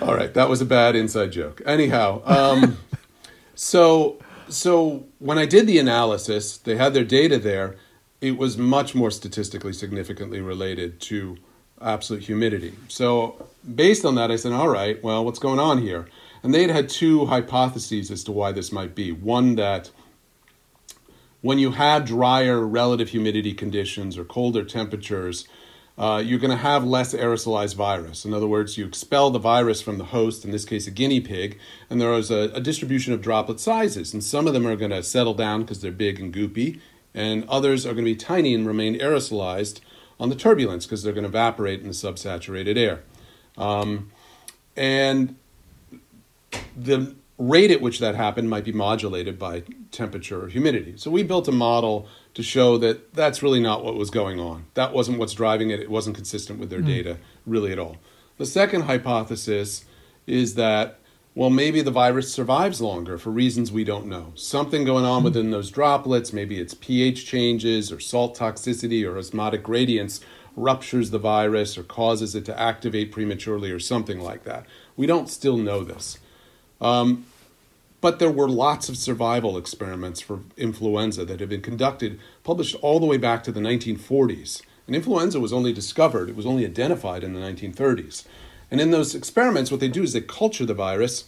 all 0.00 0.14
right, 0.14 0.32
that 0.34 0.48
was 0.48 0.60
a 0.60 0.64
bad 0.64 0.94
inside 0.94 1.32
joke. 1.32 1.60
Anyhow, 1.66 2.22
um, 2.24 2.78
so 3.54 4.18
so 4.48 5.06
when 5.18 5.38
I 5.38 5.46
did 5.46 5.66
the 5.66 5.78
analysis, 5.78 6.56
they 6.58 6.76
had 6.76 6.94
their 6.94 7.04
data 7.04 7.38
there, 7.38 7.76
it 8.20 8.38
was 8.38 8.56
much 8.56 8.94
more 8.94 9.10
statistically 9.10 9.72
significantly 9.72 10.40
related 10.40 11.00
to 11.00 11.36
absolute 11.80 12.22
humidity. 12.24 12.72
So, 12.88 13.48
based 13.74 14.04
on 14.04 14.14
that, 14.14 14.30
I 14.30 14.36
said, 14.36 14.52
all 14.52 14.68
right, 14.68 15.02
well, 15.02 15.24
what's 15.24 15.38
going 15.38 15.58
on 15.58 15.82
here? 15.82 16.08
And 16.42 16.54
they 16.54 16.62
had 16.62 16.70
had 16.70 16.88
two 16.88 17.26
hypotheses 17.26 18.10
as 18.10 18.24
to 18.24 18.32
why 18.32 18.52
this 18.52 18.72
might 18.72 18.94
be. 18.94 19.12
One, 19.12 19.56
that 19.56 19.90
when 21.42 21.58
you 21.58 21.72
had 21.72 22.04
drier 22.04 22.60
relative 22.66 23.10
humidity 23.10 23.52
conditions 23.52 24.16
or 24.16 24.24
colder 24.24 24.64
temperatures, 24.64 25.46
uh, 25.98 26.22
you're 26.24 26.38
going 26.38 26.50
to 26.50 26.56
have 26.56 26.84
less 26.84 27.14
aerosolized 27.14 27.74
virus. 27.74 28.24
In 28.24 28.34
other 28.34 28.46
words, 28.46 28.76
you 28.76 28.86
expel 28.86 29.30
the 29.30 29.38
virus 29.38 29.80
from 29.80 29.98
the 29.98 30.04
host, 30.04 30.44
in 30.44 30.50
this 30.50 30.64
case 30.64 30.86
a 30.86 30.90
guinea 30.90 31.20
pig, 31.20 31.58
and 31.88 32.00
there 32.00 32.12
is 32.14 32.30
a, 32.30 32.50
a 32.54 32.60
distribution 32.60 33.12
of 33.12 33.22
droplet 33.22 33.60
sizes. 33.60 34.12
And 34.12 34.22
some 34.22 34.46
of 34.46 34.52
them 34.52 34.66
are 34.66 34.76
going 34.76 34.90
to 34.90 35.02
settle 35.02 35.34
down 35.34 35.62
because 35.62 35.80
they're 35.80 35.92
big 35.92 36.20
and 36.20 36.34
goopy, 36.34 36.80
and 37.16 37.48
others 37.48 37.84
are 37.86 37.94
going 37.94 38.04
to 38.04 38.12
be 38.12 38.14
tiny 38.14 38.54
and 38.54 38.66
remain 38.66 38.96
aerosolized 38.98 39.80
on 40.20 40.28
the 40.28 40.36
turbulence 40.36 40.84
because 40.84 41.02
they're 41.02 41.14
going 41.14 41.24
to 41.24 41.28
evaporate 41.28 41.80
in 41.80 41.86
the 41.86 41.94
subsaturated 41.94 42.76
air. 42.76 43.02
Um, 43.56 44.12
and 44.76 45.34
the 46.76 47.16
rate 47.38 47.70
at 47.70 47.80
which 47.80 47.98
that 47.98 48.14
happened 48.14 48.50
might 48.50 48.64
be 48.64 48.72
modulated 48.72 49.38
by 49.38 49.62
temperature 49.90 50.44
or 50.44 50.48
humidity. 50.48 50.94
So 50.96 51.10
we 51.10 51.22
built 51.22 51.48
a 51.48 51.52
model 51.52 52.06
to 52.34 52.42
show 52.42 52.76
that 52.78 53.14
that's 53.14 53.42
really 53.42 53.60
not 53.60 53.82
what 53.82 53.94
was 53.94 54.10
going 54.10 54.38
on. 54.38 54.66
That 54.74 54.92
wasn't 54.92 55.18
what's 55.18 55.32
driving 55.32 55.70
it. 55.70 55.80
It 55.80 55.90
wasn't 55.90 56.16
consistent 56.16 56.58
with 56.58 56.70
their 56.70 56.80
mm. 56.80 56.86
data 56.86 57.18
really 57.46 57.72
at 57.72 57.78
all. 57.78 57.96
The 58.36 58.46
second 58.46 58.82
hypothesis 58.82 59.86
is 60.26 60.54
that 60.56 61.00
well 61.36 61.50
maybe 61.50 61.82
the 61.82 61.90
virus 61.92 62.32
survives 62.32 62.80
longer 62.80 63.16
for 63.18 63.30
reasons 63.30 63.70
we 63.70 63.84
don't 63.84 64.06
know. 64.06 64.32
Something 64.34 64.84
going 64.84 65.04
on 65.04 65.22
within 65.22 65.52
those 65.52 65.70
droplets, 65.70 66.32
maybe 66.32 66.58
it's 66.58 66.74
pH 66.74 67.26
changes 67.26 67.92
or 67.92 68.00
salt 68.00 68.36
toxicity 68.36 69.06
or 69.06 69.16
osmotic 69.16 69.62
gradients 69.62 70.20
ruptures 70.56 71.10
the 71.10 71.18
virus 71.18 71.76
or 71.76 71.82
causes 71.82 72.34
it 72.34 72.46
to 72.46 72.58
activate 72.58 73.12
prematurely 73.12 73.70
or 73.70 73.78
something 73.78 74.18
like 74.18 74.44
that. 74.44 74.64
We 74.96 75.06
don't 75.06 75.28
still 75.28 75.58
know 75.58 75.84
this. 75.84 76.18
Um, 76.80 77.26
but 78.00 78.18
there 78.18 78.30
were 78.30 78.48
lots 78.48 78.88
of 78.88 78.96
survival 78.96 79.58
experiments 79.58 80.22
for 80.22 80.40
influenza 80.56 81.24
that 81.26 81.40
had 81.40 81.50
been 81.50 81.60
conducted, 81.60 82.18
published 82.44 82.76
all 82.76 82.98
the 82.98 83.06
way 83.06 83.18
back 83.18 83.44
to 83.44 83.52
the 83.52 83.60
1940s. 83.60 84.62
And 84.86 84.96
influenza 84.96 85.38
was 85.38 85.52
only 85.52 85.72
discovered, 85.72 86.30
it 86.30 86.36
was 86.36 86.46
only 86.46 86.64
identified 86.64 87.22
in 87.22 87.34
the 87.34 87.40
1930s. 87.40 88.24
And 88.70 88.80
in 88.80 88.90
those 88.90 89.14
experiments, 89.14 89.70
what 89.70 89.80
they 89.80 89.88
do 89.88 90.02
is 90.02 90.12
they 90.12 90.20
culture 90.20 90.66
the 90.66 90.74
virus 90.74 91.24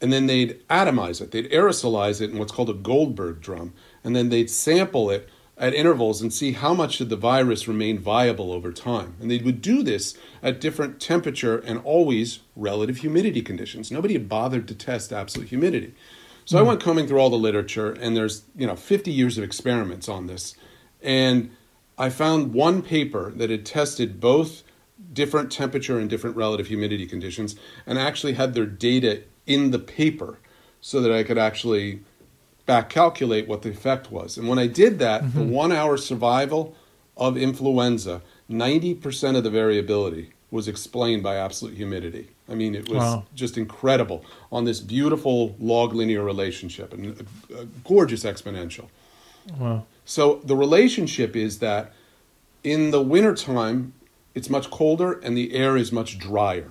and 0.00 0.12
then 0.12 0.26
they'd 0.26 0.66
atomize 0.68 1.20
it. 1.20 1.30
They'd 1.30 1.50
aerosolize 1.50 2.20
it 2.20 2.30
in 2.30 2.38
what's 2.38 2.52
called 2.52 2.70
a 2.70 2.74
Goldberg 2.74 3.40
drum. 3.40 3.72
And 4.02 4.16
then 4.16 4.30
they'd 4.30 4.50
sample 4.50 5.10
it 5.10 5.28
at 5.56 5.74
intervals 5.74 6.20
and 6.20 6.32
see 6.32 6.52
how 6.52 6.74
much 6.74 6.98
did 6.98 7.08
the 7.08 7.16
virus 7.16 7.68
remain 7.68 7.98
viable 7.98 8.52
over 8.52 8.72
time. 8.72 9.14
And 9.20 9.30
they 9.30 9.38
would 9.38 9.62
do 9.62 9.84
this 9.84 10.18
at 10.42 10.60
different 10.60 11.00
temperature 11.00 11.58
and 11.58 11.80
always 11.84 12.40
relative 12.56 12.98
humidity 12.98 13.42
conditions. 13.42 13.92
Nobody 13.92 14.14
had 14.14 14.28
bothered 14.28 14.66
to 14.68 14.74
test 14.74 15.12
absolute 15.12 15.50
humidity. 15.50 15.94
So 16.44 16.56
mm. 16.56 16.58
I 16.58 16.62
hmm. 16.62 16.68
went 16.68 16.82
combing 16.82 17.06
through 17.06 17.20
all 17.20 17.30
the 17.30 17.36
literature 17.36 17.92
and 17.92 18.16
there's, 18.16 18.42
you 18.56 18.66
know, 18.66 18.74
50 18.74 19.12
years 19.12 19.38
of 19.38 19.44
experiments 19.44 20.08
on 20.08 20.26
this. 20.26 20.56
And 21.00 21.50
I 21.96 22.10
found 22.10 22.54
one 22.54 22.82
paper 22.82 23.30
that 23.36 23.50
had 23.50 23.64
tested 23.64 24.18
both 24.18 24.64
different 25.12 25.52
temperature 25.52 25.98
and 25.98 26.08
different 26.08 26.36
relative 26.36 26.68
humidity 26.68 27.06
conditions 27.06 27.56
and 27.86 27.98
actually 27.98 28.34
had 28.34 28.54
their 28.54 28.66
data 28.66 29.22
in 29.46 29.70
the 29.70 29.78
paper 29.78 30.38
so 30.80 31.00
that 31.00 31.12
I 31.12 31.22
could 31.22 31.38
actually 31.38 32.00
back 32.66 32.88
calculate 32.88 33.48
what 33.48 33.62
the 33.62 33.70
effect 33.70 34.10
was. 34.10 34.38
And 34.38 34.48
when 34.48 34.58
I 34.58 34.66
did 34.66 34.98
that, 35.00 35.22
mm-hmm. 35.22 35.38
the 35.38 35.44
one 35.44 35.72
hour 35.72 35.96
survival 35.96 36.76
of 37.16 37.36
influenza, 37.36 38.22
90% 38.50 39.36
of 39.36 39.44
the 39.44 39.50
variability 39.50 40.32
was 40.50 40.68
explained 40.68 41.22
by 41.22 41.36
absolute 41.36 41.76
humidity. 41.76 42.28
I 42.48 42.54
mean, 42.54 42.74
it 42.74 42.88
was 42.88 42.98
wow. 42.98 43.24
just 43.34 43.56
incredible 43.56 44.24
on 44.50 44.64
this 44.64 44.80
beautiful 44.80 45.56
log 45.58 45.94
linear 45.94 46.22
relationship 46.22 46.92
and 46.92 47.26
a, 47.50 47.60
a 47.60 47.64
gorgeous 47.84 48.24
exponential. 48.24 48.88
Wow. 49.58 49.86
So 50.04 50.40
the 50.44 50.56
relationship 50.56 51.34
is 51.34 51.60
that 51.60 51.92
in 52.62 52.90
the 52.90 53.00
wintertime, 53.00 53.94
it's 54.34 54.50
much 54.50 54.70
colder 54.70 55.12
and 55.12 55.36
the 55.36 55.54
air 55.54 55.76
is 55.76 55.92
much 55.92 56.18
drier. 56.18 56.70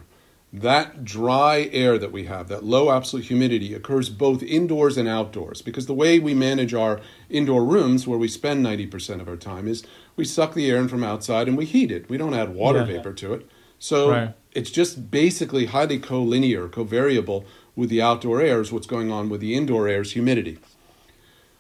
That 0.54 1.06
dry 1.06 1.70
air 1.72 1.98
that 1.98 2.12
we 2.12 2.26
have, 2.26 2.50
that 2.50 2.66
low 2.66 2.92
absolute 2.92 3.28
humidity, 3.28 3.74
occurs 3.74 4.10
both 4.10 4.44
indoors 4.44 4.98
and 4.98 5.08
outdoors 5.08 5.62
because 5.62 5.86
the 5.86 5.94
way 5.94 6.20
we 6.20 6.34
manage 6.34 6.74
our 6.74 7.00
indoor 7.30 7.64
rooms, 7.64 8.06
where 8.06 8.20
we 8.20 8.28
spend 8.28 8.66
90% 8.66 9.22
of 9.22 9.30
our 9.30 9.38
time, 9.38 9.66
is 9.68 9.84
we 10.18 10.26
suck 10.26 10.54
the 10.54 10.70
air 10.70 10.78
in 10.78 10.90
from 10.90 11.06
outside 11.06 11.48
and 11.48 11.58
we 11.58 11.66
heat 11.66 11.90
it. 11.90 12.10
We 12.10 12.18
don't 12.18 12.34
add 12.34 12.54
water 12.54 12.80
yeah. 12.80 12.98
vapor 12.98 13.14
to 13.14 13.34
it. 13.34 13.50
So 13.80 14.12
right. 14.12 14.34
it's 14.52 14.72
just 14.72 15.10
basically 15.10 15.68
highly 15.68 16.00
collinear, 16.00 16.70
covariable 16.70 17.46
with 17.74 17.90
the 17.90 18.02
outdoor 18.02 18.42
air, 18.42 18.60
is 18.60 18.74
what's 18.74 18.88
going 18.88 19.10
on 19.10 19.30
with 19.30 19.40
the 19.40 19.56
indoor 19.56 19.88
air's 19.88 20.12
humidity. 20.12 20.60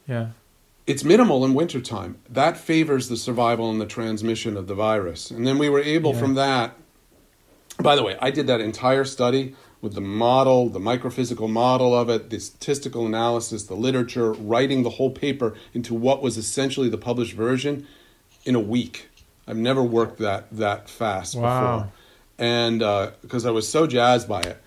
Yeah. 0.05 0.31
It's 0.87 1.03
minimal 1.03 1.45
in 1.45 1.53
wintertime. 1.53 2.17
That 2.29 2.57
favors 2.57 3.07
the 3.07 3.17
survival 3.17 3.69
and 3.69 3.79
the 3.79 3.85
transmission 3.85 4.57
of 4.57 4.67
the 4.67 4.75
virus. 4.75 5.31
And 5.31 5.45
then 5.45 5.57
we 5.57 5.69
were 5.69 5.79
able 5.79 6.13
yeah. 6.13 6.19
from 6.19 6.33
that 6.35 6.75
by 7.81 7.95
the 7.95 8.03
way, 8.03 8.17
I 8.21 8.31
did 8.31 8.47
that 8.47 8.61
entire 8.61 9.05
study 9.05 9.55
with 9.81 9.95
the 9.95 10.01
model, 10.01 10.69
the 10.69 10.79
microphysical 10.79 11.49
model 11.49 11.97
of 11.97 12.09
it, 12.09 12.29
the 12.29 12.39
statistical 12.39 13.05
analysis, 13.05 13.63
the 13.63 13.75
literature, 13.75 14.33
writing 14.33 14.83
the 14.83 14.91
whole 14.91 15.09
paper 15.09 15.55
into 15.73 15.93
what 15.93 16.21
was 16.21 16.37
essentially 16.37 16.89
the 16.89 16.97
published 16.97 17.33
version 17.33 17.87
in 18.45 18.55
a 18.55 18.59
week. 18.59 19.09
I've 19.47 19.57
never 19.57 19.83
worked 19.83 20.19
that 20.19 20.47
that 20.51 20.89
fast 20.89 21.35
wow. 21.35 21.77
before, 21.79 21.91
and 22.37 22.79
because 23.21 23.45
uh, 23.45 23.49
I 23.49 23.51
was 23.51 23.67
so 23.67 23.87
jazzed 23.87 24.27
by 24.27 24.41
it, 24.41 24.61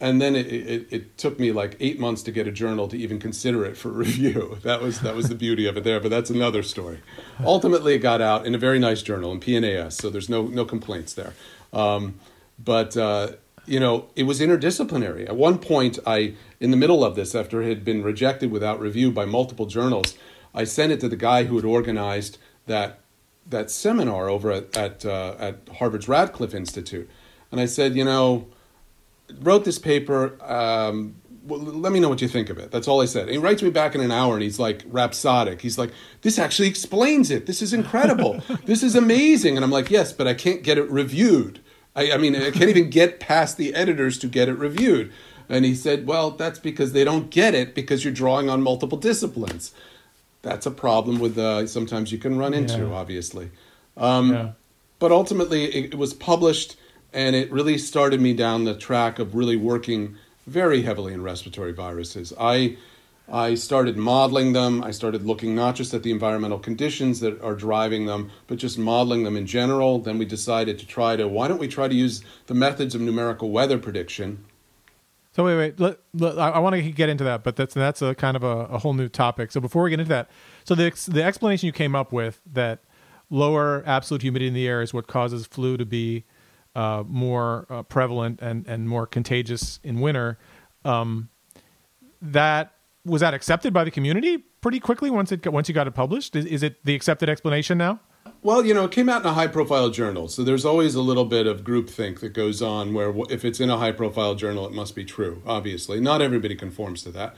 and 0.00 0.20
then 0.20 0.34
it, 0.34 0.46
it, 0.46 0.86
it, 0.90 1.18
took 1.18 1.38
me 1.38 1.52
like 1.52 1.76
eight 1.78 2.00
months 2.00 2.22
to 2.22 2.32
get 2.32 2.46
a 2.46 2.50
journal 2.50 2.88
to 2.88 2.96
even 2.96 3.18
consider 3.18 3.66
it 3.66 3.76
for 3.76 3.88
review. 3.90 4.58
That 4.62 4.80
was 4.80 5.00
that 5.00 5.14
was 5.14 5.28
the 5.28 5.34
beauty 5.34 5.66
of 5.66 5.76
it 5.76 5.84
there, 5.84 6.00
but 6.00 6.10
that's 6.10 6.30
another 6.30 6.62
story. 6.62 7.00
Ultimately, 7.44 7.94
it 7.94 7.98
got 7.98 8.20
out 8.20 8.46
in 8.46 8.54
a 8.54 8.58
very 8.58 8.78
nice 8.78 9.02
journal 9.02 9.30
in 9.32 9.40
PNAS, 9.40 9.92
so 9.92 10.08
there's 10.08 10.28
no 10.28 10.46
no 10.46 10.64
complaints 10.64 11.12
there. 11.12 11.34
Um, 11.72 12.18
but 12.58 12.96
uh, 12.96 13.32
you 13.66 13.78
know, 13.78 14.08
it 14.16 14.24
was 14.24 14.40
interdisciplinary. 14.40 15.28
At 15.28 15.36
one 15.36 15.58
point, 15.58 15.98
I, 16.06 16.34
in 16.58 16.70
the 16.70 16.76
middle 16.76 17.04
of 17.04 17.14
this, 17.14 17.34
after 17.34 17.62
it 17.62 17.68
had 17.68 17.84
been 17.84 18.02
rejected 18.02 18.50
without 18.50 18.80
review 18.80 19.12
by 19.12 19.26
multiple 19.26 19.66
journals, 19.66 20.16
I 20.54 20.64
sent 20.64 20.92
it 20.92 21.00
to 21.00 21.08
the 21.08 21.16
guy 21.16 21.44
who 21.44 21.56
had 21.56 21.64
organized 21.64 22.38
that 22.66 23.00
that 23.46 23.70
seminar 23.70 24.28
over 24.28 24.50
at 24.50 24.76
at, 24.76 25.04
uh, 25.04 25.34
at 25.38 25.68
Harvard's 25.78 26.08
Radcliffe 26.08 26.54
Institute, 26.54 27.08
and 27.52 27.60
I 27.60 27.66
said, 27.66 27.96
you 27.96 28.04
know, 28.04 28.48
wrote 29.40 29.64
this 29.64 29.78
paper. 29.78 30.36
Um, 30.42 31.16
well, 31.44 31.58
let 31.58 31.92
me 31.92 32.00
know 32.00 32.08
what 32.08 32.20
you 32.20 32.28
think 32.28 32.50
of 32.50 32.58
it. 32.58 32.70
That's 32.70 32.86
all 32.86 33.00
I 33.00 33.06
said. 33.06 33.22
And 33.22 33.32
he 33.32 33.38
writes 33.38 33.62
me 33.62 33.70
back 33.70 33.94
in 33.94 34.00
an 34.00 34.12
hour 34.12 34.34
and 34.34 34.42
he's 34.42 34.58
like 34.58 34.82
rhapsodic. 34.86 35.62
He's 35.62 35.78
like, 35.78 35.90
this 36.22 36.38
actually 36.38 36.68
explains 36.68 37.30
it. 37.30 37.46
This 37.46 37.62
is 37.62 37.72
incredible. 37.72 38.42
this 38.66 38.82
is 38.82 38.94
amazing. 38.94 39.56
And 39.56 39.64
I'm 39.64 39.70
like, 39.70 39.90
yes, 39.90 40.12
but 40.12 40.26
I 40.26 40.34
can't 40.34 40.62
get 40.62 40.78
it 40.78 40.88
reviewed. 40.90 41.60
I, 41.96 42.12
I 42.12 42.16
mean, 42.18 42.36
I 42.36 42.50
can't 42.50 42.70
even 42.70 42.90
get 42.90 43.20
past 43.20 43.56
the 43.56 43.74
editors 43.74 44.18
to 44.18 44.28
get 44.28 44.48
it 44.48 44.54
reviewed. 44.54 45.12
And 45.48 45.64
he 45.64 45.74
said, 45.74 46.06
well, 46.06 46.30
that's 46.30 46.60
because 46.60 46.92
they 46.92 47.02
don't 47.02 47.30
get 47.30 47.54
it 47.54 47.74
because 47.74 48.04
you're 48.04 48.12
drawing 48.12 48.48
on 48.48 48.62
multiple 48.62 48.98
disciplines. 48.98 49.74
That's 50.42 50.64
a 50.64 50.70
problem 50.70 51.18
with 51.18 51.36
uh, 51.36 51.66
sometimes 51.66 52.12
you 52.12 52.18
can 52.18 52.38
run 52.38 52.54
into, 52.54 52.78
yeah. 52.78 52.94
obviously. 52.94 53.50
Um, 53.96 54.32
yeah. 54.32 54.52
But 55.00 55.10
ultimately, 55.10 55.64
it, 55.64 55.92
it 55.92 55.94
was 55.96 56.14
published 56.14 56.76
and 57.12 57.34
it 57.36 57.50
really 57.50 57.78
started 57.78 58.20
me 58.20 58.34
down 58.34 58.64
the 58.64 58.74
track 58.74 59.18
of 59.18 59.34
really 59.34 59.56
working 59.56 60.16
very 60.46 60.82
heavily 60.82 61.12
in 61.12 61.22
respiratory 61.22 61.72
viruses. 61.72 62.32
I 62.38 62.76
I 63.32 63.54
started 63.54 63.96
modeling 63.96 64.54
them. 64.54 64.82
I 64.82 64.90
started 64.90 65.24
looking 65.24 65.54
not 65.54 65.76
just 65.76 65.94
at 65.94 66.02
the 66.02 66.10
environmental 66.10 66.58
conditions 66.58 67.20
that 67.20 67.40
are 67.42 67.54
driving 67.54 68.06
them, 68.06 68.30
but 68.48 68.58
just 68.58 68.76
modeling 68.76 69.22
them 69.22 69.36
in 69.36 69.46
general. 69.46 70.00
Then 70.00 70.18
we 70.18 70.24
decided 70.24 70.80
to 70.80 70.86
try 70.86 71.14
to 71.14 71.28
why 71.28 71.46
don't 71.46 71.58
we 71.58 71.68
try 71.68 71.86
to 71.86 71.94
use 71.94 72.24
the 72.46 72.54
methods 72.54 72.94
of 72.94 73.00
numerical 73.00 73.50
weather 73.50 73.78
prediction? 73.78 74.44
So 75.32 75.44
wait, 75.44 75.56
wait. 75.56 75.78
Let, 75.78 75.98
let, 76.12 76.38
I, 76.40 76.50
I 76.50 76.58
want 76.58 76.74
to 76.74 76.82
get 76.90 77.08
into 77.08 77.22
that, 77.22 77.44
but 77.44 77.54
that's 77.54 77.74
that's 77.74 78.02
a 78.02 78.16
kind 78.16 78.36
of 78.36 78.42
a, 78.42 78.66
a, 78.66 78.78
whole 78.78 78.94
new 78.94 79.08
topic. 79.08 79.52
So 79.52 79.60
before 79.60 79.84
we 79.84 79.90
get 79.90 80.00
into 80.00 80.08
that, 80.10 80.28
so 80.64 80.74
the 80.74 80.90
the 81.08 81.22
explanation 81.22 81.66
you 81.66 81.72
came 81.72 81.94
up 81.94 82.12
with 82.12 82.40
that 82.52 82.80
lower 83.30 83.84
absolute 83.86 84.22
humidity 84.22 84.48
in 84.48 84.54
the 84.54 84.66
air 84.66 84.82
is 84.82 84.92
what 84.92 85.06
causes 85.06 85.46
flu 85.46 85.76
to 85.76 85.86
be 85.86 86.24
uh, 86.74 87.04
more 87.06 87.66
uh, 87.68 87.82
prevalent 87.82 88.40
and 88.42 88.66
and 88.66 88.88
more 88.88 89.06
contagious 89.06 89.80
in 89.82 90.00
winter. 90.00 90.38
Um, 90.84 91.28
that 92.22 92.74
was 93.04 93.20
that 93.20 93.34
accepted 93.34 93.72
by 93.72 93.84
the 93.84 93.90
community 93.90 94.38
pretty 94.60 94.80
quickly 94.80 95.10
once 95.10 95.32
it 95.32 95.46
once 95.52 95.68
you 95.68 95.74
got 95.74 95.86
it 95.86 95.94
published? 95.94 96.36
Is, 96.36 96.44
is 96.46 96.62
it 96.62 96.84
the 96.84 96.94
accepted 96.94 97.28
explanation 97.28 97.78
now? 97.78 98.00
Well, 98.42 98.64
you 98.64 98.72
know, 98.74 98.84
it 98.84 98.90
came 98.90 99.08
out 99.08 99.22
in 99.22 99.26
a 99.26 99.34
high 99.34 99.46
profile 99.46 99.90
journal, 99.90 100.28
so 100.28 100.42
there's 100.42 100.64
always 100.64 100.94
a 100.94 101.02
little 101.02 101.24
bit 101.24 101.46
of 101.46 101.62
groupthink 101.62 102.20
that 102.20 102.30
goes 102.30 102.62
on 102.62 102.94
where 102.94 103.14
if 103.28 103.44
it's 103.44 103.60
in 103.60 103.70
a 103.70 103.78
high 103.78 103.92
profile 103.92 104.34
journal, 104.34 104.66
it 104.66 104.72
must 104.72 104.94
be 104.94 105.04
true, 105.04 105.42
obviously. 105.46 106.00
Not 106.00 106.22
everybody 106.22 106.54
conforms 106.54 107.02
to 107.02 107.10
that. 107.12 107.34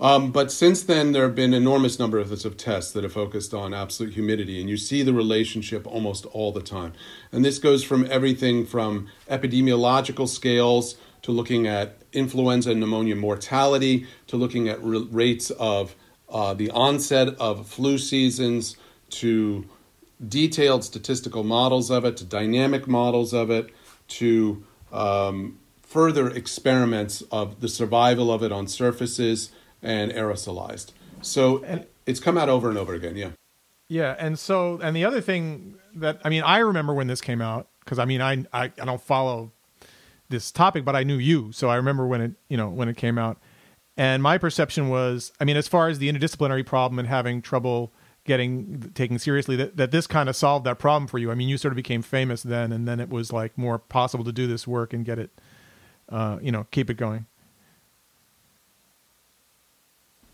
Um, 0.00 0.32
but 0.32 0.50
since 0.50 0.82
then, 0.82 1.12
there 1.12 1.24
have 1.24 1.34
been 1.34 1.52
enormous 1.52 1.98
number 1.98 2.18
of, 2.18 2.30
tests 2.56 2.92
that 2.92 3.04
have 3.04 3.12
focused 3.12 3.52
on 3.52 3.74
absolute 3.74 4.14
humidity, 4.14 4.58
and 4.58 4.70
you 4.70 4.78
see 4.78 5.02
the 5.02 5.12
relationship 5.12 5.86
almost 5.86 6.24
all 6.26 6.52
the 6.52 6.62
time. 6.62 6.94
And 7.30 7.44
this 7.44 7.58
goes 7.58 7.84
from 7.84 8.10
everything 8.10 8.64
from 8.64 9.08
epidemiological 9.28 10.26
scales 10.26 10.96
to 11.20 11.32
looking 11.32 11.66
at 11.66 11.98
influenza 12.14 12.70
and 12.70 12.80
pneumonia 12.80 13.14
mortality, 13.14 14.06
to 14.28 14.38
looking 14.38 14.68
at 14.68 14.78
rates 14.80 15.50
of 15.50 15.94
uh, 16.30 16.54
the 16.54 16.70
onset 16.70 17.28
of 17.38 17.68
flu 17.68 17.98
seasons, 17.98 18.78
to 19.10 19.66
detailed 20.26 20.82
statistical 20.82 21.44
models 21.44 21.90
of 21.90 22.06
it 22.06 22.16
to 22.16 22.24
dynamic 22.24 22.86
models 22.86 23.34
of 23.34 23.50
it 23.50 23.70
to 24.06 24.64
um, 24.92 25.58
further 25.82 26.28
experiments 26.30 27.22
of 27.30 27.60
the 27.60 27.68
survival 27.68 28.30
of 28.32 28.42
it 28.42 28.52
on 28.52 28.66
surfaces 28.66 29.50
and 29.82 30.12
aerosolized. 30.12 30.92
So 31.22 31.62
and, 31.64 31.86
it's 32.06 32.20
come 32.20 32.36
out 32.36 32.48
over 32.48 32.68
and 32.68 32.78
over 32.78 32.94
again. 32.94 33.16
Yeah. 33.16 33.30
Yeah, 33.88 34.14
and 34.18 34.38
so 34.38 34.78
and 34.82 34.94
the 34.94 35.04
other 35.04 35.20
thing 35.20 35.74
that 35.96 36.20
I 36.24 36.28
mean, 36.28 36.42
I 36.42 36.58
remember 36.58 36.94
when 36.94 37.08
this 37.08 37.20
came 37.20 37.42
out 37.42 37.68
because 37.80 37.98
I 37.98 38.04
mean, 38.04 38.20
I, 38.20 38.44
I 38.52 38.64
I 38.80 38.84
don't 38.84 39.00
follow 39.00 39.52
this 40.28 40.52
topic, 40.52 40.84
but 40.84 40.94
I 40.94 41.02
knew 41.02 41.16
you, 41.16 41.50
so 41.50 41.68
I 41.68 41.76
remember 41.76 42.06
when 42.06 42.20
it 42.20 42.32
you 42.48 42.56
know 42.56 42.68
when 42.68 42.88
it 42.88 42.96
came 42.96 43.18
out, 43.18 43.38
and 43.96 44.22
my 44.22 44.38
perception 44.38 44.88
was, 44.88 45.32
I 45.40 45.44
mean, 45.44 45.56
as 45.56 45.66
far 45.66 45.88
as 45.88 45.98
the 45.98 46.10
interdisciplinary 46.10 46.64
problem 46.64 47.00
and 47.00 47.08
having 47.08 47.42
trouble 47.42 47.92
getting 48.24 48.92
taken 48.94 49.18
seriously, 49.18 49.56
that 49.56 49.76
that 49.76 49.90
this 49.90 50.06
kind 50.06 50.28
of 50.28 50.36
solved 50.36 50.64
that 50.66 50.78
problem 50.78 51.08
for 51.08 51.18
you. 51.18 51.32
I 51.32 51.34
mean, 51.34 51.48
you 51.48 51.58
sort 51.58 51.72
of 51.72 51.76
became 51.76 52.02
famous 52.02 52.44
then, 52.44 52.70
and 52.70 52.86
then 52.86 53.00
it 53.00 53.08
was 53.08 53.32
like 53.32 53.58
more 53.58 53.78
possible 53.78 54.24
to 54.24 54.32
do 54.32 54.46
this 54.46 54.68
work 54.68 54.92
and 54.92 55.04
get 55.04 55.18
it, 55.18 55.30
uh, 56.08 56.38
you 56.40 56.52
know, 56.52 56.66
keep 56.70 56.90
it 56.90 56.94
going. 56.94 57.26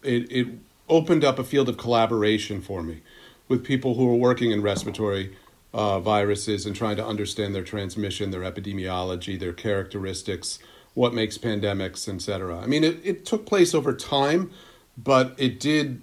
It 0.06 0.30
it 0.30 0.48
opened 0.88 1.24
up 1.24 1.38
a 1.38 1.44
field 1.44 1.68
of 1.68 1.76
collaboration 1.76 2.60
for 2.60 2.82
me 2.82 3.02
with 3.48 3.64
people 3.64 3.94
who 3.94 4.10
are 4.10 4.16
working 4.16 4.50
in 4.50 4.62
respiratory 4.62 5.36
uh, 5.72 6.00
viruses 6.00 6.64
and 6.64 6.74
trying 6.74 6.96
to 6.96 7.06
understand 7.06 7.54
their 7.54 7.62
transmission, 7.62 8.30
their 8.30 8.40
epidemiology, 8.40 9.38
their 9.38 9.52
characteristics, 9.52 10.58
what 10.94 11.12
makes 11.12 11.36
pandemics, 11.36 12.12
etc. 12.12 12.58
I 12.58 12.66
mean, 12.66 12.82
it, 12.82 13.00
it 13.04 13.26
took 13.26 13.44
place 13.44 13.74
over 13.74 13.92
time, 13.92 14.50
but 14.96 15.34
it 15.36 15.60
did 15.60 16.00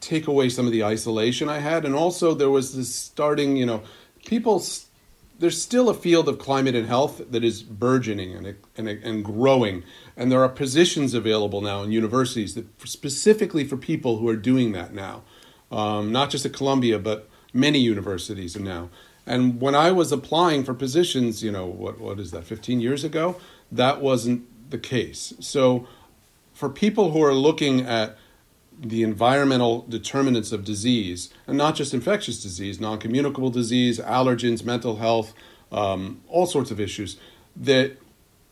take 0.00 0.26
away 0.26 0.50
some 0.50 0.66
of 0.66 0.72
the 0.72 0.84
isolation 0.84 1.48
I 1.48 1.58
had. 1.58 1.84
And 1.84 1.94
also, 1.94 2.34
there 2.34 2.50
was 2.50 2.76
this 2.76 2.94
starting, 2.94 3.56
you 3.56 3.64
know, 3.64 3.82
people, 4.26 4.62
there's 5.38 5.60
still 5.60 5.88
a 5.88 5.94
field 5.94 6.28
of 6.28 6.38
climate 6.38 6.74
and 6.74 6.86
health 6.86 7.22
that 7.30 7.42
is 7.42 7.62
burgeoning 7.62 8.34
and, 8.34 8.56
and, 8.76 8.88
and 8.88 9.24
growing. 9.24 9.82
And 10.16 10.30
there 10.30 10.42
are 10.42 10.48
positions 10.48 11.12
available 11.12 11.60
now 11.60 11.82
in 11.82 11.90
universities 11.90 12.54
that 12.54 12.66
specifically 12.88 13.64
for 13.64 13.76
people 13.76 14.18
who 14.18 14.28
are 14.28 14.36
doing 14.36 14.72
that 14.72 14.94
now 14.94 15.22
um, 15.74 16.12
not 16.12 16.30
just 16.30 16.46
at 16.46 16.52
Columbia, 16.52 16.98
but 16.98 17.28
many 17.52 17.78
universities 17.78 18.56
now. 18.56 18.90
And 19.26 19.60
when 19.60 19.74
I 19.74 19.90
was 19.90 20.12
applying 20.12 20.64
for 20.64 20.74
positions, 20.74 21.42
you 21.42 21.50
know, 21.50 21.66
what 21.66 21.98
what 21.98 22.20
is 22.20 22.30
that, 22.30 22.44
15 22.44 22.80
years 22.80 23.04
ago, 23.04 23.36
that 23.72 24.00
wasn't 24.00 24.70
the 24.70 24.78
case. 24.78 25.34
So 25.40 25.88
for 26.52 26.68
people 26.68 27.10
who 27.10 27.22
are 27.22 27.34
looking 27.34 27.80
at 27.80 28.16
the 28.78 29.02
environmental 29.02 29.82
determinants 29.88 30.52
of 30.52 30.64
disease, 30.64 31.32
and 31.46 31.56
not 31.56 31.74
just 31.74 31.94
infectious 31.94 32.42
disease, 32.42 32.78
non 32.78 32.98
communicable 32.98 33.50
disease, 33.50 33.98
allergens, 33.98 34.64
mental 34.64 34.96
health, 34.96 35.32
um, 35.72 36.20
all 36.28 36.46
sorts 36.46 36.70
of 36.70 36.78
issues, 36.78 37.16
that 37.56 37.96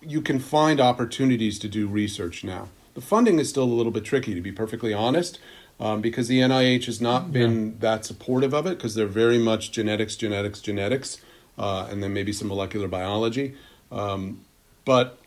you 0.04 0.20
can 0.20 0.38
find 0.38 0.80
opportunities 0.80 1.58
to 1.60 1.68
do 1.68 1.86
research 1.86 2.44
now. 2.44 2.68
The 2.94 3.00
funding 3.00 3.38
is 3.38 3.48
still 3.48 3.64
a 3.64 3.64
little 3.64 3.92
bit 3.92 4.04
tricky, 4.04 4.34
to 4.34 4.40
be 4.40 4.52
perfectly 4.52 4.92
honest, 4.92 5.38
um, 5.80 6.00
because 6.00 6.28
the 6.28 6.40
NIH 6.40 6.84
has 6.86 7.00
not 7.00 7.32
been 7.32 7.66
yeah. 7.66 7.72
that 7.80 8.04
supportive 8.04 8.52
of 8.52 8.66
it 8.66 8.76
because 8.76 8.94
they're 8.94 9.06
very 9.06 9.38
much 9.38 9.72
genetics, 9.72 10.16
genetics, 10.16 10.60
genetics, 10.60 11.20
uh, 11.58 11.88
and 11.90 12.02
then 12.02 12.12
maybe 12.12 12.32
some 12.32 12.48
molecular 12.48 12.88
biology. 12.88 13.54
Um, 13.90 14.44
but 14.84 15.18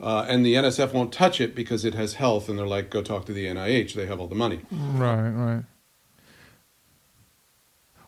uh, 0.00 0.26
and 0.28 0.44
the 0.44 0.54
NSF 0.54 0.92
won't 0.92 1.12
touch 1.12 1.40
it 1.40 1.54
because 1.54 1.84
it 1.84 1.94
has 1.94 2.14
health, 2.14 2.48
and 2.48 2.58
they're 2.58 2.66
like, 2.66 2.90
go 2.90 3.02
talk 3.02 3.24
to 3.26 3.32
the 3.32 3.46
NIH. 3.46 3.94
They 3.94 4.06
have 4.06 4.18
all 4.18 4.26
the 4.26 4.34
money. 4.34 4.60
Right, 4.70 5.30
right. 5.30 5.64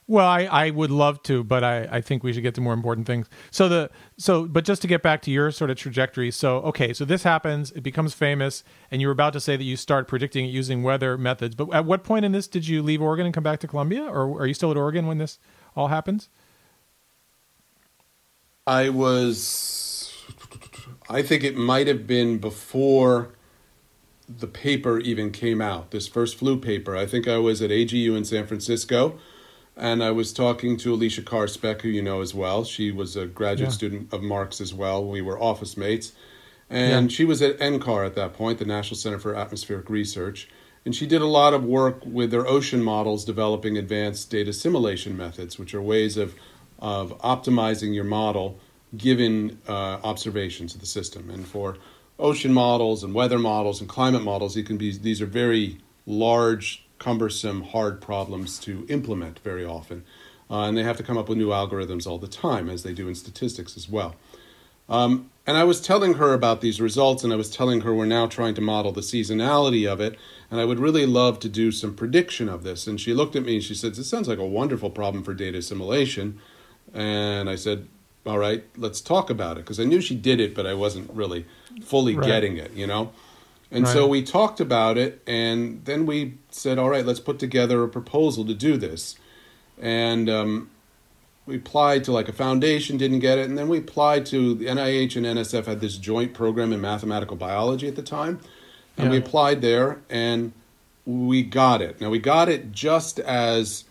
Well, 0.07 0.27
I, 0.27 0.43
I 0.43 0.71
would 0.71 0.91
love 0.91 1.23
to, 1.25 1.43
but 1.43 1.65
I, 1.65 1.89
I 1.91 2.01
think 2.03 2.23
we 2.23 2.33
should 2.35 2.43
get 2.43 2.55
to 2.57 2.61
more 2.61 2.75
important 2.75 3.07
things. 3.07 3.27
So 3.51 3.69
the 3.69 3.91
so 4.19 4.47
but 4.47 4.65
just 4.65 4.83
to 4.83 4.89
get 4.89 5.03
back 5.03 5.23
to 5.23 5.31
your 5.31 5.51
sort 5.51 5.71
of 5.71 5.79
trajectory. 5.79 6.31
So 6.31 6.59
okay, 6.59 6.93
so 6.93 7.07
this 7.07 7.23
happens, 7.23 7.71
it 7.73 7.81
becomes 7.81 8.13
famous, 8.13 8.65
and 8.91 9.01
you 9.01 9.09
were 9.09 9.13
about 9.13 9.33
to 9.33 9.41
say 9.41 9.57
that 9.57 9.65
you 9.65 9.77
start 9.77 10.07
predicting 10.07 10.45
it 10.45 10.49
using 10.49 10.83
weather 10.83 11.17
methods. 11.17 11.55
But 11.55 11.73
at 11.73 11.87
what 11.87 12.05
point 12.05 12.27
in 12.27 12.33
this 12.33 12.47
did 12.47 12.69
you 12.69 12.83
leave 12.83 13.01
Oregon 13.01 13.25
and 13.25 13.35
come 13.35 13.45
back 13.45 13.61
to 13.61 13.67
Columbia, 13.67 14.05
or 14.05 14.43
are 14.43 14.47
you 14.47 14.55
still 14.55 14.71
at 14.71 14.77
Oregon 14.77 15.07
when 15.07 15.17
this 15.17 15.39
all 15.75 15.89
happens? 15.89 16.29
I 18.67 18.91
was 18.91 20.23
I 21.09 21.23
think 21.23 21.45
it 21.45 21.57
might 21.57 21.87
have 21.87 22.07
been 22.07 22.39
before 22.39 23.31
the 24.29 24.47
paper 24.47 24.99
even 24.99 25.31
came 25.31 25.63
out. 25.63 25.93
This 25.93 26.09
first 26.09 26.37
flu 26.37 26.59
paper. 26.59 26.95
I 26.95 27.07
think 27.07 27.27
I 27.27 27.39
was 27.39 27.63
at 27.63 27.71
AGU 27.71 28.15
in 28.17 28.25
San 28.27 28.47
Francisco 28.47 29.19
and 29.77 30.05
I 30.05 30.11
was 30.13 30.33
talking 30.33 30.77
to 30.79 30.95
Alicia 30.95 31.23
Karspeck, 31.23 31.83
who 31.83 31.89
you 31.89 32.03
know 32.03 32.21
as 32.21 32.35
well. 32.35 32.65
She 32.65 32.91
was 32.91 33.17
a 33.17 33.27
graduate 33.27 33.71
yeah. 33.71 33.75
student 33.75 34.13
of 34.13 34.23
Mark's 34.23 34.61
as 34.61 34.73
well. 34.73 35.05
We 35.05 35.21
were 35.21 35.41
office 35.41 35.77
mates. 35.77 36.13
And 36.71 37.11
yeah. 37.11 37.15
she 37.15 37.25
was 37.25 37.43
at 37.43 37.59
NCAR 37.59 38.07
at 38.07 38.15
that 38.15 38.35
point, 38.35 38.59
the 38.59 38.65
National 38.65 38.97
Center 38.97 39.19
for 39.19 39.35
Atmospheric 39.35 39.91
Research. 39.91 40.49
And 40.85 40.95
she 40.95 41.07
did 41.07 41.23
a 41.23 41.27
lot 41.27 41.55
of 41.55 41.65
work 41.65 42.05
with 42.05 42.31
their 42.31 42.47
ocean 42.47 42.83
models, 42.83 43.25
developing 43.25 43.77
advanced 43.77 44.31
data 44.31 44.51
assimilation 44.51 45.17
methods, 45.17 45.59
which 45.59 45.75
are 45.75 45.83
ways 45.83 46.17
of, 46.17 46.35
of 46.79 47.19
optimizing 47.19 47.95
your 47.95 48.05
model 48.05 48.59
given 48.97 49.59
uh, 49.67 49.99
observations 50.05 50.75
of 50.75 50.81
the 50.81 50.87
system. 50.87 51.31
And 51.31 51.47
for 51.47 51.79
ocean 52.19 52.53
models 52.53 53.03
and 53.03 53.15
weather 53.15 53.39
models 53.39 53.81
and 53.81 53.89
climate 53.89 54.23
models, 54.23 54.57
you 54.57 54.63
can 54.63 54.77
be, 54.77 54.97
these 54.97 55.21
are 55.21 55.27
very 55.27 55.79
large 56.07 56.84
cumbersome, 56.99 57.63
hard 57.63 58.01
problems 58.01 58.59
to 58.61 58.87
implement 58.89 59.39
very 59.41 59.65
often. 59.65 60.05
Uh, 60.51 60.63
and 60.63 60.77
they 60.77 60.83
have 60.83 60.97
to 60.97 61.03
come 61.03 61.17
up 61.17 61.29
with 61.29 61.39
new 61.39 61.49
algorithms 61.49 62.07
all 62.07 62.19
the 62.19 62.29
time, 62.29 62.69
as 62.69 62.83
they 62.83 62.93
do 62.93 63.09
in 63.09 63.15
statistics 63.15 63.77
as 63.77 63.89
well. 63.89 64.15
Um, 64.89 65.31
and 65.47 65.57
I 65.57 65.65
was 65.65 65.81
telling 65.81 66.15
her 66.15 66.33
about 66.33 66.61
these 66.61 66.81
results, 66.81 67.25
and 67.25 67.33
I 67.33 67.37
was 67.37 67.51
telling 67.51 67.83
her 67.83 67.95
we're 67.95 68.07
now 68.07 68.27
trying 68.27 68.55
to 68.55 68.61
model 68.61 68.93
the 68.93 69.01
seasonality 69.01 69.91
of 69.91 70.01
it, 70.01 70.19
and 70.51 70.61
I 70.61 70.65
would 70.65 70.79
really 70.79 71.07
love 71.07 71.39
to 71.41 71.49
do 71.49 71.71
some 71.73 71.95
prediction 71.95 72.49
of 72.49 72.63
this. 72.63 72.87
And 72.87 73.01
she 73.01 73.13
looked 73.13 73.37
at 73.37 73.45
me 73.45 73.57
and 73.57 73.65
she 73.65 73.75
said, 73.75 73.95
This 73.95 74.09
sounds 74.09 74.29
like 74.29 74.39
a 74.39 74.47
wonderful 74.47 74.91
problem 74.91 75.25
for 75.25 75.35
data 75.35 75.59
assimilation. 75.59 76.39
And 76.93 77.51
I 77.51 77.57
said, 77.57 77.89
All 78.25 78.39
right, 78.39 78.65
let's 78.77 79.01
talk 79.01 79.29
about 79.31 79.57
it. 79.59 79.61
Because 79.61 79.81
I 79.81 79.85
knew 79.85 80.01
she 80.01 80.15
did 80.15 80.41
it, 80.41 80.55
but 80.55 80.67
I 80.67 80.75
wasn't 80.75 81.11
really 81.11 81.47
fully 81.83 82.15
right. 82.15 82.27
getting 82.27 82.57
it, 82.57 82.73
you 82.73 82.87
know? 82.87 83.13
And 83.75 83.87
right. 83.87 83.93
so 83.93 84.07
we 84.07 84.23
talked 84.23 84.61
about 84.61 84.97
it, 84.97 85.21
and 85.27 85.85
then 85.85 86.07
we 86.07 86.35
said, 86.49 86.79
all 86.79 86.89
right, 86.89 87.05
let's 87.05 87.19
put 87.19 87.41
together 87.41 87.83
a 87.83 87.89
proposal 87.89 88.45
to 88.45 88.55
do 88.55 88.77
this. 88.77 89.17
And 89.83 90.31
um, 90.31 90.71
we 91.45 91.57
applied 91.57 92.05
to 92.05 92.13
like 92.13 92.29
a 92.29 92.33
foundation, 92.33 92.97
didn't 92.97 93.19
get 93.19 93.37
it. 93.37 93.49
And 93.49 93.59
then 93.59 93.69
we 93.69 93.79
applied 93.79 94.27
to 94.27 94.55
the 94.55 94.67
NIH 94.67 95.17
and 95.17 95.27
NSF 95.27 95.67
had 95.67 95.81
this 95.81 95.97
joint 95.97 96.35
program 96.35 96.73
in 96.73 96.81
mathematical 96.81 97.37
biology 97.37 97.89
at 97.89 97.97
the 97.97 98.03
time. 98.03 98.39
And 98.97 99.07
yeah. 99.07 99.11
we 99.11 99.19
applied 99.19 99.61
there, 99.61 99.99
and 100.09 100.53
we 101.05 101.43
got 101.43 101.83
it. 101.83 102.01
Now, 102.01 102.11
we 102.11 102.21
got 102.21 102.49
it 102.49 102.71
just 102.71 103.19
as 103.19 103.87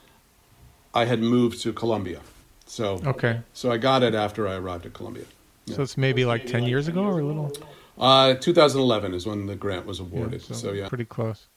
I 0.94 1.04
had 1.04 1.20
moved 1.20 1.62
to 1.64 1.74
Columbia. 1.74 2.22
So, 2.68 3.02
okay. 3.06 3.42
So 3.52 3.70
I 3.70 3.78
got 3.78 4.02
it 4.02 4.16
after 4.16 4.48
I 4.48 4.56
arrived 4.56 4.86
at 4.86 4.94
Columbia. 4.94 5.26
Yeah. 5.66 5.76
So 5.76 5.82
it's 5.82 5.98
maybe 5.98 6.24
like 6.24 6.46
10 6.46 6.64
years 6.64 6.88
ago 6.88 7.04
or 7.04 7.20
a 7.20 7.26
little? 7.26 7.52
Uh, 7.98 8.34
2011 8.36 9.14
is 9.14 9.26
when 9.26 9.46
the 9.46 9.56
grant 9.56 9.86
was 9.86 10.00
awarded. 10.00 10.41
Yeah, 10.41 10.48
so, 10.48 10.54
so, 10.54 10.72
yeah, 10.72 10.89
pretty 10.89 11.06
close. 11.06 11.48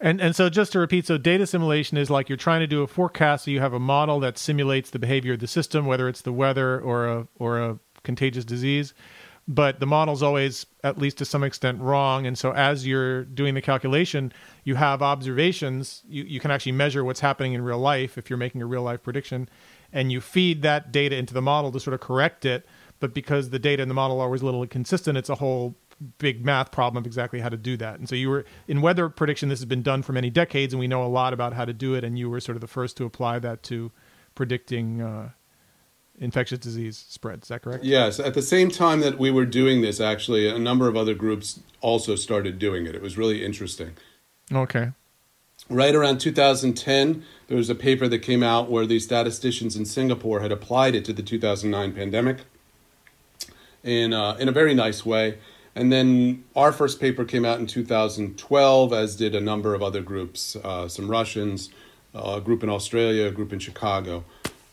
And 0.00 0.20
and 0.20 0.34
so 0.34 0.48
just 0.48 0.72
to 0.72 0.78
repeat, 0.78 1.06
so 1.06 1.16
data 1.16 1.46
simulation 1.46 1.96
is 1.96 2.10
like 2.10 2.28
you're 2.28 2.36
trying 2.36 2.60
to 2.60 2.66
do 2.66 2.82
a 2.82 2.86
forecast. 2.86 3.44
So 3.44 3.50
you 3.50 3.60
have 3.60 3.72
a 3.72 3.78
model 3.78 4.20
that 4.20 4.36
simulates 4.36 4.90
the 4.90 4.98
behavior 4.98 5.34
of 5.34 5.38
the 5.38 5.46
system, 5.46 5.86
whether 5.86 6.08
it's 6.08 6.22
the 6.22 6.32
weather 6.32 6.80
or 6.80 7.06
a 7.06 7.28
or 7.36 7.58
a 7.60 7.78
contagious 8.02 8.44
disease. 8.44 8.92
But 9.46 9.78
the 9.78 9.86
model's 9.86 10.22
always, 10.22 10.64
at 10.82 10.96
least 10.96 11.18
to 11.18 11.26
some 11.26 11.44
extent, 11.44 11.80
wrong. 11.80 12.26
And 12.26 12.36
so 12.36 12.52
as 12.52 12.86
you're 12.86 13.24
doing 13.24 13.52
the 13.52 13.60
calculation, 13.60 14.32
you 14.64 14.74
have 14.76 15.02
observations. 15.02 16.02
You, 16.08 16.24
you 16.24 16.40
can 16.40 16.50
actually 16.50 16.72
measure 16.72 17.04
what's 17.04 17.20
happening 17.20 17.52
in 17.52 17.60
real 17.60 17.78
life 17.78 18.16
if 18.16 18.30
you're 18.30 18.38
making 18.38 18.62
a 18.62 18.66
real 18.66 18.82
life 18.82 19.02
prediction. 19.02 19.50
And 19.92 20.10
you 20.10 20.22
feed 20.22 20.62
that 20.62 20.92
data 20.92 21.16
into 21.16 21.34
the 21.34 21.42
model 21.42 21.70
to 21.72 21.80
sort 21.80 21.92
of 21.92 22.00
correct 22.00 22.46
it 22.46 22.66
but 23.04 23.12
because 23.12 23.50
the 23.50 23.58
data 23.58 23.82
and 23.82 23.90
the 23.90 23.94
model 23.94 24.18
are 24.18 24.24
always 24.24 24.40
a 24.40 24.46
little 24.46 24.62
inconsistent, 24.62 25.18
it's 25.18 25.28
a 25.28 25.34
whole 25.34 25.74
big 26.16 26.42
math 26.42 26.70
problem 26.72 27.02
of 27.02 27.06
exactly 27.06 27.38
how 27.38 27.50
to 27.50 27.56
do 27.58 27.76
that. 27.76 27.98
And 27.98 28.08
so 28.08 28.14
you 28.14 28.30
were 28.30 28.46
in 28.66 28.80
weather 28.80 29.10
prediction. 29.10 29.50
This 29.50 29.58
has 29.58 29.66
been 29.66 29.82
done 29.82 30.00
for 30.00 30.14
many 30.14 30.30
decades, 30.30 30.72
and 30.72 30.80
we 30.80 30.86
know 30.86 31.04
a 31.04 31.06
lot 31.06 31.34
about 31.34 31.52
how 31.52 31.66
to 31.66 31.74
do 31.74 31.94
it. 31.94 32.02
And 32.02 32.18
you 32.18 32.30
were 32.30 32.40
sort 32.40 32.56
of 32.56 32.62
the 32.62 32.66
first 32.66 32.96
to 32.96 33.04
apply 33.04 33.40
that 33.40 33.62
to 33.64 33.92
predicting 34.34 35.02
uh, 35.02 35.32
infectious 36.18 36.58
disease 36.60 37.04
spread. 37.06 37.42
Is 37.42 37.48
that 37.48 37.60
correct? 37.60 37.84
Yes. 37.84 38.18
At 38.18 38.32
the 38.32 38.40
same 38.40 38.70
time 38.70 39.00
that 39.00 39.18
we 39.18 39.30
were 39.30 39.44
doing 39.44 39.82
this, 39.82 40.00
actually, 40.00 40.48
a 40.48 40.58
number 40.58 40.88
of 40.88 40.96
other 40.96 41.12
groups 41.12 41.60
also 41.82 42.16
started 42.16 42.58
doing 42.58 42.86
it. 42.86 42.94
It 42.94 43.02
was 43.02 43.18
really 43.18 43.44
interesting. 43.44 43.98
Okay. 44.50 44.92
Right 45.68 45.94
around 45.94 46.22
2010, 46.22 47.22
there 47.48 47.56
was 47.58 47.68
a 47.68 47.74
paper 47.74 48.08
that 48.08 48.20
came 48.20 48.42
out 48.42 48.70
where 48.70 48.86
the 48.86 48.98
statisticians 48.98 49.76
in 49.76 49.84
Singapore 49.84 50.40
had 50.40 50.50
applied 50.50 50.94
it 50.94 51.04
to 51.04 51.12
the 51.12 51.22
2009 51.22 51.92
pandemic 51.92 52.38
in 53.84 54.12
uh, 54.12 54.36
in 54.40 54.48
a 54.48 54.52
very 54.52 54.74
nice 54.74 55.06
way. 55.06 55.38
And 55.76 55.92
then 55.92 56.44
our 56.54 56.72
first 56.72 57.00
paper 57.00 57.24
came 57.24 57.44
out 57.44 57.58
in 57.58 57.66
2012, 57.66 58.92
as 58.92 59.16
did 59.16 59.34
a 59.34 59.40
number 59.40 59.74
of 59.74 59.82
other 59.82 60.02
groups, 60.02 60.56
uh, 60.56 60.88
some 60.88 61.10
Russians, 61.10 61.70
a 62.14 62.40
group 62.40 62.62
in 62.62 62.70
Australia, 62.70 63.26
a 63.26 63.32
group 63.32 63.52
in 63.52 63.58
Chicago. 63.58 64.24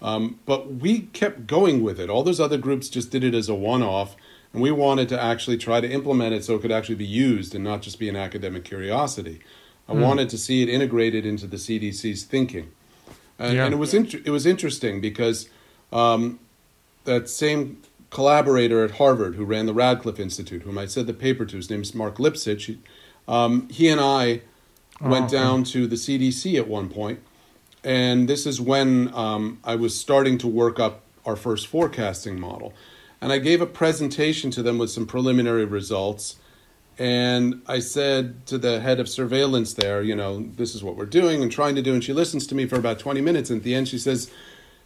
Um, 0.02 0.40
but 0.46 0.74
we 0.76 1.02
kept 1.02 1.48
going 1.48 1.84
with 1.84 2.00
it. 2.00 2.10
All 2.10 2.24
those 2.24 2.40
other 2.40 2.58
groups 2.58 2.88
just 2.90 3.12
did 3.12 3.24
it 3.24 3.34
as 3.34 3.50
a 3.50 3.56
one 3.56 3.82
off, 3.82 4.16
and 4.54 4.62
we 4.62 4.72
wanted 4.72 5.10
to 5.10 5.22
actually 5.22 5.58
try 5.58 5.82
to 5.82 5.90
implement 5.90 6.34
it 6.34 6.44
so 6.44 6.56
it 6.56 6.62
could 6.62 6.72
actually 6.72 6.96
be 6.96 7.06
used 7.06 7.56
and 7.56 7.64
not 7.64 7.82
just 7.82 8.00
be 8.00 8.10
an 8.10 8.16
academic 8.16 8.64
curiosity. 8.64 9.40
I 9.88 9.94
mm. 9.94 10.02
wanted 10.02 10.30
to 10.30 10.38
see 10.38 10.62
it 10.62 10.70
integrated 10.70 11.26
into 11.26 11.48
the 11.48 11.58
CDC's 11.58 12.24
thinking. 12.24 12.72
And, 13.38 13.56
yeah. 13.56 13.66
and 13.66 13.74
it, 13.74 13.78
was 13.78 13.94
it 13.94 14.30
was 14.30 14.46
interesting 14.46 15.02
because 15.02 15.50
um, 15.92 16.40
that 17.06 17.30
same 17.30 17.82
collaborator 18.12 18.84
at 18.84 18.92
Harvard 18.92 19.36
who 19.36 19.46
ran 19.46 19.66
the 19.66 19.74
Radcliffe 19.74 20.20
Institute, 20.20 20.62
whom 20.62 20.78
I 20.78 20.86
said 20.86 21.08
the 21.08 21.14
paper 21.14 21.46
to, 21.46 21.56
his 21.56 21.70
name 21.70 21.82
is 21.82 21.96
Mark 21.96 22.18
Lipsitch, 22.18 22.66
he, 22.66 22.80
um, 23.28 23.68
he 23.70 23.90
and 23.90 24.00
I 24.00 24.42
went 25.00 25.26
oh, 25.26 25.30
down 25.30 25.64
to 25.66 25.88
the 25.88 25.96
CDC 25.96 26.60
at 26.60 26.68
one 26.68 26.90
point 26.90 27.22
and 27.84 28.28
this 28.28 28.46
is 28.46 28.62
when 28.62 29.14
um, 29.14 29.60
I 29.64 29.76
was 29.76 29.98
starting 29.98 30.38
to 30.40 30.48
work 30.48 30.80
up 30.80 31.02
our 31.26 31.36
first 31.36 31.68
forecasting 31.68 32.40
model. 32.40 32.74
And 33.20 33.32
I 33.32 33.40
gave 33.40 33.62
a 33.62 33.66
presentation 33.66 34.52
to 34.52 34.64
them 34.64 34.78
with 34.78 34.90
some 34.90 35.06
preliminary 35.06 35.66
results. 35.66 36.38
And 36.98 37.62
I 37.68 37.80
said 37.80 38.46
to 38.48 38.58
the 38.58 38.80
head 38.82 39.00
of 39.00 39.10
surveillance 39.10 39.74
there, 39.74 40.02
you 40.02 40.16
know, 40.16 40.50
this 40.56 40.76
is 40.76 40.84
what 40.84 40.96
we're 40.96 41.06
doing 41.06 41.42
and 41.42 41.52
trying 41.52 41.76
to 41.76 41.82
do. 41.82 41.94
And 41.94 42.04
she 42.04 42.14
listens 42.14 42.46
to 42.48 42.56
me 42.56 42.66
for 42.68 42.76
about 42.76 43.00
20 43.00 43.22
minutes. 43.22 43.50
And 43.50 43.60
at 43.60 43.64
the 43.64 43.76
end, 43.76 43.88
she 43.88 43.98
says, 43.98 44.32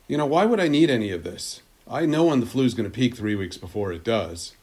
you 0.07 0.17
know, 0.17 0.25
why 0.25 0.45
would 0.45 0.59
I 0.59 0.67
need 0.67 0.89
any 0.89 1.11
of 1.11 1.23
this? 1.23 1.61
I 1.87 2.05
know 2.05 2.25
when 2.25 2.39
the 2.39 2.45
flu 2.45 2.63
is 2.63 2.73
going 2.73 2.89
to 2.89 2.95
peak 2.95 3.15
three 3.15 3.35
weeks 3.35 3.57
before 3.57 3.91
it 3.91 4.03
does. 4.03 4.55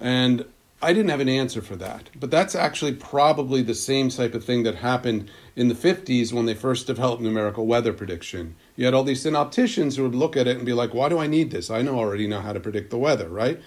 And 0.00 0.44
I 0.80 0.92
didn't 0.92 1.10
have 1.10 1.20
an 1.20 1.28
answer 1.28 1.60
for 1.60 1.76
that. 1.76 2.08
But 2.18 2.30
that's 2.30 2.54
actually 2.54 2.94
probably 2.94 3.62
the 3.62 3.74
same 3.74 4.08
type 4.10 4.34
of 4.34 4.44
thing 4.44 4.62
that 4.62 4.76
happened 4.76 5.30
in 5.56 5.68
the 5.68 5.74
50s 5.74 6.32
when 6.32 6.46
they 6.46 6.54
first 6.54 6.86
developed 6.86 7.20
numerical 7.20 7.66
weather 7.66 7.92
prediction. 7.92 8.54
You 8.76 8.84
had 8.84 8.94
all 8.94 9.02
these 9.02 9.22
synopticians 9.22 9.96
who 9.96 10.04
would 10.04 10.14
look 10.14 10.36
at 10.36 10.46
it 10.46 10.56
and 10.56 10.64
be 10.64 10.72
like, 10.72 10.94
why 10.94 11.08
do 11.08 11.18
I 11.18 11.26
need 11.26 11.50
this? 11.50 11.70
I 11.70 11.82
know 11.82 11.98
already 11.98 12.28
know 12.28 12.40
how 12.40 12.52
to 12.52 12.60
predict 12.60 12.90
the 12.90 12.98
weather, 12.98 13.28
right? 13.28 13.60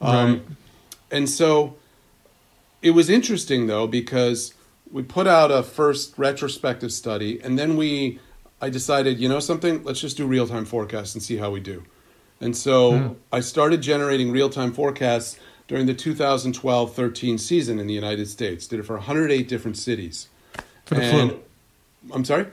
right. 0.00 0.14
Um, 0.14 0.56
and 1.10 1.28
so 1.28 1.76
it 2.80 2.92
was 2.92 3.10
interesting 3.10 3.66
though 3.66 3.86
because 3.86 4.54
we 4.90 5.02
put 5.02 5.26
out 5.26 5.50
a 5.50 5.62
first 5.62 6.16
retrospective 6.16 6.92
study 6.92 7.40
and 7.42 7.58
then 7.58 7.76
we 7.76 8.20
I 8.60 8.70
decided, 8.70 9.18
you 9.18 9.28
know 9.28 9.40
something, 9.40 9.82
let's 9.82 10.00
just 10.00 10.16
do 10.16 10.24
real-time 10.24 10.64
forecasts 10.64 11.14
and 11.14 11.22
see 11.22 11.36
how 11.36 11.50
we 11.50 11.58
do. 11.58 11.82
And 12.42 12.56
so 12.56 12.98
hmm. 12.98 13.12
I 13.32 13.40
started 13.40 13.80
generating 13.80 14.32
real-time 14.32 14.72
forecasts 14.72 15.38
during 15.68 15.86
the 15.86 15.94
2012-13 15.94 17.38
season 17.38 17.78
in 17.78 17.86
the 17.86 17.94
United 17.94 18.28
States. 18.28 18.66
Did 18.66 18.80
it 18.80 18.82
for 18.82 18.96
108 18.96 19.48
different 19.48 19.76
cities. 19.76 20.28
For 20.84 20.96
the 20.96 21.02
and, 21.02 21.30
flu. 21.30 21.42
I'm 22.12 22.24
sorry? 22.24 22.46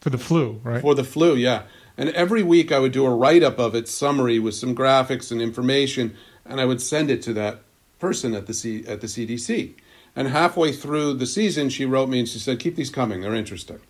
For 0.00 0.08
the 0.08 0.18
flu, 0.18 0.60
right? 0.64 0.80
For 0.80 0.94
the 0.94 1.04
flu, 1.04 1.36
yeah. 1.36 1.64
And 1.98 2.08
every 2.10 2.42
week 2.42 2.72
I 2.72 2.78
would 2.78 2.92
do 2.92 3.04
a 3.04 3.14
write 3.14 3.42
up 3.42 3.58
of 3.58 3.74
its 3.74 3.90
summary 3.90 4.38
with 4.38 4.54
some 4.54 4.74
graphics 4.74 5.30
and 5.30 5.42
information, 5.42 6.16
and 6.46 6.58
I 6.58 6.64
would 6.64 6.80
send 6.80 7.10
it 7.10 7.20
to 7.22 7.34
that 7.34 7.60
person 7.98 8.34
at 8.34 8.46
the 8.46 8.54
C, 8.54 8.86
at 8.86 9.02
the 9.02 9.06
CDC. 9.06 9.74
And 10.14 10.28
halfway 10.28 10.72
through 10.72 11.14
the 11.14 11.26
season, 11.26 11.68
she 11.68 11.84
wrote 11.84 12.08
me 12.08 12.20
and 12.20 12.28
she 12.28 12.38
said, 12.38 12.58
"Keep 12.58 12.76
these 12.76 12.90
coming; 12.90 13.20
they're 13.20 13.34
interesting." 13.34 13.80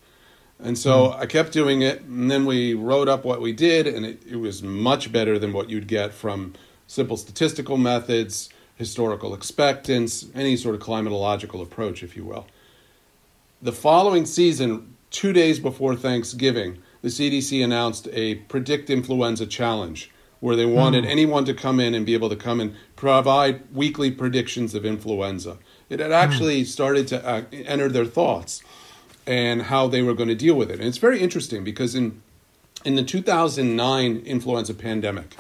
And 0.63 0.79
so 0.79 1.09
mm. 1.09 1.19
I 1.19 1.27
kept 1.27 1.53
doing 1.53 1.83
it, 1.83 2.03
and 2.03 2.31
then 2.31 2.47
we 2.47 2.75
wrote 2.75 3.09
up 3.09 3.25
what 3.25 3.41
we 3.41 3.53
did, 3.53 3.87
and 3.87 4.07
it, 4.07 4.23
it 4.27 4.37
was 4.37 4.63
much 4.63 5.13
better 5.13 5.39
than 5.39 5.53
what 5.53 5.69
you'd 5.69 5.89
get 5.89 6.15
from 6.15 6.55
simple 6.87 7.17
statistical 7.17 7.77
methods, 7.77 8.49
historical 8.77 9.35
expectance, 9.35 10.27
any 10.35 10.57
sort 10.57 10.75
of 10.75 10.81
climatological 10.81 11.63
approach, 11.63 12.03
if 12.03 12.17
you 12.17 12.25
will. 12.25 12.47
The 13.61 13.73
following 13.73 14.27
season, 14.27 14.97
two 15.11 15.33
days 15.33 15.59
before 15.59 15.97
Thanksgiving, 15.97 16.83
the 17.03 17.09
CDC 17.09 17.63
announced 17.63 18.09
a 18.13 18.37
predict 18.37 18.91
influenza 18.91 19.47
challenge 19.47 20.11
where 20.41 20.57
they 20.57 20.67
wanted 20.67 21.05
hmm. 21.05 21.11
anyone 21.11 21.45
to 21.47 21.55
come 21.55 21.81
in 21.81 21.95
and 21.95 22.05
be 22.05 22.15
able 22.15 22.29
to 22.29 22.37
come 22.37 22.61
and 22.61 22.75
provide 22.95 23.63
weekly 23.75 24.11
predictions 24.11 24.75
of 24.75 24.85
influenza. 24.85 25.57
It 25.89 26.01
had 26.01 26.13
actually 26.13 26.61
hmm. 26.61 26.67
started 26.67 27.09
to 27.09 27.27
uh, 27.27 27.43
enter 27.53 27.89
their 27.89 28.05
thoughts 28.05 28.63
and 29.27 29.63
how 29.63 29.89
they 29.89 30.03
were 30.03 30.15
going 30.15 30.29
to 30.29 30.35
deal 30.35 30.55
with 30.55 30.71
it. 30.71 30.79
And 30.79 30.89
it's 30.89 30.99
very 30.99 31.21
interesting 31.21 31.65
because 31.65 31.95
in 31.95 32.23
in 32.85 32.95
the 32.95 33.03
2009 33.03 34.23
influenza 34.25 34.75
pandemic, 34.75 35.37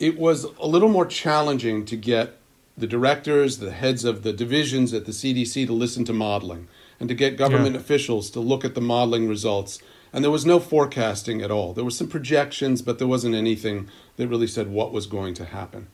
it 0.00 0.18
was 0.18 0.44
a 0.58 0.66
little 0.66 0.88
more 0.88 1.06
challenging 1.06 1.84
to 1.84 1.96
get 1.96 2.36
the 2.76 2.86
directors, 2.86 3.58
the 3.58 3.72
heads 3.72 4.04
of 4.04 4.22
the 4.22 4.32
divisions 4.32 4.94
at 4.94 5.04
the 5.04 5.12
CDC 5.12 5.66
to 5.66 5.72
listen 5.72 6.04
to 6.04 6.12
modeling 6.12 6.68
and 7.00 7.08
to 7.08 7.14
get 7.14 7.36
government 7.36 7.74
yeah. 7.74 7.80
officials 7.80 8.30
to 8.30 8.40
look 8.40 8.64
at 8.64 8.74
the 8.74 8.80
modeling 8.80 9.28
results. 9.28 9.80
And 10.12 10.24
there 10.24 10.30
was 10.30 10.46
no 10.46 10.58
forecasting 10.58 11.42
at 11.42 11.50
all. 11.50 11.72
There 11.74 11.84
were 11.84 11.90
some 11.90 12.08
projections, 12.08 12.82
but 12.82 12.98
there 12.98 13.06
wasn't 13.06 13.34
anything 13.34 13.88
that 14.16 14.28
really 14.28 14.46
said 14.46 14.68
what 14.68 14.92
was 14.92 15.06
going 15.06 15.34
to 15.34 15.44
happen. 15.44 15.88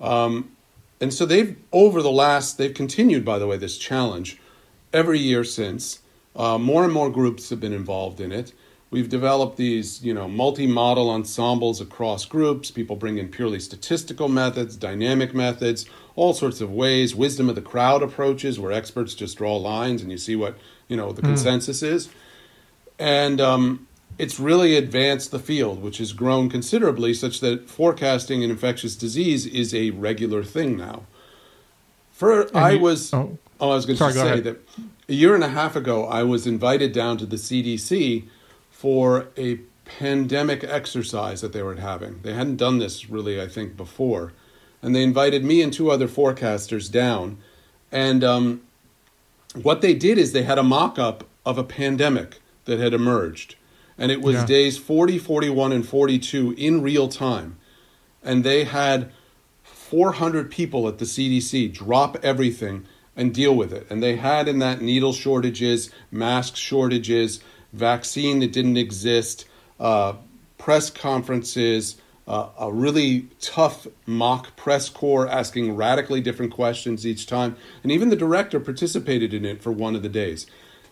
Um, 0.00 0.56
and 1.00 1.12
so 1.12 1.26
they've, 1.26 1.56
over 1.72 2.02
the 2.02 2.10
last, 2.10 2.58
they've 2.58 2.74
continued, 2.74 3.24
by 3.24 3.38
the 3.38 3.46
way, 3.46 3.56
this 3.56 3.78
challenge 3.78 4.38
every 4.92 5.18
year 5.18 5.44
since. 5.44 6.00
Uh, 6.36 6.58
more 6.58 6.84
and 6.84 6.92
more 6.92 7.10
groups 7.10 7.50
have 7.50 7.60
been 7.60 7.72
involved 7.72 8.20
in 8.20 8.30
it. 8.30 8.52
We've 8.90 9.08
developed 9.08 9.56
these, 9.56 10.04
you 10.04 10.14
know, 10.14 10.28
multi-model 10.28 11.10
ensembles 11.10 11.80
across 11.80 12.24
groups. 12.24 12.70
People 12.70 12.94
bring 12.94 13.18
in 13.18 13.28
purely 13.28 13.58
statistical 13.58 14.28
methods, 14.28 14.76
dynamic 14.76 15.34
methods, 15.34 15.86
all 16.14 16.34
sorts 16.34 16.60
of 16.60 16.70
ways. 16.70 17.14
Wisdom 17.14 17.48
of 17.48 17.56
the 17.56 17.62
crowd 17.62 18.02
approaches, 18.02 18.60
where 18.60 18.70
experts 18.70 19.14
just 19.14 19.38
draw 19.38 19.56
lines 19.56 20.02
and 20.02 20.12
you 20.12 20.18
see 20.18 20.36
what 20.36 20.56
you 20.86 20.96
know 20.96 21.10
the 21.12 21.22
mm. 21.22 21.26
consensus 21.26 21.82
is. 21.82 22.08
And 22.98 23.40
um, 23.40 23.88
it's 24.18 24.38
really 24.38 24.76
advanced 24.76 25.30
the 25.32 25.38
field, 25.40 25.82
which 25.82 25.98
has 25.98 26.12
grown 26.12 26.48
considerably, 26.48 27.12
such 27.12 27.40
that 27.40 27.68
forecasting 27.68 28.44
an 28.44 28.50
infectious 28.50 28.94
disease 28.94 29.46
is 29.46 29.74
a 29.74 29.90
regular 29.90 30.44
thing 30.44 30.76
now. 30.76 31.02
For 32.16 32.40
and 32.40 32.56
I 32.56 32.70
you, 32.70 32.80
was, 32.80 33.12
oh, 33.12 33.36
oh, 33.60 33.72
I 33.72 33.74
was 33.74 33.84
going 33.84 33.98
to 33.98 34.10
say 34.10 34.40
that 34.40 34.58
a 35.06 35.12
year 35.12 35.34
and 35.34 35.44
a 35.44 35.50
half 35.50 35.76
ago, 35.76 36.06
I 36.06 36.22
was 36.22 36.46
invited 36.46 36.94
down 36.94 37.18
to 37.18 37.26
the 37.26 37.36
CDC 37.36 38.24
for 38.70 39.28
a 39.36 39.56
pandemic 39.84 40.64
exercise 40.64 41.42
that 41.42 41.52
they 41.52 41.62
were 41.62 41.74
having. 41.74 42.20
They 42.22 42.32
hadn't 42.32 42.56
done 42.56 42.78
this 42.78 43.10
really, 43.10 43.38
I 43.38 43.48
think, 43.48 43.76
before. 43.76 44.32
And 44.80 44.96
they 44.96 45.02
invited 45.02 45.44
me 45.44 45.60
and 45.60 45.70
two 45.70 45.90
other 45.90 46.08
forecasters 46.08 46.90
down. 46.90 47.36
And 47.92 48.24
um, 48.24 48.62
what 49.60 49.82
they 49.82 49.92
did 49.92 50.16
is 50.16 50.32
they 50.32 50.44
had 50.44 50.56
a 50.56 50.62
mock 50.62 50.98
up 50.98 51.24
of 51.44 51.58
a 51.58 51.64
pandemic 51.64 52.40
that 52.64 52.78
had 52.78 52.94
emerged. 52.94 53.56
And 53.98 54.10
it 54.10 54.22
was 54.22 54.36
yeah. 54.36 54.46
days 54.46 54.78
40, 54.78 55.18
41, 55.18 55.70
and 55.70 55.86
42 55.86 56.54
in 56.56 56.80
real 56.80 57.08
time. 57.08 57.58
And 58.22 58.42
they 58.42 58.64
had 58.64 59.12
400 59.88 60.50
people 60.50 60.88
at 60.88 60.98
the 60.98 61.04
CDC 61.04 61.72
drop 61.72 62.16
everything 62.24 62.86
and 63.16 63.32
deal 63.32 63.54
with 63.54 63.72
it. 63.72 63.86
And 63.88 64.02
they 64.02 64.16
had 64.16 64.48
in 64.48 64.58
that 64.58 64.82
needle 64.82 65.12
shortages, 65.12 65.90
mask 66.10 66.56
shortages, 66.56 67.40
vaccine 67.72 68.40
that 68.40 68.52
didn't 68.52 68.76
exist, 68.76 69.46
uh, 69.78 70.14
press 70.58 70.90
conferences, 70.90 71.96
uh, 72.26 72.48
a 72.58 72.72
really 72.72 73.28
tough 73.40 73.86
mock 74.06 74.56
press 74.56 74.88
corps 74.88 75.28
asking 75.28 75.76
radically 75.76 76.20
different 76.20 76.52
questions 76.52 77.06
each 77.06 77.26
time. 77.26 77.56
And 77.84 77.92
even 77.92 78.08
the 78.08 78.16
director 78.16 78.58
participated 78.58 79.32
in 79.32 79.44
it 79.44 79.62
for 79.62 79.70
one 79.70 79.94
of 79.94 80.02
the 80.02 80.08
days. 80.08 80.46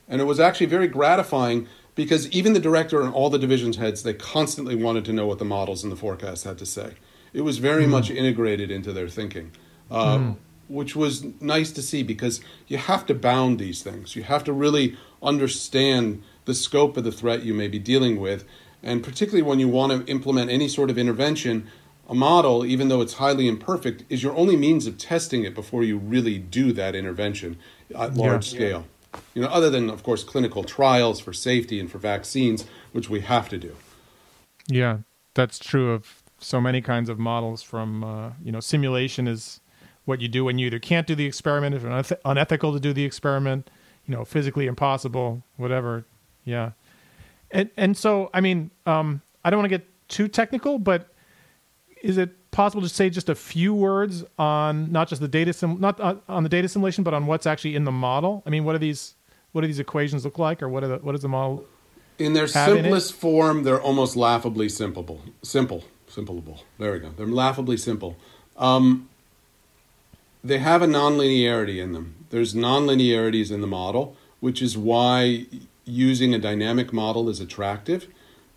And 0.08 0.20
it 0.20 0.24
was 0.24 0.38
actually 0.38 0.66
very 0.66 0.86
gratifying 0.86 1.66
because 1.96 2.30
even 2.30 2.52
the 2.52 2.60
director 2.60 3.02
and 3.02 3.12
all 3.12 3.28
the 3.30 3.38
divisions 3.38 3.76
heads, 3.76 4.04
they 4.04 4.14
constantly 4.14 4.76
wanted 4.76 5.04
to 5.06 5.12
know 5.12 5.26
what 5.26 5.40
the 5.40 5.44
models 5.44 5.82
and 5.82 5.90
the 5.90 5.96
forecast 5.96 6.44
had 6.44 6.58
to 6.58 6.66
say. 6.66 6.92
It 7.34 7.42
was 7.42 7.58
very 7.58 7.84
mm. 7.84 7.90
much 7.90 8.10
integrated 8.10 8.70
into 8.70 8.92
their 8.92 9.08
thinking. 9.08 9.50
Uh, 9.90 10.16
mm. 10.16 10.36
Which 10.68 10.96
was 10.96 11.24
nice 11.42 11.70
to 11.72 11.82
see 11.82 12.02
because 12.02 12.40
you 12.68 12.78
have 12.78 13.04
to 13.06 13.14
bound 13.14 13.58
these 13.58 13.82
things. 13.82 14.16
You 14.16 14.22
have 14.22 14.44
to 14.44 14.52
really 14.52 14.96
understand 15.22 16.22
the 16.46 16.54
scope 16.54 16.96
of 16.96 17.04
the 17.04 17.12
threat 17.12 17.42
you 17.42 17.52
may 17.52 17.68
be 17.68 17.78
dealing 17.78 18.18
with. 18.18 18.44
And 18.82 19.02
particularly 19.02 19.42
when 19.42 19.58
you 19.58 19.68
want 19.68 19.92
to 19.92 20.10
implement 20.10 20.50
any 20.50 20.68
sort 20.68 20.88
of 20.88 20.96
intervention, 20.96 21.66
a 22.08 22.14
model, 22.14 22.64
even 22.64 22.88
though 22.88 23.00
it's 23.00 23.14
highly 23.14 23.48
imperfect, 23.48 24.04
is 24.08 24.22
your 24.22 24.34
only 24.34 24.56
means 24.56 24.86
of 24.86 24.96
testing 24.96 25.44
it 25.44 25.54
before 25.54 25.82
you 25.82 25.98
really 25.98 26.38
do 26.38 26.72
that 26.72 26.94
intervention 26.94 27.58
at 27.94 28.14
large 28.14 28.52
yeah. 28.52 28.56
scale. 28.56 28.84
You 29.34 29.42
know, 29.42 29.48
other 29.48 29.70
than 29.70 29.90
of 29.90 30.02
course 30.02 30.24
clinical 30.24 30.64
trials 30.64 31.20
for 31.20 31.32
safety 31.32 31.78
and 31.78 31.90
for 31.90 31.98
vaccines, 31.98 32.64
which 32.92 33.08
we 33.08 33.20
have 33.20 33.48
to 33.50 33.58
do. 33.58 33.76
Yeah, 34.66 34.98
that's 35.34 35.58
true 35.58 35.92
of 35.92 36.22
so 36.44 36.60
many 36.60 36.80
kinds 36.80 37.08
of 37.08 37.18
models. 37.18 37.62
From 37.62 38.04
uh, 38.04 38.30
you 38.42 38.52
know, 38.52 38.60
simulation 38.60 39.26
is 39.26 39.60
what 40.04 40.20
you 40.20 40.28
do 40.28 40.44
when 40.44 40.58
you 40.58 40.66
either 40.66 40.78
can't 40.78 41.06
do 41.06 41.14
the 41.14 41.24
experiment, 41.26 41.74
if 41.74 42.12
it's 42.12 42.20
unethical 42.24 42.72
to 42.74 42.80
do 42.80 42.92
the 42.92 43.04
experiment, 43.04 43.70
you 44.06 44.14
know, 44.14 44.24
physically 44.24 44.66
impossible, 44.66 45.42
whatever 45.56 46.04
yeah, 46.44 46.72
and 47.50 47.70
and 47.76 47.96
so 47.96 48.30
I 48.32 48.40
mean, 48.40 48.70
um, 48.86 49.22
I 49.44 49.50
don't 49.50 49.58
want 49.58 49.70
to 49.70 49.78
get 49.78 49.88
too 50.08 50.28
technical, 50.28 50.78
but 50.78 51.08
is 52.02 52.18
it 52.18 52.50
possible 52.50 52.82
to 52.82 52.88
say 52.88 53.10
just 53.10 53.28
a 53.28 53.34
few 53.34 53.74
words 53.74 54.24
on 54.38 54.92
not 54.92 55.08
just 55.08 55.20
the 55.20 55.28
data 55.28 55.52
sim, 55.52 55.80
not 55.80 55.98
uh, 56.00 56.16
on 56.28 56.42
the 56.42 56.48
data 56.48 56.68
simulation, 56.68 57.02
but 57.02 57.14
on 57.14 57.26
what's 57.26 57.46
actually 57.46 57.74
in 57.74 57.84
the 57.84 57.92
model? 57.92 58.42
I 58.46 58.50
mean, 58.50 58.64
what 58.64 58.74
are 58.74 58.78
these 58.78 59.14
what 59.52 59.62
do 59.62 59.66
these 59.66 59.78
equations 59.78 60.24
look 60.24 60.38
like, 60.38 60.62
or 60.62 60.68
what 60.68 60.84
are 60.84 60.88
the, 60.88 60.96
what 60.98 61.14
is 61.14 61.22
the 61.22 61.28
model? 61.28 61.64
In 62.18 62.32
their 62.32 62.46
have 62.46 62.68
in 62.70 62.84
simplest 62.84 63.14
form, 63.14 63.64
they're 63.64 63.80
almost 63.80 64.16
laughably 64.16 64.68
simple. 64.68 65.20
Simple. 65.42 65.82
Simpleable. 66.14 66.60
There 66.78 66.92
we 66.92 67.00
go. 67.00 67.10
They're 67.10 67.26
laughably 67.26 67.76
simple. 67.76 68.16
Um, 68.56 69.08
they 70.44 70.58
have 70.58 70.82
a 70.82 70.86
nonlinearity 70.86 71.82
in 71.82 71.92
them. 71.92 72.26
There's 72.30 72.54
nonlinearities 72.54 73.50
in 73.50 73.60
the 73.60 73.66
model, 73.66 74.16
which 74.40 74.62
is 74.62 74.76
why 74.76 75.46
using 75.84 76.34
a 76.34 76.38
dynamic 76.38 76.92
model 76.92 77.28
is 77.28 77.40
attractive 77.40 78.06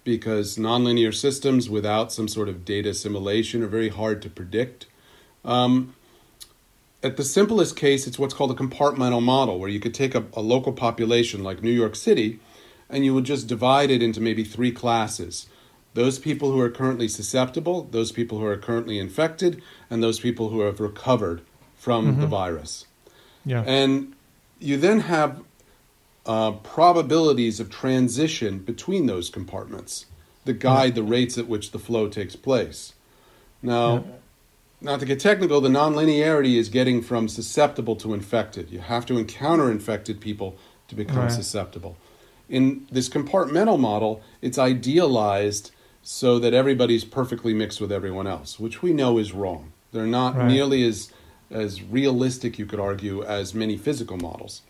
because 0.03 0.58
nonlinear 0.58 1.14
systems 1.14 1.70
without 1.70 2.12
some 2.12 2.28
sort 2.28 2.47
of 2.47 2.64
data 2.64 2.89
assimilation 2.89 3.64
are 3.64 3.68
very 3.68 3.89
hard 3.89 4.22
to 4.22 4.30
predict. 4.30 4.86
Um, 5.43 5.95
at 7.03 7.18
the 7.18 7.24
simplest 7.24 7.76
case, 7.76 8.08
it's 8.08 8.20
what's 8.20 8.34
called 8.34 8.51
a 8.51 8.53
compartmental 8.53 9.22
model, 9.22 9.60
where 9.60 9.70
you 9.70 9.80
could 9.80 9.93
take 9.93 10.16
a, 10.16 10.26
a 10.34 10.41
local 10.41 10.74
population 10.74 11.43
like 11.43 11.64
New 11.64 11.72
York 11.72 11.95
City 11.95 12.39
and 12.89 13.03
you 13.03 13.14
would 13.14 13.26
just 13.26 13.47
divide 13.47 13.91
it 13.91 14.01
into 14.01 14.22
maybe 14.22 14.43
three 14.43 14.72
classes 14.72 15.47
those 15.93 16.19
people 16.19 16.51
who 16.51 16.59
are 16.59 16.69
currently 16.69 17.07
susceptible, 17.07 17.88
those 17.91 18.11
people 18.11 18.38
who 18.39 18.45
are 18.45 18.57
currently 18.57 18.99
infected, 18.99 19.61
and 19.89 20.03
those 20.03 20.19
people 20.19 20.49
who 20.49 20.61
have 20.61 20.79
recovered 20.79 21.41
from 21.75 22.19
the 22.19 22.27
virus. 22.27 22.85
Yeah. 23.45 23.63
And 23.65 24.13
you 24.59 24.77
then 24.77 25.01
have 25.01 25.41
uh, 26.25 26.51
probabilities 26.51 27.59
of 27.59 27.69
transition 27.69 28.59
between 28.59 29.05
those 29.05 29.29
compartments 29.29 30.05
that 30.45 30.59
guide 30.59 30.95
the 30.95 31.03
rates 31.03 31.38
at 31.38 31.47
which 31.47 31.71
the 31.71 31.79
flow 31.79 32.09
takes 32.09 32.35
place. 32.35 32.93
Now, 33.61 34.03
not 34.81 34.99
to 34.99 35.05
get 35.05 35.19
technical, 35.19 35.61
the 35.61 35.69
nonlinearity 35.69 36.55
is 36.55 36.69
getting 36.69 37.01
from 37.01 37.27
susceptible 37.27 37.95
to 37.97 38.13
infected. 38.13 38.69
You 38.69 38.79
have 38.79 39.05
to 39.07 39.17
encounter 39.17 39.71
infected 39.71 40.19
people 40.21 40.57
to 40.89 40.95
become 40.95 41.23
Right. 41.23 41.31
susceptible. 41.31 41.97
In 42.49 42.88
this 42.91 43.09
compartmental 43.09 43.79
model, 43.79 44.21
it's 44.41 44.57
idealized 44.57 45.71
so 46.10 46.39
that 46.39 46.53
everybody's 46.53 47.03
perfectly 47.03 47.53
mixed 47.53 47.82
with 47.82 47.91
everyone 47.91 48.26
else, 48.26 48.58
which 48.58 48.82
we 48.82 48.93
know 48.93 49.18
is 49.18 49.34
wrong. 49.34 49.74
They're 49.91 50.08
not 50.08 50.38
Right. 50.38 50.47
nearly 50.47 50.88
as 50.88 51.10
as 51.49 51.82
realistic, 51.82 52.60
you 52.60 52.66
could 52.66 52.80
argue, 52.80 53.24
as 53.24 53.53
many 53.53 53.78
physical 53.78 54.18
models. 54.18 54.62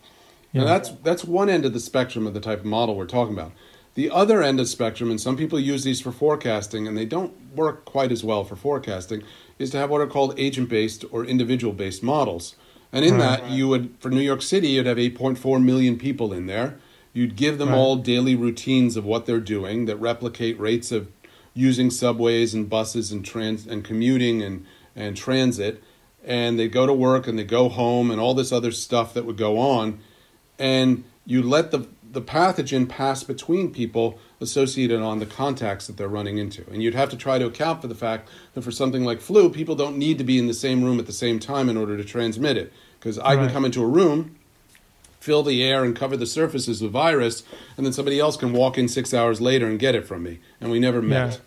Yeah. 0.52 0.62
Now 0.62 0.68
that's 0.68 0.90
that's 1.04 1.24
one 1.24 1.48
end 1.48 1.64
of 1.64 1.74
the 1.74 1.80
spectrum 1.80 2.26
of 2.26 2.34
the 2.34 2.40
type 2.40 2.60
of 2.62 2.66
model 2.66 2.96
we're 2.96 3.06
talking 3.06 3.36
about. 3.36 3.52
The 3.94 4.10
other 4.10 4.42
end 4.42 4.60
of 4.60 4.68
spectrum, 4.68 5.12
and 5.12 5.22
some 5.22 5.38
people 5.38 5.60
use 5.60 5.84
these 5.84 6.02
for 6.02 6.12
forecasting, 6.12 6.88
and 6.88 6.98
they 6.98 7.06
don't 7.06 7.34
work 7.56 7.86
quite 7.86 8.12
as 8.12 8.24
well 8.24 8.44
for 8.44 8.56
forecasting, 8.56 9.22
is 9.60 9.70
to 9.72 9.78
have 9.78 9.90
what 9.92 10.02
are 10.02 10.08
called 10.08 10.34
agent-based 10.38 11.06
or 11.12 11.24
individual-based 11.26 12.02
models. 12.04 12.56
And 12.92 13.04
in 13.06 13.14
Right. 13.14 13.42
that, 13.42 13.52
you 13.52 13.68
would 13.68 13.90
for 14.00 14.10
New 14.10 14.22
York 14.22 14.42
City, 14.42 14.70
you'd 14.70 14.86
have 14.88 14.98
8.4 15.00 15.60
million 15.60 15.98
people 15.98 16.32
in 16.34 16.46
there. 16.48 16.78
You'd 17.14 17.36
give 17.36 17.58
them 17.58 17.70
Right. 17.70 17.78
all 17.78 17.96
daily 17.96 18.36
routines 18.36 18.96
of 18.98 19.04
what 19.06 19.26
they're 19.26 19.40
doing 19.40 19.86
that 19.86 20.00
replicate 20.00 20.60
rates 20.60 20.92
of 20.92 21.08
using 21.58 21.90
subways 21.90 22.54
and 22.54 22.70
buses 22.70 23.12
and 23.12 23.26
trans 23.26 23.66
and 23.66 23.84
commuting 23.84 24.42
and 24.42 24.66
and 24.96 25.18
transit. 25.18 25.84
And 26.24 26.60
they 26.60 26.68
go 26.68 26.86
to 26.86 26.94
work 26.94 27.28
and 27.28 27.38
they 27.38 27.44
go 27.44 27.70
home 27.70 28.12
and 28.12 28.20
all 28.20 28.34
this 28.34 28.52
other 28.52 28.72
stuff 28.72 29.14
that 29.14 29.26
would 29.26 29.38
go 29.38 29.58
on. 29.60 30.00
And 30.60 31.04
you 31.26 31.42
let 31.42 31.72
the 31.72 31.88
the 32.10 32.22
pathogen 32.22 32.88
pass 32.88 33.24
between 33.24 33.72
people 33.72 34.18
associated 34.40 35.02
on 35.02 35.20
the 35.20 35.26
contacts 35.26 35.88
that 35.88 35.98
they're 35.98 36.08
running 36.08 36.38
into. 36.38 36.64
And 36.72 36.82
you'd 36.82 36.94
have 36.96 37.10
to 37.10 37.18
try 37.18 37.38
to 37.38 37.46
account 37.46 37.82
for 37.82 37.88
the 37.88 37.96
fact 37.96 38.30
that 38.54 38.62
for 38.62 38.72
something 38.72 39.04
like 39.04 39.20
flu 39.20 39.50
people 39.50 39.76
don't 39.76 39.98
need 39.98 40.18
to 40.20 40.24
be 40.24 40.38
in 40.38 40.48
the 40.48 40.54
same 40.54 40.84
room 40.84 41.00
at 41.00 41.06
the 41.06 41.12
same 41.12 41.40
time 41.40 41.70
in 41.70 41.76
order 41.78 41.98
to 41.98 42.04
transmit 42.04 42.56
it. 42.58 42.72
Because 43.00 43.20
i 43.20 43.36
Right. 43.36 43.46
can 43.46 43.50
come 43.54 43.66
into 43.66 43.84
a 43.84 43.88
room 43.88 44.36
fill 45.20 45.44
the 45.44 45.62
air 45.62 45.84
and 45.84 45.94
cover 45.94 46.16
the 46.16 46.26
surfaces 46.26 46.82
with 46.82 46.92
virus 46.92 47.44
and 47.76 47.86
then 47.86 47.92
somebody 47.92 48.18
else 48.18 48.38
can 48.38 48.54
walk 48.54 48.78
in 48.78 48.88
6 48.88 49.14
hours 49.14 49.42
later 49.42 49.68
and 49.68 49.78
get 49.78 49.94
it 49.94 50.08
from 50.08 50.24
me. 50.24 50.40
And 50.62 50.72
we 50.72 50.80
never 50.80 51.02
met. 51.02 51.42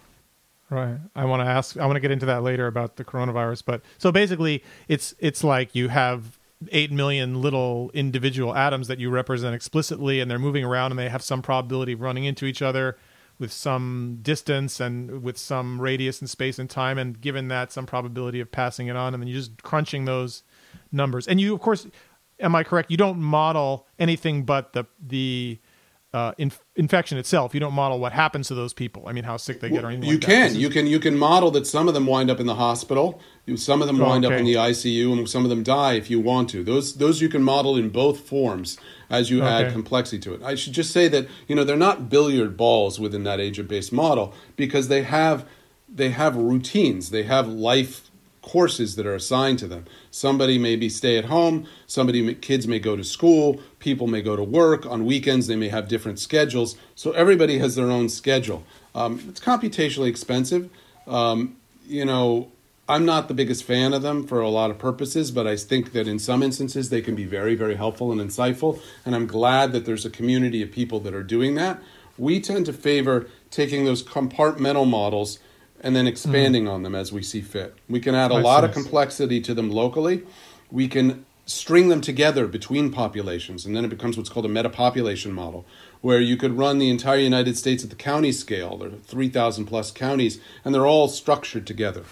Right. 0.70 0.98
I 1.16 1.24
want 1.24 1.40
to 1.40 1.46
ask. 1.46 1.76
I 1.76 1.84
want 1.84 1.96
to 1.96 2.00
get 2.00 2.12
into 2.12 2.26
that 2.26 2.44
later 2.44 2.68
about 2.68 2.94
the 2.96 3.04
coronavirus. 3.04 3.64
But 3.66 3.82
so 3.98 4.12
basically, 4.12 4.62
it's 4.86 5.14
it's 5.18 5.42
like 5.42 5.74
you 5.74 5.88
have 5.88 6.38
eight 6.70 6.92
million 6.92 7.42
little 7.42 7.90
individual 7.92 8.54
atoms 8.54 8.86
that 8.86 9.00
you 9.00 9.10
represent 9.10 9.54
explicitly, 9.54 10.20
and 10.20 10.30
they're 10.30 10.38
moving 10.38 10.64
around, 10.64 10.92
and 10.92 10.98
they 10.98 11.08
have 11.08 11.22
some 11.22 11.42
probability 11.42 11.92
of 11.92 12.00
running 12.00 12.24
into 12.24 12.46
each 12.46 12.62
other 12.62 12.96
with 13.40 13.50
some 13.52 14.18
distance 14.22 14.78
and 14.78 15.22
with 15.22 15.38
some 15.38 15.80
radius 15.80 16.20
and 16.20 16.30
space 16.30 16.58
and 16.58 16.70
time, 16.70 16.98
and 16.98 17.20
given 17.20 17.48
that 17.48 17.72
some 17.72 17.86
probability 17.86 18.38
of 18.38 18.52
passing 18.52 18.86
it 18.86 18.94
on, 18.94 19.12
and 19.12 19.20
then 19.20 19.26
you're 19.28 19.38
just 19.40 19.62
crunching 19.64 20.04
those 20.04 20.44
numbers. 20.92 21.26
And 21.26 21.40
you, 21.40 21.52
of 21.52 21.60
course, 21.60 21.88
am 22.38 22.54
I 22.54 22.62
correct? 22.62 22.92
You 22.92 22.96
don't 22.96 23.20
model 23.20 23.88
anything 23.98 24.44
but 24.44 24.72
the 24.72 24.84
the 25.04 25.58
uh, 26.12 26.32
inf- 26.38 26.64
infection 26.74 27.18
itself. 27.18 27.54
You 27.54 27.60
don't 27.60 27.72
model 27.74 28.00
what 28.00 28.12
happens 28.12 28.48
to 28.48 28.54
those 28.54 28.72
people. 28.72 29.04
I 29.06 29.12
mean, 29.12 29.22
how 29.24 29.36
sick 29.36 29.60
they 29.60 29.70
get 29.70 29.84
or 29.84 29.88
anything. 29.90 30.08
you 30.08 30.16
like 30.16 30.22
can 30.26 30.54
you 30.56 30.68
can 30.68 30.86
you 30.86 30.98
can 30.98 31.16
model 31.16 31.50
that 31.52 31.66
some 31.66 31.86
of 31.86 31.94
them 31.94 32.06
wind 32.06 32.30
up 32.30 32.40
in 32.40 32.46
the 32.46 32.56
hospital 32.56 33.20
you- 33.46 33.56
some 33.56 33.80
of 33.80 33.86
them 33.86 34.00
Oh, 34.00 34.06
wind 34.08 34.24
up 34.24 34.32
in 34.32 34.44
the 34.44 34.54
ICU 34.54 35.12
and 35.12 35.28
some 35.28 35.44
of 35.44 35.50
them 35.50 35.62
die 35.62 35.94
if 35.94 36.10
you 36.10 36.18
want 36.18 36.48
to 36.50 36.64
those 36.64 36.96
those 36.96 37.20
you 37.20 37.28
can 37.28 37.42
model 37.44 37.76
in 37.76 37.90
both 37.90 38.20
forms 38.20 38.76
as 39.08 39.30
you 39.30 39.42
add 39.42 39.72
complexity 39.72 40.18
to 40.20 40.34
it 40.34 40.42
i 40.42 40.54
should 40.54 40.72
just 40.72 40.90
say 40.92 41.06
that 41.08 41.26
you 41.48 41.54
know 41.54 41.64
they're 41.64 41.76
not 41.76 42.08
billiard 42.08 42.56
balls 42.56 42.98
within 43.00 43.22
that 43.24 43.38
agent 43.40 43.68
based 43.68 43.92
model 43.92 44.34
because 44.56 44.88
they 44.88 45.02
have 45.02 45.46
they 45.88 46.10
have 46.10 46.34
routines 46.36 47.10
they 47.10 47.22
have 47.24 47.46
life 47.48 48.10
courses 48.42 48.96
that 48.96 49.06
are 49.06 49.14
assigned 49.14 49.58
to 49.58 49.66
them 49.68 49.84
somebody 50.10 50.58
maybe 50.58 50.88
stay 50.88 51.16
at 51.16 51.26
home. 51.26 51.66
Somebody 51.86 52.34
kids 52.34 52.66
may 52.66 52.78
go 52.78 52.96
to 52.96 53.04
school. 53.04 53.60
People 53.78 54.06
may 54.06 54.22
go 54.22 54.36
to 54.36 54.44
work. 54.44 54.86
On 54.86 55.04
weekends 55.04 55.46
they 55.46 55.56
may 55.56 55.68
have 55.68 55.88
different 55.88 56.18
schedules. 56.18 56.76
So 56.94 57.12
everybody 57.12 57.58
has 57.58 57.76
their 57.76 57.90
own 57.90 58.08
schedule. 58.08 58.64
Um, 58.94 59.22
it's 59.28 59.40
computationally 59.40 60.08
expensive. 60.08 60.70
Um, 61.06 61.56
you 61.90 62.04
know 62.04 62.50
i'm 62.88 63.04
not 63.04 63.26
the 63.26 63.34
biggest 63.34 63.64
fan 63.64 63.92
of 63.92 64.00
them 64.00 64.24
for 64.24 64.40
a 64.40 64.48
lot 64.48 64.70
of 64.70 64.78
purposes 64.78 65.32
but 65.32 65.46
i 65.46 65.56
think 65.56 65.92
that 65.92 66.06
in 66.06 66.18
some 66.18 66.42
instances 66.42 66.88
they 66.88 67.02
can 67.02 67.16
be 67.16 67.24
very 67.24 67.56
very 67.56 67.74
helpful 67.74 68.12
and 68.12 68.20
insightful. 68.20 68.80
And 69.04 69.14
i'm 69.14 69.26
glad 69.26 69.72
that 69.72 69.84
there's 69.84 70.06
a 70.06 70.10
community 70.10 70.62
of 70.62 70.70
people 70.70 71.00
that 71.00 71.12
are 71.12 71.24
doing 71.24 71.56
that. 71.56 71.82
We 72.16 72.40
tend 72.40 72.66
to 72.66 72.72
favor 72.72 73.26
taking 73.50 73.84
those 73.84 74.02
compartmental 74.02 74.88
models 74.88 75.40
and 75.80 75.96
then 75.96 76.06
expanding 76.06 76.68
on 76.68 76.82
them 76.82 76.94
as 76.94 77.12
we 77.12 77.22
see 77.22 77.40
fit. 77.40 77.74
We 77.88 78.00
can 78.00 78.14
add 78.14 78.30
a 78.30 78.34
I 78.34 78.40
lot 78.42 78.60
see. 78.60 78.66
of 78.66 78.72
complexity 78.72 79.40
to 79.42 79.54
them 79.54 79.70
locally. 79.70 80.22
We 80.70 80.88
can 80.88 81.24
string 81.46 81.88
them 81.88 82.00
together 82.00 82.46
between 82.46 82.92
populations, 82.92 83.66
and 83.66 83.74
then 83.74 83.84
it 83.84 83.88
becomes 83.88 84.16
what's 84.16 84.28
called 84.28 84.46
a 84.46 84.48
metapopulation 84.48 85.32
model, 85.32 85.64
where 86.00 86.20
you 86.20 86.36
could 86.36 86.56
run 86.56 86.78
the 86.78 86.88
entire 86.90 87.18
United 87.18 87.56
States 87.58 87.82
at 87.82 87.90
the 87.90 87.96
county 87.96 88.30
scale. 88.30 88.76
There 88.76 88.88
are 88.88 88.92
3,000 88.92 89.66
plus 89.66 89.90
counties, 89.90 90.38
and 90.64 90.74
they're 90.74 90.86
all 90.86 91.08
structured 91.08 91.66
together. 91.66 92.04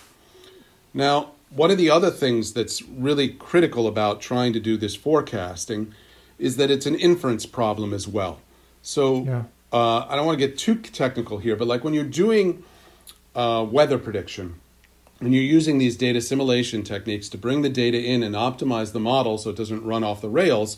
Now, 0.93 1.33
one 1.51 1.71
of 1.71 1.79
the 1.79 1.91
other 1.91 2.11
things 2.11 2.53
that's 2.53 2.83
really 2.83 3.29
critical 3.29 3.87
about 3.87 4.21
trying 4.21 4.53
to 4.55 4.61
do 4.61 4.77
this 4.77 4.97
forecasting 4.97 5.95
is 6.39 6.57
that 6.57 6.71
it's 6.71 6.87
an 6.87 6.95
inference 6.95 7.47
problem 7.47 7.93
as 7.95 8.09
well. 8.09 8.41
So, 8.83 9.25
Yeah. 9.25 9.43
uh, 9.73 10.07
I 10.09 10.17
don't 10.17 10.27
want 10.27 10.39
to 10.39 10.47
get 10.47 10.59
too 10.59 10.77
technical 10.77 11.39
here, 11.39 11.57
but 11.57 11.69
like 11.69 11.85
when 11.85 11.95
you're 11.95 12.05
doing 12.05 12.65
uh, 13.39 13.63
weather 13.63 13.99
prediction, 13.99 14.61
and 15.21 15.33
you're 15.33 15.45
using 15.45 15.79
these 15.79 15.97
data 15.97 16.21
simulation 16.21 16.83
techniques 16.83 17.29
to 17.29 17.39
bring 17.39 17.63
the 17.63 17.69
data 17.69 17.99
in 17.99 18.25
and 18.25 18.35
optimize 18.35 18.93
the 18.93 19.01
model 19.01 19.39
so 19.39 19.51
it 19.51 19.57
doesn't 19.57 19.85
run 19.85 20.03
off 20.03 20.21
the 20.21 20.29
rails, 20.29 20.77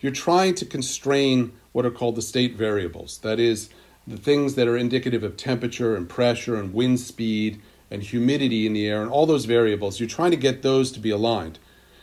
you're 0.00 0.12
trying 0.12 0.54
to 0.54 0.66
constrain 0.66 1.52
what 1.72 1.86
are 1.86 1.90
called 1.90 2.16
the 2.16 2.22
state 2.22 2.54
variables. 2.54 3.18
That 3.18 3.40
is, 3.40 3.70
the 4.06 4.16
things 4.16 4.56
that 4.56 4.68
are 4.68 4.76
indicative 4.76 5.22
of 5.22 5.36
temperature 5.36 5.96
and 5.96 6.08
pressure 6.08 6.56
and 6.56 6.74
wind 6.74 7.00
speed 7.00 7.62
and 7.90 8.02
humidity 8.02 8.66
in 8.66 8.72
the 8.72 8.86
air 8.86 9.00
and 9.00 9.10
all 9.10 9.26
those 9.26 9.44
variables. 9.44 10.00
You're 10.00 10.08
trying 10.08 10.32
to 10.32 10.36
get 10.36 10.62
those 10.62 10.92
to 10.92 11.00
be 11.00 11.10
aligned. 11.10 11.58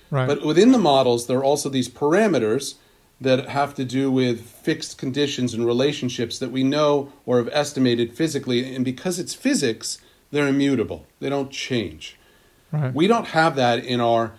Right. 0.10 0.28
But 0.28 0.43
within 0.43 0.72
the 0.72 0.78
models, 0.78 1.28
there 1.28 1.38
are 1.38 1.43
also 1.43 1.70
these 1.70 1.89
parameters 1.89 2.76
that 3.22 3.49
have 3.49 3.74
to 3.76 3.84
do 3.86 4.09
with 4.09 4.41
fixed 4.41 4.97
conditions 4.97 5.53
and 5.53 5.65
relationships 5.65 6.39
that 6.39 6.51
we 6.51 6.63
know 6.63 7.11
or 7.26 7.38
have 7.38 7.49
estimated 7.51 8.13
physically. 8.15 8.74
And 8.74 8.86
because 8.86 9.20
it's 9.20 9.34
physics, 9.34 9.97
they're 10.32 10.47
immutable, 10.47 11.05
they 11.20 11.30
don't 11.30 11.51
change. 11.51 12.17
right. 12.72 12.93
We 12.93 13.07
don't 13.07 13.28
have 13.28 13.55
that 13.55 13.84
in 13.84 13.99
our 13.99 14.34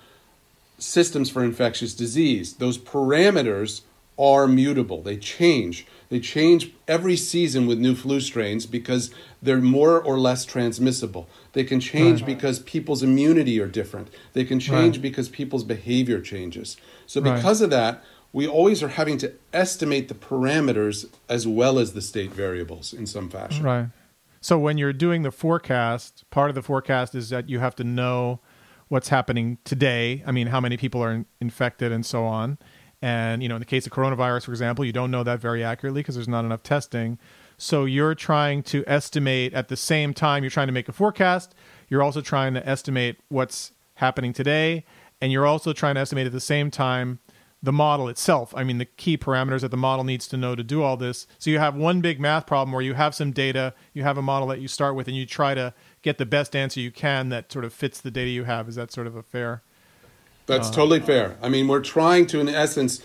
systems 0.78 1.28
for 1.30 1.44
infectious 1.44 1.94
disease. 1.94 2.54
Those 2.54 2.78
parameters 2.78 3.82
are 4.18 4.46
mutable, 4.46 5.02
they 5.02 5.16
change. 5.16 5.86
They 6.10 6.20
change 6.20 6.72
every 6.88 7.16
season 7.16 7.66
with 7.68 7.78
new 7.78 7.94
flu 7.94 8.20
strains 8.20 8.66
because 8.66 9.12
they're 9.40 9.60
more 9.60 10.00
or 10.02 10.18
less 10.18 10.44
transmissible. 10.44 11.28
They 11.52 11.62
can 11.64 11.78
change 11.80 12.20
Right. 12.22 12.26
because 12.34 12.58
people's 12.58 13.02
immunity 13.02 13.60
are 13.60 13.68
different. 13.68 14.08
They 14.32 14.44
can 14.44 14.58
change 14.58 14.96
Right. 14.96 15.02
because 15.02 15.28
people's 15.28 15.62
behavior 15.64 16.20
changes. 16.20 16.76
So, 17.06 17.20
because 17.20 17.60
of 17.60 17.70
that, 17.70 18.04
we 18.32 18.46
always 18.46 18.82
are 18.82 18.88
having 18.88 19.18
to 19.18 19.32
estimate 19.52 20.08
the 20.08 20.14
parameters 20.14 21.08
as 21.28 21.46
well 21.46 21.78
as 21.78 21.92
the 21.92 22.00
state 22.00 22.32
variables 22.32 22.92
in 22.92 23.06
some 23.06 23.28
fashion. 23.28 23.64
Right. 23.64 23.86
So 24.40 24.58
when 24.58 24.78
you're 24.78 24.92
doing 24.92 25.22
the 25.22 25.30
forecast, 25.30 26.24
part 26.30 26.48
of 26.48 26.54
the 26.54 26.62
forecast 26.62 27.14
is 27.14 27.28
that 27.30 27.48
you 27.48 27.58
have 27.58 27.74
to 27.76 27.84
know 27.84 28.40
what's 28.88 29.08
happening 29.08 29.58
today. 29.64 30.22
I 30.26 30.32
mean, 30.32 30.46
how 30.48 30.60
many 30.60 30.76
people 30.76 31.02
are 31.02 31.12
in- 31.12 31.26
infected 31.40 31.92
and 31.92 32.06
so 32.06 32.24
on. 32.24 32.58
And, 33.02 33.42
you 33.42 33.48
know, 33.48 33.56
in 33.56 33.60
the 33.60 33.66
case 33.66 33.86
of 33.86 33.92
coronavirus, 33.92 34.44
for 34.44 34.50
example, 34.52 34.84
you 34.84 34.92
don't 34.92 35.10
know 35.10 35.22
that 35.24 35.40
very 35.40 35.64
accurately 35.64 36.00
because 36.00 36.14
there's 36.14 36.28
not 36.28 36.44
enough 36.44 36.62
testing. 36.62 37.18
So 37.56 37.84
you're 37.84 38.14
trying 38.14 38.62
to 38.64 38.84
estimate 38.86 39.52
at 39.54 39.68
the 39.68 39.76
same 39.76 40.14
time 40.14 40.42
you're 40.42 40.50
trying 40.50 40.68
to 40.68 40.72
make 40.72 40.88
a 40.88 40.92
forecast. 40.92 41.54
You're 41.88 42.02
also 42.02 42.20
trying 42.20 42.54
to 42.54 42.66
estimate 42.66 43.18
what's 43.28 43.72
happening 43.96 44.32
today, 44.32 44.84
and 45.20 45.30
you're 45.30 45.46
also 45.46 45.72
trying 45.74 45.96
to 45.96 46.00
estimate 46.00 46.26
at 46.26 46.32
the 46.32 46.40
same 46.40 46.70
time 46.70 47.18
the 47.62 47.72
model 47.72 48.08
itself. 48.08 48.54
I 48.56 48.64
mean, 48.64 48.78
the 48.78 48.86
key 48.86 49.18
parameters 49.18 49.60
that 49.60 49.70
the 49.70 49.76
model 49.76 50.04
needs 50.04 50.26
to 50.28 50.36
know 50.36 50.54
to 50.54 50.62
do 50.62 50.82
all 50.82 50.96
this. 50.96 51.26
So 51.38 51.50
you 51.50 51.58
have 51.58 51.76
one 51.76 52.00
big 52.00 52.18
math 52.18 52.46
problem 52.46 52.72
where 52.72 52.82
you 52.82 52.94
have 52.94 53.14
some 53.14 53.32
data, 53.32 53.74
you 53.92 54.02
have 54.02 54.16
a 54.16 54.22
model 54.22 54.48
that 54.48 54.60
you 54.60 54.68
start 54.68 54.94
with, 54.94 55.08
and 55.08 55.16
you 55.16 55.26
try 55.26 55.54
to 55.54 55.74
get 56.02 56.18
the 56.18 56.26
best 56.26 56.56
answer 56.56 56.80
you 56.80 56.90
can 56.90 57.28
that 57.28 57.52
sort 57.52 57.64
of 57.64 57.72
fits 57.72 58.00
the 58.00 58.10
data 58.10 58.30
you 58.30 58.44
have. 58.44 58.68
Is 58.68 58.76
that 58.76 58.90
sort 58.90 59.06
of 59.06 59.14
a 59.14 59.22
fair? 59.22 59.62
That's 60.46 60.68
uh, 60.68 60.72
totally 60.72 61.00
fair. 61.00 61.36
I 61.42 61.48
mean, 61.48 61.68
we're 61.68 61.80
trying 61.80 62.26
to, 62.28 62.40
in 62.40 62.48
essence, 62.48 63.02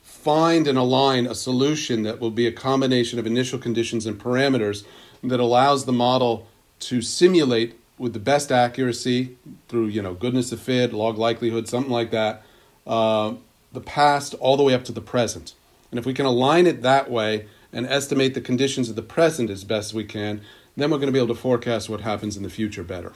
find 0.00 0.68
and 0.68 0.78
align 0.78 1.26
a 1.26 1.34
solution 1.34 2.02
that 2.04 2.20
will 2.20 2.30
be 2.30 2.46
a 2.46 2.52
combination 2.52 3.18
of 3.18 3.26
initial 3.26 3.58
conditions 3.58 4.06
and 4.06 4.20
parameters 4.20 4.84
that 5.24 5.40
allows 5.40 5.84
the 5.84 5.92
model 5.92 6.46
to 6.80 7.02
simulate 7.02 7.78
with 7.98 8.12
the 8.12 8.18
best 8.20 8.52
accuracy 8.52 9.36
through 9.68 9.86
you 9.86 10.00
know 10.00 10.14
goodness 10.14 10.52
of 10.52 10.60
fit, 10.60 10.92
log 10.92 11.18
likelihood, 11.18 11.68
something 11.68 11.92
like 11.92 12.12
that. 12.12 12.42
Uh, 12.86 13.34
the 13.72 13.80
past 13.80 14.34
all 14.34 14.56
the 14.56 14.62
way 14.62 14.74
up 14.74 14.84
to 14.84 14.92
the 14.92 15.00
present. 15.00 15.54
And 15.90 15.98
if 15.98 16.06
we 16.06 16.14
can 16.14 16.26
align 16.26 16.66
it 16.66 16.82
that 16.82 17.10
way 17.10 17.46
and 17.72 17.86
estimate 17.86 18.34
the 18.34 18.40
conditions 18.40 18.88
of 18.88 18.96
the 18.96 19.02
present 19.02 19.50
as 19.50 19.64
best 19.64 19.94
we 19.94 20.04
can, 20.04 20.40
then 20.76 20.90
we're 20.90 20.98
going 20.98 21.08
to 21.08 21.12
be 21.12 21.18
able 21.18 21.34
to 21.34 21.40
forecast 21.40 21.88
what 21.88 22.00
happens 22.00 22.36
in 22.36 22.42
the 22.42 22.50
future 22.50 22.82
better. 22.82 23.12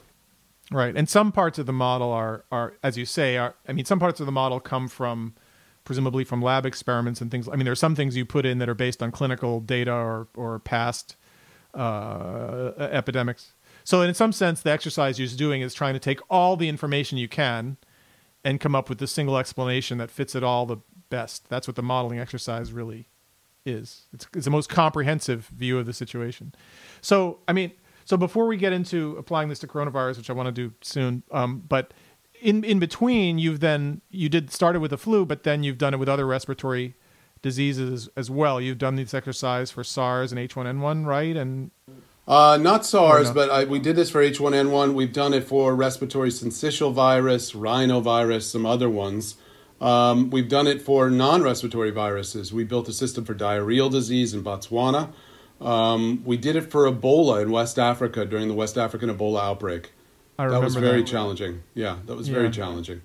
Right. 0.70 0.96
And 0.96 1.08
some 1.08 1.32
parts 1.32 1.58
of 1.58 1.66
the 1.66 1.72
model 1.72 2.10
are, 2.10 2.44
are 2.50 2.74
as 2.82 2.96
you 2.96 3.04
say, 3.04 3.36
are 3.36 3.54
I 3.68 3.72
mean, 3.72 3.84
some 3.84 3.98
parts 3.98 4.20
of 4.20 4.26
the 4.26 4.32
model 4.32 4.60
come 4.60 4.88
from 4.88 5.34
presumably 5.84 6.24
from 6.24 6.40
lab 6.40 6.64
experiments 6.64 7.20
and 7.20 7.30
things. 7.30 7.48
I 7.48 7.52
mean, 7.52 7.64
there 7.64 7.72
are 7.72 7.76
some 7.76 7.94
things 7.94 8.16
you 8.16 8.24
put 8.24 8.46
in 8.46 8.58
that 8.58 8.68
are 8.68 8.74
based 8.74 9.02
on 9.02 9.10
clinical 9.10 9.60
data 9.60 9.92
or, 9.92 10.28
or 10.34 10.58
past 10.60 11.16
uh, 11.74 12.72
epidemics. 12.78 13.52
So, 13.84 14.02
in 14.02 14.14
some 14.14 14.32
sense, 14.32 14.62
the 14.62 14.70
exercise 14.70 15.18
you're 15.18 15.28
doing 15.28 15.60
is 15.60 15.74
trying 15.74 15.94
to 15.94 16.00
take 16.00 16.20
all 16.30 16.56
the 16.56 16.68
information 16.68 17.18
you 17.18 17.28
can 17.28 17.76
and 18.44 18.60
come 18.60 18.74
up 18.74 18.88
with 18.88 18.98
the 18.98 19.06
single 19.06 19.38
explanation 19.38 19.98
that 19.98 20.10
fits 20.10 20.34
it 20.34 20.42
all 20.42 20.66
the 20.66 20.78
best. 21.10 21.48
That's 21.48 21.66
what 21.66 21.76
the 21.76 21.82
modeling 21.82 22.18
exercise 22.18 22.72
really 22.72 23.08
is. 23.64 24.06
It's, 24.12 24.26
it's 24.34 24.44
the 24.44 24.50
most 24.50 24.68
comprehensive 24.68 25.46
view 25.46 25.78
of 25.78 25.86
the 25.86 25.92
situation. 25.92 26.54
So, 27.00 27.38
I 27.46 27.52
mean, 27.52 27.72
so 28.04 28.16
before 28.16 28.46
we 28.46 28.56
get 28.56 28.72
into 28.72 29.16
applying 29.16 29.48
this 29.48 29.60
to 29.60 29.66
coronavirus, 29.66 30.18
which 30.18 30.30
I 30.30 30.32
want 30.32 30.46
to 30.46 30.52
do 30.52 30.74
soon, 30.80 31.22
um, 31.30 31.62
but 31.68 31.94
in 32.40 32.64
in 32.64 32.80
between, 32.80 33.38
you've 33.38 33.60
then 33.60 34.00
you 34.10 34.28
did 34.28 34.50
started 34.50 34.80
with 34.80 34.90
the 34.90 34.98
flu, 34.98 35.24
but 35.24 35.44
then 35.44 35.62
you've 35.62 35.78
done 35.78 35.94
it 35.94 35.98
with 35.98 36.08
other 36.08 36.26
respiratory 36.26 36.96
diseases 37.40 38.08
as 38.16 38.30
well. 38.30 38.60
You've 38.60 38.78
done 38.78 38.96
this 38.96 39.14
exercise 39.14 39.70
for 39.70 39.84
SARS 39.84 40.32
and 40.32 40.40
H1N1, 40.40 41.06
right? 41.06 41.36
And 41.36 41.70
uh, 42.26 42.58
not 42.60 42.86
SARS, 42.86 43.28
no? 43.28 43.34
but 43.34 43.50
I, 43.50 43.64
we 43.64 43.78
did 43.78 43.96
this 43.96 44.10
for 44.10 44.22
H1N1. 44.22 44.94
We've 44.94 45.12
done 45.12 45.34
it 45.34 45.44
for 45.44 45.74
respiratory 45.74 46.30
syncytial 46.30 46.92
virus, 46.92 47.52
rhinovirus, 47.52 48.42
some 48.42 48.64
other 48.64 48.88
ones. 48.88 49.36
Um, 49.80 50.30
we've 50.30 50.48
done 50.48 50.68
it 50.68 50.80
for 50.80 51.10
non 51.10 51.42
respiratory 51.42 51.90
viruses. 51.90 52.52
We 52.52 52.62
built 52.62 52.88
a 52.88 52.92
system 52.92 53.24
for 53.24 53.34
diarrheal 53.34 53.90
disease 53.90 54.32
in 54.32 54.44
Botswana. 54.44 55.12
Um, 55.60 56.22
we 56.24 56.36
did 56.36 56.56
it 56.56 56.70
for 56.70 56.90
Ebola 56.90 57.42
in 57.42 57.50
West 57.50 57.78
Africa 57.78 58.24
during 58.24 58.48
the 58.48 58.54
West 58.54 58.78
African 58.78 59.08
Ebola 59.10 59.42
outbreak. 59.42 59.92
I 60.38 60.48
that 60.48 60.62
was 60.62 60.76
very 60.76 61.02
that. 61.02 61.08
challenging. 61.08 61.62
Yeah, 61.74 61.98
that 62.06 62.16
was 62.16 62.28
yeah. 62.28 62.34
very 62.34 62.50
challenging. 62.50 63.02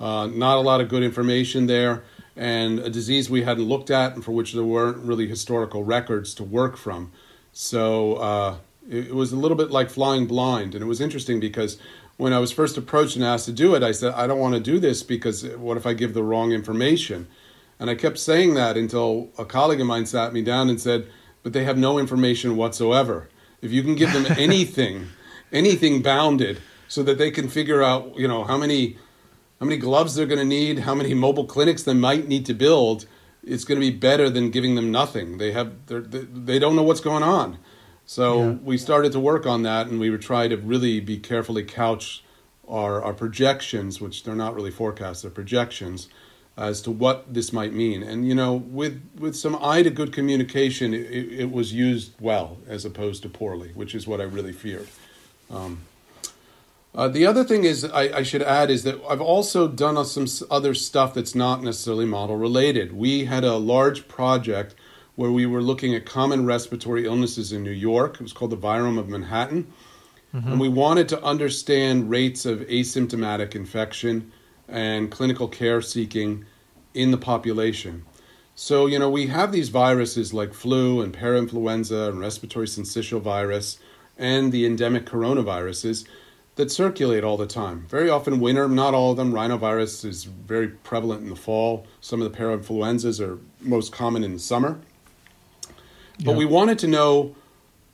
Uh, 0.00 0.26
not 0.26 0.56
a 0.56 0.60
lot 0.60 0.80
of 0.80 0.88
good 0.88 1.02
information 1.02 1.66
there, 1.66 2.04
and 2.36 2.78
a 2.78 2.90
disease 2.90 3.30
we 3.30 3.42
hadn't 3.42 3.64
looked 3.64 3.90
at 3.90 4.14
and 4.14 4.24
for 4.24 4.32
which 4.32 4.52
there 4.52 4.64
weren't 4.64 4.98
really 4.98 5.28
historical 5.28 5.84
records 5.84 6.34
to 6.34 6.44
work 6.44 6.76
from. 6.76 7.12
So 7.54 8.16
uh, 8.16 8.56
it, 8.90 9.08
it 9.08 9.14
was 9.14 9.32
a 9.32 9.36
little 9.36 9.56
bit 9.56 9.70
like 9.70 9.88
flying 9.88 10.26
blind. 10.26 10.74
And 10.74 10.82
it 10.84 10.86
was 10.86 11.00
interesting 11.00 11.40
because 11.40 11.78
when 12.16 12.32
I 12.32 12.38
was 12.38 12.52
first 12.52 12.76
approached 12.76 13.16
and 13.16 13.24
asked 13.24 13.46
to 13.46 13.52
do 13.52 13.74
it, 13.74 13.82
I 13.82 13.92
said, 13.92 14.12
I 14.14 14.26
don't 14.26 14.38
want 14.38 14.54
to 14.54 14.60
do 14.60 14.78
this 14.78 15.02
because 15.02 15.46
what 15.56 15.76
if 15.76 15.86
I 15.86 15.94
give 15.94 16.12
the 16.12 16.22
wrong 16.22 16.52
information? 16.52 17.28
And 17.80 17.88
I 17.88 17.94
kept 17.94 18.18
saying 18.18 18.54
that 18.54 18.76
until 18.76 19.30
a 19.38 19.44
colleague 19.44 19.80
of 19.80 19.86
mine 19.86 20.06
sat 20.06 20.32
me 20.32 20.42
down 20.42 20.68
and 20.68 20.80
said, 20.80 21.08
But 21.42 21.52
they 21.52 21.64
have 21.64 21.78
no 21.78 21.98
information 21.98 22.56
whatsoever. 22.56 23.28
If 23.62 23.72
you 23.72 23.82
can 23.82 23.94
give 23.94 24.12
them 24.12 24.26
anything, 24.38 25.08
anything 25.52 26.02
bounded, 26.02 26.60
so 26.86 27.02
that 27.02 27.18
they 27.18 27.30
can 27.30 27.48
figure 27.48 27.82
out, 27.82 28.16
you 28.16 28.28
know, 28.28 28.44
how 28.44 28.58
many 28.58 28.98
how 29.60 29.66
many 29.66 29.76
gloves 29.78 30.14
they're 30.14 30.26
going 30.26 30.38
to 30.40 30.44
need, 30.44 30.80
how 30.80 30.94
many 30.94 31.14
mobile 31.14 31.46
clinics 31.46 31.84
they 31.84 31.94
might 31.94 32.28
need 32.28 32.44
to 32.46 32.54
build, 32.54 33.06
it's 33.46 33.64
going 33.64 33.80
to 33.80 33.90
be 33.90 33.96
better 33.96 34.30
than 34.30 34.50
giving 34.50 34.74
them 34.74 34.90
nothing. 34.90 35.38
They 35.38 35.52
have 35.52 35.86
they 35.86 36.20
they 36.20 36.58
don't 36.58 36.76
know 36.76 36.82
what's 36.82 37.00
going 37.00 37.22
on. 37.22 37.58
So 38.06 38.38
yeah. 38.38 38.50
we 38.62 38.76
started 38.76 39.12
to 39.12 39.20
work 39.20 39.46
on 39.46 39.62
that, 39.62 39.86
and 39.86 39.98
we 39.98 40.10
would 40.10 40.22
try 40.22 40.48
to 40.48 40.56
really 40.56 41.00
be 41.00 41.18
carefully 41.18 41.64
couch 41.64 42.22
our 42.68 43.02
our 43.02 43.14
projections, 43.14 44.00
which 44.00 44.24
they're 44.24 44.34
not 44.34 44.54
really 44.54 44.70
forecasts, 44.70 45.22
they're 45.22 45.30
projections, 45.30 46.08
as 46.56 46.82
to 46.82 46.90
what 46.90 47.32
this 47.32 47.52
might 47.52 47.72
mean. 47.72 48.02
And 48.02 48.26
you 48.28 48.34
know, 48.34 48.54
with 48.54 49.02
with 49.18 49.36
some 49.36 49.56
eye 49.62 49.82
to 49.82 49.90
good 49.90 50.12
communication, 50.12 50.94
it, 50.94 51.32
it 51.32 51.50
was 51.50 51.72
used 51.72 52.12
well 52.20 52.58
as 52.68 52.84
opposed 52.84 53.22
to 53.22 53.28
poorly, 53.28 53.70
which 53.74 53.94
is 53.94 54.06
what 54.06 54.20
I 54.20 54.24
really 54.24 54.52
feared. 54.52 54.88
Um, 55.50 55.80
uh, 56.94 57.08
the 57.08 57.26
other 57.26 57.42
thing 57.42 57.64
is 57.64 57.84
I, 57.84 58.18
I, 58.18 58.22
should 58.22 58.42
add 58.42 58.70
is 58.70 58.84
that 58.84 59.00
I've 59.08 59.20
also 59.20 59.66
done 59.66 60.02
some 60.04 60.26
other 60.48 60.74
stuff 60.74 61.14
that's 61.14 61.34
not 61.34 61.62
necessarily 61.62 62.06
model 62.06 62.36
related. 62.36 62.92
We 62.92 63.24
had 63.24 63.42
a 63.42 63.56
large 63.56 64.06
project 64.06 64.76
where 65.16 65.30
we 65.32 65.44
were 65.44 65.62
looking 65.62 65.94
at 65.94 66.06
common 66.06 66.46
respiratory 66.46 67.04
illnesses 67.04 67.52
in 67.52 67.64
New 67.64 67.70
York. 67.70 68.14
It 68.14 68.22
was 68.22 68.32
called 68.32 68.52
the 68.52 68.56
Virome 68.56 68.98
of 68.98 69.08
Manhattan. 69.08 69.72
Mm-hmm. 70.32 70.52
And 70.52 70.60
we 70.60 70.68
wanted 70.68 71.08
to 71.10 71.22
understand 71.22 72.10
rates 72.10 72.46
of 72.46 72.60
asymptomatic 72.60 73.54
infection 73.54 74.32
and 74.68 75.10
clinical 75.10 75.48
care 75.48 75.82
seeking 75.82 76.44
in 76.94 77.10
the 77.10 77.18
population. 77.18 78.04
So, 78.54 78.86
you 78.86 79.00
know, 79.00 79.10
we 79.10 79.26
have 79.26 79.50
these 79.50 79.68
viruses 79.68 80.32
like 80.32 80.54
flu 80.54 81.00
and 81.00 81.12
parainfluenza 81.12 82.08
and 82.08 82.20
respiratory 82.20 82.66
syncytial 82.66 83.20
virus 83.20 83.78
and 84.16 84.52
the 84.52 84.64
endemic 84.64 85.06
coronaviruses 85.06 86.06
that 86.56 86.70
circulate 86.70 87.24
all 87.24 87.36
the 87.36 87.46
time. 87.46 87.86
Very 87.88 88.08
often 88.08 88.40
winter, 88.40 88.68
not 88.68 88.94
all 88.94 89.10
of 89.10 89.16
them. 89.16 89.32
Rhinovirus 89.32 90.04
is 90.04 90.24
very 90.24 90.68
prevalent 90.68 91.22
in 91.22 91.30
the 91.30 91.36
fall. 91.36 91.86
Some 92.00 92.22
of 92.22 92.30
the 92.30 92.38
parainfluenzas 92.38 93.20
are 93.20 93.38
most 93.60 93.92
common 93.92 94.22
in 94.22 94.32
the 94.32 94.38
summer. 94.38 94.78
But 96.18 96.32
yeah. 96.32 96.36
we 96.36 96.44
wanted 96.44 96.78
to 96.80 96.86
know 96.86 97.34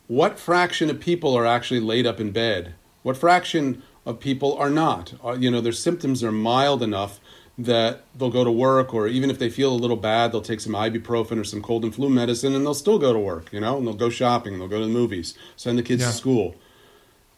what 0.08 0.38
fraction 0.38 0.90
of 0.90 1.00
people 1.00 1.34
are 1.34 1.46
actually 1.46 1.80
laid 1.80 2.06
up 2.06 2.20
in 2.20 2.32
bed. 2.32 2.74
What 3.02 3.16
fraction 3.16 3.82
of 4.04 4.20
people 4.20 4.56
are 4.58 4.68
not? 4.68 5.14
Uh, 5.24 5.32
you 5.32 5.50
know, 5.50 5.62
their 5.62 5.72
symptoms 5.72 6.22
are 6.22 6.32
mild 6.32 6.82
enough 6.82 7.18
that 7.56 8.04
they'll 8.14 8.30
go 8.30 8.44
to 8.44 8.50
work, 8.50 8.92
or 8.92 9.06
even 9.06 9.30
if 9.30 9.38
they 9.38 9.50
feel 9.50 9.72
a 9.72 9.76
little 9.76 9.96
bad, 9.96 10.32
they'll 10.32 10.40
take 10.40 10.60
some 10.60 10.72
ibuprofen 10.72 11.38
or 11.38 11.44
some 11.44 11.62
cold 11.62 11.84
and 11.84 11.94
flu 11.94 12.08
medicine, 12.08 12.54
and 12.54 12.64
they'll 12.64 12.74
still 12.74 12.98
go 12.98 13.12
to 13.12 13.18
work. 13.18 13.52
You 13.52 13.60
know, 13.60 13.78
and 13.78 13.86
they'll 13.86 13.94
go 13.94 14.10
shopping, 14.10 14.58
they'll 14.58 14.68
go 14.68 14.80
to 14.80 14.86
the 14.86 14.92
movies, 14.92 15.34
send 15.56 15.78
the 15.78 15.82
kids 15.82 16.02
yeah. 16.02 16.08
to 16.08 16.14
school 16.14 16.54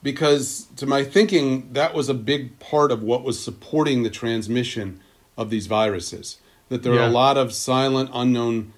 because 0.02 0.66
to 0.76 0.86
my 0.86 1.04
thinking 1.04 1.72
that 1.72 1.94
was 1.94 2.08
a 2.08 2.14
big 2.14 2.58
part 2.58 2.90
of 2.90 3.02
what 3.02 3.22
was 3.22 3.42
supporting 3.42 4.02
the 4.02 4.10
transmission 4.10 5.00
of 5.36 5.50
these 5.50 5.66
viruses 5.66 6.38
that 6.68 6.82
there 6.82 6.94
yeah. 6.94 7.02
are 7.02 7.08
a 7.08 7.10
lot 7.10 7.36
of 7.36 7.52
silent 7.52 8.10
unknown 8.12 8.72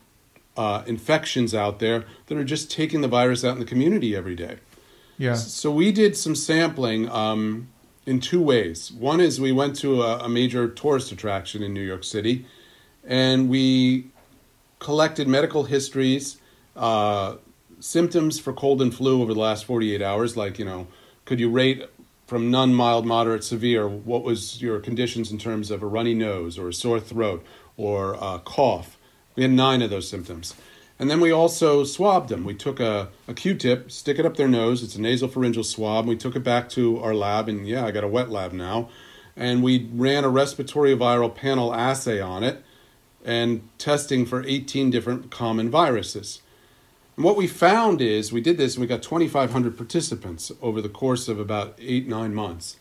uh, 0.56 0.82
infections 0.86 1.54
out 1.54 1.78
there 1.78 2.04
that 2.26 2.36
are 2.36 2.44
just 2.44 2.70
taking 2.70 3.00
the 3.00 3.08
virus 3.08 3.44
out 3.44 3.52
in 3.52 3.60
the 3.60 3.64
community 3.64 4.14
every 4.14 4.34
day. 4.34 4.56
Yeah. 5.18 5.34
So 5.34 5.70
we 5.70 5.92
did 5.92 6.16
some 6.16 6.34
sampling 6.34 7.08
um, 7.08 7.68
in 8.04 8.20
two 8.20 8.42
ways. 8.42 8.90
One 8.92 9.20
is 9.20 9.40
we 9.40 9.52
went 9.52 9.76
to 9.76 10.02
a, 10.02 10.24
a 10.24 10.28
major 10.28 10.68
tourist 10.68 11.12
attraction 11.12 11.62
in 11.62 11.72
new 11.72 11.82
york 11.82 12.04
city 12.04 12.46
and 13.06 13.48
we 13.48 14.06
collected 14.78 15.28
medical 15.28 15.64
histories 15.64 16.38
uh, 16.76 17.36
symptoms 17.80 18.38
for 18.38 18.52
cold 18.52 18.82
and 18.82 18.94
flu 18.94 19.22
over 19.22 19.34
the 19.34 19.40
last 19.40 19.64
48 19.64 20.02
hours 20.02 20.36
like 20.36 20.58
you 20.58 20.64
know 20.64 20.86
could 21.24 21.40
you 21.40 21.50
rate 21.50 21.88
from 22.26 22.50
none, 22.50 22.74
mild, 22.74 23.04
moderate, 23.06 23.44
severe, 23.44 23.86
what 23.86 24.24
was 24.24 24.62
your 24.62 24.80
conditions 24.80 25.30
in 25.30 25.38
terms 25.38 25.70
of 25.70 25.82
a 25.82 25.86
runny 25.86 26.14
nose 26.14 26.58
or 26.58 26.68
a 26.68 26.72
sore 26.74 27.00
throat 27.00 27.44
or 27.76 28.14
a 28.14 28.40
cough? 28.44 28.98
We 29.36 29.42
had 29.42 29.52
nine 29.52 29.82
of 29.82 29.90
those 29.90 30.08
symptoms. 30.08 30.54
And 30.98 31.10
then 31.10 31.20
we 31.20 31.32
also 31.32 31.84
swabbed 31.84 32.28
them. 32.28 32.44
We 32.44 32.54
took 32.54 32.78
a, 32.78 33.08
a 33.26 33.34
Q-tip, 33.34 33.90
stick 33.90 34.18
it 34.18 34.24
up 34.24 34.36
their 34.36 34.48
nose. 34.48 34.82
It's 34.82 34.94
a 34.94 35.00
nasal 35.00 35.28
pharyngeal 35.28 35.64
swab. 35.64 36.06
We 36.06 36.16
took 36.16 36.36
it 36.36 36.44
back 36.44 36.68
to 36.70 37.00
our 37.00 37.14
lab, 37.14 37.48
and 37.48 37.66
yeah, 37.66 37.84
I 37.84 37.90
got 37.90 38.04
a 38.04 38.08
wet 38.08 38.30
lab 38.30 38.52
now. 38.52 38.88
And 39.36 39.62
we 39.62 39.88
ran 39.92 40.22
a 40.22 40.28
respiratory 40.28 40.96
viral 40.96 41.34
panel 41.34 41.74
assay 41.74 42.20
on 42.20 42.44
it 42.44 42.62
and 43.24 43.68
testing 43.78 44.24
for 44.24 44.44
18 44.46 44.90
different 44.90 45.30
common 45.32 45.70
viruses. 45.70 46.40
And 47.16 47.24
what 47.24 47.36
we 47.36 47.46
found 47.46 48.00
is 48.00 48.32
we 48.32 48.40
did 48.40 48.56
this 48.56 48.74
and 48.74 48.80
we 48.80 48.86
got 48.86 49.02
2,500 49.02 49.76
participants 49.76 50.50
over 50.60 50.80
the 50.80 50.88
course 50.88 51.28
of 51.28 51.38
about 51.38 51.78
eight, 51.78 52.08
nine 52.08 52.34
months. 52.34 52.76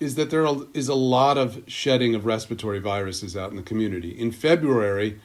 Is 0.00 0.14
that 0.14 0.30
there 0.30 0.46
is 0.74 0.88
a 0.88 0.94
lot 0.94 1.38
of 1.38 1.62
shedding 1.66 2.14
of 2.14 2.24
respiratory 2.24 2.78
viruses 2.78 3.36
out 3.36 3.50
in 3.50 3.56
the 3.56 3.62
community. 3.62 4.10
In 4.10 4.30
February, 4.30 5.18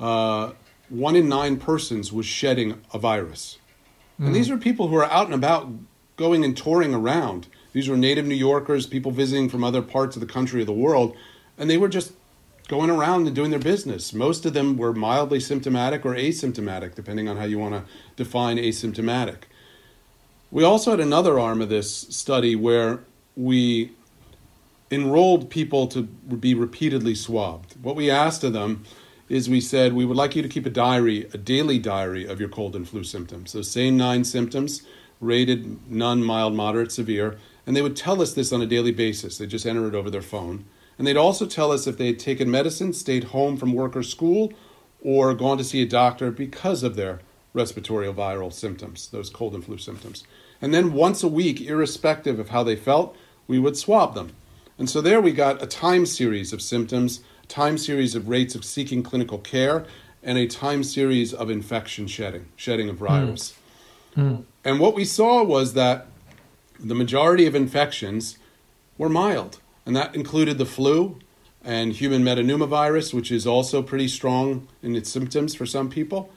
uh, 0.00 0.52
one 0.88 1.14
in 1.14 1.28
nine 1.28 1.56
persons 1.58 2.12
was 2.12 2.26
shedding 2.26 2.80
a 2.92 2.98
virus. 2.98 3.58
And 4.18 4.34
these 4.34 4.50
are 4.50 4.56
people 4.56 4.88
who 4.88 4.96
are 4.96 5.04
out 5.04 5.26
and 5.26 5.34
about 5.34 5.68
going 6.16 6.44
and 6.44 6.56
touring 6.56 6.92
around. 6.92 7.46
These 7.72 7.88
were 7.88 7.96
native 7.96 8.26
New 8.26 8.34
Yorkers, 8.34 8.86
people 8.86 9.12
visiting 9.12 9.48
from 9.48 9.62
other 9.62 9.82
parts 9.82 10.16
of 10.16 10.20
the 10.20 10.26
country 10.26 10.62
or 10.62 10.64
the 10.64 10.72
world, 10.72 11.16
and 11.56 11.70
they 11.70 11.78
were 11.78 11.88
just 11.88 12.12
going 12.68 12.90
around 12.90 13.26
and 13.26 13.34
doing 13.34 13.50
their 13.50 13.58
business. 13.58 14.12
Most 14.12 14.46
of 14.46 14.52
them 14.52 14.76
were 14.76 14.92
mildly 14.92 15.40
symptomatic 15.40 16.04
or 16.06 16.14
asymptomatic, 16.14 16.94
depending 16.94 17.28
on 17.28 17.38
how 17.38 17.44
you 17.44 17.58
want 17.58 17.74
to 17.74 17.84
define 18.16 18.58
asymptomatic. 18.58 19.44
We 20.50 20.64
also 20.64 20.92
had 20.92 21.00
another 21.00 21.38
arm 21.40 21.60
of 21.60 21.70
this 21.70 21.90
study 21.90 22.54
where 22.54 23.00
we 23.36 23.92
enrolled 24.90 25.50
people 25.50 25.86
to 25.88 26.02
be 26.02 26.54
repeatedly 26.54 27.14
swabbed. 27.14 27.74
What 27.82 27.96
we 27.96 28.10
asked 28.10 28.44
of 28.44 28.52
them 28.52 28.84
is 29.28 29.48
we 29.48 29.60
said, 29.60 29.92
we 29.92 30.06
would 30.06 30.16
like 30.16 30.34
you 30.34 30.42
to 30.42 30.48
keep 30.48 30.64
a 30.64 30.70
diary, 30.70 31.28
a 31.34 31.38
daily 31.38 31.78
diary 31.78 32.26
of 32.26 32.40
your 32.40 32.48
cold 32.48 32.74
and 32.74 32.88
flu 32.88 33.04
symptoms. 33.04 33.52
Those 33.52 33.70
same 33.70 33.96
nine 33.96 34.24
symptoms, 34.24 34.82
rated 35.20 35.90
none, 35.90 36.22
mild, 36.22 36.54
moderate, 36.54 36.92
severe. 36.92 37.38
And 37.66 37.76
they 37.76 37.82
would 37.82 37.96
tell 37.96 38.22
us 38.22 38.32
this 38.32 38.52
on 38.52 38.62
a 38.62 38.66
daily 38.66 38.92
basis. 38.92 39.36
They 39.36 39.46
just 39.46 39.66
enter 39.66 39.86
it 39.86 39.94
over 39.94 40.08
their 40.08 40.22
phone. 40.22 40.64
And 40.98 41.06
they'd 41.06 41.16
also 41.16 41.46
tell 41.46 41.70
us 41.70 41.86
if 41.86 41.96
they 41.96 42.08
had 42.08 42.18
taken 42.18 42.50
medicine, 42.50 42.92
stayed 42.92 43.24
home 43.24 43.56
from 43.56 43.72
work 43.72 43.96
or 43.96 44.02
school, 44.02 44.52
or 45.00 45.32
gone 45.32 45.56
to 45.58 45.64
see 45.64 45.80
a 45.80 45.86
doctor 45.86 46.30
because 46.30 46.82
of 46.82 46.96
their 46.96 47.20
respiratory 47.54 48.06
viral 48.08 48.52
symptoms, 48.52 49.08
those 49.08 49.30
cold 49.30 49.54
and 49.54 49.64
flu 49.64 49.78
symptoms. 49.78 50.24
And 50.60 50.74
then 50.74 50.92
once 50.92 51.22
a 51.22 51.28
week, 51.28 51.60
irrespective 51.60 52.38
of 52.38 52.48
how 52.48 52.64
they 52.64 52.76
felt, 52.76 53.16
we 53.46 53.58
would 53.58 53.76
swab 53.76 54.14
them. 54.14 54.32
And 54.76 54.90
so 54.90 55.00
there 55.00 55.20
we 55.20 55.32
got 55.32 55.62
a 55.62 55.66
time 55.66 56.04
series 56.04 56.52
of 56.52 56.60
symptoms, 56.60 57.20
time 57.46 57.78
series 57.78 58.14
of 58.14 58.28
rates 58.28 58.54
of 58.54 58.64
seeking 58.64 59.02
clinical 59.02 59.38
care, 59.38 59.86
and 60.22 60.36
a 60.36 60.46
time 60.46 60.82
series 60.82 61.32
of 61.32 61.48
infection 61.48 62.06
shedding, 62.06 62.46
shedding 62.56 62.88
of 62.88 62.96
virus. 62.96 63.56
Mm. 64.16 64.44
And 64.64 64.80
what 64.80 64.94
we 64.94 65.04
saw 65.04 65.42
was 65.44 65.74
that 65.74 66.06
the 66.78 66.94
majority 66.94 67.46
of 67.46 67.54
infections 67.54 68.38
were 68.98 69.08
mild, 69.08 69.60
and 69.88 69.96
that 69.96 70.14
included 70.14 70.58
the 70.58 70.66
flu 70.66 71.18
and 71.64 71.94
human 71.94 72.22
metapneumovirus, 72.22 73.14
which 73.14 73.32
is 73.32 73.46
also 73.46 73.80
pretty 73.82 74.06
strong 74.06 74.68
in 74.82 74.94
its 74.94 75.10
symptoms 75.10 75.54
for 75.54 75.64
some 75.64 75.88
people. 75.88 76.30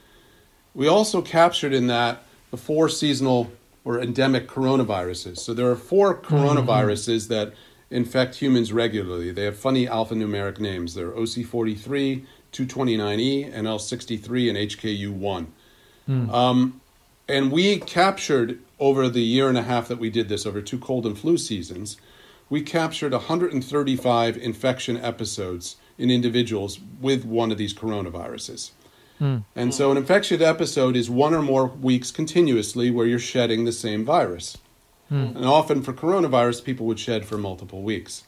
We 0.73 0.87
also 0.87 1.21
captured 1.21 1.73
in 1.73 1.87
that 1.87 2.23
the 2.49 2.55
four 2.55 2.87
seasonal 2.87 3.51
or 3.83 3.99
endemic 3.99 4.47
coronaviruses. 4.47 5.39
So 5.39 5.53
there 5.53 5.69
are 5.69 5.75
four 5.75 6.15
coronaviruses 6.15 7.27
mm-hmm. 7.27 7.33
that 7.33 7.53
infect 7.89 8.35
humans 8.35 8.71
regularly. 8.71 9.31
They 9.31 9.43
have 9.43 9.57
funny 9.57 9.85
alphanumeric 9.85 10.61
names. 10.61 10.93
They're 10.93 11.11
OC43, 11.11 12.25
229E, 12.53 13.53
and 13.53 13.67
L63 13.67 14.49
and 14.49 14.57
HKU1. 14.69 15.47
Mm. 16.07 16.33
Um, 16.33 16.81
and 17.27 17.51
we 17.51 17.79
captured 17.79 18.59
over 18.79 19.09
the 19.09 19.21
year 19.21 19.49
and 19.49 19.57
a 19.57 19.63
half 19.63 19.89
that 19.89 19.99
we 19.99 20.09
did 20.09 20.29
this, 20.29 20.45
over 20.45 20.61
two 20.61 20.79
cold 20.79 21.05
and 21.05 21.19
flu 21.19 21.37
seasons, 21.37 21.97
we 22.51 22.61
captured 22.61 23.13
135 23.13 24.37
infection 24.37 24.97
episodes 24.97 25.77
in 25.97 26.11
individuals 26.11 26.79
with 26.99 27.23
one 27.23 27.49
of 27.49 27.57
these 27.57 27.73
coronaviruses. 27.73 28.71
Mm. 29.21 29.45
And 29.55 29.73
so 29.73 29.89
an 29.89 29.95
infection 29.95 30.41
episode 30.41 30.97
is 30.97 31.09
one 31.09 31.33
or 31.33 31.41
more 31.41 31.67
weeks 31.67 32.11
continuously 32.11 32.91
where 32.91 33.07
you're 33.07 33.19
shedding 33.19 33.63
the 33.63 33.71
same 33.71 34.03
virus. 34.03 34.57
Mm. 35.09 35.37
And 35.37 35.45
often 35.45 35.81
for 35.81 35.93
coronavirus, 35.93 36.65
people 36.65 36.85
would 36.87 36.99
shed 36.99 37.25
for 37.25 37.37
multiple 37.37 37.83
weeks. 37.83 38.25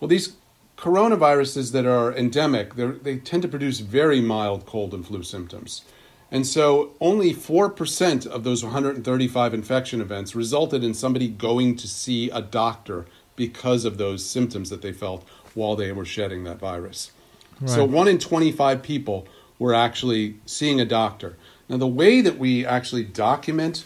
Well, 0.00 0.08
these 0.08 0.36
coronaviruses 0.78 1.72
that 1.72 1.84
are 1.84 2.16
endemic, 2.16 2.74
they 2.76 3.18
tend 3.18 3.42
to 3.42 3.48
produce 3.48 3.80
very 3.80 4.22
mild 4.22 4.64
cold 4.64 4.94
and 4.94 5.06
flu 5.06 5.22
symptoms. 5.22 5.82
And 6.30 6.46
so 6.46 6.94
only 6.98 7.34
4% 7.34 8.26
of 8.26 8.42
those 8.42 8.64
135 8.64 9.52
infection 9.52 10.00
events 10.00 10.34
resulted 10.34 10.82
in 10.82 10.94
somebody 10.94 11.28
going 11.28 11.76
to 11.76 11.86
see 11.86 12.30
a 12.30 12.40
doctor 12.40 13.04
because 13.36 13.84
of 13.84 13.98
those 13.98 14.24
symptoms 14.24 14.70
that 14.70 14.82
they 14.82 14.92
felt 14.92 15.26
while 15.54 15.76
they 15.76 15.92
were 15.92 16.04
shedding 16.04 16.44
that 16.44 16.58
virus. 16.58 17.12
Right. 17.60 17.70
So 17.70 17.84
one 17.84 18.08
in 18.08 18.18
25 18.18 18.82
people 18.82 19.26
we're 19.58 19.74
actually 19.74 20.36
seeing 20.46 20.80
a 20.80 20.84
doctor. 20.84 21.36
Now, 21.68 21.76
the 21.76 21.86
way 21.86 22.20
that 22.20 22.38
we 22.38 22.66
actually 22.66 23.04
document 23.04 23.84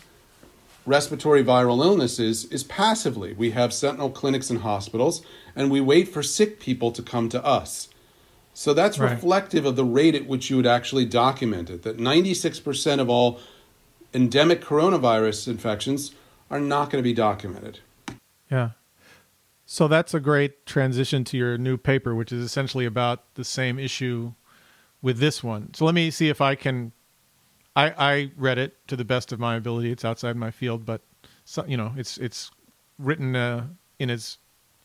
respiratory 0.86 1.44
viral 1.44 1.84
illnesses 1.84 2.46
is 2.46 2.64
passively. 2.64 3.34
We 3.34 3.50
have 3.50 3.72
sentinel 3.72 4.10
clinics 4.10 4.50
and 4.50 4.60
hospitals, 4.60 5.22
and 5.54 5.70
we 5.70 5.80
wait 5.80 6.08
for 6.08 6.22
sick 6.22 6.58
people 6.58 6.90
to 6.92 7.02
come 7.02 7.28
to 7.28 7.44
us. 7.44 7.88
So 8.54 8.74
that's 8.74 8.98
right. 8.98 9.12
reflective 9.12 9.66
of 9.66 9.76
the 9.76 9.84
rate 9.84 10.14
at 10.14 10.26
which 10.26 10.50
you 10.50 10.56
would 10.56 10.66
actually 10.66 11.04
document 11.04 11.70
it. 11.70 11.82
That 11.82 11.98
96% 11.98 13.00
of 13.00 13.08
all 13.08 13.38
endemic 14.12 14.60
coronavirus 14.60 15.46
infections 15.46 16.14
are 16.50 16.58
not 16.58 16.90
going 16.90 17.02
to 17.02 17.08
be 17.08 17.14
documented. 17.14 17.80
Yeah. 18.50 18.70
So 19.70 19.86
that's 19.86 20.14
a 20.14 20.18
great 20.18 20.64
transition 20.64 21.24
to 21.24 21.36
your 21.36 21.58
new 21.58 21.76
paper, 21.76 22.14
which 22.14 22.32
is 22.32 22.42
essentially 22.42 22.86
about 22.86 23.34
the 23.34 23.44
same 23.44 23.78
issue 23.78 24.32
with 25.02 25.18
this 25.18 25.44
one. 25.44 25.74
So 25.74 25.84
let 25.84 25.94
me 25.94 26.10
see 26.10 26.30
if 26.30 26.40
I 26.40 26.54
can. 26.54 26.92
I 27.76 27.92
I 27.98 28.30
read 28.38 28.56
it 28.56 28.78
to 28.88 28.96
the 28.96 29.04
best 29.04 29.30
of 29.30 29.38
my 29.38 29.56
ability. 29.56 29.92
It's 29.92 30.06
outside 30.06 30.36
my 30.36 30.50
field, 30.50 30.86
but 30.86 31.02
so, 31.44 31.66
you 31.66 31.76
know, 31.76 31.92
it's 31.98 32.16
it's 32.16 32.50
written 32.98 33.36
uh, 33.36 33.66
in 33.98 34.08
as 34.08 34.38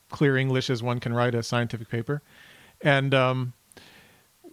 clear 0.09 0.35
English 0.35 0.69
as 0.69 0.83
one 0.83 0.99
can 0.99 1.13
write 1.13 1.33
a 1.33 1.43
scientific 1.43 1.87
paper, 1.87 2.21
and 2.81 3.13
um, 3.13 3.53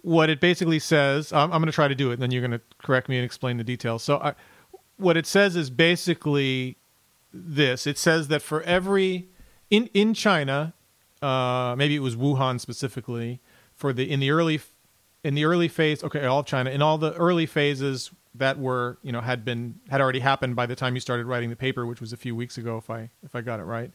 what 0.01 0.29
it 0.29 0.39
basically 0.39 0.79
says. 0.79 1.33
I'm, 1.33 1.51
I'm 1.51 1.59
going 1.59 1.65
to 1.65 1.73
try 1.73 1.89
to 1.89 1.95
do 1.95 2.11
it, 2.11 2.13
and 2.13 2.21
then 2.21 2.31
you're 2.31 2.47
going 2.47 2.57
to 2.57 2.61
correct 2.77 3.09
me 3.09 3.17
and 3.17 3.25
explain 3.25 3.57
the 3.57 3.65
details. 3.65 4.01
So 4.01 4.19
I, 4.19 4.35
what 4.95 5.17
it 5.17 5.27
says 5.27 5.57
is 5.57 5.69
basically 5.69 6.77
this. 7.33 7.85
It 7.85 7.97
says 7.97 8.29
that 8.29 8.41
for 8.41 8.61
every 8.61 9.27
in 9.71 9.89
in 9.93 10.13
China, 10.13 10.73
uh, 11.21 11.73
maybe 11.77 11.95
it 11.95 11.99
was 11.99 12.15
Wuhan 12.15 12.59
specifically, 12.59 13.39
for 13.73 13.91
the 13.93 14.09
in 14.11 14.19
the 14.19 14.29
early 14.29 14.61
in 15.23 15.33
the 15.33 15.45
early 15.45 15.67
phase, 15.67 16.03
okay, 16.03 16.25
all 16.25 16.39
of 16.39 16.45
China, 16.45 16.69
in 16.69 16.81
all 16.81 16.97
the 16.97 17.13
early 17.13 17.45
phases 17.45 18.11
that 18.35 18.59
were, 18.59 18.97
you 19.01 19.11
know, 19.11 19.21
had 19.21 19.43
been 19.43 19.79
had 19.89 20.01
already 20.01 20.19
happened 20.19 20.55
by 20.55 20.65
the 20.65 20.75
time 20.75 20.93
you 20.93 21.01
started 21.01 21.25
writing 21.25 21.49
the 21.49 21.55
paper, 21.55 21.85
which 21.85 22.01
was 22.01 22.13
a 22.13 22.17
few 22.17 22.35
weeks 22.35 22.57
ago, 22.57 22.77
if 22.77 22.89
I 22.89 23.09
if 23.23 23.35
I 23.35 23.41
got 23.41 23.59
it 23.59 23.63
right. 23.63 23.91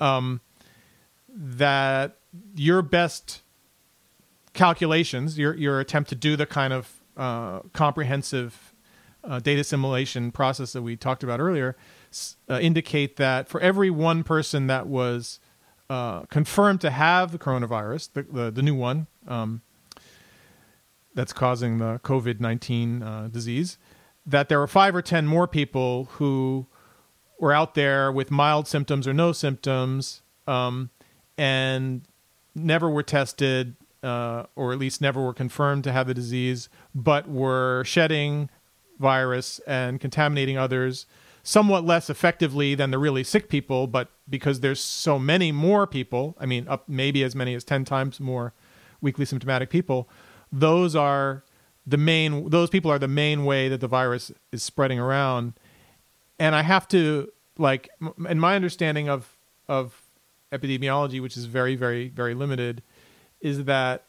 Um, 0.00 0.40
that 1.28 2.16
your 2.54 2.82
best 2.82 3.42
calculations, 4.52 5.38
your 5.38 5.54
your 5.54 5.80
attempt 5.80 6.08
to 6.10 6.14
do 6.14 6.36
the 6.36 6.46
kind 6.46 6.72
of 6.72 7.00
uh, 7.16 7.60
comprehensive 7.72 8.74
uh, 9.24 9.38
data 9.40 9.60
assimilation 9.60 10.32
process 10.32 10.72
that 10.72 10.82
we 10.82 10.96
talked 10.96 11.22
about 11.22 11.40
earlier, 11.40 11.76
uh, 12.48 12.58
indicate 12.60 13.16
that 13.16 13.48
for 13.48 13.60
every 13.60 13.90
one 13.90 14.24
person 14.24 14.66
that 14.66 14.86
was 14.86 15.40
uh, 15.88 16.22
confirmed 16.22 16.80
to 16.80 16.90
have 16.90 17.32
the 17.32 17.38
coronavirus, 17.38 18.12
the 18.12 18.22
the, 18.22 18.50
the 18.50 18.62
new 18.62 18.74
one. 18.74 19.06
Um, 19.26 19.62
that's 21.14 21.32
causing 21.32 21.78
the 21.78 22.00
COVID 22.04 22.40
19 22.40 23.02
uh, 23.02 23.28
disease, 23.30 23.78
that 24.26 24.48
there 24.48 24.58
were 24.58 24.66
five 24.66 24.94
or 24.94 25.02
10 25.02 25.26
more 25.26 25.46
people 25.46 26.08
who 26.12 26.66
were 27.38 27.52
out 27.52 27.74
there 27.74 28.12
with 28.12 28.30
mild 28.30 28.68
symptoms 28.68 29.08
or 29.08 29.14
no 29.14 29.32
symptoms 29.32 30.22
um, 30.46 30.90
and 31.38 32.02
never 32.54 32.88
were 32.90 33.02
tested, 33.02 33.76
uh, 34.02 34.44
or 34.54 34.72
at 34.72 34.78
least 34.78 35.00
never 35.00 35.22
were 35.22 35.34
confirmed 35.34 35.84
to 35.84 35.92
have 35.92 36.06
the 36.06 36.14
disease, 36.14 36.68
but 36.94 37.28
were 37.28 37.82
shedding 37.84 38.50
virus 38.98 39.58
and 39.66 40.00
contaminating 40.00 40.58
others 40.58 41.06
somewhat 41.42 41.84
less 41.84 42.10
effectively 42.10 42.74
than 42.74 42.90
the 42.90 42.98
really 42.98 43.24
sick 43.24 43.48
people, 43.48 43.86
but 43.86 44.10
because 44.28 44.60
there's 44.60 44.80
so 44.80 45.18
many 45.18 45.52
more 45.52 45.86
people, 45.86 46.36
I 46.38 46.46
mean, 46.46 46.68
up 46.68 46.88
maybe 46.88 47.24
as 47.24 47.34
many 47.34 47.54
as 47.54 47.64
10 47.64 47.84
times 47.84 48.20
more 48.20 48.52
weekly 49.00 49.24
symptomatic 49.24 49.70
people, 49.70 50.08
those 50.52 50.94
are 50.94 51.44
the 51.86 51.96
main 51.96 52.50
those 52.50 52.70
people 52.70 52.90
are 52.90 52.98
the 52.98 53.08
main 53.08 53.44
way 53.44 53.68
that 53.68 53.80
the 53.80 53.88
virus 53.88 54.30
is 54.52 54.62
spreading 54.62 54.98
around. 54.98 55.54
And 56.38 56.54
i 56.54 56.62
have 56.62 56.88
to 56.88 57.30
like 57.58 57.88
in 58.28 58.38
my 58.38 58.56
understanding 58.56 59.08
of 59.08 59.36
of 59.68 60.02
epidemiology 60.52 61.20
which 61.20 61.36
is 61.36 61.44
very 61.44 61.76
very 61.76 62.08
very 62.08 62.34
limited 62.34 62.82
is 63.40 63.64
that 63.64 64.06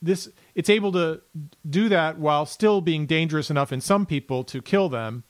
this 0.00 0.28
it's 0.54 0.70
able 0.70 0.92
to 0.92 1.20
do 1.68 1.88
that 1.88 2.18
while 2.18 2.46
still 2.46 2.80
being 2.80 3.06
dangerous 3.06 3.50
enough 3.50 3.72
in 3.72 3.80
some 3.80 4.06
people 4.06 4.44
to 4.44 4.62
kill 4.62 4.88
them 4.88 5.24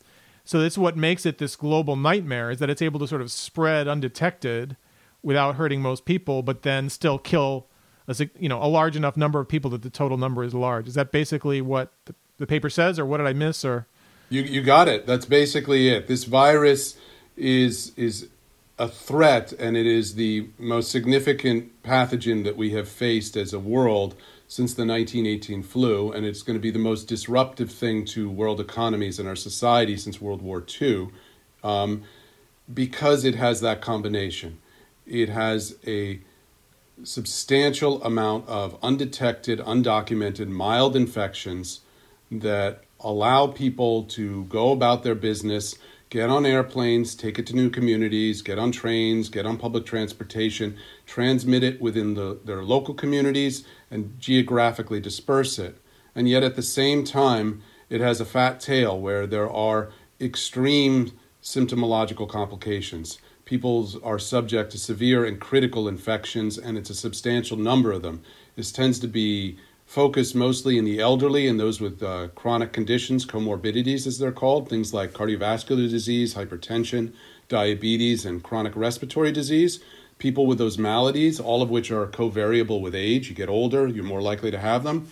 so 0.48 0.60
that's 0.60 0.78
what 0.78 0.96
makes 0.96 1.26
it 1.26 1.36
this 1.36 1.56
global 1.56 1.94
nightmare 1.94 2.50
is 2.50 2.58
that 2.58 2.70
it's 2.70 2.80
able 2.80 2.98
to 3.00 3.06
sort 3.06 3.20
of 3.20 3.30
spread 3.30 3.86
undetected 3.86 4.76
without 5.22 5.56
hurting 5.56 5.82
most 5.82 6.04
people 6.04 6.42
but 6.42 6.62
then 6.62 6.88
still 6.88 7.18
kill 7.18 7.66
a 8.08 8.28
you 8.38 8.48
know 8.48 8.62
a 8.62 8.66
large 8.66 8.96
enough 8.96 9.16
number 9.16 9.38
of 9.38 9.48
people 9.48 9.70
that 9.70 9.82
the 9.82 9.90
total 9.90 10.16
number 10.16 10.42
is 10.42 10.54
large. 10.54 10.88
Is 10.88 10.94
that 10.94 11.12
basically 11.12 11.60
what 11.60 11.92
the, 12.06 12.14
the 12.38 12.46
paper 12.46 12.70
says, 12.70 12.98
or 12.98 13.04
what 13.04 13.18
did 13.18 13.26
I 13.26 13.32
miss? 13.32 13.64
Or 13.64 13.86
you 14.30 14.42
you 14.42 14.62
got 14.62 14.88
it. 14.88 15.06
That's 15.06 15.26
basically 15.26 15.88
it. 15.88 16.08
This 16.08 16.24
virus 16.24 16.96
is 17.36 17.92
is 17.96 18.28
a 18.78 18.88
threat, 18.88 19.52
and 19.52 19.76
it 19.76 19.86
is 19.86 20.14
the 20.14 20.48
most 20.58 20.90
significant 20.90 21.82
pathogen 21.82 22.44
that 22.44 22.56
we 22.56 22.70
have 22.70 22.88
faced 22.88 23.36
as 23.36 23.52
a 23.52 23.58
world 23.58 24.14
since 24.48 24.72
the 24.72 24.86
1918 24.86 25.62
flu, 25.62 26.10
and 26.10 26.24
it's 26.24 26.40
going 26.40 26.56
to 26.56 26.60
be 26.60 26.70
the 26.70 26.78
most 26.78 27.06
disruptive 27.06 27.70
thing 27.70 28.06
to 28.06 28.30
world 28.30 28.60
economies 28.60 29.18
and 29.18 29.28
our 29.28 29.36
society 29.36 29.96
since 29.96 30.22
World 30.22 30.40
War 30.40 30.64
II, 30.80 31.10
um, 31.62 32.02
because 32.72 33.26
it 33.26 33.34
has 33.34 33.60
that 33.60 33.82
combination. 33.82 34.58
It 35.06 35.28
has 35.28 35.76
a 35.86 36.20
substantial 37.04 38.02
amount 38.02 38.48
of 38.48 38.78
undetected, 38.82 39.60
undocumented, 39.60 40.48
mild 40.48 40.96
infections 40.96 41.80
that 42.30 42.84
allow 43.00 43.46
people 43.46 44.04
to 44.04 44.44
go 44.44 44.72
about 44.72 45.02
their 45.02 45.14
business, 45.14 45.76
get 46.10 46.30
on 46.30 46.46
airplanes, 46.46 47.14
take 47.14 47.38
it 47.38 47.46
to 47.46 47.56
new 47.56 47.70
communities, 47.70 48.42
get 48.42 48.58
on 48.58 48.72
trains, 48.72 49.28
get 49.28 49.46
on 49.46 49.58
public 49.58 49.84
transportation, 49.84 50.76
transmit 51.06 51.62
it 51.62 51.80
within 51.80 52.14
the, 52.14 52.38
their 52.44 52.62
local 52.62 52.94
communities, 52.94 53.64
and 53.90 54.18
geographically 54.18 55.00
disperse 55.00 55.58
it. 55.58 55.78
And 56.14 56.28
yet 56.28 56.42
at 56.42 56.56
the 56.56 56.62
same 56.62 57.04
time, 57.04 57.62
it 57.90 58.00
has 58.00 58.20
a 58.20 58.24
fat 58.24 58.60
tail 58.60 58.98
where 58.98 59.26
there 59.26 59.50
are 59.50 59.90
extreme 60.20 61.12
symptomological 61.42 62.28
complications. 62.28 63.18
People 63.44 63.88
are 64.02 64.18
subject 64.18 64.72
to 64.72 64.78
severe 64.78 65.24
and 65.24 65.40
critical 65.40 65.88
infections, 65.88 66.58
and 66.58 66.76
it's 66.76 66.90
a 66.90 66.94
substantial 66.94 67.56
number 67.56 67.92
of 67.92 68.02
them. 68.02 68.22
This 68.56 68.72
tends 68.72 68.98
to 69.00 69.08
be 69.08 69.58
focused 69.88 70.34
mostly 70.34 70.76
in 70.76 70.84
the 70.84 71.00
elderly 71.00 71.48
and 71.48 71.58
those 71.58 71.80
with 71.80 72.02
uh, 72.02 72.28
chronic 72.34 72.74
conditions, 72.74 73.24
comorbidities 73.24 74.06
as 74.06 74.18
they're 74.18 74.30
called, 74.30 74.68
things 74.68 74.92
like 74.92 75.12
cardiovascular 75.12 75.88
disease, 75.88 76.34
hypertension, 76.34 77.10
diabetes, 77.48 78.26
and 78.26 78.42
chronic 78.42 78.76
respiratory 78.76 79.32
disease. 79.32 79.80
People 80.18 80.46
with 80.46 80.58
those 80.58 80.76
maladies, 80.76 81.40
all 81.40 81.62
of 81.62 81.70
which 81.70 81.90
are 81.90 82.06
covariable 82.06 82.82
with 82.82 82.94
age, 82.94 83.30
you 83.30 83.34
get 83.34 83.48
older, 83.48 83.86
you're 83.86 84.04
more 84.04 84.20
likely 84.20 84.50
to 84.50 84.58
have 84.58 84.84
them, 84.84 85.08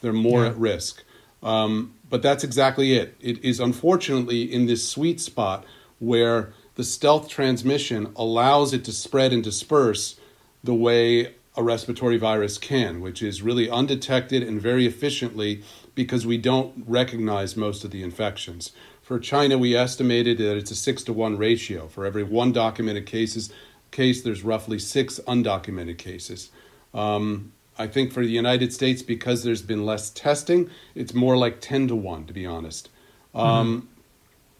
they're 0.00 0.12
more 0.12 0.44
yeah. 0.44 0.50
at 0.50 0.56
risk. 0.56 1.02
Um, 1.42 1.94
but 2.08 2.22
that's 2.22 2.44
exactly 2.44 2.92
it. 2.92 3.16
It 3.20 3.44
is 3.44 3.58
unfortunately 3.58 4.42
in 4.42 4.66
this 4.66 4.88
sweet 4.88 5.20
spot 5.20 5.66
where 5.98 6.52
the 6.76 6.84
stealth 6.84 7.28
transmission 7.28 8.12
allows 8.14 8.72
it 8.72 8.84
to 8.84 8.92
spread 8.92 9.32
and 9.32 9.42
disperse 9.42 10.20
the 10.62 10.74
way 10.74 11.34
a 11.56 11.62
respiratory 11.62 12.16
virus 12.16 12.58
can, 12.58 13.00
which 13.00 13.22
is 13.22 13.42
really 13.42 13.68
undetected 13.68 14.42
and 14.42 14.60
very 14.60 14.86
efficiently 14.86 15.62
because 15.94 16.26
we 16.26 16.38
don't 16.38 16.84
recognize 16.86 17.56
most 17.56 17.84
of 17.84 17.90
the 17.90 18.02
infections. 18.02 18.72
For 19.02 19.18
China, 19.18 19.58
we 19.58 19.74
estimated 19.74 20.38
that 20.38 20.56
it's 20.56 20.70
a 20.70 20.76
six 20.76 21.02
to 21.04 21.12
one 21.12 21.36
ratio. 21.36 21.88
For 21.88 22.06
every 22.06 22.22
one 22.22 22.52
documented 22.52 23.06
cases, 23.06 23.52
case, 23.90 24.22
there's 24.22 24.44
roughly 24.44 24.78
six 24.78 25.18
undocumented 25.26 25.98
cases. 25.98 26.50
Um, 26.94 27.52
I 27.76 27.86
think 27.88 28.12
for 28.12 28.22
the 28.22 28.30
United 28.30 28.72
States, 28.72 29.02
because 29.02 29.42
there's 29.42 29.62
been 29.62 29.84
less 29.84 30.10
testing, 30.10 30.70
it's 30.94 31.14
more 31.14 31.36
like 31.36 31.60
10 31.60 31.88
to 31.88 31.96
1, 31.96 32.26
to 32.26 32.32
be 32.32 32.46
honest. 32.46 32.88
Um, 33.34 33.88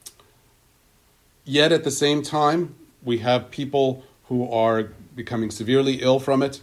mm-hmm. 0.06 0.12
Yet 1.44 1.70
at 1.70 1.84
the 1.84 1.90
same 1.90 2.22
time, 2.22 2.74
we 3.02 3.18
have 3.18 3.50
people 3.50 4.04
who 4.24 4.50
are 4.50 4.84
becoming 5.14 5.50
severely 5.50 6.02
ill 6.02 6.18
from 6.18 6.42
it 6.42 6.60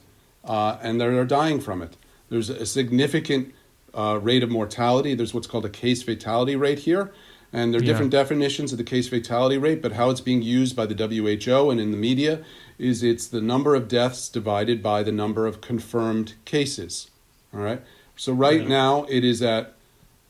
uh, 0.47 0.77
and 0.81 0.99
they're 0.99 1.25
dying 1.25 1.59
from 1.59 1.81
it. 1.81 1.97
There's 2.29 2.49
a 2.49 2.65
significant 2.65 3.53
uh, 3.93 4.19
rate 4.21 4.43
of 4.43 4.49
mortality. 4.49 5.13
There's 5.13 5.33
what's 5.33 5.47
called 5.47 5.65
a 5.65 5.69
case 5.69 6.03
fatality 6.03 6.55
rate 6.55 6.79
here. 6.79 7.13
And 7.53 7.73
there 7.73 7.79
are 7.79 7.83
yeah. 7.83 7.91
different 7.91 8.11
definitions 8.11 8.71
of 8.73 8.77
the 8.77 8.83
case 8.83 9.07
fatality 9.07 9.57
rate, 9.57 9.81
but 9.81 9.93
how 9.93 10.09
it's 10.09 10.21
being 10.21 10.41
used 10.41 10.75
by 10.75 10.85
the 10.85 10.95
WHO 10.95 11.69
and 11.69 11.79
in 11.79 11.91
the 11.91 11.97
media 11.97 12.43
is 12.77 13.03
it's 13.03 13.27
the 13.27 13.41
number 13.41 13.73
of 13.73 13.87
deaths 13.87 14.27
divided 14.27 14.83
by 14.83 15.01
the 15.01 15.11
number 15.11 15.47
of 15.47 15.61
confirmed 15.61 16.33
cases. 16.43 17.09
All 17.53 17.61
right. 17.61 17.81
So 18.17 18.33
right 18.33 18.61
yeah. 18.61 18.67
now 18.67 19.05
it 19.09 19.23
is 19.23 19.41
at 19.41 19.73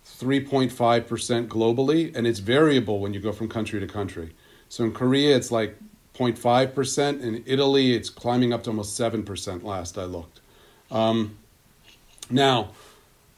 3.5% 0.05 1.47
globally, 1.47 2.15
and 2.15 2.25
it's 2.25 2.39
variable 2.39 2.99
when 2.99 3.13
you 3.13 3.19
go 3.19 3.31
from 3.31 3.49
country 3.49 3.79
to 3.79 3.87
country. 3.87 4.33
So 4.69 4.83
in 4.83 4.91
Korea, 4.91 5.35
it's 5.35 5.51
like 5.51 5.77
0.5%. 6.17 7.21
In 7.21 7.43
Italy, 7.45 7.93
it's 7.93 8.09
climbing 8.09 8.53
up 8.53 8.63
to 8.63 8.69
almost 8.69 8.99
7% 8.99 9.63
last 9.63 9.97
I 9.97 10.05
looked. 10.05 10.41
Um, 10.89 11.37
now, 12.29 12.71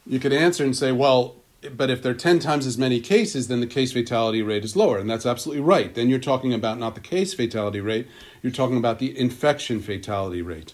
you 0.06 0.20
could 0.20 0.34
answer 0.34 0.64
and 0.64 0.76
say, 0.76 0.92
well, 0.92 1.36
but 1.76 1.90
if 1.90 2.02
there 2.02 2.12
are 2.12 2.16
10 2.16 2.40
times 2.40 2.66
as 2.66 2.78
many 2.78 3.00
cases, 3.00 3.48
then 3.48 3.60
the 3.60 3.68
case 3.68 3.92
fatality 3.92 4.42
rate 4.42 4.64
is 4.64 4.76
lower. 4.76 4.98
And 4.98 5.10
that's 5.10 5.26
absolutely 5.26 5.64
right. 5.64 5.94
Then 5.94 6.10
you're 6.10 6.20
talking 6.20 6.54
about 6.54 6.80
not 6.80 6.96
the 6.96 7.02
case 7.02 7.34
fatality 7.34 7.82
rate, 7.82 8.08
you're 8.42 8.52
talking 8.52 8.78
about 8.78 9.00
the 9.00 9.18
infection 9.18 9.82
fatality 9.82 10.42
rate. 10.42 10.74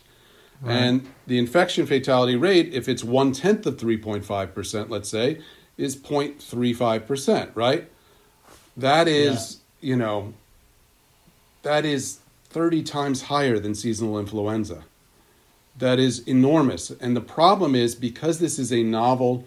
Right. 0.62 0.76
And 0.76 1.08
the 1.28 1.38
infection 1.38 1.86
fatality 1.86 2.36
rate, 2.36 2.74
if 2.74 2.88
it's 2.88 3.04
one 3.04 3.32
tenth 3.32 3.66
of 3.66 3.78
3.5%, 3.78 4.90
let's 4.90 5.10
say, 5.10 5.42
is 5.78 5.96
0.35%, 5.96 7.52
right? 7.56 7.90
That 8.78 9.08
is, 9.08 9.60
yeah. 9.80 9.90
you 9.90 9.96
know, 9.96 10.34
that 11.66 11.84
is 11.84 12.20
30 12.50 12.84
times 12.84 13.24
higher 13.24 13.58
than 13.58 13.74
seasonal 13.74 14.20
influenza. 14.20 14.84
That 15.76 16.00
is 16.00 16.20
enormous. 16.28 16.92
And 16.92 17.18
the 17.18 17.22
problem 17.22 17.74
is 17.74 17.96
because 17.96 18.38
this 18.38 18.60
is 18.60 18.72
a 18.72 18.84
novel 18.84 19.46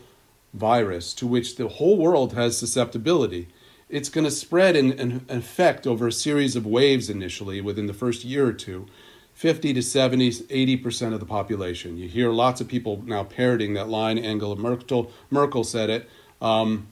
virus 0.53 1.15
to 1.15 1.27
which 1.29 1.57
the 1.57 1.69
whole 1.69 1.97
world 1.97 2.33
has 2.35 2.59
susceptibility, 2.59 3.47
it's 3.89 4.09
going 4.09 4.25
to 4.25 4.33
spread 4.33 4.75
and, 4.75 5.25
affect 5.31 5.87
over 5.87 6.09
a 6.09 6.13
series 6.13 6.57
of 6.57 6.67
waves 6.67 7.09
initially 7.09 7.61
within 7.61 7.87
the 7.87 7.95
first 7.95 8.25
year 8.25 8.47
or 8.47 8.53
two. 8.53 8.87
50 9.35 9.73
to 9.75 9.83
70, 9.83 10.31
80% 10.31 11.15
of 11.15 11.21
the 11.21 11.27
population. 11.27 11.97
You 11.97 12.09
hear 12.09 12.31
lots 12.31 12.61
of 12.61 12.67
people 12.67 13.01
now 13.07 13.23
parroting 13.23 13.75
that 13.75 13.89
line. 13.89 14.19
Angela 14.19 14.57
Merkel, 14.57 15.13
Merkel 15.31 15.63
said 15.63 15.89
it. 15.89 16.11
Um, 16.43 16.89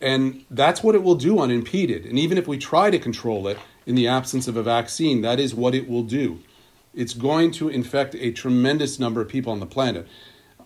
and 0.00 0.46
that's 0.50 0.82
what 0.82 0.94
it 0.94 1.02
will 1.02 1.14
do 1.14 1.38
unimpeded. 1.38 2.06
And 2.06 2.18
even 2.18 2.38
if 2.38 2.48
we 2.48 2.56
try 2.56 2.90
to 2.90 2.98
control 2.98 3.46
it, 3.48 3.58
in 3.86 3.94
the 3.94 4.08
absence 4.08 4.48
of 4.48 4.56
a 4.56 4.62
vaccine, 4.62 5.22
that 5.22 5.40
is 5.40 5.54
what 5.54 5.74
it 5.74 5.88
will 5.88 6.02
do. 6.02 6.40
It's 6.92 7.14
going 7.14 7.52
to 7.52 7.68
infect 7.68 8.14
a 8.16 8.32
tremendous 8.32 8.98
number 8.98 9.20
of 9.20 9.28
people 9.28 9.52
on 9.52 9.60
the 9.60 9.66
planet. 9.66 10.08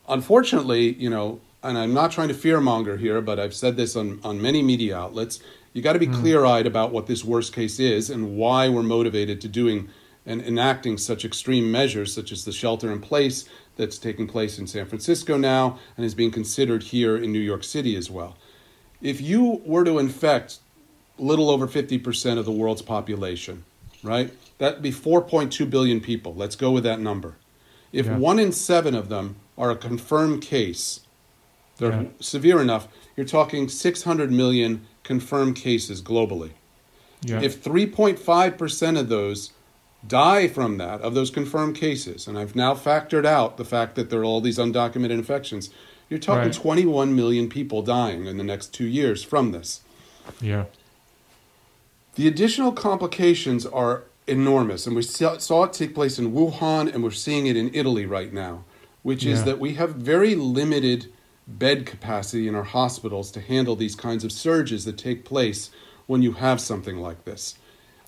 Unfortunately, 0.08 0.94
you 0.94 1.10
know, 1.10 1.40
and 1.62 1.76
I'm 1.76 1.92
not 1.92 2.10
trying 2.10 2.28
to 2.28 2.34
fearmonger 2.34 2.98
here, 2.98 3.20
but 3.20 3.38
I've 3.38 3.54
said 3.54 3.76
this 3.76 3.94
on, 3.94 4.20
on 4.24 4.40
many 4.40 4.62
media 4.62 4.96
outlets. 4.96 5.40
You 5.72 5.82
got 5.82 5.92
to 5.92 5.98
be 5.98 6.06
mm. 6.06 6.14
clear 6.14 6.44
eyed 6.44 6.66
about 6.66 6.92
what 6.92 7.06
this 7.06 7.24
worst 7.24 7.52
case 7.52 7.78
is 7.78 8.10
and 8.10 8.36
why 8.36 8.68
we're 8.68 8.82
motivated 8.82 9.40
to 9.42 9.48
doing 9.48 9.88
and 10.26 10.40
enacting 10.42 10.98
such 10.98 11.24
extreme 11.24 11.70
measures, 11.70 12.14
such 12.14 12.32
as 12.32 12.44
the 12.44 12.52
shelter 12.52 12.90
in 12.90 13.00
place 13.00 13.48
that's 13.76 13.98
taking 13.98 14.26
place 14.26 14.58
in 14.58 14.66
San 14.66 14.86
Francisco 14.86 15.36
now 15.36 15.78
and 15.96 16.04
is 16.04 16.14
being 16.14 16.30
considered 16.30 16.84
here 16.84 17.16
in 17.16 17.32
New 17.32 17.40
York 17.40 17.64
City 17.64 17.96
as 17.96 18.10
well. 18.10 18.36
If 19.00 19.20
you 19.20 19.62
were 19.64 19.84
to 19.84 19.98
infect 19.98 20.58
little 21.20 21.50
over 21.50 21.66
50% 21.66 22.38
of 22.38 22.44
the 22.44 22.52
world's 22.52 22.82
population, 22.82 23.64
right? 24.02 24.32
That'd 24.58 24.82
be 24.82 24.92
4.2 24.92 25.68
billion 25.68 26.00
people. 26.00 26.34
Let's 26.34 26.56
go 26.56 26.70
with 26.70 26.84
that 26.84 27.00
number. 27.00 27.36
If 27.92 28.06
yeah. 28.06 28.16
one 28.16 28.38
in 28.38 28.52
seven 28.52 28.94
of 28.94 29.08
them 29.08 29.36
are 29.58 29.70
a 29.70 29.76
confirmed 29.76 30.42
case, 30.42 31.00
they're 31.78 32.02
yeah. 32.02 32.08
severe 32.20 32.60
enough, 32.60 32.88
you're 33.16 33.26
talking 33.26 33.68
600 33.68 34.30
million 34.30 34.86
confirmed 35.02 35.56
cases 35.56 36.02
globally. 36.02 36.52
Yeah. 37.22 37.40
If 37.42 37.62
3.5% 37.62 38.98
of 38.98 39.08
those 39.08 39.52
die 40.06 40.48
from 40.48 40.78
that, 40.78 41.00
of 41.02 41.14
those 41.14 41.30
confirmed 41.30 41.76
cases, 41.76 42.26
and 42.26 42.38
I've 42.38 42.56
now 42.56 42.74
factored 42.74 43.26
out 43.26 43.56
the 43.56 43.64
fact 43.64 43.94
that 43.96 44.10
there 44.10 44.20
are 44.20 44.24
all 44.24 44.40
these 44.40 44.58
undocumented 44.58 45.10
infections, 45.10 45.70
you're 46.08 46.18
talking 46.18 46.44
right. 46.44 46.52
21 46.52 47.14
million 47.14 47.48
people 47.48 47.82
dying 47.82 48.26
in 48.26 48.36
the 48.36 48.44
next 48.44 48.74
two 48.74 48.86
years 48.86 49.22
from 49.22 49.52
this. 49.52 49.82
Yeah. 50.40 50.64
The 52.14 52.26
additional 52.26 52.72
complications 52.72 53.64
are 53.66 54.04
enormous, 54.26 54.86
and 54.86 54.96
we 54.96 55.02
saw 55.02 55.64
it 55.64 55.72
take 55.72 55.94
place 55.94 56.18
in 56.18 56.32
Wuhan, 56.32 56.92
and 56.92 57.02
we're 57.02 57.11
seeing 57.11 57.46
it 57.46 57.56
in 57.56 57.70
Italy 57.74 58.06
right 58.06 58.32
now, 58.32 58.64
which 59.02 59.24
yeah. 59.24 59.34
is 59.34 59.44
that 59.44 59.58
we 59.58 59.74
have 59.74 59.94
very 59.94 60.34
limited 60.34 61.12
bed 61.46 61.86
capacity 61.86 62.46
in 62.46 62.54
our 62.54 62.64
hospitals 62.64 63.30
to 63.32 63.40
handle 63.40 63.74
these 63.76 63.94
kinds 63.94 64.24
of 64.24 64.32
surges 64.32 64.84
that 64.84 64.96
take 64.98 65.24
place 65.24 65.70
when 66.06 66.22
you 66.22 66.32
have 66.32 66.61
something 66.61 66.98
like 66.98 67.24
this. 67.24 67.56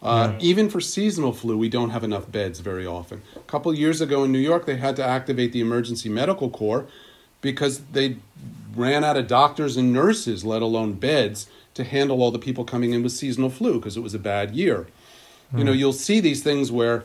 Uh, 0.02 0.32
yeah. 0.32 0.38
Even 0.40 0.68
for 0.68 0.80
seasonal 0.80 1.32
flu, 1.32 1.56
we 1.56 1.68
don't 1.68 1.90
have 1.90 2.02
enough 2.02 2.30
beds 2.30 2.58
very 2.58 2.86
often. 2.86 3.22
A 3.36 3.40
couple 3.40 3.72
years 3.72 4.00
ago 4.00 4.24
in 4.24 4.32
New 4.32 4.38
York, 4.38 4.66
they 4.66 4.76
had 4.76 4.96
to 4.96 5.04
activate 5.04 5.52
the 5.52 5.60
emergency 5.60 6.08
medical 6.08 6.50
corps 6.50 6.86
because 7.40 7.78
they 7.92 8.16
ran 8.74 9.04
out 9.04 9.16
of 9.16 9.26
doctors 9.26 9.76
and 9.76 9.92
nurses, 9.92 10.44
let 10.44 10.62
alone 10.62 10.94
beds, 10.94 11.48
to 11.74 11.84
handle 11.84 12.22
all 12.22 12.30
the 12.30 12.38
people 12.38 12.64
coming 12.64 12.92
in 12.92 13.02
with 13.02 13.12
seasonal 13.12 13.50
flu 13.50 13.74
because 13.78 13.96
it 13.96 14.02
was 14.02 14.14
a 14.14 14.18
bad 14.18 14.54
year. 14.54 14.86
Mm. 15.52 15.58
You 15.58 15.64
know, 15.64 15.72
hmm. 15.72 15.78
you'll 15.78 15.92
see 15.92 16.20
these 16.20 16.42
things 16.42 16.70
where 16.70 17.04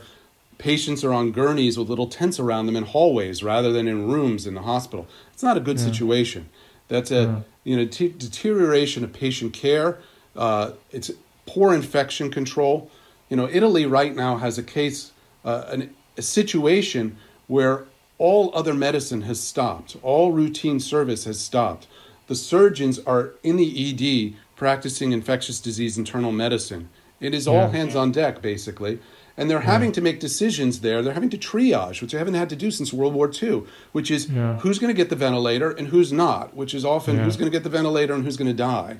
patients 0.58 1.04
are 1.04 1.12
on 1.12 1.32
gurneys 1.32 1.78
with 1.78 1.88
little 1.88 2.08
tents 2.08 2.38
around 2.38 2.66
them 2.66 2.76
in 2.76 2.84
hallways 2.84 3.42
rather 3.42 3.72
than 3.72 3.88
in 3.88 4.08
rooms 4.08 4.46
in 4.46 4.54
the 4.54 4.62
hospital. 4.62 5.06
It's 5.32 5.42
not 5.42 5.56
a 5.56 5.60
good 5.60 5.78
yeah. 5.78 5.84
situation. 5.84 6.48
That's 6.88 7.10
a 7.10 7.22
yeah. 7.22 7.40
you 7.64 7.76
know 7.76 7.86
t- 7.86 8.14
deterioration 8.16 9.04
of 9.04 9.12
patient 9.12 9.52
care. 9.52 9.98
Uh, 10.36 10.72
it's 10.90 11.10
poor 11.46 11.74
infection 11.74 12.30
control. 12.30 12.90
You 13.28 13.36
know, 13.36 13.48
Italy 13.50 13.86
right 13.86 14.14
now 14.14 14.36
has 14.36 14.58
a 14.58 14.62
case, 14.62 15.12
uh, 15.44 15.64
an, 15.68 15.94
a 16.16 16.22
situation 16.22 17.16
where 17.46 17.84
all 18.18 18.50
other 18.54 18.74
medicine 18.74 19.22
has 19.22 19.40
stopped. 19.40 19.96
All 20.02 20.32
routine 20.32 20.80
service 20.80 21.24
has 21.24 21.38
stopped. 21.38 21.86
The 22.26 22.34
surgeons 22.34 22.98
are 23.00 23.30
in 23.42 23.56
the 23.56 23.64
ED 23.90 24.34
practicing 24.56 25.12
infectious 25.12 25.60
disease 25.60 25.96
internal 25.96 26.32
medicine. 26.32 26.88
It 27.20 27.32
is 27.32 27.46
all 27.48 27.54
Yeah. 27.54 27.70
hands 27.70 27.96
on 27.96 28.12
deck, 28.12 28.42
basically. 28.42 28.98
And 29.36 29.48
they're 29.48 29.60
having 29.60 29.92
to 29.92 30.00
make 30.00 30.18
decisions 30.18 30.80
there. 30.80 31.00
They're 31.00 31.14
having 31.14 31.30
to 31.30 31.38
triage, 31.38 32.02
which 32.02 32.10
they 32.10 32.18
haven't 32.18 32.34
had 32.34 32.48
to 32.50 32.56
do 32.56 32.72
since 32.72 32.92
World 32.92 33.14
War 33.14 33.30
II, 33.32 33.62
which 33.92 34.10
is 34.10 34.28
Yeah. 34.28 34.58
who's 34.58 34.80
going 34.80 34.92
to 34.92 34.96
get 34.96 35.10
the 35.10 35.16
ventilator 35.16 35.70
and 35.70 35.88
who's 35.88 36.12
not, 36.12 36.56
which 36.56 36.74
is 36.74 36.84
often 36.84 37.16
Yeah. 37.16 37.22
who's 37.24 37.36
going 37.36 37.50
to 37.50 37.56
get 37.56 37.62
the 37.62 37.70
ventilator 37.70 38.14
and 38.14 38.24
who's 38.24 38.36
going 38.36 38.48
to 38.48 38.52
die. 38.54 38.96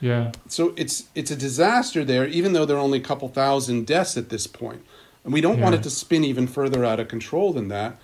Yeah. 0.00 0.32
So 0.48 0.72
it's 0.76 1.04
it's 1.14 1.30
a 1.30 1.36
disaster 1.36 2.04
there, 2.04 2.26
even 2.26 2.52
though 2.54 2.64
there 2.64 2.76
are 2.76 2.80
only 2.80 2.98
a 2.98 3.02
couple 3.02 3.28
thousand 3.28 3.86
deaths 3.86 4.16
at 4.16 4.30
this 4.30 4.46
point. 4.48 4.82
And 5.24 5.32
we 5.32 5.40
don't 5.40 5.60
want 5.60 5.74
it 5.76 5.82
to 5.84 5.90
spin 5.90 6.24
even 6.24 6.46
further 6.48 6.84
out 6.84 6.98
of 7.00 7.08
control 7.08 7.52
than 7.52 7.68
that 7.68 7.98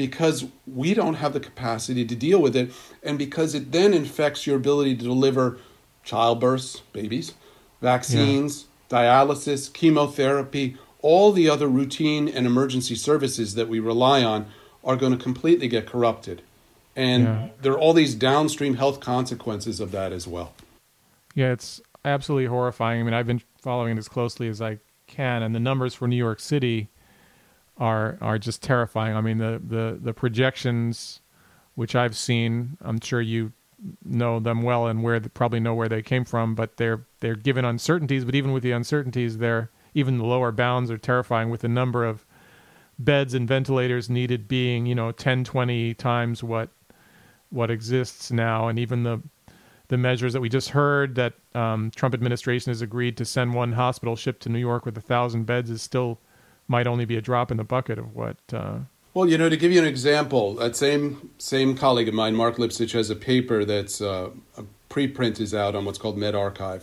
because 0.00 0.46
we 0.66 0.94
don't 0.94 1.14
have 1.14 1.34
the 1.34 1.40
capacity 1.40 2.06
to 2.06 2.14
deal 2.14 2.40
with 2.40 2.56
it 2.56 2.72
and 3.02 3.18
because 3.18 3.54
it 3.54 3.70
then 3.70 3.92
infects 3.92 4.46
your 4.46 4.56
ability 4.56 4.96
to 4.96 5.04
deliver 5.04 5.58
childbirths, 6.06 6.80
babies, 6.94 7.34
vaccines, 7.82 8.64
dialysis, 8.88 9.70
chemotherapy, 9.72 10.76
all 11.02 11.32
the 11.32 11.50
other 11.50 11.68
routine 11.68 12.28
and 12.28 12.46
emergency 12.46 12.94
services 12.94 13.54
that 13.54 13.68
we 13.68 13.78
rely 13.78 14.22
on 14.24 14.46
are 14.82 14.96
going 14.96 15.12
to 15.12 15.22
completely 15.22 15.68
get 15.68 15.86
corrupted. 15.86 16.40
And 16.96 17.24
Yeah. 17.24 17.48
there 17.60 17.72
are 17.72 17.78
all 17.78 17.92
these 17.92 18.14
downstream 18.14 18.74
health 18.74 19.00
consequences 19.00 19.80
of 19.80 19.90
that 19.92 20.12
as 20.12 20.26
well. 20.26 20.54
Yeah, 21.34 21.52
it's 21.52 21.80
absolutely 22.06 22.46
horrifying. 22.46 23.00
I 23.00 23.04
mean, 23.04 23.14
I've 23.14 23.26
been 23.26 23.42
following 23.60 23.96
it 23.96 23.98
as 23.98 24.08
closely 24.08 24.48
as 24.48 24.62
I 24.62 24.78
can, 25.06 25.42
and 25.42 25.54
the 25.54 25.60
numbers 25.60 25.94
for 25.94 26.08
New 26.08 26.16
York 26.16 26.40
City 26.40 26.88
are 27.80 28.18
are 28.20 28.38
just 28.38 28.62
terrifying. 28.62 29.16
I 29.16 29.20
mean, 29.22 29.38
the 29.38 29.60
the 29.66 29.98
the 30.00 30.12
projections, 30.12 31.20
which 31.74 31.96
I've 31.96 32.16
seen, 32.16 32.76
I'm 32.82 33.00
sure 33.00 33.20
you 33.20 33.52
know 34.04 34.38
them 34.38 34.62
well 34.62 34.86
and 34.86 35.02
where 35.02 35.18
probably 35.20 35.60
know 35.60 35.74
where 35.74 35.88
they 35.88 36.02
came 36.02 36.24
from, 36.24 36.54
but 36.54 36.76
they're 36.76 37.06
they're 37.20 37.34
given 37.34 37.64
uncertainties. 37.64 38.24
But 38.24 38.34
even 38.34 38.52
with 38.52 38.62
the 38.62 38.72
uncertainties, 38.72 39.38
they're 39.38 39.70
even 39.94 40.18
the 40.18 40.24
lower 40.24 40.52
bounds 40.52 40.90
are 40.90 40.98
terrifying. 40.98 41.50
With 41.50 41.62
the 41.62 41.68
number 41.68 42.04
of 42.04 42.24
beds 42.98 43.32
and 43.32 43.48
ventilators 43.48 44.10
needed 44.10 44.46
being, 44.46 44.84
you 44.84 44.94
know, 44.94 45.10
10, 45.10 45.44
20 45.44 45.94
times 45.94 46.44
what 46.44 46.68
what 47.48 47.70
exists 47.70 48.30
now, 48.30 48.68
and 48.68 48.78
even 48.78 49.02
the 49.02 49.22
the 49.88 49.96
measures 49.96 50.34
that 50.34 50.40
we 50.40 50.48
just 50.48 50.68
heard 50.68 51.16
that 51.16 51.32
um, 51.54 51.90
Trump 51.96 52.14
administration 52.14 52.70
has 52.70 52.80
agreed 52.82 53.16
to 53.16 53.24
send 53.24 53.54
one 53.54 53.72
hospital 53.72 54.14
ship 54.14 54.38
to 54.38 54.48
New 54.48 54.58
York 54.58 54.84
with 54.84 54.96
a 54.96 55.00
thousand 55.00 55.46
beds 55.46 55.68
is 55.68 55.82
still 55.82 56.20
might 56.70 56.86
only 56.86 57.04
be 57.04 57.16
a 57.16 57.20
drop 57.20 57.50
in 57.50 57.56
the 57.56 57.64
bucket 57.64 57.98
of 57.98 58.14
what. 58.14 58.36
Uh, 58.52 58.78
Well, 59.12 59.28
you 59.28 59.36
know, 59.36 59.48
to 59.48 59.56
give 59.56 59.72
you 59.72 59.80
an 59.80 59.86
example, 59.86 60.54
that 60.54 60.76
same 60.76 61.30
same 61.36 61.76
colleague 61.76 62.08
of 62.08 62.14
mine, 62.14 62.34
Marc 62.36 62.56
Lipsitch, 62.56 62.92
has 62.92 63.10
a 63.10 63.16
paper 63.16 63.64
that's 63.64 64.00
uh, 64.00 64.30
a 64.56 64.62
preprint 64.88 65.40
is 65.40 65.52
out 65.52 65.74
on 65.74 65.84
what's 65.84 65.98
called 65.98 66.16
medRxiv, 66.16 66.82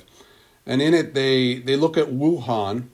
and 0.65 0.81
in 0.81 0.93
it 0.93 1.13
they 1.13 1.59
they 1.59 1.77
look 1.77 1.97
at 1.97 2.07
Wuhan, 2.07 2.89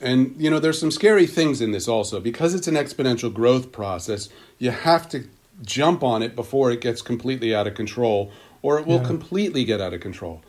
and 0.00 0.34
you 0.38 0.50
know, 0.50 0.58
there's 0.60 0.78
some 0.78 0.90
scary 0.90 1.26
things 1.26 1.60
in 1.62 1.72
this 1.72 1.88
also 1.88 2.20
because 2.20 2.54
it's 2.54 2.68
an 2.68 2.74
exponential 2.74 3.32
growth 3.32 3.72
process. 3.72 4.28
You 4.58 4.70
have 4.70 5.08
to 5.08 5.24
jump 5.62 6.04
on 6.04 6.22
it 6.22 6.36
before 6.36 6.70
it 6.70 6.80
gets 6.82 7.00
completely 7.02 7.54
out 7.54 7.66
of 7.66 7.74
control, 7.74 8.30
or 8.60 8.78
it 8.78 8.86
will 8.86 8.98
Yeah. 9.00 9.06
completely 9.06 9.64
get 9.64 9.80
out 9.80 9.94
of 9.94 10.00
control. 10.00 10.42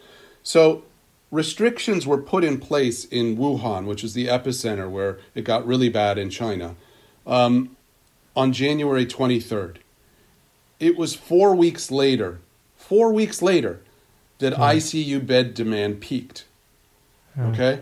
So 0.43 0.83
restrictions 1.31 2.07
were 2.07 2.17
put 2.17 2.43
in 2.43 2.59
place 2.59 3.05
in 3.05 3.37
Wuhan, 3.37 3.85
which 3.85 4.03
is 4.03 4.13
the 4.13 4.27
epicenter 4.27 4.89
where 4.89 5.19
it 5.35 5.43
got 5.43 5.65
really 5.65 5.89
bad 5.89 6.17
in 6.17 6.29
China, 6.29 6.75
um, 7.27 7.75
on 8.35 8.51
January 8.53 9.05
23rd. 9.05 9.77
It 10.79 10.97
was 10.97 11.13
four 11.15 11.53
weeks 11.55 11.91
later, 11.91 12.39
four 12.75 13.11
weeks 13.13 13.41
later, 13.41 13.81
that 14.39 14.53
ICU 14.53 15.25
bed 15.25 15.53
demand 15.53 15.99
peaked. 15.99 16.45
Okay? 17.37 17.79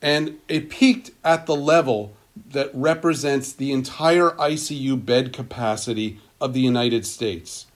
And 0.00 0.38
it 0.48 0.68
peaked 0.68 1.12
at 1.24 1.46
the 1.46 1.54
level 1.56 2.14
that 2.50 2.70
represents 2.74 3.52
the 3.52 3.72
entire 3.72 4.30
ICU 4.30 5.04
bed 5.04 5.32
capacity 5.32 6.18
of 6.40 6.54
the 6.54 6.60
United 6.60 7.06
States. 7.06 7.66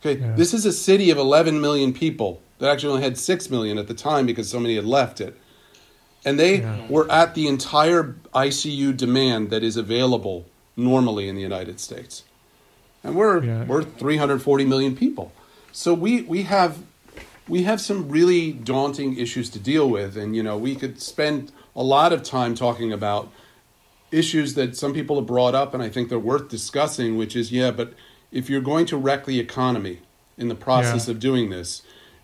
Okay, 0.00 0.20
Yeah. 0.20 0.34
this 0.34 0.52
is 0.54 0.64
a 0.66 0.72
city 0.72 1.10
of 1.10 1.18
11 1.18 1.60
million 1.60 1.92
people 1.92 2.40
that 2.60 2.70
actually 2.70 2.90
only 2.92 3.02
had 3.02 3.18
6 3.18 3.50
million 3.50 3.78
at 3.78 3.88
the 3.88 3.94
time 3.94 4.26
because 4.26 4.48
so 4.48 4.60
many 4.60 4.76
had 4.76 4.84
left 4.84 5.20
it. 5.20 5.36
And 6.24 6.38
they 6.38 6.60
Yeah. 6.60 6.86
were 6.88 7.10
at 7.10 7.34
the 7.34 7.48
entire 7.48 8.14
ICU 8.34 8.92
demand 8.92 9.50
that 9.50 9.62
is 9.64 9.76
available 9.76 10.44
normally 10.76 11.26
in 11.28 11.34
the 11.34 11.40
United 11.42 11.80
States. 11.80 12.22
And 13.02 13.16
we're 13.16 13.42
Yeah. 13.42 13.64
we're 13.64 13.82
340 13.82 14.64
million 14.66 14.94
people. 14.94 15.32
So 15.72 15.94
we 15.94 16.22
we 16.22 16.42
have 16.42 16.78
we 17.48 17.62
have 17.64 17.80
some 17.80 18.08
really 18.10 18.52
daunting 18.52 19.16
issues 19.16 19.48
to 19.50 19.58
deal 19.58 19.88
with 19.88 20.16
and 20.16 20.36
you 20.36 20.42
know, 20.42 20.56
we 20.56 20.74
could 20.76 21.00
spend 21.00 21.50
a 21.74 21.82
lot 21.82 22.12
of 22.12 22.22
time 22.22 22.54
talking 22.54 22.92
about 22.92 23.28
issues 24.12 24.54
that 24.54 24.76
some 24.76 24.92
people 24.92 25.16
have 25.16 25.26
brought 25.26 25.54
up, 25.54 25.72
and 25.72 25.82
I 25.82 25.88
think 25.88 26.08
they're 26.08 26.18
worth 26.18 26.48
discussing, 26.48 27.16
which 27.16 27.34
is 27.34 27.50
yeah, 27.52 27.70
but 27.70 27.94
if 28.30 28.50
you're 28.50 28.60
going 28.60 28.84
to 28.86 28.96
wreck 28.98 29.24
the 29.24 29.40
economy 29.40 30.00
in 30.36 30.48
the 30.48 30.54
process 30.54 31.06
Yeah. 31.06 31.12
of 31.12 31.20
doing 31.20 31.48
this, 31.50 31.82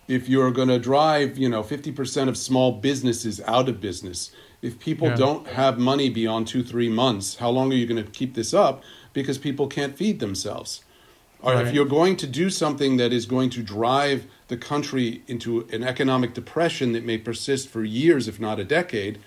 if 0.08 0.28
you're 0.28 0.50
going 0.50 0.68
to 0.68 0.78
drive, 0.78 1.36
you 1.36 1.48
know, 1.48 1.62
50% 1.62 2.28
of 2.28 2.36
small 2.36 2.72
businesses 2.72 3.40
out 3.46 3.68
of 3.68 3.80
business, 3.80 4.30
if 4.62 4.78
people 4.78 5.08
Yeah. 5.08 5.16
don't 5.16 5.46
have 5.48 5.78
money 5.78 6.08
beyond 6.08 6.46
two, 6.46 6.62
three 6.62 6.88
months, 6.88 7.36
how 7.36 7.50
long 7.50 7.72
are 7.72 7.76
you 7.76 7.86
going 7.86 8.02
to 8.02 8.10
keep 8.10 8.34
this 8.34 8.54
up? 8.54 8.82
Because 9.12 9.38
people 9.38 9.66
can't 9.66 9.96
feed 9.96 10.20
themselves. 10.20 10.82
Or 11.42 11.60
if 11.60 11.72
you're 11.72 11.84
going 11.84 12.16
to 12.16 12.26
do 12.26 12.50
something 12.50 12.96
that 12.96 13.12
is 13.12 13.26
going 13.26 13.50
to 13.50 13.62
drive 13.62 14.26
the 14.48 14.56
country 14.56 15.22
into 15.28 15.66
an 15.70 15.84
economic 15.84 16.34
depression 16.34 16.92
that 16.92 17.04
may 17.04 17.18
persist 17.18 17.68
for 17.68 17.84
years, 17.84 18.26
if 18.26 18.40
not 18.40 18.58
a 18.58 18.64
decade, 18.64 19.18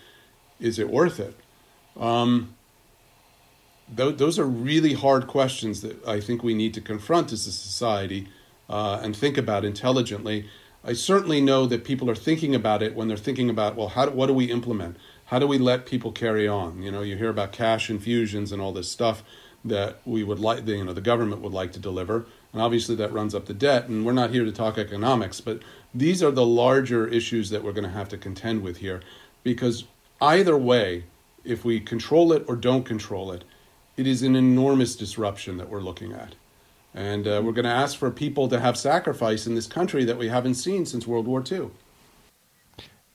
is 0.60 0.80
it 0.80 0.90
worth 0.90 1.20
it? 1.20 1.36
Um, 1.98 2.56
tho- 3.94 4.12
those 4.12 4.38
are 4.40 4.46
really 4.46 4.94
hard 4.94 5.28
questions 5.28 5.82
that 5.82 6.06
I 6.06 6.20
think 6.20 6.44
we 6.44 6.54
need 6.54 6.74
to 6.74 6.82
confront 6.82 7.32
as 7.32 7.48
a 7.48 7.52
society 7.52 8.28
uh, 8.70 9.00
and 9.02 9.16
think 9.16 9.38
about 9.38 9.64
intelligently. 9.64 10.46
I 10.84 10.94
certainly 10.94 11.42
know 11.42 11.66
that 11.66 11.84
people 11.84 12.10
are 12.10 12.16
thinking 12.16 12.56
about 12.56 12.82
it 12.82 12.96
when 12.96 13.08
they're 13.08 13.18
thinking 13.18 13.50
about, 13.50 13.76
well, 13.76 13.90
how 13.90 14.06
do, 14.06 14.12
what 14.12 14.28
do 14.28 14.34
we 14.34 14.46
implement? 14.46 14.98
How 15.26 15.38
do 15.38 15.46
we 15.46 15.58
let 15.58 15.86
people 15.86 16.12
carry 16.12 16.48
on? 16.48 16.82
You 16.82 16.92
know, 16.92 17.02
you 17.02 17.18
hear 17.18 17.30
about 17.30 17.52
cash 17.52 17.90
infusions 17.90 18.52
and 18.52 18.62
all 18.62 18.72
this 18.72 18.90
stuff 18.90 19.24
that 19.64 20.00
we 20.06 20.24
would 20.24 20.40
like, 20.40 20.66
you 20.66 20.86
know, 20.86 20.94
the 20.94 21.02
government 21.02 21.42
would 21.42 21.54
like 21.54 21.74
to 21.74 21.80
deliver, 21.80 22.26
and 22.54 22.62
obviously 22.62 22.96
that 22.96 23.12
runs 23.12 23.36
up 23.36 23.46
the 23.46 23.54
debt. 23.54 23.90
And 23.90 24.06
we're 24.06 24.14
not 24.14 24.30
here 24.30 24.46
to 24.46 24.52
talk 24.52 24.78
economics, 24.78 25.42
but 25.42 25.62
these 25.94 26.24
are 26.24 26.32
the 26.32 26.46
larger 26.46 27.08
issues 27.08 27.50
that 27.50 27.62
we're 27.62 27.74
going 27.74 27.84
to 27.84 27.90
have 27.90 28.10
to 28.10 28.18
contend 28.18 28.64
with 28.64 28.78
here, 28.78 29.02
because 29.44 29.84
either 30.22 30.58
way, 30.58 31.04
if 31.44 31.66
we 31.66 31.80
control 31.80 32.32
it 32.32 32.46
or 32.48 32.56
don't 32.56 32.86
control 32.86 33.32
it, 33.34 33.44
it 33.98 34.08
is 34.08 34.24
an 34.24 34.36
enormous 34.36 34.96
disruption 34.96 35.58
that 35.58 35.70
we're 35.70 35.82
looking 35.82 36.14
at. 36.14 36.36
And 36.94 37.28
uh, 37.28 37.42
we're 37.44 37.52
going 37.54 37.66
to 37.66 37.72
ask 37.72 37.98
for 37.98 38.10
people 38.12 38.48
to 38.50 38.60
have 38.60 38.78
sacrifice 38.78 39.46
in 39.48 39.56
this 39.56 39.68
country 39.68 40.04
that 40.06 40.18
we 40.18 40.30
haven't 40.30 40.56
seen 40.56 40.86
since 40.86 41.06
World 41.08 41.28
War 41.28 41.44
II. 41.50 41.70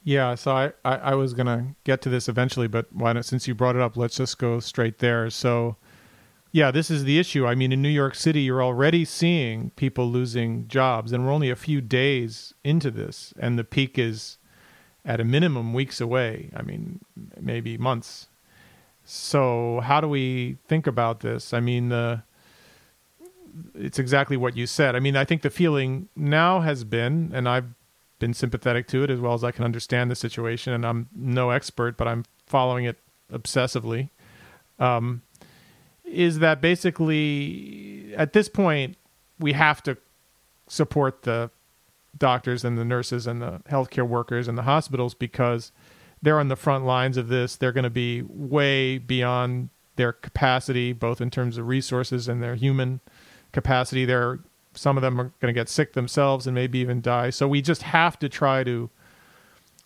yeah, 0.05 0.35
so 0.35 0.53
I, 0.53 0.73
I, 0.85 0.97
I 0.97 1.15
was 1.15 1.33
gonna 1.33 1.75
get 1.85 2.03
to 2.03 2.11
this 2.11 2.29
eventually, 2.29 2.69
but 2.69 2.93
why 2.93 3.13
don't, 3.15 3.23
since 3.23 3.49
you 3.49 3.55
brought 3.55 3.75
it 3.75 3.83
up, 3.83 3.97
let's 3.97 4.17
just 4.17 4.39
go 4.39 4.61
straight 4.61 4.99
there. 4.99 5.31
So, 5.31 5.77
yeah, 6.53 6.71
this 6.71 6.91
is 6.91 7.05
the 7.05 7.19
issue. 7.19 7.47
I 7.47 7.55
mean, 7.55 7.73
in 7.73 7.83
New 7.83 7.89
York 7.89 8.15
City, 8.15 8.43
you're 8.43 8.63
already 8.63 9.05
seeing 9.05 9.71
people 9.71 10.07
losing 10.09 10.69
jobs, 10.69 11.11
and 11.11 11.25
we're 11.25 11.33
only 11.33 11.51
a 11.51 11.57
few 11.57 11.81
days 11.81 12.55
into 12.63 12.91
this, 12.91 13.33
and 13.39 13.59
the 13.59 13.65
peak 13.65 13.99
is 13.99 14.39
at 15.05 15.21
a 15.21 15.25
minimum 15.25 15.73
weeks 15.75 16.01
away. 16.01 16.51
I 16.55 16.63
mean, 16.63 17.01
maybe 17.41 17.79
months. 17.79 18.29
So, 19.05 19.81
how 19.81 20.01
do 20.01 20.09
we 20.09 20.59
think 20.69 20.87
about 20.87 21.21
this? 21.21 21.53
I 21.53 21.61
mean, 21.61 21.89
the 21.89 22.23
it's 23.75 23.99
exactly 23.99 24.37
what 24.37 24.57
you 24.57 24.67
said. 24.67 24.97
I 24.97 25.01
mean, 25.01 25.17
I 25.17 25.25
think 25.25 25.43
the 25.43 25.51
feeling 25.51 26.09
now 26.17 26.61
has 26.61 26.85
been, 26.85 27.31
and 27.35 27.49
I've 27.49 27.67
been 28.19 28.35
sympathetic 28.35 28.87
to 28.89 29.03
it 29.03 29.11
as 29.11 29.21
well 29.21 29.35
as 29.35 29.45
I 29.45 29.51
can 29.51 29.65
understand 29.65 30.11
the 30.11 30.17
situation, 30.17 30.73
and 30.73 30.87
I'm 30.87 31.09
no 31.15 31.51
expert, 31.51 31.97
but 31.97 32.09
I'm 32.09 32.25
following 32.47 32.85
it 32.85 32.99
obsessively. 33.33 34.11
Um, 34.79 35.23
is 36.05 36.39
that 36.41 36.61
basically 36.61 38.15
at 38.17 38.33
this 38.33 38.49
point 38.49 38.97
we 39.39 39.53
have 39.53 39.83
to 39.83 39.97
support 40.69 41.23
the 41.23 41.51
doctors 42.17 42.65
and 42.65 42.79
the 42.79 42.85
nurses 42.85 43.27
and 43.27 43.43
the 43.43 43.61
healthcare 43.69 44.07
workers 44.07 44.47
and 44.47 44.57
the 44.57 44.63
hospitals 44.63 45.15
because 45.15 45.73
they're 46.23 46.39
on 46.39 46.49
the 46.49 46.57
front 46.57 46.85
lines 46.85 47.17
of 47.17 47.29
this. 47.29 47.57
They're 47.57 47.73
going 47.73 47.85
to 47.85 47.91
be 47.91 48.23
way 48.23 48.99
beyond 48.99 49.71
their 49.97 50.13
capacity, 50.13 50.93
both 50.93 51.21
in 51.21 51.31
terms 51.31 51.59
of 51.59 51.69
resources 51.69 52.29
and 52.29 52.43
their 52.43 52.55
human 52.55 53.01
capacity. 53.55 54.05
They're 54.05 54.41
some 54.77 54.97
of 54.99 55.03
them 55.03 55.21
are 55.21 55.33
going 55.41 55.55
to 55.55 55.59
get 55.59 55.69
sick 55.69 55.93
themselves 55.93 56.47
and 56.47 56.55
maybe 56.55 56.81
even 56.81 57.01
die. 57.01 57.31
So 57.31 57.47
we 57.47 57.63
just 57.63 57.83
have 57.83 58.19
to 58.19 58.29
try 58.29 58.65
to 58.65 58.91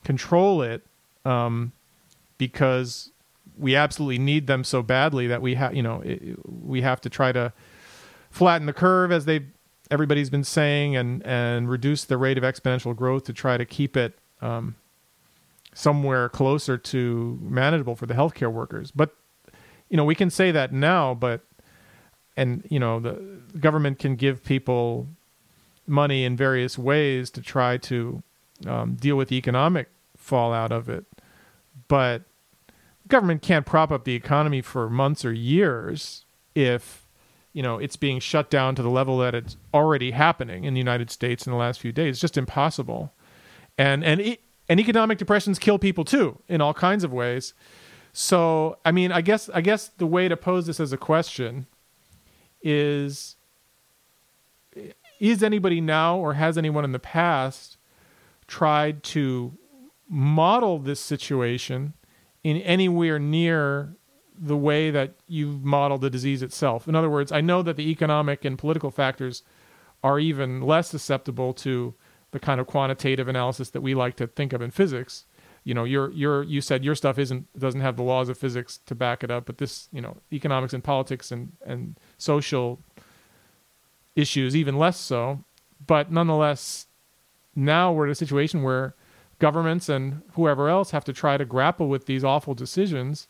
control 0.02 0.62
it 0.62 0.82
um, 1.24 1.72
because 2.38 3.10
we 3.58 3.76
absolutely 3.76 4.18
need 4.18 4.46
them 4.46 4.64
so 4.64 4.82
badly 4.82 5.26
that 5.26 5.42
we 5.42 5.56
have, 5.56 5.74
you 5.74 5.82
know, 5.82 6.00
it, 6.00 6.38
we 6.46 6.80
have 6.80 7.00
to 7.02 7.10
try 7.10 7.32
to 7.32 7.52
flatten 8.30 8.66
the 8.66 8.72
curve 8.72 9.12
as 9.12 9.24
they 9.26 9.46
everybody's 9.90 10.30
been 10.30 10.44
saying 10.44 10.96
and 10.96 11.24
and 11.26 11.68
reduce 11.68 12.04
the 12.04 12.16
rate 12.16 12.38
of 12.38 12.44
exponential 12.44 12.94
growth 12.94 13.24
to 13.24 13.32
try 13.32 13.56
to 13.56 13.64
keep 13.64 13.96
it 13.96 14.18
um, 14.40 14.76
somewhere 15.74 16.28
closer 16.28 16.78
to 16.78 17.38
manageable 17.42 17.94
for 17.94 18.06
the 18.06 18.14
healthcare 18.14 18.52
workers. 18.52 18.90
But 18.90 19.14
you 19.88 19.96
know, 19.96 20.04
we 20.04 20.14
can 20.14 20.30
say 20.30 20.50
that 20.50 20.72
now, 20.72 21.14
but 21.14 21.42
and 22.38 22.64
you 22.70 22.78
know, 22.78 23.00
the 23.00 23.20
government 23.58 23.98
can 23.98 24.14
give 24.14 24.44
people 24.44 25.08
money 25.86 26.24
in 26.24 26.36
various 26.36 26.78
ways 26.78 27.30
to 27.30 27.42
try 27.42 27.76
to 27.78 28.22
um, 28.66 28.94
deal 28.94 29.16
with 29.16 29.28
the 29.28 29.36
economic 29.36 29.88
fallout 30.16 30.70
of 30.70 30.88
it. 30.88 31.04
But 31.88 32.22
government 33.08 33.42
can't 33.42 33.66
prop 33.66 33.90
up 33.90 34.04
the 34.04 34.14
economy 34.14 34.60
for 34.60 34.88
months 34.88 35.24
or 35.24 35.32
years 35.32 36.24
if 36.54 37.06
you 37.52 37.62
know 37.62 37.78
it's 37.78 37.96
being 37.96 38.20
shut 38.20 38.50
down 38.50 38.76
to 38.76 38.82
the 38.82 38.90
level 38.90 39.18
that 39.18 39.34
it's 39.34 39.56
already 39.74 40.12
happening 40.12 40.64
in 40.64 40.74
the 40.74 40.80
United 40.80 41.10
States 41.10 41.44
in 41.44 41.50
the 41.50 41.58
last 41.58 41.80
few 41.80 41.90
days. 41.90 42.14
It's 42.14 42.20
just 42.20 42.38
impossible. 42.38 43.12
And 43.76 44.04
and 44.04 44.38
and 44.68 44.78
economic 44.78 45.18
depressions 45.18 45.58
kill 45.58 45.78
people 45.78 46.04
too 46.04 46.38
in 46.46 46.60
all 46.60 46.74
kinds 46.74 47.02
of 47.02 47.12
ways. 47.12 47.52
So, 48.12 48.78
I 48.84 48.92
mean, 48.92 49.10
I 49.10 49.22
guess 49.22 49.50
I 49.52 49.60
guess 49.60 49.88
the 49.88 50.06
way 50.06 50.28
to 50.28 50.36
pose 50.36 50.66
this 50.66 50.78
as 50.78 50.92
a 50.92 50.96
question 50.96 51.66
is 52.62 53.36
is 55.20 55.42
anybody 55.42 55.80
now 55.80 56.16
or 56.16 56.34
has 56.34 56.56
anyone 56.56 56.84
in 56.84 56.92
the 56.92 56.98
past 56.98 57.76
tried 58.46 59.02
to 59.02 59.52
model 60.08 60.78
this 60.78 61.00
situation 61.00 61.92
in 62.44 62.56
anywhere 62.58 63.18
near 63.18 63.96
the 64.40 64.56
way 64.56 64.90
that 64.90 65.14
you've 65.26 65.64
modeled 65.64 66.00
the 66.00 66.10
disease 66.10 66.42
itself. 66.42 66.86
In 66.86 66.94
other 66.94 67.10
words, 67.10 67.32
I 67.32 67.40
know 67.40 67.62
that 67.62 67.76
the 67.76 67.90
economic 67.90 68.44
and 68.44 68.56
political 68.56 68.90
factors 68.90 69.42
are 70.02 70.18
even 70.18 70.62
less 70.62 70.88
susceptible 70.88 71.52
to 71.52 71.94
the 72.30 72.38
kind 72.38 72.60
of 72.60 72.66
quantitative 72.66 73.26
analysis 73.26 73.70
that 73.70 73.80
we 73.80 73.94
like 73.94 74.16
to 74.16 74.26
think 74.26 74.52
of 74.52 74.62
in 74.62 74.70
physics. 74.70 75.26
You 75.64 75.74
know, 75.74 75.84
your 75.84 76.10
your 76.12 76.44
you 76.44 76.60
said 76.60 76.84
your 76.84 76.94
stuff 76.94 77.18
isn't 77.18 77.46
doesn't 77.58 77.80
have 77.80 77.96
the 77.96 78.02
laws 78.02 78.28
of 78.28 78.38
physics 78.38 78.78
to 78.86 78.94
back 78.94 79.24
it 79.24 79.30
up, 79.30 79.46
but 79.46 79.58
this, 79.58 79.88
you 79.92 80.00
know, 80.00 80.16
economics 80.32 80.72
and 80.72 80.84
politics 80.84 81.32
and 81.32 81.52
and 81.66 81.98
social 82.18 82.80
issues 84.14 84.54
even 84.54 84.76
less 84.76 84.98
so. 84.98 85.44
But 85.86 86.12
nonetheless, 86.12 86.86
now 87.54 87.92
we're 87.92 88.06
in 88.06 88.12
a 88.12 88.16
situation 88.16 88.62
where 88.62 88.94
governments 89.38 89.88
and 89.88 90.22
whoever 90.32 90.68
else 90.68 90.90
have 90.90 91.04
to 91.04 91.12
try 91.12 91.36
to 91.36 91.44
grapple 91.44 91.88
with 91.88 92.06
these 92.06 92.24
awful 92.24 92.54
decisions. 92.54 93.28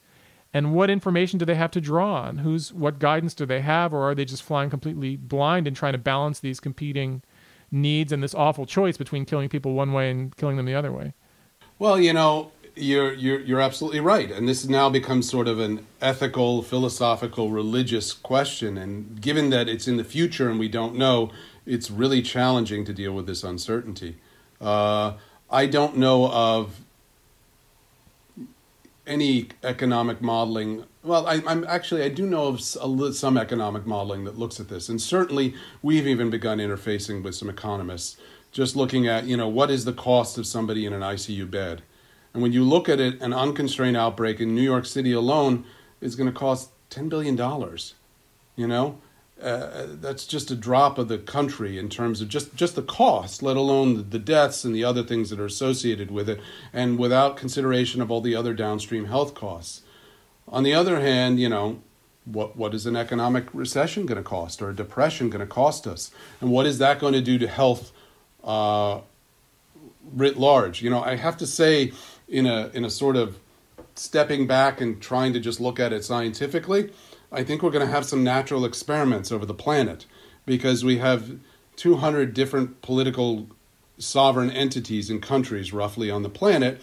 And 0.53 0.75
what 0.75 0.89
information 0.89 1.39
do 1.39 1.45
they 1.45 1.55
have 1.55 1.71
to 1.73 1.81
draw 1.81 2.23
on? 2.23 2.39
Who's 2.39 2.73
what 2.73 2.99
guidance 2.99 3.35
do 3.35 3.45
they 3.45 3.61
have? 3.61 3.93
Or 3.93 4.11
are 4.11 4.15
they 4.15 4.25
just 4.25 4.43
flying 4.43 4.71
completely 4.71 5.17
blind 5.17 5.67
and 5.67 5.77
trying 5.77 5.93
to 5.93 5.99
balance 5.99 6.41
these 6.41 6.59
competing 6.59 7.23
needs 7.71 8.13
and 8.13 8.23
this 8.23 8.35
awful 8.35 8.65
choice 8.65 8.97
between 8.97 9.27
killing 9.27 9.51
people 9.51 9.75
one 9.75 9.93
way 9.93 10.11
and 10.11 10.35
killing 10.37 10.57
them 10.57 10.67
the 10.67 10.75
other 10.75 10.91
way? 10.91 11.13
Well 11.79 12.01
you 12.01 12.13
know 12.13 12.51
you're 12.79 13.13
you're 13.13 13.41
you're 13.41 13.61
absolutely 13.61 14.01
right. 14.01 14.31
And 14.31 14.49
this 14.49 14.67
now 14.67 14.89
becomes 14.91 15.29
sort 15.29 15.49
of 15.49 15.59
an 15.59 15.87
ethical 16.01 16.63
philosophical 16.63 17.51
religious 17.51 18.13
question. 18.13 18.79
And 18.79 19.21
given 19.21 19.51
that 19.51 19.69
it's 19.69 19.89
in 19.89 19.97
the 19.97 20.05
future 20.05 20.49
and 20.49 20.59
we 20.59 20.69
don't 20.69 20.95
know 20.95 21.31
it's 21.67 21.91
really 21.91 22.23
challenging 22.23 22.85
to 22.87 22.95
deal 22.95 23.13
with 23.13 23.27
this 23.27 23.45
uncertainty. 23.45 24.17
Uh, 24.61 25.13
i 25.51 25.67
don't 25.67 25.97
know 25.97 26.29
of 26.31 26.81
any 29.09 29.49
economic 29.65 30.21
modeling. 30.21 30.85
Well, 31.03 31.27
I, 31.27 31.37
am 31.47 31.65
actually 31.67 32.03
I 32.03 32.11
do 32.11 32.27
know 32.27 32.47
of 32.49 32.61
some 32.61 33.39
economic 33.39 33.87
modeling 33.87 34.25
that 34.25 34.39
looks 34.39 34.61
at 34.61 34.69
this, 34.69 34.89
and 34.89 35.01
certainly 35.01 35.55
we've 35.83 36.07
even 36.07 36.31
begun 36.31 36.59
interfacing 36.59 37.23
with 37.23 37.35
some 37.35 37.49
economists, 37.49 38.19
just 38.53 38.77
looking 38.77 39.07
at 39.09 39.25
you 39.25 39.37
know 39.37 39.49
what 39.49 39.71
is 39.71 39.85
the 39.85 39.93
cost 39.93 40.39
of 40.39 40.47
somebody 40.47 40.85
in 40.85 40.93
an 40.93 41.01
ICU 41.01 41.51
bed, 41.51 41.83
and 42.33 42.43
when 42.43 42.53
you 42.53 42.65
look 42.65 42.89
at 42.89 43.01
it, 43.01 43.21
an 43.21 43.33
unconstrained 43.33 43.97
outbreak 43.97 44.41
in 44.41 44.55
New 44.55 44.63
York 44.63 44.87
City 44.87 45.13
alone 45.13 45.65
is 46.01 46.15
going 46.15 46.31
to 46.31 46.39
cost 46.39 46.71
ten 46.91 47.09
billion 47.09 47.37
dollars, 47.37 47.95
you 48.57 48.67
know, 48.67 48.99
uh, 49.43 49.87
that's 49.87 50.27
just 50.27 50.51
a 50.51 50.57
drop 50.57 50.99
of 50.99 51.07
the 51.07 51.19
country 51.19 51.79
in 51.79 51.89
terms 51.89 52.21
of 52.21 52.29
just, 52.29 52.55
just 52.57 52.75
the 52.75 52.83
cost, 52.83 53.41
let 53.41 53.57
alone 53.57 53.95
the, 53.95 54.03
the, 54.03 54.19
deaths 54.19 54.65
and 54.65 54.75
the 54.75 54.83
other 54.83 55.03
things 55.05 55.31
that 55.31 55.39
are 55.39 55.47
associated 55.47 56.11
with 56.11 56.29
it, 56.29 56.41
and 56.73 56.99
without 56.99 57.37
consideration 57.37 58.03
of 58.03 58.11
all 58.11 58.21
the 58.21 58.35
other 58.35 58.53
downstream 58.53 59.05
health 59.05 59.35
costs. 59.35 59.83
On 60.49 60.65
the 60.65 60.75
other 60.75 61.01
hand, 61.01 61.39
you 61.39 61.49
know, 61.49 61.81
what, 62.25 62.57
what 62.57 62.75
is 62.75 62.85
an 62.85 62.97
economic 62.97 63.47
recession 63.53 64.07
going 64.07 64.17
to 64.19 64.29
cost 64.29 64.61
or 64.61 64.71
a 64.71 64.75
depression 64.75 65.31
going 65.31 65.41
to 65.41 65.47
cost 65.47 65.87
us? 65.87 66.11
And 66.41 66.51
what 66.51 66.67
is 66.67 66.79
that 66.79 66.99
going 66.99 67.13
to 67.13 67.21
do 67.21 67.39
to 67.39 67.47
health 67.47 67.93
uh, 68.43 69.01
writ 70.13 70.37
large? 70.37 70.83
You 70.83 70.91
know, 70.91 71.03
I 71.03 71.15
have 71.15 71.37
to 71.39 71.47
say, 71.47 71.93
in 72.29 72.47
a, 72.47 72.71
in 72.75 72.85
a 72.85 72.91
sort 72.91 73.17
of 73.17 73.39
stepping 73.95 74.47
back 74.47 74.81
and 74.81 75.01
trying 75.01 75.33
to 75.33 75.41
just 75.41 75.61
look 75.61 75.81
at 75.81 75.93
it 75.93 76.05
scientifically, 76.05 76.93
I 77.31 77.45
think 77.45 77.63
we're 77.63 77.71
going 77.71 77.87
to 77.87 77.93
have 77.93 78.07
some 78.07 78.25
natural 78.25 78.65
experiments 78.65 79.33
over 79.33 79.45
the 79.45 79.55
planet 79.55 80.07
because 80.47 80.85
we 80.85 80.99
have 80.99 81.39
200 81.77 82.33
different 82.33 82.81
political 82.81 83.49
sovereign 83.99 84.51
entities 84.51 85.11
and 85.11 85.21
countries 85.21 85.73
roughly 85.73 86.11
on 86.11 86.23
the 86.23 86.29
planet, 86.29 86.81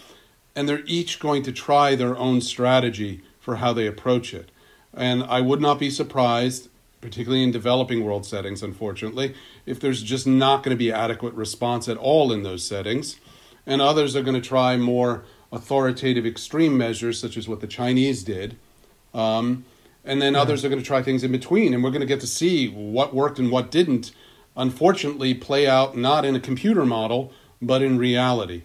and 0.55 0.67
they're 0.67 0.83
each 0.85 1.19
going 1.19 1.43
to 1.43 1.51
try 1.51 1.95
their 1.95 2.15
own 2.17 2.41
strategy 2.41 3.21
for 3.39 3.57
how 3.57 3.73
they 3.73 3.87
approach 3.87 4.33
it. 4.33 4.51
And 4.93 5.23
I 5.23 5.41
would 5.41 5.61
not 5.61 5.79
be 5.79 5.89
surprised, 5.89 6.69
particularly 7.01 7.43
in 7.43 7.51
developing 7.51 8.03
world 8.03 8.25
settings, 8.25 8.63
unfortunately, 8.63 9.35
if 9.65 9.79
there's 9.79 10.03
just 10.03 10.27
not 10.27 10.63
going 10.63 10.75
to 10.75 10.79
be 10.79 10.91
adequate 10.91 11.33
response 11.33 11.87
at 11.89 11.97
all 11.97 12.31
in 12.31 12.43
those 12.43 12.63
settings. 12.63 13.19
And 13.65 13.81
others 13.81 14.15
are 14.15 14.21
going 14.21 14.39
to 14.39 14.47
try 14.47 14.77
more 14.77 15.25
authoritative 15.51 16.25
extreme 16.25 16.77
measures, 16.77 17.19
such 17.19 17.37
as 17.37 17.47
what 17.47 17.61
the 17.61 17.67
Chinese 17.67 18.23
did. 18.23 18.57
Um, 19.13 19.65
and 20.05 20.21
then 20.21 20.33
yeah. 20.33 20.41
others 20.41 20.63
are 20.63 20.69
going 20.69 20.81
to 20.81 20.85
try 20.85 21.01
things 21.01 21.23
in 21.23 21.31
between 21.31 21.73
and 21.73 21.83
we're 21.83 21.89
going 21.89 22.01
to 22.01 22.07
get 22.07 22.21
to 22.21 22.27
see 22.27 22.69
what 22.69 23.13
worked 23.13 23.39
and 23.39 23.51
what 23.51 23.71
didn't 23.71 24.11
unfortunately 24.55 25.33
play 25.33 25.67
out 25.67 25.97
not 25.97 26.23
in 26.23 26.35
a 26.35 26.39
computer 26.39 26.85
model 26.85 27.33
but 27.61 27.81
in 27.81 27.97
reality 27.97 28.61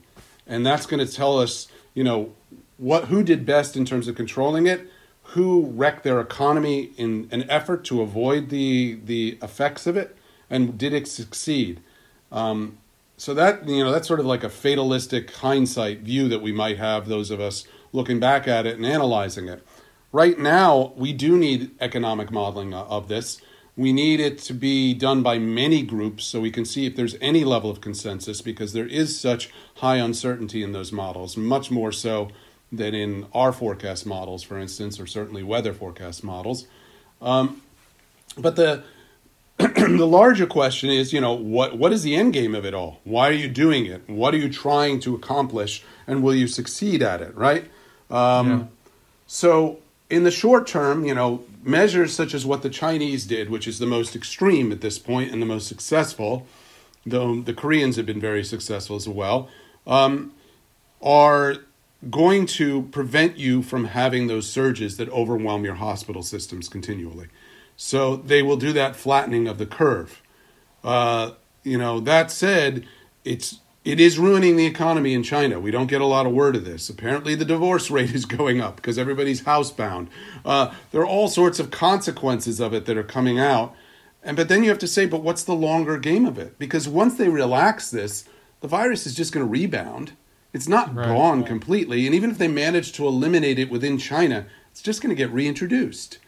and 0.47 0.65
that's 0.65 0.87
going 0.87 1.05
to 1.05 1.11
tell 1.11 1.39
us 1.39 1.67
you 1.95 2.05
know 2.05 2.33
what 2.77 3.07
who 3.07 3.23
did 3.23 3.45
best 3.45 3.77
in 3.77 3.85
terms 3.85 4.07
of 4.07 4.15
controlling 4.15 4.67
it 4.67 4.89
who 5.23 5.67
wrecked 5.67 6.05
their 6.05 6.21
economy 6.21 6.91
in 6.97 7.29
an 7.31 7.49
effort 7.49 7.85
to 7.85 8.03
avoid 8.03 8.51
the 8.51 8.99
the 9.05 9.39
effects 9.43 9.87
of 9.87 9.97
it 9.97 10.17
and 10.49 10.77
did 10.77 10.93
it 10.93 11.09
succeed 11.09 11.81
um, 12.31 12.79
so 13.21 13.35
that 13.35 13.69
you 13.69 13.85
know 13.85 13.93
that's 13.93 14.09
sort 14.09 14.21
of 14.21 14.27
like 14.27 14.45
a 14.45 14.49
fatalistic 14.49 15.31
hindsight 15.37 16.01
view 16.01 16.29
that 16.29 16.43
we 16.43 16.53
might 16.53 16.79
have 16.79 17.09
those 17.09 17.31
of 17.31 17.41
us 17.41 17.65
looking 17.93 18.21
back 18.21 18.47
at 18.47 18.67
it 18.67 18.77
and 18.77 18.87
analyzing 18.87 19.49
it 19.49 19.65
Right 20.13 20.39
now, 20.39 20.93
we 20.97 21.13
do 21.13 21.37
need 21.37 21.71
economic 21.81 22.33
modeling 22.33 22.75
of 22.75 23.07
this. 23.07 23.41
We 23.77 23.93
need 23.93 24.19
it 24.19 24.39
to 24.39 24.53
be 24.53 24.93
done 24.93 25.23
by 25.23 25.39
many 25.39 25.83
groups 25.83 26.25
so 26.25 26.41
we 26.41 26.51
can 26.51 26.65
see 26.65 26.85
if 26.85 26.97
there's 26.97 27.17
any 27.21 27.45
level 27.45 27.71
of 27.71 27.81
consensus 27.81 28.41
because 28.41 28.73
there 28.73 28.87
is 28.87 29.19
such 29.19 29.51
high 29.77 29.97
uncertainty 29.97 30.65
in 30.65 30.73
those 30.73 30.91
models, 30.91 31.37
much 31.37 31.71
more 31.71 31.93
so 31.93 32.31
than 32.73 32.93
in 32.93 33.27
our 33.33 33.53
forecast 33.53 34.05
models, 34.05 34.43
for 34.43 34.59
instance, 34.59 34.99
or 34.99 35.07
certainly 35.07 35.45
weather 35.45 35.73
forecast 35.73 36.25
models. 36.25 36.67
Um, 37.23 37.63
but 38.37 38.57
the 38.57 38.83
the 39.99 40.07
larger 40.07 40.47
question 40.47 40.91
is, 40.91 41.13
you 41.13 41.21
know, 41.21 41.35
what 41.35 41.77
what 41.77 41.93
is 41.93 42.03
the 42.03 42.15
end 42.15 42.33
game 42.33 42.55
of 42.55 42.65
it 42.65 42.73
all? 42.73 43.01
Why 43.05 43.29
are 43.29 43.33
you 43.33 43.49
doing 43.49 43.87
it? 43.87 44.09
What 44.09 44.33
are 44.35 44.39
you 44.39 44.49
trying 44.49 45.01
to 45.01 45.15
accomplish, 45.15 45.85
and 46.07 46.23
will 46.23 46.35
you 46.35 46.47
succeed 46.47 47.03
at 47.03 47.21
it? 47.21 47.35
Right. 47.35 47.71
Um, 48.11 48.51
yeah. 48.51 48.65
So 49.27 49.79
in 50.09 50.25
the 50.25 50.31
short 50.31 50.67
term, 50.67 51.05
you 51.05 51.15
know, 51.15 51.45
measures 51.63 52.15
such 52.15 52.35
as 52.35 52.47
what 52.47 52.63
the 52.63 52.71
Chinese 52.71 53.27
did, 53.27 53.51
which 53.51 53.69
is 53.69 53.79
the 53.79 53.87
most 53.87 54.17
extreme 54.17 54.73
at 54.73 54.81
this 54.81 54.99
point 54.99 55.31
and 55.31 55.43
the 55.43 55.47
most 55.47 55.69
successful, 55.69 56.47
though 57.05 57.41
the 57.41 57.55
Koreans 57.55 57.97
have 57.97 58.07
been 58.07 58.21
very 58.21 58.43
successful 58.43 58.97
as 58.97 59.09
well, 59.09 59.49
um, 59.87 60.33
are 61.03 61.57
going 62.11 62.47
to 62.47 62.83
prevent 62.85 63.37
you 63.37 63.63
from 63.63 63.85
having 63.85 64.27
those 64.27 64.49
surges 64.49 64.97
that 64.97 65.09
overwhelm 65.11 65.65
your 65.65 65.75
hospital 65.75 66.23
systems 66.23 66.69
continually. 66.69 67.29
So 67.83 68.17
they 68.17 68.43
will 68.43 68.59
do 68.59 68.75
that 68.75 68.95
flattening 68.95 69.49
of 69.49 69.57
the 69.57 69.65
curve. 69.65 70.21
Uh, 70.85 71.31
you 71.63 71.79
know, 71.79 71.99
that 72.01 72.31
said, 72.31 72.87
it's 73.25 73.61
it 73.87 73.99
is 73.99 74.19
ruining 74.19 74.57
the 74.57 74.67
economy 74.67 75.15
in 75.15 75.23
China. 75.23 75.59
We 75.59 75.71
don't 75.71 75.87
get 75.87 76.03
a 76.03 76.07
lot 76.07 76.27
of 76.27 76.33
word 76.33 76.57
of 76.57 76.67
this. 76.67 76.91
Apparently, 76.91 77.35
the 77.35 77.47
divorce 77.47 77.91
rate 77.91 78.15
is 78.15 78.27
going 78.27 78.61
up 78.61 78.77
because 78.77 78.99
everybody's 78.99 79.45
housebound. 79.45 80.09
Uh, 80.45 80.75
there 80.93 81.01
are 81.01 81.07
all 81.07 81.29
sorts 81.29 81.59
of 81.59 81.71
consequences 81.71 82.61
of 82.61 82.75
it 82.75 82.85
that 82.85 82.99
are 82.99 83.03
coming 83.03 83.39
out. 83.39 83.75
And 84.23 84.37
but 84.37 84.51
then 84.51 84.63
you 84.63 84.69
have 84.69 84.79
to 84.81 84.87
say, 84.87 85.07
but 85.07 85.23
what's 85.23 85.45
the 85.45 85.55
longer 85.55 85.97
game 85.97 86.27
of 86.27 86.39
it? 86.39 86.59
Because 86.59 86.87
once 86.87 87.17
they 87.17 87.31
relax 87.31 87.91
this, 87.91 88.27
the 88.61 88.69
virus 88.69 89.07
is 89.07 89.15
just 89.15 89.33
going 89.33 89.47
to 89.47 89.51
rebound. 89.51 90.13
It's 90.53 90.69
not 90.69 90.95
right, 90.95 91.07
gone 91.07 91.39
right. 91.39 91.49
completely, 91.49 92.05
and 92.05 92.15
even 92.15 92.31
if 92.31 92.37
they 92.37 92.47
manage 92.47 92.93
to 92.93 93.07
eliminate 93.07 93.59
it 93.59 93.71
within 93.71 93.97
China, 93.97 94.45
it's 94.71 94.83
just 94.83 95.01
going 95.01 95.17
to 95.17 95.19
get 95.19 95.33
reintroduced. 95.33 96.19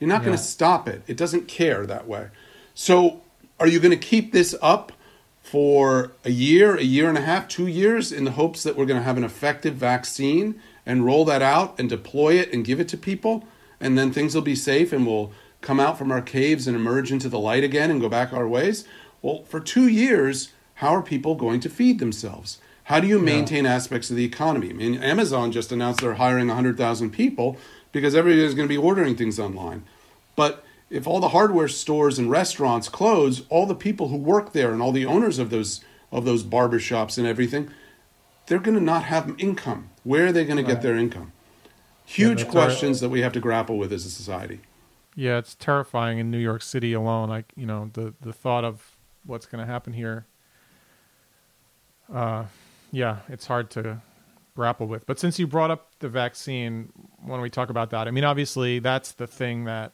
You're 0.00 0.08
not 0.08 0.22
yeah. 0.22 0.26
going 0.26 0.36
to 0.36 0.42
stop 0.42 0.88
it. 0.88 1.02
It 1.06 1.16
doesn't 1.16 1.46
care 1.46 1.86
that 1.86 2.08
way. 2.08 2.28
So, 2.74 3.20
are 3.60 3.68
you 3.68 3.78
going 3.78 3.90
to 3.90 3.96
keep 3.96 4.32
this 4.32 4.54
up 4.62 4.92
for 5.42 6.12
a 6.24 6.30
year, 6.30 6.76
a 6.76 6.82
year 6.82 7.08
and 7.08 7.18
a 7.18 7.20
half, 7.20 7.46
two 7.46 7.66
years 7.66 8.10
in 8.10 8.24
the 8.24 8.30
hopes 8.32 8.62
that 8.62 8.76
we're 8.76 8.86
going 8.86 8.98
to 8.98 9.04
have 9.04 9.18
an 9.18 9.24
effective 9.24 9.74
vaccine 9.74 10.60
and 10.86 11.04
roll 11.04 11.24
that 11.26 11.42
out 11.42 11.78
and 11.78 11.88
deploy 11.88 12.34
it 12.34 12.52
and 12.52 12.64
give 12.64 12.80
it 12.80 12.88
to 12.88 12.96
people? 12.96 13.44
And 13.78 13.98
then 13.98 14.12
things 14.12 14.34
will 14.34 14.42
be 14.42 14.54
safe 14.54 14.92
and 14.92 15.06
we'll 15.06 15.32
come 15.60 15.78
out 15.78 15.98
from 15.98 16.10
our 16.10 16.22
caves 16.22 16.66
and 16.66 16.74
emerge 16.74 17.12
into 17.12 17.28
the 17.28 17.38
light 17.38 17.64
again 17.64 17.90
and 17.90 18.00
go 18.00 18.08
back 18.08 18.32
our 18.32 18.48
ways? 18.48 18.84
Well, 19.20 19.42
for 19.44 19.60
two 19.60 19.86
years, 19.86 20.52
how 20.74 20.94
are 20.94 21.02
people 21.02 21.34
going 21.34 21.60
to 21.60 21.68
feed 21.68 21.98
themselves? 21.98 22.58
How 22.90 22.98
do 22.98 23.06
you 23.06 23.20
maintain 23.20 23.66
yeah. 23.66 23.74
aspects 23.74 24.10
of 24.10 24.16
the 24.16 24.24
economy? 24.24 24.70
I 24.70 24.72
mean, 24.72 25.00
Amazon 25.00 25.52
just 25.52 25.70
announced 25.70 26.00
they're 26.00 26.14
hiring 26.14 26.48
100,000 26.48 27.10
people 27.12 27.56
because 27.92 28.16
everybody's 28.16 28.52
going 28.52 28.66
to 28.66 28.72
be 28.72 28.76
ordering 28.76 29.14
things 29.14 29.38
online. 29.38 29.84
But 30.34 30.64
if 30.90 31.06
all 31.06 31.20
the 31.20 31.28
hardware 31.28 31.68
stores 31.68 32.18
and 32.18 32.28
restaurants 32.28 32.88
close, 32.88 33.46
all 33.48 33.64
the 33.64 33.76
people 33.76 34.08
who 34.08 34.16
work 34.16 34.52
there 34.52 34.72
and 34.72 34.82
all 34.82 34.90
the 34.90 35.06
owners 35.06 35.38
of 35.38 35.50
those 35.50 35.84
of 36.10 36.24
those 36.24 36.42
barbershops 36.42 37.16
and 37.16 37.28
everything, 37.28 37.70
they're 38.46 38.58
going 38.58 38.76
to 38.76 38.82
not 38.82 39.04
have 39.04 39.38
income. 39.38 39.90
Where 40.02 40.26
are 40.26 40.32
they 40.32 40.44
going 40.44 40.56
to 40.56 40.64
get 40.64 40.82
their 40.82 40.96
income? 40.96 41.30
Huge 42.04 42.42
yeah, 42.42 42.50
questions 42.50 42.98
that 42.98 43.08
we 43.08 43.20
have 43.20 43.32
to 43.34 43.40
grapple 43.40 43.78
with 43.78 43.92
as 43.92 44.04
a 44.04 44.10
society. 44.10 44.62
Yeah, 45.14 45.38
it's 45.38 45.54
terrifying 45.54 46.18
in 46.18 46.32
New 46.32 46.38
York 46.38 46.62
City 46.62 46.92
alone. 46.92 47.28
Like 47.28 47.52
you 47.54 47.66
know, 47.66 47.90
the 47.92 48.14
the 48.20 48.32
thought 48.32 48.64
of 48.64 48.96
what's 49.24 49.46
going 49.46 49.64
to 49.64 49.72
happen 49.72 49.92
here. 49.92 50.26
Uh, 52.12 52.46
yeah, 52.90 53.18
it's 53.28 53.46
hard 53.46 53.70
to 53.70 54.02
grapple 54.54 54.86
with. 54.86 55.06
But 55.06 55.18
since 55.18 55.38
you 55.38 55.46
brought 55.46 55.70
up 55.70 55.92
the 56.00 56.08
vaccine, 56.08 56.92
when 57.24 57.40
we 57.40 57.50
talk 57.50 57.70
about 57.70 57.90
that, 57.90 58.08
I 58.08 58.10
mean, 58.10 58.24
obviously 58.24 58.78
that's 58.78 59.12
the 59.12 59.26
thing 59.26 59.64
that 59.64 59.92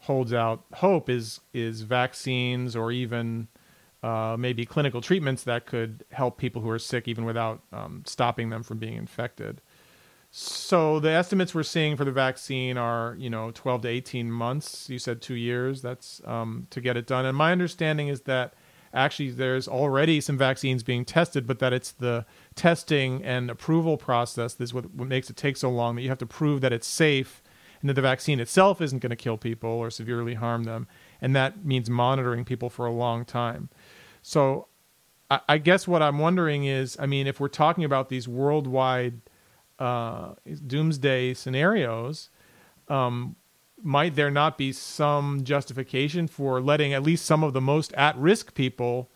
holds 0.00 0.34
out 0.34 0.64
hope 0.74 1.08
is 1.08 1.40
is 1.54 1.80
vaccines 1.80 2.76
or 2.76 2.92
even 2.92 3.48
uh, 4.02 4.36
maybe 4.38 4.66
clinical 4.66 5.00
treatments 5.00 5.44
that 5.44 5.64
could 5.64 6.04
help 6.10 6.36
people 6.36 6.60
who 6.60 6.68
are 6.68 6.78
sick 6.78 7.08
even 7.08 7.24
without 7.24 7.62
um, 7.72 8.02
stopping 8.04 8.50
them 8.50 8.62
from 8.62 8.78
being 8.78 8.94
infected. 8.94 9.62
So 10.30 10.98
the 10.98 11.10
estimates 11.10 11.54
we're 11.54 11.62
seeing 11.62 11.96
for 11.96 12.04
the 12.04 12.12
vaccine 12.12 12.76
are, 12.76 13.14
you 13.18 13.30
know, 13.30 13.52
12 13.52 13.82
to 13.82 13.88
18 13.88 14.30
months. 14.30 14.90
You 14.90 14.98
said 14.98 15.22
two 15.22 15.36
years. 15.36 15.80
That's 15.80 16.20
um, 16.24 16.66
to 16.70 16.80
get 16.80 16.96
it 16.96 17.06
done. 17.06 17.24
And 17.24 17.36
my 17.36 17.52
understanding 17.52 18.08
is 18.08 18.22
that 18.22 18.54
actually 18.94 19.30
there's 19.30 19.68
already 19.68 20.20
some 20.20 20.38
vaccines 20.38 20.82
being 20.82 21.04
tested, 21.04 21.46
but 21.46 21.58
that 21.58 21.72
it's 21.72 21.90
the 21.92 22.24
testing 22.54 23.22
and 23.24 23.50
approval 23.50 23.96
process 23.96 24.54
that's 24.54 24.72
what, 24.72 24.94
what 24.94 25.08
makes 25.08 25.28
it 25.28 25.36
take 25.36 25.56
so 25.56 25.70
long 25.70 25.96
that 25.96 26.02
you 26.02 26.08
have 26.08 26.18
to 26.18 26.26
prove 26.26 26.60
that 26.60 26.72
it's 26.72 26.86
safe 26.86 27.42
and 27.80 27.90
that 27.90 27.94
the 27.94 28.02
vaccine 28.02 28.40
itself 28.40 28.80
isn't 28.80 29.00
going 29.00 29.10
to 29.10 29.16
kill 29.16 29.36
people 29.36 29.68
or 29.68 29.90
severely 29.90 30.34
harm 30.34 30.64
them. 30.64 30.86
And 31.20 31.36
that 31.36 31.64
means 31.64 31.90
monitoring 31.90 32.44
people 32.44 32.70
for 32.70 32.86
a 32.86 32.92
long 32.92 33.24
time. 33.24 33.68
So 34.22 34.68
I, 35.30 35.40
I 35.48 35.58
guess 35.58 35.86
what 35.86 36.00
I'm 36.00 36.18
wondering 36.18 36.64
is 36.64 36.96
I 36.98 37.06
mean, 37.06 37.26
if 37.26 37.40
we're 37.40 37.48
talking 37.48 37.84
about 37.84 38.08
these 38.08 38.26
worldwide 38.26 39.20
uh, 39.78 40.34
doomsday 40.66 41.34
scenarios, 41.34 42.30
um, 42.88 43.36
might 43.84 44.16
there 44.16 44.30
not 44.30 44.58
be 44.58 44.72
some 44.72 45.44
justification 45.44 46.26
for 46.26 46.60
letting 46.60 46.92
at 46.92 47.02
least 47.02 47.26
some 47.26 47.44
of 47.44 47.52
the 47.52 47.60
most 47.60 47.92
at-risk 47.92 48.54
people, 48.54 49.10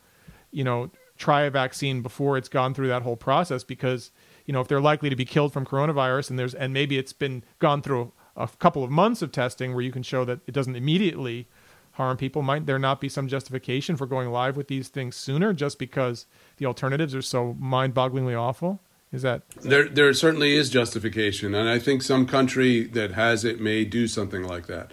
you 0.50 0.62
know, 0.62 0.90
try 1.16 1.42
a 1.42 1.50
vaccine 1.50 2.02
before 2.02 2.36
it's 2.36 2.48
gone 2.48 2.74
through 2.74 2.88
that 2.88 3.02
whole 3.02 3.16
process? 3.16 3.64
Because 3.64 4.12
you 4.44 4.52
know, 4.52 4.60
if 4.60 4.68
they're 4.68 4.80
likely 4.80 5.10
to 5.10 5.16
be 5.16 5.26
killed 5.26 5.52
from 5.52 5.66
coronavirus, 5.66 6.30
and 6.30 6.38
there's 6.38 6.54
and 6.54 6.72
maybe 6.72 6.96
it's 6.96 7.12
been 7.12 7.42
gone 7.58 7.82
through 7.82 8.12
a 8.36 8.48
couple 8.58 8.82
of 8.82 8.90
months 8.90 9.20
of 9.20 9.32
testing 9.32 9.74
where 9.74 9.82
you 9.82 9.92
can 9.92 10.02
show 10.02 10.24
that 10.24 10.40
it 10.46 10.52
doesn't 10.52 10.76
immediately 10.76 11.48
harm 11.92 12.16
people, 12.16 12.42
might 12.42 12.64
there 12.64 12.78
not 12.78 13.00
be 13.00 13.08
some 13.08 13.26
justification 13.26 13.96
for 13.96 14.06
going 14.06 14.30
live 14.30 14.56
with 14.56 14.68
these 14.68 14.88
things 14.88 15.16
sooner, 15.16 15.52
just 15.52 15.78
because 15.78 16.26
the 16.58 16.64
alternatives 16.64 17.14
are 17.14 17.20
so 17.20 17.56
mind-bogglingly 17.58 18.38
awful? 18.38 18.80
Is 19.12 19.22
that 19.22 19.48
there? 19.62 19.88
There 19.88 20.12
certainly 20.12 20.54
is 20.54 20.68
justification, 20.68 21.54
and 21.54 21.68
I 21.68 21.78
think 21.78 22.02
some 22.02 22.26
country 22.26 22.84
that 22.84 23.12
has 23.12 23.44
it 23.44 23.60
may 23.60 23.84
do 23.84 24.06
something 24.06 24.42
like 24.42 24.66
that. 24.66 24.92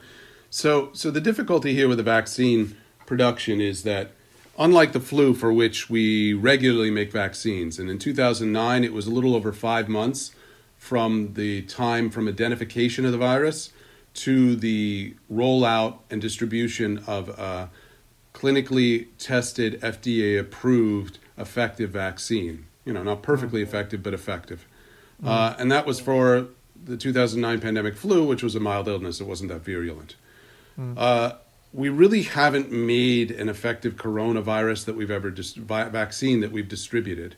So, 0.50 0.90
so 0.94 1.12
the 1.12 1.20
difficulty 1.20 1.74
here 1.74 1.90
with 1.90 1.98
the 1.98 2.04
vaccine 2.04 2.78
production 3.06 3.60
is 3.60 3.84
that, 3.84 4.12
unlike 4.58 4.94
the 4.94 5.02
flu, 5.02 5.34
for 5.34 5.52
which 5.52 5.90
we 5.90 6.34
regularly 6.34 6.92
make 6.92 7.12
vaccines, 7.12 7.78
and 7.78 7.90
in 7.90 8.00
2009 8.00 8.86
it 8.86 8.94
was 8.94 9.06
a 9.06 9.12
little 9.12 9.36
over 9.36 9.52
five 9.52 9.90
months 9.90 10.32
from 10.78 11.34
the 11.34 11.64
time 11.64 12.10
from 12.10 12.28
identification 12.28 13.06
of 13.06 13.12
the 13.12 13.18
virus 13.18 13.74
to 14.14 14.56
the 14.56 15.14
rollout 15.30 15.98
and 16.10 16.22
distribution 16.22 17.04
of 17.06 17.28
a 17.28 17.70
clinically 18.34 19.08
tested, 19.18 19.82
FDA 19.82 20.40
approved 20.40 21.20
effective 21.38 21.90
vaccine 21.90 22.66
you 22.86 22.94
know, 22.94 23.04
not 23.04 23.24
perfectly 23.24 23.62
mm-hmm. 23.62 23.70
effective, 23.70 24.04
but 24.04 24.14
effective. 24.14 24.66
Uh, 25.24 25.56
and 25.58 25.72
that 25.72 25.86
was 25.86 26.00
for 26.00 26.48
the 26.84 26.98
2009 26.98 27.60
pandemic 27.62 27.96
flu, 27.96 28.26
which 28.26 28.44
was 28.44 28.56
a 28.56 28.60
mild 28.60 28.88
illness. 28.88 29.20
It 29.20 29.28
wasn't 29.28 29.50
that 29.50 29.62
virulent. 29.62 30.16
Mm. 30.78 30.94
Uh, 30.98 31.36
we 31.74 31.90
really 31.90 32.24
haven't 32.24 32.72
made 32.72 33.32
an 33.32 33.50
effective 33.50 33.96
coronavirus 33.96 34.86
that 34.86 34.96
we've 34.96 35.12
ever 35.12 35.30
dis- 35.30 35.54
vaccine 35.54 36.42
that 36.42 36.52
we've 36.52 36.68
distributed. 36.68 37.36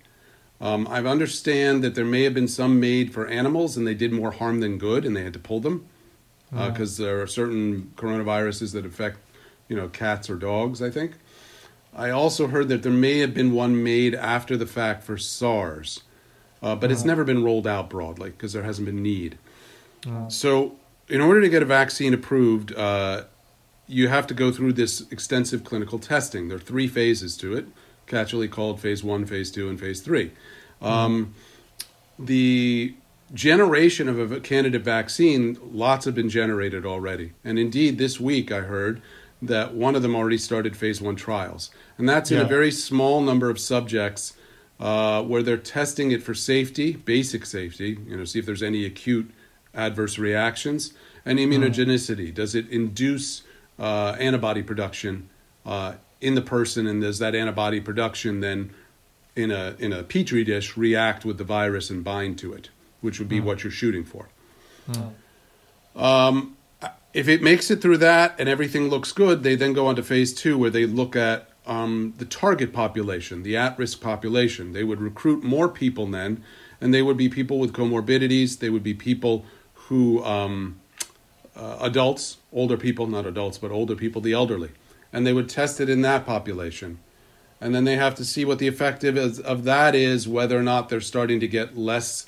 Um, 0.60 0.88
I 0.88 1.00
understand 1.04 1.84
that 1.84 1.96
there 1.96 2.06
may 2.06 2.24
have 2.24 2.34
been 2.34 2.48
some 2.48 2.80
made 2.80 3.14
for 3.14 3.28
animals, 3.28 3.78
and 3.78 3.86
they 3.86 3.94
did 3.94 4.12
more 4.12 4.32
harm 4.32 4.60
than 4.60 4.78
good, 4.78 5.06
and 5.06 5.16
they 5.16 5.24
had 5.24 5.34
to 5.34 5.40
pull 5.40 5.60
them 5.60 5.88
because 6.52 7.00
uh, 7.00 7.04
there 7.04 7.22
are 7.22 7.28
certain 7.28 7.92
coronaviruses 7.96 8.74
that 8.74 8.86
affect, 8.86 9.20
you 9.68 9.76
know, 9.76 9.88
cats 9.88 10.30
or 10.30 10.36
dogs. 10.36 10.82
I 10.82 10.90
think. 10.90 11.14
I 11.98 12.12
also 12.12 12.48
heard 12.48 12.70
that 12.70 12.84
there 12.84 12.92
may 12.92 13.18
have 13.20 13.34
been 13.34 13.54
one 13.54 13.84
made 13.84 14.14
after 14.14 14.56
the 14.56 14.68
fact 14.68 15.04
for 15.04 15.18
SARS, 15.18 16.02
uh, 16.62 16.76
but 16.76 16.92
it's 16.92 17.04
never 17.04 17.24
been 17.24 17.44
rolled 17.44 17.66
out 17.66 17.90
broadly 17.90 18.30
because 18.30 18.54
there 18.54 18.64
hasn't 18.64 18.86
been 18.86 19.02
need. 19.02 19.38
So, 20.30 20.76
in 21.10 21.20
order 21.22 21.42
to 21.42 21.50
get 21.50 21.62
a 21.62 21.66
vaccine 21.66 22.14
approved, 22.14 22.74
uh, 22.76 23.24
you 23.88 24.10
have 24.10 24.28
to 24.28 24.34
go 24.34 24.52
through 24.52 24.74
this 24.74 25.02
extensive 25.12 25.64
clinical 25.64 25.98
testing. 26.00 26.50
There 26.50 26.58
are 26.58 26.62
three 26.62 26.88
phases 26.88 27.36
to 27.38 27.56
it, 27.56 27.66
catchily 28.08 28.50
called 28.50 28.80
phase 28.80 29.04
one, 29.04 29.26
phase 29.26 29.52
two, 29.52 29.68
and 29.68 29.80
phase 29.80 30.02
three. 30.02 30.32
Um, 30.82 31.34
the 32.20 32.94
generation 33.34 34.08
of 34.08 34.32
a 34.32 34.40
candidate 34.40 34.84
vaccine, 34.84 35.58
lots 35.72 36.06
have 36.06 36.16
been 36.16 36.30
generated 36.30 36.86
already. 36.86 37.34
And 37.44 37.58
indeed, 37.58 37.98
this 37.98 38.20
week 38.20 38.52
I 38.52 38.62
heard 38.62 39.02
that 39.42 39.74
one 39.74 39.96
of 39.96 40.02
them 40.02 40.16
already 40.16 40.38
started 40.38 40.76
phase 40.76 41.02
one 41.02 41.16
trials. 41.16 41.70
And 41.98 42.08
that's 42.10 42.32
in 42.32 42.38
yeah. 42.38 42.44
a 42.44 42.48
very 42.48 42.72
small 42.72 43.22
number 43.22 43.50
of 43.50 43.60
subjects 43.60 44.34
uh, 44.80 45.24
where 45.24 45.44
they're 45.44 45.58
testing 45.58 46.12
it 46.12 46.24
for 46.24 46.34
safety, 46.34 46.94
basic 46.94 47.46
safety, 47.46 47.98
you 48.08 48.18
know, 48.18 48.26
see 48.26 48.40
if 48.40 48.46
there's 48.46 48.64
any 48.64 48.86
acute 48.86 49.32
adverse 49.74 50.18
reactions, 50.18 50.94
and 51.26 51.40
immunogenicity. 51.40 52.30
Mm. 52.30 52.34
Does 52.34 52.56
it 52.56 52.68
induce 52.70 53.44
uh, 53.80 54.16
antibody 54.20 54.64
production 54.64 55.30
uh, 55.66 55.94
in 56.20 56.36
the 56.36 56.42
person, 56.42 56.88
and 56.88 57.02
does 57.02 57.20
that 57.20 57.36
antibody 57.36 57.80
production 57.80 58.40
then 58.40 58.72
in 59.36 59.52
a, 59.52 59.76
in 59.78 59.94
a 59.94 60.04
petri 60.04 60.44
dish 60.44 60.76
react 60.76 61.26
with 61.26 61.38
the 61.38 61.44
virus 61.44 61.92
and 61.92 62.04
bind 62.04 62.40
to 62.40 62.54
it, 62.54 62.70
which 63.02 63.20
would 63.20 63.30
be 63.30 63.40
mm. 63.40 63.44
what 63.44 63.64
you're 63.64 63.72
shooting 63.72 64.04
for? 64.04 64.30
Mm. 64.90 65.14
Um, 65.96 66.57
if 67.18 67.28
it 67.28 67.42
makes 67.42 67.72
it 67.72 67.82
through 67.82 67.98
that 67.98 68.36
and 68.38 68.48
everything 68.48 68.90
looks 68.90 69.12
good, 69.12 69.42
they 69.42 69.56
then 69.56 69.74
go 69.74 69.88
on 69.88 69.96
to 69.96 70.04
phase 70.04 70.36
two 70.36 70.56
where 70.56 70.70
they 70.70 70.86
look 70.86 71.16
at 71.16 71.50
um, 71.66 72.14
the 72.20 72.26
target 72.26 72.72
population, 72.72 73.42
the 73.42 73.58
at 73.58 73.76
risk 73.80 74.02
population. 74.02 74.72
They 74.72 74.84
would 74.84 75.02
recruit 75.02 75.44
more 75.44 75.68
people 75.68 76.06
then, 76.06 76.44
and 76.80 76.94
they 76.94 77.02
would 77.02 77.18
be 77.18 77.28
people 77.28 77.58
with 77.58 77.74
comorbidities. 77.74 78.60
They 78.60 78.70
would 78.70 78.84
be 78.84 78.94
people 78.94 79.46
who, 79.74 80.24
um, 80.24 80.80
uh, 81.56 81.80
adults, 81.82 82.38
older 82.54 82.78
people, 82.78 83.08
not 83.08 83.26
adults, 83.26 83.58
but 83.58 83.72
older 83.72 83.96
people, 83.96 84.22
the 84.22 84.34
elderly. 84.34 84.70
And 85.12 85.26
they 85.26 85.34
would 85.34 85.50
test 85.50 85.82
it 85.82 85.90
in 85.90 86.04
that 86.04 86.24
population. 86.24 87.00
And 87.60 87.74
then 87.74 87.84
they 87.84 87.96
have 87.96 88.14
to 88.14 88.26
see 88.26 88.46
what 88.46 88.60
the 88.60 88.68
effect 88.68 89.04
of 89.04 89.64
that 89.64 89.96
is, 89.96 90.28
whether 90.28 90.56
or 90.56 90.62
not 90.62 90.90
they're 90.90 91.02
starting 91.02 91.40
to 91.40 91.48
get 91.48 91.76
less 91.76 92.28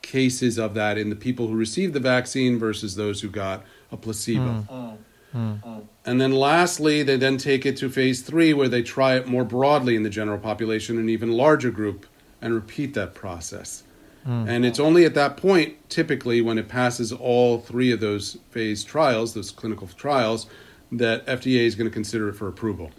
cases 0.00 0.58
of 0.58 0.72
that 0.72 0.96
in 0.96 1.10
the 1.10 1.16
people 1.16 1.48
who 1.48 1.54
received 1.54 1.92
the 1.92 2.00
vaccine 2.00 2.58
versus 2.58 2.96
those 2.96 3.20
who 3.20 3.28
got 3.28 3.62
a 3.92 3.96
placebo. 3.96 4.64
Mm. 4.70 4.98
Mm. 5.34 5.86
And 6.04 6.20
then 6.20 6.32
lastly, 6.32 7.02
they 7.02 7.16
then 7.16 7.38
take 7.38 7.64
it 7.64 7.76
to 7.78 7.88
phase 7.88 8.22
three 8.22 8.52
where 8.52 8.68
they 8.68 8.82
try 8.82 9.16
it 9.16 9.28
more 9.28 9.44
broadly 9.44 9.96
in 9.96 10.02
the 10.02 10.10
general 10.10 10.38
population, 10.38 10.98
an 10.98 11.08
even 11.08 11.30
larger 11.30 11.70
group, 11.70 12.06
and 12.42 12.54
repeat 12.54 12.94
that 12.94 13.14
process. 13.14 13.84
Mm. 14.26 14.48
And 14.48 14.66
it's 14.66 14.80
only 14.80 15.04
at 15.04 15.14
that 15.14 15.36
point, 15.36 15.88
typically, 15.88 16.40
when 16.40 16.58
it 16.58 16.68
passes 16.68 17.12
all 17.12 17.58
three 17.58 17.92
of 17.92 18.00
those 18.00 18.38
phase 18.50 18.84
trials, 18.84 19.34
those 19.34 19.50
clinical 19.50 19.86
trials, 19.88 20.46
that 20.92 21.24
FDA 21.26 21.60
is 21.60 21.74
going 21.74 21.88
to 21.88 21.94
consider 21.94 22.28
it 22.28 22.34
for 22.34 22.48
approval. 22.48 22.90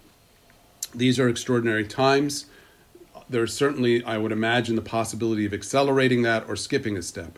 These 0.96 1.20
are 1.20 1.28
extraordinary 1.28 1.86
times. 1.86 2.46
There's 3.30 3.54
certainly, 3.54 4.04
I 4.04 4.18
would 4.18 4.32
imagine, 4.32 4.76
the 4.76 4.82
possibility 4.82 5.46
of 5.46 5.54
accelerating 5.54 6.22
that 6.24 6.48
or 6.48 6.56
skipping 6.56 6.98
a 6.98 7.02
step 7.02 7.38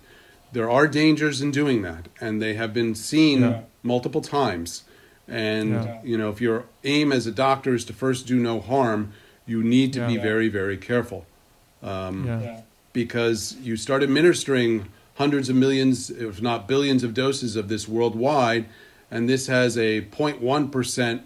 there 0.54 0.70
are 0.70 0.88
dangers 0.88 1.42
in 1.42 1.52
doing 1.52 1.82
that, 1.82 2.08
and 2.22 2.42
they 2.42 2.54
have 2.54 2.74
been 2.74 2.96
seen 2.96 3.42
yeah. 3.42 3.62
multiple 3.84 4.22
times 4.22 4.84
And 5.26 5.72
Yeah. 5.72 6.02
you 6.04 6.18
know, 6.18 6.30
if 6.32 6.42
your 6.42 6.66
aim 6.84 7.14
as 7.14 7.26
a 7.26 7.32
doctor 7.32 7.74
is 7.74 7.86
to 7.86 7.94
first 7.94 8.28
do 8.28 8.36
no 8.36 8.60
harm, 8.60 9.14
you 9.48 9.64
need 9.64 9.94
to 9.94 10.06
be 10.06 10.16
Yeah. 10.16 10.22
very, 10.22 10.50
very 10.50 10.76
careful 10.76 11.26
Um, 11.82 12.26
yeah. 12.28 12.60
because 12.92 13.56
you 13.64 13.78
start 13.78 14.04
administering 14.04 14.88
hundreds 15.16 15.48
of 15.48 15.56
millions, 15.56 16.10
if 16.10 16.42
not 16.42 16.68
billions, 16.68 17.06
of 17.06 17.14
doses 17.14 17.56
of 17.56 17.70
this 17.70 17.88
worldwide, 17.88 18.66
and 19.10 19.30
this 19.30 19.48
has 19.48 19.78
a 19.78 20.02
0.1% 20.02 21.22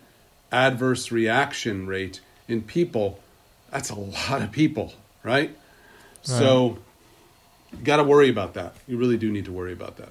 adverse 0.52 1.12
reaction 1.12 1.88
rate 1.88 2.20
in 2.48 2.62
people. 2.62 3.20
That's 3.72 3.90
a 3.90 3.96
lot 3.96 4.44
of 4.44 4.52
people, 4.52 4.94
right? 5.24 5.52
So, 6.22 6.78
you 6.78 6.80
got 7.84 7.98
to 7.98 8.04
worry 8.04 8.30
about 8.30 8.54
that. 8.56 8.76
You 8.88 8.98
really 8.98 9.18
do 9.18 9.32
need 9.32 9.46
to 9.46 9.52
worry 9.52 9.74
about 9.74 9.98
that. 9.98 10.10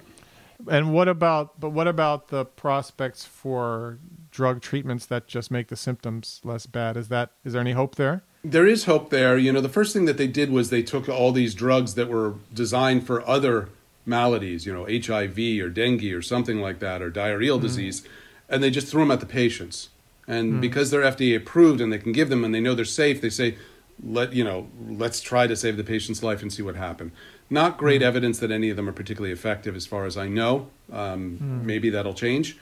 And 0.68 0.92
what 0.92 1.08
about 1.08 1.60
but 1.60 1.70
what 1.70 1.86
about 1.86 2.28
the 2.28 2.44
prospects 2.44 3.24
for 3.24 3.98
drug 4.30 4.62
treatments 4.62 5.06
that 5.06 5.26
just 5.26 5.50
make 5.50 5.68
the 5.68 5.76
symptoms 5.76 6.40
less 6.44 6.66
bad? 6.66 6.96
Is 6.96 7.08
that 7.08 7.32
is 7.44 7.52
there 7.52 7.60
any 7.60 7.72
hope 7.72 7.96
there? 7.96 8.22
There 8.42 8.66
is 8.66 8.84
hope 8.84 9.10
there. 9.10 9.36
You 9.36 9.52
know, 9.52 9.60
the 9.60 9.68
first 9.68 9.92
thing 9.92 10.04
that 10.06 10.16
they 10.16 10.28
did 10.28 10.50
was 10.50 10.70
they 10.70 10.82
took 10.82 11.08
all 11.08 11.32
these 11.32 11.54
drugs 11.54 11.94
that 11.94 12.08
were 12.08 12.34
designed 12.54 13.06
for 13.06 13.26
other 13.28 13.68
maladies, 14.06 14.64
you 14.64 14.72
know, 14.72 14.84
HIV 14.84 15.38
or 15.60 15.68
dengue 15.68 16.12
or 16.12 16.22
something 16.22 16.60
like 16.60 16.78
that, 16.78 17.02
or 17.02 17.10
diarrheal 17.10 17.58
mm. 17.58 17.62
disease, 17.62 18.06
and 18.48 18.62
they 18.62 18.70
just 18.70 18.88
threw 18.88 19.02
them 19.02 19.10
at 19.10 19.20
the 19.20 19.26
patients. 19.26 19.88
And 20.28 20.54
mm. 20.54 20.60
because 20.60 20.90
they're 20.90 21.02
FDA 21.02 21.36
approved 21.36 21.80
and 21.80 21.92
they 21.92 21.98
can 21.98 22.12
give 22.12 22.28
them 22.28 22.44
and 22.44 22.54
they 22.54 22.60
know 22.60 22.74
they're 22.74 22.84
safe, 22.84 23.20
they 23.20 23.30
say, 23.30 23.56
let 24.02 24.32
you 24.32 24.44
know, 24.44 24.68
let's 24.88 25.20
try 25.20 25.46
to 25.46 25.56
save 25.56 25.76
the 25.76 25.84
patient's 25.84 26.22
life 26.22 26.42
and 26.42 26.52
see 26.52 26.62
what 26.62 26.76
happened. 26.76 27.12
Not 27.48 27.78
great 27.78 28.02
evidence 28.02 28.38
that 28.40 28.50
any 28.50 28.70
of 28.70 28.76
them 28.76 28.88
are 28.88 28.92
particularly 28.92 29.32
effective, 29.32 29.76
as 29.76 29.86
far 29.86 30.04
as 30.04 30.16
I 30.16 30.28
know. 30.28 30.68
Um, 30.92 31.64
Maybe 31.64 31.90
that'll 31.90 32.14
change. 32.14 32.56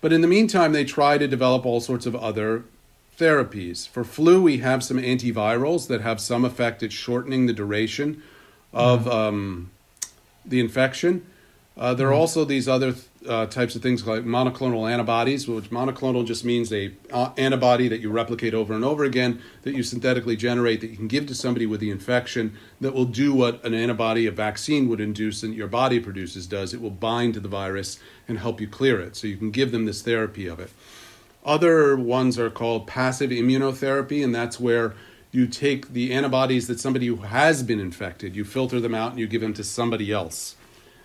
But 0.00 0.12
in 0.12 0.20
the 0.20 0.28
meantime, 0.28 0.72
they 0.72 0.84
try 0.84 1.18
to 1.18 1.26
develop 1.26 1.66
all 1.66 1.80
sorts 1.80 2.06
of 2.06 2.14
other 2.16 2.64
therapies. 3.18 3.86
For 3.86 4.04
flu, 4.04 4.42
we 4.42 4.58
have 4.58 4.82
some 4.82 4.98
antivirals 4.98 5.88
that 5.88 6.00
have 6.00 6.20
some 6.20 6.44
effect 6.44 6.82
at 6.82 6.92
shortening 6.92 7.46
the 7.46 7.52
duration 7.52 8.22
of 8.72 9.06
um, 9.08 9.70
the 10.44 10.60
infection. 10.60 11.26
Uh, 11.76 11.92
there 11.94 12.08
are 12.08 12.14
also 12.14 12.44
these 12.44 12.68
other 12.68 12.94
uh, 13.28 13.46
types 13.46 13.76
of 13.76 13.82
things 13.82 14.06
like 14.06 14.24
monoclonal 14.24 14.90
antibodies, 14.90 15.46
which 15.46 15.70
monoclonal 15.70 16.24
just 16.24 16.44
means 16.44 16.72
a 16.72 16.92
uh, 17.12 17.32
antibody 17.36 17.86
that 17.88 18.00
you 18.00 18.10
replicate 18.10 18.54
over 18.54 18.72
and 18.72 18.84
over 18.84 19.04
again 19.04 19.42
that 19.62 19.74
you 19.74 19.82
synthetically 19.82 20.36
generate 20.36 20.80
that 20.80 20.88
you 20.88 20.96
can 20.96 21.08
give 21.08 21.26
to 21.26 21.34
somebody 21.34 21.66
with 21.66 21.80
the 21.80 21.90
infection 21.90 22.56
that 22.80 22.94
will 22.94 23.04
do 23.04 23.34
what 23.34 23.62
an 23.64 23.74
antibody, 23.74 24.26
a 24.26 24.30
vaccine 24.30 24.88
would 24.88 25.00
induce 25.00 25.42
and 25.42 25.54
your 25.54 25.68
body 25.68 26.00
produces 26.00 26.46
does. 26.46 26.72
It 26.72 26.80
will 26.80 26.90
bind 26.90 27.34
to 27.34 27.40
the 27.40 27.48
virus 27.48 27.98
and 28.26 28.38
help 28.38 28.60
you 28.60 28.68
clear 28.68 29.00
it. 29.00 29.16
So 29.16 29.26
you 29.26 29.36
can 29.36 29.50
give 29.50 29.70
them 29.70 29.84
this 29.84 30.00
therapy 30.00 30.46
of 30.46 30.58
it. 30.58 30.70
Other 31.44 31.96
ones 31.96 32.38
are 32.38 32.50
called 32.50 32.86
passive 32.86 33.30
immunotherapy, 33.30 34.22
and 34.22 34.34
that's 34.34 34.60
where 34.60 34.94
you 35.32 35.46
take 35.46 35.92
the 35.92 36.12
antibodies 36.12 36.66
that 36.68 36.80
somebody 36.80 37.06
who 37.06 37.16
has 37.16 37.62
been 37.62 37.80
infected, 37.80 38.34
you 38.34 38.44
filter 38.44 38.80
them 38.80 38.94
out 38.94 39.12
and 39.12 39.20
you 39.20 39.26
give 39.26 39.40
them 39.40 39.54
to 39.54 39.64
somebody 39.64 40.12
else 40.12 40.56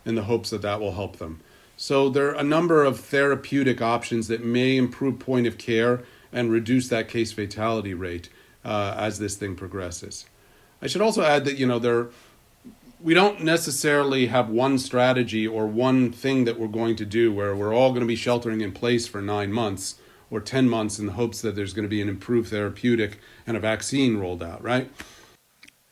in 0.03 0.15
the 0.15 0.23
hopes 0.23 0.49
that 0.49 0.61
that 0.61 0.79
will 0.79 0.93
help 0.93 1.17
them. 1.17 1.41
So 1.85 2.09
there 2.09 2.29
are 2.29 2.39
a 2.39 2.43
number 2.43 2.83
of 2.83 2.99
therapeutic 2.99 3.79
options 3.79 4.27
that 4.27 4.43
may 4.43 4.75
improve 4.75 5.19
point 5.19 5.45
of 5.45 5.59
care 5.59 6.01
and 6.33 6.51
reduce 6.51 6.87
that 6.87 7.07
case 7.07 7.31
fatality 7.31 7.93
rate 7.93 8.27
uh, 8.63 8.95
as 8.97 9.19
this 9.19 9.35
thing 9.35 9.55
progresses. 9.55 10.25
I 10.81 10.87
should 10.87 11.03
also 11.03 11.21
add 11.21 11.45
that 11.45 11.59
you 11.59 11.67
know 11.67 11.77
there 11.77 12.07
we 12.99 13.13
don't 13.13 13.43
necessarily 13.43 14.25
have 14.25 14.49
one 14.49 14.79
strategy 14.79 15.47
or 15.47 15.67
one 15.67 16.11
thing 16.11 16.45
that 16.45 16.59
we're 16.59 16.69
going 16.69 16.95
to 16.95 17.05
do 17.05 17.31
where 17.31 17.55
we're 17.55 17.75
all 17.75 17.89
going 17.89 18.01
to 18.01 18.07
be 18.07 18.15
sheltering 18.15 18.61
in 18.61 18.71
place 18.71 19.07
for 19.07 19.21
nine 19.21 19.53
months 19.53 19.99
or 20.31 20.41
10 20.41 20.67
months 20.67 20.97
in 20.97 21.05
the 21.05 21.11
hopes 21.11 21.39
that 21.41 21.55
there's 21.55 21.73
going 21.73 21.85
to 21.85 21.87
be 21.87 22.01
an 22.01 22.09
improved 22.09 22.49
therapeutic 22.49 23.19
and 23.45 23.55
a 23.55 23.59
vaccine 23.59 24.17
rolled 24.17 24.41
out, 24.41 24.63
right? 24.63 24.89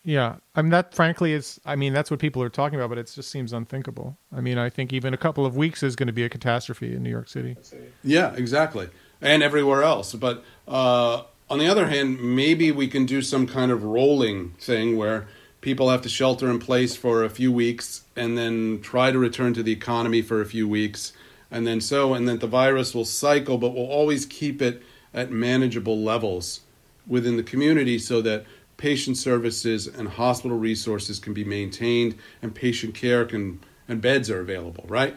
Yeah, 0.03 0.35
I 0.53 0.61
mean 0.61 0.71
that. 0.71 0.93
Frankly, 0.93 1.31
is 1.31 1.61
I 1.65 1.75
mean 1.75 1.93
that's 1.93 2.11
what 2.11 2.19
people 2.19 2.41
are 2.43 2.49
talking 2.49 2.77
about, 2.77 2.89
but 2.89 2.97
it 2.97 3.11
just 3.13 3.31
seems 3.31 3.53
unthinkable. 3.53 4.17
I 4.35 4.41
mean, 4.41 4.57
I 4.57 4.69
think 4.69 4.91
even 4.91 5.13
a 5.13 5.17
couple 5.17 5.45
of 5.45 5.55
weeks 5.55 5.81
is 5.81 5.95
going 5.95 6.07
to 6.07 6.13
be 6.13 6.23
a 6.23 6.29
catastrophe 6.29 6.93
in 6.93 7.03
New 7.03 7.09
York 7.09 7.29
City. 7.29 7.55
Yeah, 8.03 8.33
exactly. 8.35 8.89
And 9.21 9.41
everywhere 9.41 9.83
else. 9.83 10.13
But 10.13 10.43
uh, 10.67 11.23
on 11.49 11.59
the 11.59 11.67
other 11.67 11.87
hand, 11.87 12.19
maybe 12.21 12.71
we 12.71 12.87
can 12.87 13.05
do 13.05 13.21
some 13.21 13.47
kind 13.47 13.71
of 13.71 13.83
rolling 13.83 14.51
thing 14.59 14.97
where 14.97 15.27
people 15.61 15.89
have 15.89 16.01
to 16.01 16.09
shelter 16.09 16.49
in 16.49 16.59
place 16.59 16.95
for 16.97 17.23
a 17.23 17.29
few 17.29 17.51
weeks 17.51 18.03
and 18.17 18.37
then 18.37 18.81
try 18.81 19.11
to 19.11 19.17
return 19.17 19.53
to 19.53 19.63
the 19.63 19.71
economy 19.71 20.21
for 20.21 20.41
a 20.41 20.45
few 20.45 20.67
weeks. 20.67 21.13
And 21.49 21.65
then 21.65 21.79
so, 21.79 22.13
and 22.13 22.27
then 22.27 22.39
the 22.39 22.47
virus 22.47 22.93
will 22.93 23.05
cycle, 23.05 23.57
but 23.57 23.73
we'll 23.73 23.85
always 23.85 24.25
keep 24.25 24.61
it 24.61 24.83
at 25.13 25.31
manageable 25.31 25.97
levels 25.97 26.61
within 27.07 27.37
the 27.37 27.43
community 27.43 27.97
so 27.99 28.21
that 28.21 28.45
patient 28.77 29.17
services 29.17 29.87
and 29.87 30.07
hospital 30.09 30.57
resources 30.57 31.19
can 31.19 31.33
be 31.33 31.43
maintained 31.43 32.15
and 32.41 32.53
patient 32.53 32.95
care 32.95 33.25
can 33.25 33.59
and 33.87 34.01
beds 34.01 34.29
are 34.29 34.39
available, 34.39 34.85
right? 34.87 35.15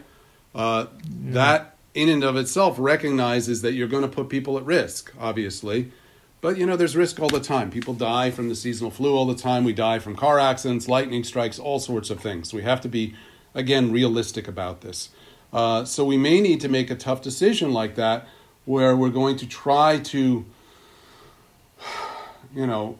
Uh, 0.53 0.87
That 1.09 1.77
in 1.93 2.09
and 2.09 2.23
of 2.23 2.35
itself 2.35 2.75
recognizes 2.77 3.61
that 3.61 3.73
you're 3.73 3.87
going 3.87 4.03
to 4.03 4.09
put 4.09 4.29
people 4.29 4.57
at 4.57 4.65
risk, 4.65 5.13
obviously. 5.19 5.91
But 6.41 6.57
you 6.57 6.65
know, 6.65 6.75
there's 6.75 6.95
risk 6.95 7.19
all 7.19 7.29
the 7.29 7.39
time. 7.39 7.71
People 7.71 7.93
die 7.95 8.29
from 8.29 8.49
the 8.49 8.55
seasonal 8.55 8.91
flu 8.91 9.15
all 9.15 9.25
the 9.25 9.35
time. 9.35 9.63
We 9.63 9.73
die 9.73 9.99
from 9.99 10.15
car 10.15 10.37
accidents, 10.37 10.87
lightning 10.87 11.23
strikes, 11.23 11.57
all 11.57 11.79
sorts 11.79 12.09
of 12.09 12.19
things. 12.19 12.53
We 12.53 12.61
have 12.61 12.81
to 12.81 12.87
be, 12.87 13.15
again, 13.55 13.91
realistic 13.91 14.47
about 14.47 14.81
this. 14.81 15.09
Uh, 15.51 15.85
so 15.85 16.05
we 16.05 16.17
may 16.17 16.39
need 16.39 16.61
to 16.61 16.69
make 16.69 16.91
a 16.91 16.95
tough 16.95 17.21
decision 17.21 17.73
like 17.73 17.95
that, 17.95 18.27
where 18.65 18.95
we're 18.95 19.09
going 19.09 19.37
to 19.37 19.47
try 19.47 19.97
to, 19.97 20.45
you 22.55 22.67
know, 22.67 22.97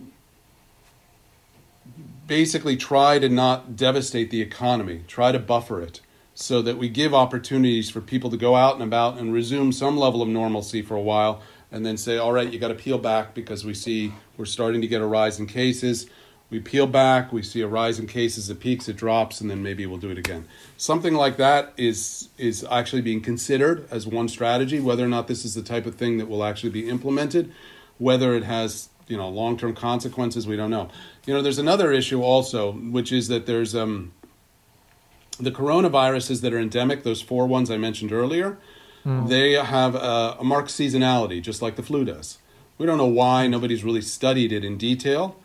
basically 2.27 2.75
try 2.75 3.17
to 3.19 3.29
not 3.29 3.75
devastate 3.75 4.29
the 4.29 4.41
economy, 4.41 5.03
try 5.07 5.31
to 5.31 5.39
buffer 5.39 5.81
it 5.81 6.01
so 6.33 6.61
that 6.61 6.77
we 6.77 6.87
give 6.87 7.15
opportunities 7.15 7.89
for 7.89 7.99
people 7.99 8.29
to 8.29 8.37
go 8.37 8.55
out 8.55 8.75
and 8.75 8.83
about 8.83 9.17
and 9.17 9.33
resume 9.33 9.71
some 9.71 9.97
level 9.97 10.21
of 10.21 10.29
normalcy 10.29 10.83
for 10.83 10.95
a 10.95 11.01
while 11.01 11.41
and 11.71 11.85
then 11.85 11.97
say, 11.97 12.17
all 12.17 12.31
right, 12.31 12.53
you 12.53 12.59
got 12.59 12.67
to 12.67 12.75
peel 12.75 12.99
back 12.99 13.33
because 13.33 13.65
we 13.65 13.73
see 13.73 14.13
we're 14.37 14.45
starting 14.45 14.81
to 14.81 14.87
get 14.87 15.01
a 15.01 15.05
rise 15.05 15.39
in 15.39 15.47
cases. 15.47 16.07
We 16.49 16.59
peel 16.59 16.87
back, 16.87 17.33
we 17.33 17.41
see 17.41 17.61
a 17.61 17.67
rise 17.67 17.99
in 17.99 18.07
cases, 18.07 18.49
it 18.49 18.59
peaks, 18.59 18.87
it 18.87 18.95
drops, 18.95 19.41
and 19.41 19.49
then 19.49 19.63
maybe 19.63 19.85
we'll 19.85 19.97
do 19.97 20.11
it 20.11 20.17
again. 20.17 20.47
Something 20.77 21.13
like 21.13 21.37
that 21.37 21.73
is 21.75 22.29
is 22.37 22.63
actually 22.69 23.01
being 23.01 23.19
considered 23.19 23.85
as 23.91 24.07
one 24.07 24.29
strategy. 24.29 24.79
Whether 24.79 25.03
or 25.03 25.09
not 25.09 25.27
this 25.27 25.43
is 25.43 25.55
the 25.55 25.61
type 25.61 25.85
of 25.85 25.95
thing 25.95 26.19
that 26.19 26.29
will 26.29 26.45
actually 26.45 26.69
be 26.69 26.87
implemented, 26.87 27.51
whether 27.97 28.33
it 28.33 28.43
has 28.43 28.89
you 29.07 29.17
know 29.17 29.29
long 29.29 29.57
term 29.57 29.73
consequences, 29.73 30.47
we 30.47 30.55
don't 30.55 30.69
know. 30.71 30.89
You 31.25 31.33
know, 31.33 31.41
there's 31.41 31.59
another 31.59 31.91
issue 31.91 32.21
also, 32.21 32.73
which 32.73 33.11
is 33.11 33.27
that 33.27 33.45
there's 33.45 33.75
um, 33.75 34.11
the 35.39 35.51
coronaviruses 35.51 36.41
that 36.41 36.53
are 36.53 36.59
endemic, 36.59 37.03
those 37.03 37.21
four 37.21 37.47
ones 37.47 37.69
I 37.69 37.77
mentioned 37.77 38.11
earlier, 38.11 38.57
they 39.27 39.53
have 39.53 39.95
a, 39.95 40.37
a 40.39 40.43
marked 40.43 40.69
seasonality, 40.69 41.41
just 41.41 41.61
like 41.61 41.75
the 41.75 41.83
flu 41.83 42.03
does. 42.03 42.39
We 42.77 42.85
don't 42.85 42.97
know 42.97 43.05
why. 43.05 43.47
Nobody's 43.47 43.83
really 43.83 44.01
studied 44.01 44.51
it 44.51 44.63
in 44.65 44.77
detail. 44.77 45.37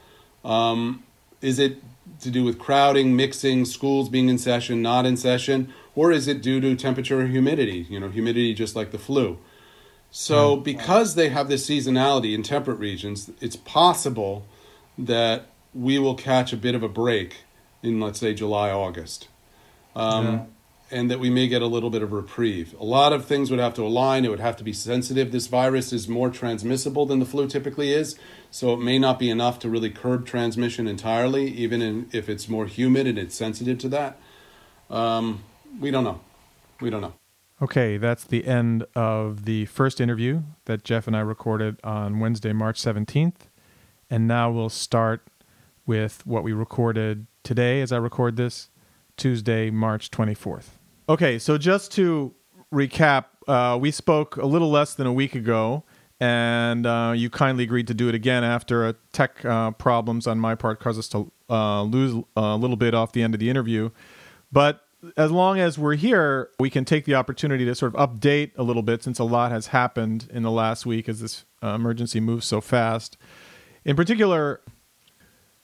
Um, 0.45 1.05
is 1.41 1.59
it 1.59 1.79
to 2.21 2.31
do 2.31 2.45
with 2.45 2.59
crowding, 2.59 3.15
mixing, 3.15 3.65
schools 3.65 4.09
being 4.09 4.29
in 4.29 4.39
session, 4.39 4.83
not 4.83 5.07
in 5.07 5.17
session, 5.17 5.73
or 5.95 6.11
is 6.11 6.27
it 6.27 6.43
due 6.43 6.61
to 6.61 6.75
temperature 6.75 7.21
and 7.21 7.31
humidity? 7.31 7.87
You 7.89 8.01
know, 8.01 8.09
humidity 8.09 8.55
just 8.55 8.75
like 8.75 8.91
the 8.91 8.99
flu. 8.99 9.39
So, 10.15 10.57
because 10.57 11.15
they 11.15 11.31
have 11.31 11.49
this 11.49 11.67
seasonality 11.67 12.35
in 12.35 12.43
temperate 12.43 12.79
regions, 12.79 13.31
it's 13.41 13.57
possible 13.57 14.47
that 14.99 15.47
we 15.73 15.99
will 15.99 16.15
catch 16.15 16.53
a 16.53 16.57
bit 16.57 16.75
of 16.75 16.83
a 16.83 16.89
break 16.89 17.39
in, 17.83 17.99
let's 17.99 18.21
say, 18.21 18.35
July, 18.35 18.71
August. 18.71 19.29
Um, 19.97 20.27
And 20.91 21.11
that 21.11 21.19
we 21.19 21.31
may 21.31 21.49
get 21.49 21.63
a 21.63 21.67
little 21.67 21.89
bit 21.89 22.03
of 22.03 22.13
reprieve. 22.13 22.75
A 22.79 22.85
lot 22.85 23.15
of 23.15 23.25
things 23.25 23.51
would 23.51 23.59
have 23.59 23.73
to 23.77 23.83
align. 23.83 24.27
It 24.27 24.29
would 24.29 24.41
have 24.41 24.59
to 24.59 24.65
be 24.65 24.75
sensitive. 24.75 25.33
This 25.33 25.47
virus 25.47 25.91
is 25.91 26.07
more 26.07 26.29
transmissible 26.29 27.07
than 27.07 27.19
the 27.19 27.25
flu 27.25 27.49
typically 27.49 27.95
is, 27.95 28.15
so 28.51 28.75
it 28.75 28.81
may 28.81 28.99
not 28.99 29.19
be 29.19 29.31
enough 29.31 29.59
to 29.61 29.71
really 29.71 29.89
curb 29.89 30.27
transmission 30.27 30.87
entirely, 30.87 31.47
even 31.53 31.81
in, 31.81 32.11
if 32.13 32.29
it's 32.29 32.47
more 32.47 32.67
humid 32.67 33.07
and 33.07 33.19
it's 33.19 33.35
sensitive 33.35 33.79
to 33.79 33.89
that. 33.89 34.19
Um, 34.91 35.43
we 35.81 35.91
don't 35.91 36.05
know. 36.05 36.21
We 36.83 36.91
don't 36.91 37.01
know. 37.01 37.15
Okay, 37.63 37.97
that's 37.97 38.25
the 38.25 38.45
end 38.45 38.85
of 38.97 39.45
the 39.45 39.67
first 39.67 40.01
interview 40.01 40.43
that 40.65 40.83
Jeff 40.83 41.07
and 41.07 41.17
I 41.17 41.21
recorded 41.21 41.79
on 41.85 42.19
Wednesday, 42.19 42.53
March 42.53 42.81
17th. 42.83 43.37
And 44.11 44.27
now 44.27 44.51
we'll 44.51 44.69
start 44.69 45.29
with 45.87 46.27
what 46.27 46.43
we 46.43 46.53
recorded 46.53 47.29
today 47.45 47.81
as 47.81 47.93
I 47.93 47.99
record 47.99 48.37
this, 48.37 48.69
Tuesday, 49.17 49.71
March 49.71 50.11
24th. 50.11 50.71
Okay, 51.09 51.39
so 51.39 51.57
just 51.57 51.93
to 51.93 52.35
recap, 52.75 53.27
uh, 53.47 53.79
we 53.81 53.93
spoke 53.93 54.37
a 54.39 54.47
little 54.47 54.71
less 54.71 54.95
than 54.95 55.07
a 55.07 55.13
week 55.13 55.37
ago, 55.37 55.85
and 56.19 56.85
uh, 56.85 57.13
you 57.15 57.31
kindly 57.31 57.63
agreed 57.63 57.87
to 57.87 57.95
do 57.95 58.09
it 58.09 58.17
again 58.17 58.43
after 58.43 58.89
a 58.89 58.97
tech 59.13 59.45
uh, 59.45 59.71
problems 59.71 60.27
on 60.27 60.41
my 60.41 60.57
part 60.57 60.81
caused 60.81 60.99
us 60.99 61.07
to 61.11 61.31
uh, 61.49 61.83
lose 61.83 62.25
a 62.37 62.57
little 62.57 62.77
bit 62.77 62.93
off 62.93 63.13
the 63.13 63.23
end 63.23 63.35
of 63.35 63.41
the 63.41 63.49
interview. 63.49 63.91
But 64.51 64.85
as 65.17 65.31
long 65.31 65.59
as 65.59 65.79
we're 65.79 65.95
here, 65.95 66.51
we 66.61 66.71
can 66.71 66.85
take 66.85 67.05
the 67.05 67.15
opportunity 67.15 67.65
to 67.65 67.75
sort 67.75 67.95
of 67.95 68.11
update 68.11 68.53
a 68.57 68.63
little 68.63 68.83
bit 68.83 69.03
since 69.03 69.19
a 69.19 69.25
lot 69.25 69.51
has 69.51 69.69
happened 69.69 70.29
in 70.33 70.43
the 70.43 70.51
last 70.51 70.87
week 70.87 71.09
as 71.09 71.21
this 71.21 71.45
uh, 71.63 71.69
emergency 71.69 72.21
moves 72.21 72.47
so 72.47 72.61
fast. 72.61 73.17
In 73.85 73.97
particular, 73.97 74.61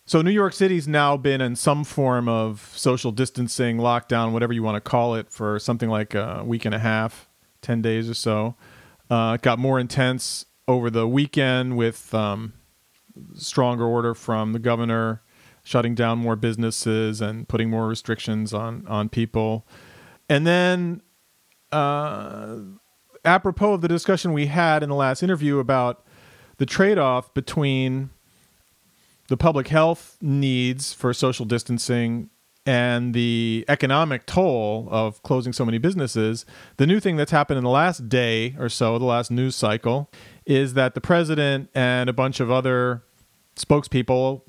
so 0.06 0.22
New 0.22 0.30
York 0.30 0.54
City's 0.54 0.88
now 0.88 1.16
been 1.16 1.40
in 1.40 1.54
some 1.54 1.84
form 1.84 2.28
of 2.28 2.72
social 2.74 3.12
distancing, 3.12 3.76
lockdown, 3.76 4.32
whatever 4.32 4.52
you 4.52 4.62
want 4.62 4.82
to 4.82 4.90
call 4.90 5.14
it, 5.14 5.30
for 5.30 5.58
something 5.58 5.88
like 5.88 6.14
a 6.14 6.42
week 6.44 6.64
and 6.64 6.74
a 6.74 6.78
half, 6.78 7.28
10 7.62 7.80
days 7.82 8.10
or 8.10 8.14
so. 8.14 8.56
Uh, 9.10 9.36
it 9.38 9.42
got 9.42 9.58
more 9.58 9.78
intense 9.78 10.46
over 10.66 10.90
the 10.90 11.06
weekend 11.06 11.76
with 11.76 12.12
um, 12.12 12.52
stronger 13.34 13.84
order 13.84 14.14
from 14.14 14.52
the 14.52 14.58
governor 14.58 15.22
shutting 15.68 15.94
down 15.94 16.16
more 16.16 16.34
businesses 16.34 17.20
and 17.20 17.46
putting 17.46 17.68
more 17.68 17.86
restrictions 17.86 18.54
on 18.54 18.86
on 18.88 19.10
people. 19.10 19.66
And 20.26 20.46
then, 20.46 21.02
uh, 21.70 22.56
apropos 23.24 23.74
of 23.74 23.82
the 23.82 23.88
discussion 23.88 24.32
we 24.32 24.46
had 24.46 24.82
in 24.82 24.88
the 24.88 24.94
last 24.94 25.22
interview 25.22 25.58
about 25.58 26.06
the 26.56 26.64
trade 26.64 26.96
off 26.96 27.34
between 27.34 28.08
the 29.28 29.36
public 29.36 29.68
health 29.68 30.16
needs 30.22 30.94
for 30.94 31.12
social 31.12 31.44
distancing 31.44 32.30
and 32.64 33.12
the 33.12 33.64
economic 33.68 34.24
toll 34.24 34.88
of 34.90 35.22
closing 35.22 35.52
so 35.52 35.66
many 35.66 35.76
businesses, 35.76 36.46
the 36.78 36.86
new 36.86 36.98
thing 36.98 37.16
that's 37.16 37.30
happened 37.30 37.58
in 37.58 37.64
the 37.64 37.70
last 37.70 38.08
day 38.08 38.56
or 38.58 38.70
so, 38.70 38.98
the 38.98 39.04
last 39.04 39.30
news 39.30 39.54
cycle, 39.54 40.10
is 40.46 40.74
that 40.74 40.94
the 40.94 41.00
president 41.00 41.68
and 41.74 42.08
a 42.08 42.12
bunch 42.12 42.40
of 42.40 42.50
other 42.50 43.02
spokespeople 43.56 44.42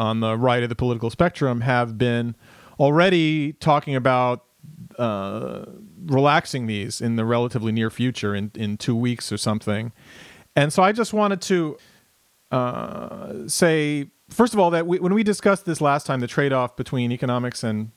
on 0.00 0.20
the 0.20 0.34
right 0.34 0.62
of 0.62 0.70
the 0.70 0.74
political 0.74 1.10
spectrum 1.10 1.60
have 1.60 1.98
been 1.98 2.34
already 2.78 3.52
talking 3.52 3.94
about 3.94 4.46
uh, 4.98 5.66
relaxing 6.06 6.66
these 6.66 7.02
in 7.02 7.16
the 7.16 7.24
relatively 7.26 7.70
near 7.70 7.90
future, 7.90 8.34
in, 8.34 8.50
in 8.54 8.78
two 8.78 8.96
weeks 8.96 9.30
or 9.30 9.36
something. 9.36 9.92
And 10.56 10.72
so 10.72 10.82
I 10.82 10.92
just 10.92 11.12
wanted 11.12 11.42
to 11.42 11.76
uh, 12.50 13.46
say, 13.46 14.10
first 14.30 14.54
of 14.54 14.58
all, 14.58 14.70
that 14.70 14.86
we, 14.86 14.98
when 14.98 15.12
we 15.12 15.22
discussed 15.22 15.66
this 15.66 15.82
last 15.82 16.06
time, 16.06 16.20
the 16.20 16.26
trade 16.26 16.54
off 16.54 16.76
between 16.76 17.12
economics 17.12 17.62
and 17.62 17.90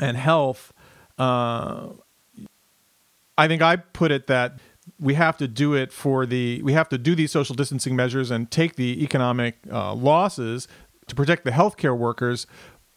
and 0.00 0.16
health, 0.16 0.72
uh, 1.18 1.88
I 3.36 3.48
think 3.48 3.62
I 3.62 3.76
put 3.76 4.12
it 4.12 4.26
that 4.28 4.60
we 5.00 5.14
have 5.14 5.36
to 5.38 5.48
do 5.48 5.74
it 5.74 5.92
for 5.92 6.26
the 6.26 6.62
we 6.62 6.72
have 6.72 6.88
to 6.90 6.98
do 6.98 7.14
these 7.14 7.32
social 7.32 7.54
distancing 7.54 7.96
measures 7.96 8.30
and 8.30 8.50
take 8.50 8.76
the 8.76 9.02
economic 9.02 9.56
uh, 9.72 9.94
losses 9.94 10.68
to 11.08 11.14
protect 11.14 11.44
the 11.44 11.50
healthcare 11.50 11.96
workers. 11.96 12.46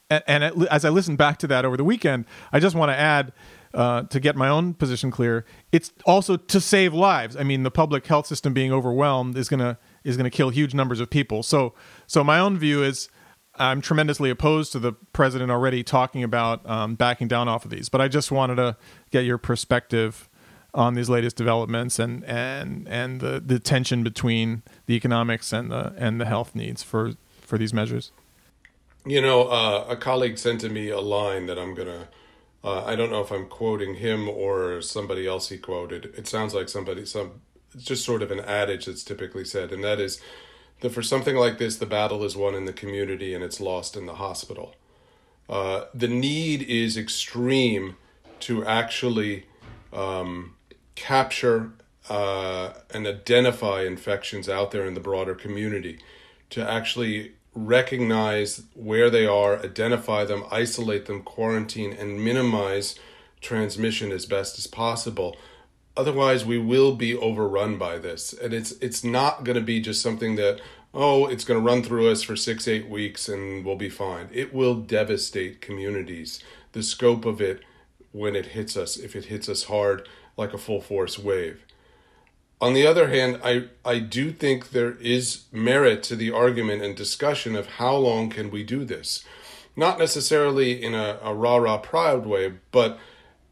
And, 0.10 0.24
and 0.28 0.44
it, 0.44 0.54
as 0.70 0.86
I 0.86 0.90
listened 0.90 1.18
back 1.18 1.38
to 1.40 1.48
that 1.48 1.66
over 1.66 1.78
the 1.78 1.84
weekend, 1.84 2.26
I 2.52 2.60
just 2.60 2.76
want 2.76 2.92
to 2.92 2.98
add. 2.98 3.34
Uh, 3.74 4.04
to 4.04 4.20
get 4.20 4.36
my 4.36 4.50
own 4.50 4.74
position 4.74 5.12
clear, 5.12 5.46
it's 5.72 5.94
also 6.06 6.36
to 6.36 6.60
save 6.60 6.94
lives. 6.94 7.38
I 7.38 7.44
mean, 7.44 7.64
the 7.64 7.72
public 7.72 8.06
health 8.06 8.28
system 8.28 8.54
being 8.54 8.74
overwhelmed 8.74 9.38
is 9.38 9.48
to 9.48 9.78
is 10.04 10.18
to 10.18 10.30
kill 10.30 10.50
huge 10.50 10.74
numbers 10.74 11.00
of 11.00 11.10
people. 11.10 11.42
So, 11.42 11.74
so 12.06 12.22
my 12.22 12.38
own 12.38 12.58
view 12.58 12.84
is 12.84 13.08
I'm 13.56 13.82
tremendously 13.82 14.30
opposed 14.30 14.72
to 14.72 14.80
the 14.80 14.94
president 15.14 15.52
already 15.52 15.84
talking 15.84 16.24
about 16.24 16.68
um, 16.70 16.96
backing 16.96 17.28
down 17.28 17.48
off 17.48 17.66
of 17.66 17.72
these. 17.72 17.90
But 17.90 18.02
I 18.02 18.08
just 18.08 18.32
wanted 18.32 18.56
to 18.56 18.78
get 19.12 19.26
your 19.26 19.38
perspective 19.38 20.30
on 20.74 20.94
these 20.94 21.10
latest 21.10 21.36
developments 21.36 22.00
and 22.00 22.24
and 22.24 22.88
and 22.88 23.20
the, 23.20 23.42
the 23.46 23.60
tension 23.60 24.04
between 24.04 24.64
the 24.86 24.94
economics 24.96 25.52
and 25.52 25.70
the 25.70 25.94
and 25.98 26.20
the 26.22 26.26
health 26.26 26.56
needs 26.56 26.82
for 26.82 27.14
for 27.52 27.58
these 27.58 27.74
measures? 27.74 28.14
You 29.06 29.22
know, 29.22 29.50
uh, 29.50 29.86
a 29.90 29.98
colleague 29.98 30.38
sent 30.38 30.62
to 30.62 30.70
me 30.70 30.88
a 30.88 31.02
line 31.02 31.48
that 31.48 31.60
I'm 31.60 31.76
gonna. 31.76 32.08
Uh, 32.64 32.86
I 32.86 32.96
don't 32.96 33.12
know 33.12 33.22
if 33.22 33.30
I'm 33.30 33.48
quoting 33.48 33.96
him 33.96 34.30
or 34.30 34.82
somebody 34.82 35.28
else 35.28 35.50
he 35.50 35.58
quoted. 35.58 36.14
It 36.18 36.28
sounds 36.28 36.54
like 36.54 36.70
somebody 36.70 37.06
some. 37.06 37.42
It's 37.76 37.84
just 37.84 38.06
sort 38.06 38.22
of 38.22 38.32
an 38.32 38.40
adage 38.40 38.86
that's 38.86 39.04
typically 39.04 39.44
said, 39.44 39.74
and 39.74 39.84
that 39.84 40.00
is 40.00 40.22
that 40.80 40.92
for 40.92 41.02
something 41.02 41.36
like 41.36 41.58
this, 41.58 41.76
the 41.76 41.86
battle 41.86 42.24
is 42.24 42.38
won 42.38 42.56
in 42.56 42.64
the 42.64 42.74
community 42.74 43.34
and 43.34 43.44
it's 43.44 43.60
lost 43.60 43.98
in 43.98 44.06
the 44.06 44.16
hospital. 44.16 44.76
Uh, 45.50 45.86
the 45.94 46.08
need 46.08 46.62
is 46.62 46.96
extreme 46.96 47.98
to 48.40 48.66
actually 48.66 49.46
um, 49.92 50.56
capture 50.96 51.74
uh, 52.10 52.72
and 52.94 53.06
identify 53.06 53.84
infections 53.84 54.48
out 54.48 54.72
there 54.72 54.86
in 54.86 54.94
the 54.94 55.02
broader 55.02 55.36
community, 55.36 56.00
to 56.50 56.62
actually 56.70 57.34
recognize 57.54 58.64
where 58.74 59.10
they 59.10 59.26
are, 59.26 59.60
identify 59.60 60.24
them, 60.26 60.44
isolate 60.52 61.06
them, 61.06 61.22
quarantine, 61.22 61.94
and 61.94 62.24
minimize 62.24 62.96
transmission 63.42 64.12
as 64.12 64.26
best 64.26 64.58
as 64.58 64.68
possible. 64.68 65.36
Otherwise, 65.98 66.46
we 66.46 66.58
will 66.58 66.96
be 66.96 67.16
overrun 67.16 67.78
by 67.78 67.98
this, 67.98 68.34
and 68.34 68.54
it's 68.54 68.72
it's 68.74 69.04
not 69.04 69.44
going 69.44 69.58
to 69.58 69.62
be 69.62 69.82
just 69.82 70.02
something 70.02 70.36
that 70.38 70.62
oh 70.94 71.26
it's 71.28 71.44
going 71.44 71.60
to 71.60 71.66
run 71.66 71.84
through 71.84 72.10
us 72.10 72.24
for 72.24 72.36
six 72.36 72.68
eight 72.68 72.90
weeks 72.90 73.28
and 73.28 73.66
we'll 73.66 73.76
be 73.76 73.90
fine. 73.90 74.30
It 74.32 74.54
will 74.54 74.76
devastate 74.76 75.60
communities. 75.60 76.42
The 76.72 76.84
scope 76.84 77.26
of 77.26 77.42
it 77.42 77.62
when 78.14 78.36
it 78.36 78.48
hits 78.48 78.78
us, 78.78 78.96
if 78.98 79.16
it 79.16 79.26
hits 79.26 79.50
us 79.50 79.64
hard 79.64 80.08
like 80.38 80.54
a 80.54 80.58
full 80.58 80.82
force 80.82 81.20
wave. 81.20 81.66
On 82.62 82.76
the 82.76 82.86
other 82.86 83.08
hand, 83.08 83.40
I, 83.44 83.70
I 83.84 83.98
do 83.98 84.32
think 84.32 84.70
there 84.70 84.94
is 85.02 85.46
merit 85.52 86.04
to 86.04 86.16
the 86.16 86.30
argument 86.30 86.84
and 86.84 86.96
discussion 86.96 87.56
of 87.56 87.66
how 87.66 87.96
long 87.96 88.30
can 88.30 88.52
we 88.52 88.64
do 88.64 88.86
this. 88.86 89.26
Not 89.76 89.98
necessarily 89.98 90.82
in 90.82 90.94
a, 90.94 91.18
a 91.24 91.34
rah 91.34 91.56
rah 91.56 91.80
proud 91.80 92.28
way, 92.28 92.54
but 92.72 93.00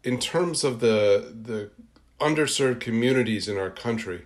in 0.03 0.19
terms 0.19 0.64
of 0.64 0.80
the, 0.80 1.34
the 1.41 1.72
underserved 2.19 2.81
communities 2.81 3.48
in 3.48 3.57
our 3.57 3.72
country 3.72 4.26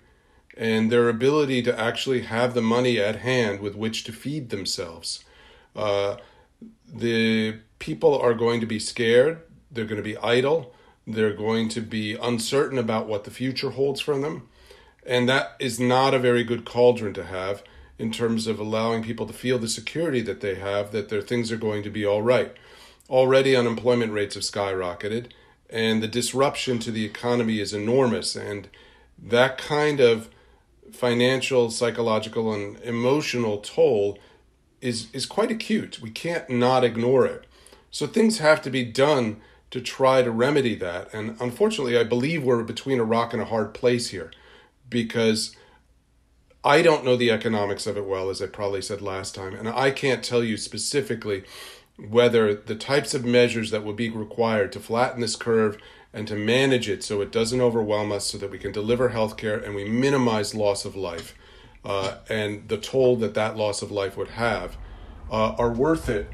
and 0.57 0.91
their 0.91 1.07
ability 1.07 1.61
to 1.63 1.79
actually 1.79 2.23
have 2.23 2.53
the 2.53 2.61
money 2.61 2.99
at 2.99 3.17
hand 3.17 3.61
with 3.61 3.75
which 3.75 4.03
to 4.03 4.11
feed 4.11 4.49
themselves. 4.49 5.23
Uh, 5.77 6.17
the 6.93 7.57
people 7.79 8.19
are 8.19 8.33
going 8.33 8.59
to 8.59 8.65
be 8.65 8.79
scared, 8.79 9.41
they're 9.71 9.85
going 9.85 9.97
to 9.97 10.03
be 10.03 10.17
idle, 10.17 10.73
they're 11.07 11.33
going 11.33 11.69
to 11.69 11.79
be 11.79 12.15
uncertain 12.15 12.77
about 12.77 13.07
what 13.07 13.23
the 13.23 13.31
future 13.31 13.71
holds 13.71 14.01
for 14.01 14.19
them 14.19 14.49
and 15.05 15.27
that 15.29 15.55
is 15.59 15.79
not 15.79 16.13
a 16.13 16.19
very 16.19 16.43
good 16.43 16.65
cauldron 16.65 17.13
to 17.13 17.25
have 17.25 17.63
in 17.99 18.11
terms 18.11 18.47
of 18.47 18.59
allowing 18.59 19.03
people 19.03 19.25
to 19.25 19.33
feel 19.33 19.59
the 19.59 19.67
security 19.67 20.21
that 20.21 20.41
they 20.41 20.55
have 20.55 20.91
that 20.91 21.09
their 21.09 21.21
things 21.21 21.51
are 21.51 21.57
going 21.57 21.83
to 21.83 21.89
be 21.89 22.05
all 22.05 22.21
right. 22.21 22.55
Already 23.09 23.55
unemployment 23.55 24.13
rates 24.13 24.35
have 24.35 24.43
skyrocketed 24.43 25.31
and 25.69 26.01
the 26.01 26.07
disruption 26.07 26.79
to 26.79 26.91
the 26.91 27.05
economy 27.05 27.59
is 27.59 27.73
enormous 27.73 28.35
and 28.35 28.69
that 29.17 29.57
kind 29.57 29.99
of 29.99 30.29
financial, 30.91 31.71
psychological 31.71 32.53
and 32.53 32.77
emotional 32.81 33.57
toll 33.57 34.17
is 34.81 35.07
is 35.13 35.25
quite 35.25 35.51
acute. 35.51 36.01
We 36.01 36.11
can't 36.11 36.49
not 36.49 36.83
ignore 36.83 37.25
it. 37.25 37.45
So 37.89 38.05
things 38.07 38.39
have 38.39 38.61
to 38.63 38.69
be 38.69 38.83
done 38.83 39.41
to 39.71 39.79
try 39.81 40.21
to 40.21 40.31
remedy 40.31 40.75
that. 40.75 41.13
And 41.13 41.37
unfortunately, 41.39 41.97
I 41.97 42.03
believe 42.03 42.43
we're 42.43 42.63
between 42.63 42.99
a 42.99 43.03
rock 43.03 43.33
and 43.33 43.41
a 43.41 43.45
hard 43.45 43.73
place 43.73 44.09
here 44.09 44.31
because 44.93 45.53
I 46.63 46.81
don't 46.81 47.03
know 47.03 47.17
the 47.17 47.31
economics 47.31 47.85
of 47.85 47.97
it 47.97 48.05
well, 48.05 48.29
as 48.29 48.41
I 48.41 48.45
probably 48.45 48.81
said 48.81 49.01
last 49.01 49.35
time, 49.35 49.53
and 49.53 49.67
I 49.67 49.91
can't 49.91 50.23
tell 50.23 50.43
you 50.43 50.55
specifically 50.55 51.43
whether 51.97 52.55
the 52.55 52.75
types 52.75 53.13
of 53.13 53.25
measures 53.25 53.71
that 53.71 53.83
will 53.83 53.93
be 53.93 54.09
required 54.09 54.71
to 54.71 54.79
flatten 54.79 55.19
this 55.19 55.35
curve 55.35 55.77
and 56.13 56.27
to 56.27 56.35
manage 56.35 56.87
it 56.87 57.03
so 57.03 57.21
it 57.21 57.31
doesn't 57.31 57.59
overwhelm 57.59 58.11
us 58.11 58.27
so 58.27 58.37
that 58.37 58.49
we 58.49 58.57
can 58.57 58.71
deliver 58.71 59.09
health 59.09 59.35
care 59.35 59.57
and 59.57 59.75
we 59.75 59.83
minimize 59.83 60.55
loss 60.55 60.85
of 60.85 60.95
life 60.95 61.35
uh, 61.85 62.15
and 62.29 62.69
the 62.69 62.77
toll 62.77 63.15
that 63.17 63.33
that 63.33 63.57
loss 63.57 63.81
of 63.81 63.91
life 63.91 64.15
would 64.15 64.29
have 64.29 64.77
uh, 65.31 65.53
are 65.57 65.71
worth 65.71 66.09
it. 66.09 66.29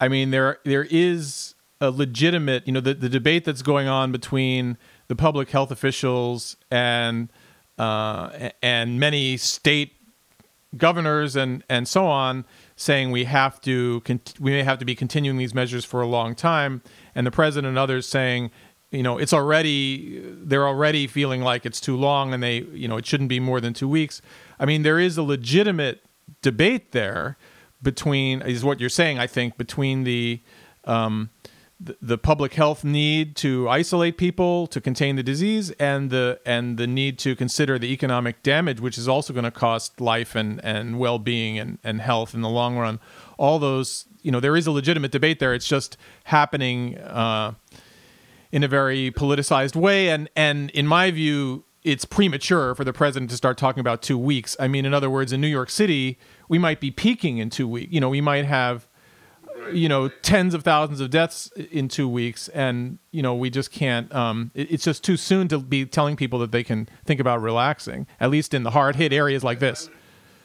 I 0.00 0.08
mean, 0.08 0.30
there 0.30 0.58
there 0.64 0.86
is 0.90 1.54
a 1.80 1.90
legitimate, 1.90 2.66
you 2.66 2.72
know, 2.72 2.80
the, 2.80 2.94
the 2.94 3.08
debate 3.08 3.44
that's 3.44 3.62
going 3.62 3.88
on 3.88 4.12
between 4.12 4.78
the 5.08 5.16
public 5.16 5.50
health 5.50 5.70
officials 5.70 6.56
and 6.70 7.28
uh, 7.78 8.50
and 8.62 8.98
many 8.98 9.36
state 9.36 9.92
governors 10.76 11.36
and 11.36 11.64
and 11.70 11.88
so 11.88 12.06
on 12.06 12.44
saying 12.74 13.10
we 13.10 13.24
have 13.24 13.60
to 13.62 14.02
we 14.38 14.50
may 14.50 14.62
have 14.62 14.78
to 14.78 14.84
be 14.84 14.94
continuing 14.94 15.38
these 15.38 15.54
measures 15.54 15.84
for 15.84 16.00
a 16.00 16.06
long 16.06 16.34
time. 16.34 16.82
And 17.14 17.26
the 17.26 17.30
president 17.30 17.68
and 17.68 17.78
others 17.78 18.06
saying 18.06 18.50
you 18.90 19.02
know 19.02 19.18
it's 19.18 19.32
already 19.32 20.22
they're 20.24 20.66
already 20.66 21.06
feeling 21.06 21.42
like 21.42 21.66
it's 21.66 21.80
too 21.80 21.96
long 21.96 22.32
and 22.32 22.42
they 22.42 22.58
you 22.72 22.88
know 22.88 22.96
it 22.96 23.06
shouldn't 23.06 23.28
be 23.28 23.40
more 23.40 23.60
than 23.60 23.72
2 23.72 23.88
weeks. 23.88 24.20
I 24.58 24.66
mean 24.66 24.82
there 24.82 24.98
is 24.98 25.16
a 25.16 25.22
legitimate 25.22 26.02
debate 26.42 26.92
there 26.92 27.36
between 27.82 28.42
is 28.42 28.64
what 28.64 28.80
you're 28.80 28.88
saying 28.88 29.18
i 29.18 29.26
think 29.26 29.56
between 29.56 30.04
the 30.04 30.40
um, 30.86 31.30
the 31.78 32.16
public 32.16 32.54
health 32.54 32.84
need 32.84 33.36
to 33.36 33.68
isolate 33.68 34.16
people 34.16 34.66
to 34.68 34.80
contain 34.80 35.16
the 35.16 35.22
disease 35.22 35.70
and 35.72 36.08
the 36.10 36.40
and 36.46 36.78
the 36.78 36.86
need 36.86 37.18
to 37.18 37.36
consider 37.36 37.78
the 37.78 37.92
economic 37.92 38.42
damage 38.42 38.80
which 38.80 38.96
is 38.96 39.06
also 39.06 39.34
going 39.34 39.44
to 39.44 39.50
cost 39.50 40.00
life 40.00 40.34
and 40.34 40.64
and 40.64 40.98
well-being 40.98 41.58
and 41.58 41.78
and 41.84 42.00
health 42.00 42.32
in 42.32 42.40
the 42.40 42.48
long 42.48 42.78
run. 42.78 42.98
All 43.36 43.58
those 43.58 44.06
you 44.22 44.30
know 44.30 44.40
there 44.40 44.56
is 44.56 44.66
a 44.66 44.70
legitimate 44.70 45.12
debate 45.12 45.38
there. 45.38 45.52
It's 45.52 45.68
just 45.68 45.98
happening 46.24 46.96
uh, 46.96 47.52
in 48.50 48.64
a 48.64 48.68
very 48.68 49.10
politicized 49.10 49.76
way. 49.76 50.08
And 50.08 50.30
and 50.34 50.70
in 50.70 50.86
my 50.86 51.10
view 51.10 51.64
it's 51.84 52.06
premature 52.06 52.74
for 52.74 52.84
the 52.84 52.92
president 52.92 53.30
to 53.30 53.36
start 53.36 53.58
talking 53.58 53.80
about 53.80 54.00
2 54.00 54.16
weeks. 54.16 54.56
I 54.58 54.66
mean 54.66 54.86
in 54.86 54.94
other 54.94 55.10
words 55.10 55.30
in 55.30 55.42
New 55.42 55.46
York 55.46 55.68
City 55.68 56.18
we 56.48 56.58
might 56.58 56.80
be 56.80 56.90
peaking 56.90 57.36
in 57.36 57.50
2 57.50 57.68
weeks. 57.68 57.92
You 57.92 58.00
know 58.00 58.08
we 58.08 58.22
might 58.22 58.46
have 58.46 58.88
you 59.72 59.88
know 59.88 60.08
tens 60.22 60.54
of 60.54 60.62
thousands 60.62 61.00
of 61.00 61.10
deaths 61.10 61.50
in 61.70 61.88
two 61.88 62.08
weeks 62.08 62.48
and 62.48 62.98
you 63.10 63.22
know 63.22 63.34
we 63.34 63.50
just 63.50 63.70
can't 63.70 64.12
um, 64.14 64.50
it, 64.54 64.70
it's 64.70 64.84
just 64.84 65.04
too 65.04 65.16
soon 65.16 65.48
to 65.48 65.58
be 65.58 65.84
telling 65.84 66.16
people 66.16 66.38
that 66.38 66.52
they 66.52 66.64
can 66.64 66.88
think 67.04 67.20
about 67.20 67.40
relaxing 67.40 68.06
at 68.20 68.30
least 68.30 68.54
in 68.54 68.62
the 68.62 68.70
hard 68.70 68.96
hit 68.96 69.12
areas 69.12 69.44
like 69.44 69.58
this 69.58 69.88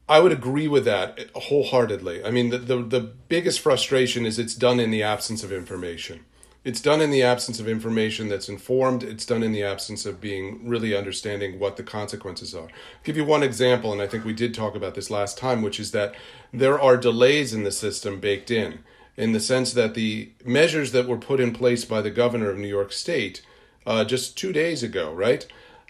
I 0.09 0.19
would 0.19 0.33
agree 0.33 0.67
with 0.67 0.83
that 0.85 1.29
wholeheartedly. 1.35 2.25
I 2.25 2.31
mean, 2.31 2.49
the, 2.49 2.57
the, 2.57 2.83
the 2.83 2.99
biggest 2.99 3.61
frustration 3.61 4.25
is 4.25 4.37
it's 4.37 4.55
done 4.55 4.77
in 4.77 4.91
the 4.91 5.01
absence 5.01 5.41
of 5.41 5.53
information. 5.53 6.25
It's 6.63 6.81
done 6.81 7.01
in 7.01 7.09
the 7.09 7.23
absence 7.23 7.59
of 7.59 7.67
information 7.67 8.27
that's 8.27 8.47
informed. 8.49 9.03
It's 9.03 9.25
done 9.25 9.41
in 9.41 9.51
the 9.51 9.63
absence 9.63 10.05
of 10.05 10.21
being 10.21 10.67
really 10.67 10.95
understanding 10.95 11.59
what 11.59 11.75
the 11.77 11.83
consequences 11.83 12.53
are. 12.53 12.65
I'll 12.65 13.03
give 13.03 13.17
you 13.17 13.25
one 13.25 13.41
example, 13.41 13.91
and 13.91 14.01
I 14.01 14.05
think 14.05 14.25
we 14.25 14.33
did 14.33 14.53
talk 14.53 14.75
about 14.75 14.93
this 14.93 15.09
last 15.09 15.37
time, 15.37 15.63
which 15.63 15.79
is 15.79 15.91
that 15.91 16.13
there 16.53 16.79
are 16.79 16.97
delays 16.97 17.53
in 17.53 17.63
the 17.63 17.71
system 17.71 18.19
baked 18.19 18.51
in 18.51 18.83
in 19.21 19.33
the 19.33 19.39
sense 19.39 19.73
that 19.73 19.93
the 19.93 20.31
measures 20.43 20.93
that 20.93 21.07
were 21.07 21.17
put 21.17 21.39
in 21.39 21.53
place 21.53 21.85
by 21.85 22.01
the 22.01 22.09
governor 22.09 22.49
of 22.49 22.57
New 22.57 22.67
York 22.67 22.91
State 22.91 23.43
uh, 23.85 24.03
just 24.03 24.35
two 24.35 24.51
days 24.51 24.81
ago, 24.81 25.13
right? 25.13 25.45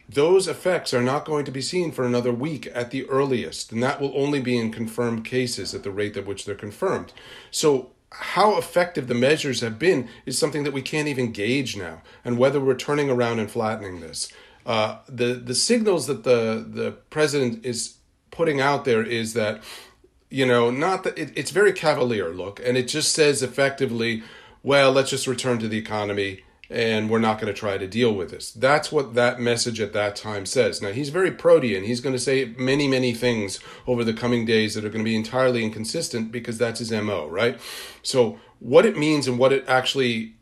Those 0.09 0.49
effects 0.49 0.93
are 0.93 1.01
not 1.01 1.23
going 1.23 1.45
to 1.45 1.51
be 1.51 1.61
seen 1.61 1.93
for 1.93 2.03
another 2.03 2.33
week 2.33 2.69
at 2.73 2.91
the 2.91 3.07
earliest, 3.07 3.71
and 3.71 3.81
that 3.81 4.01
will 4.01 4.11
only 4.15 4.41
be 4.41 4.57
in 4.57 4.69
confirmed 4.69 5.23
cases 5.23 5.73
at 5.73 5.83
the 5.83 5.91
rate 5.91 6.17
at 6.17 6.25
which 6.25 6.43
they're 6.43 6.55
confirmed. 6.55 7.13
So, 7.51 7.91
how 8.15 8.57
effective 8.57 9.07
the 9.07 9.15
measures 9.15 9.61
have 9.61 9.79
been 9.79 10.09
is 10.25 10.37
something 10.37 10.65
that 10.65 10.73
we 10.73 10.81
can't 10.81 11.07
even 11.07 11.31
gauge 11.31 11.77
now, 11.77 12.01
and 12.25 12.37
whether 12.37 12.59
we're 12.59 12.75
turning 12.75 13.09
around 13.09 13.39
and 13.39 13.49
flattening 13.49 14.01
this. 14.01 14.29
Uh, 14.65 14.97
the 15.07 15.35
the 15.35 15.55
signals 15.55 16.07
that 16.07 16.25
the 16.25 16.65
the 16.67 16.91
president 17.09 17.65
is 17.65 17.95
putting 18.29 18.59
out 18.59 18.83
there 18.83 19.01
is 19.01 19.33
that 19.35 19.63
you 20.31 20.45
know, 20.45 20.71
not 20.71 21.03
that 21.03 21.17
it, 21.17 21.31
it's 21.35 21.51
very 21.51 21.73
cavalier 21.73 22.29
look, 22.29 22.59
and 22.65 22.77
it 22.77 22.87
just 22.87 23.13
says 23.13 23.43
effectively, 23.43 24.23
well, 24.63 24.91
let's 24.91 25.09
just 25.09 25.27
return 25.27 25.59
to 25.59 25.67
the 25.67 25.77
economy 25.77 26.43
and 26.71 27.09
we're 27.09 27.19
not 27.19 27.39
going 27.39 27.53
to 27.53 27.59
try 27.59 27.77
to 27.77 27.85
deal 27.85 28.13
with 28.13 28.31
this. 28.31 28.51
That's 28.51 28.91
what 28.93 29.13
that 29.15 29.41
message 29.41 29.81
at 29.81 29.91
that 29.91 30.15
time 30.15 30.45
says. 30.45 30.81
Now, 30.81 30.91
he's 30.91 31.09
very 31.09 31.29
protean. 31.29 31.83
He's 31.83 31.99
going 31.99 32.15
to 32.15 32.19
say 32.19 32.53
many, 32.57 32.87
many 32.87 33.13
things 33.13 33.59
over 33.85 34.05
the 34.05 34.13
coming 34.13 34.45
days 34.45 34.73
that 34.75 34.85
are 34.85 34.89
going 34.89 35.03
to 35.03 35.09
be 35.09 35.15
entirely 35.15 35.65
inconsistent 35.65 36.31
because 36.31 36.57
that's 36.57 36.79
his 36.79 36.91
MO, 36.91 37.27
right? 37.27 37.59
So, 38.03 38.39
what 38.59 38.85
it 38.85 38.97
means 38.97 39.27
and 39.27 39.37
what 39.37 39.51
it 39.51 39.65
actually 39.67 40.35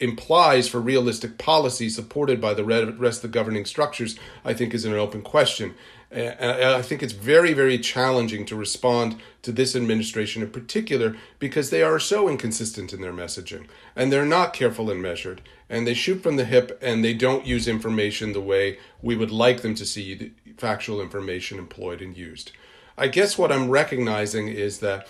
implies 0.00 0.68
for 0.68 0.80
realistic 0.80 1.38
policy 1.38 1.88
supported 1.88 2.40
by 2.40 2.52
the 2.52 2.64
rest 2.64 3.18
of 3.18 3.22
the 3.22 3.28
governing 3.28 3.64
structures, 3.64 4.18
I 4.44 4.54
think 4.54 4.74
is 4.74 4.84
an 4.84 4.94
open 4.94 5.22
question. 5.22 5.74
And 6.10 6.50
I 6.50 6.82
think 6.82 7.04
it's 7.04 7.12
very, 7.12 7.52
very 7.52 7.78
challenging 7.78 8.44
to 8.46 8.56
respond 8.56 9.20
to 9.42 9.52
this 9.52 9.76
administration 9.76 10.42
in 10.42 10.50
particular 10.50 11.16
because 11.38 11.70
they 11.70 11.84
are 11.84 12.00
so 12.00 12.28
inconsistent 12.28 12.92
in 12.92 13.00
their 13.00 13.12
messaging 13.12 13.66
and 13.94 14.10
they're 14.10 14.26
not 14.26 14.52
careful 14.52 14.90
and 14.90 15.00
measured 15.00 15.40
and 15.68 15.86
they 15.86 15.94
shoot 15.94 16.20
from 16.20 16.36
the 16.36 16.44
hip 16.44 16.76
and 16.82 17.04
they 17.04 17.14
don't 17.14 17.46
use 17.46 17.68
information 17.68 18.32
the 18.32 18.40
way 18.40 18.78
we 19.00 19.14
would 19.14 19.30
like 19.30 19.60
them 19.60 19.76
to 19.76 19.86
see 19.86 20.32
factual 20.56 21.00
information 21.00 21.58
employed 21.58 22.02
and 22.02 22.16
used. 22.16 22.50
I 22.98 23.06
guess 23.06 23.38
what 23.38 23.52
I'm 23.52 23.70
recognizing 23.70 24.48
is 24.48 24.80
that 24.80 25.06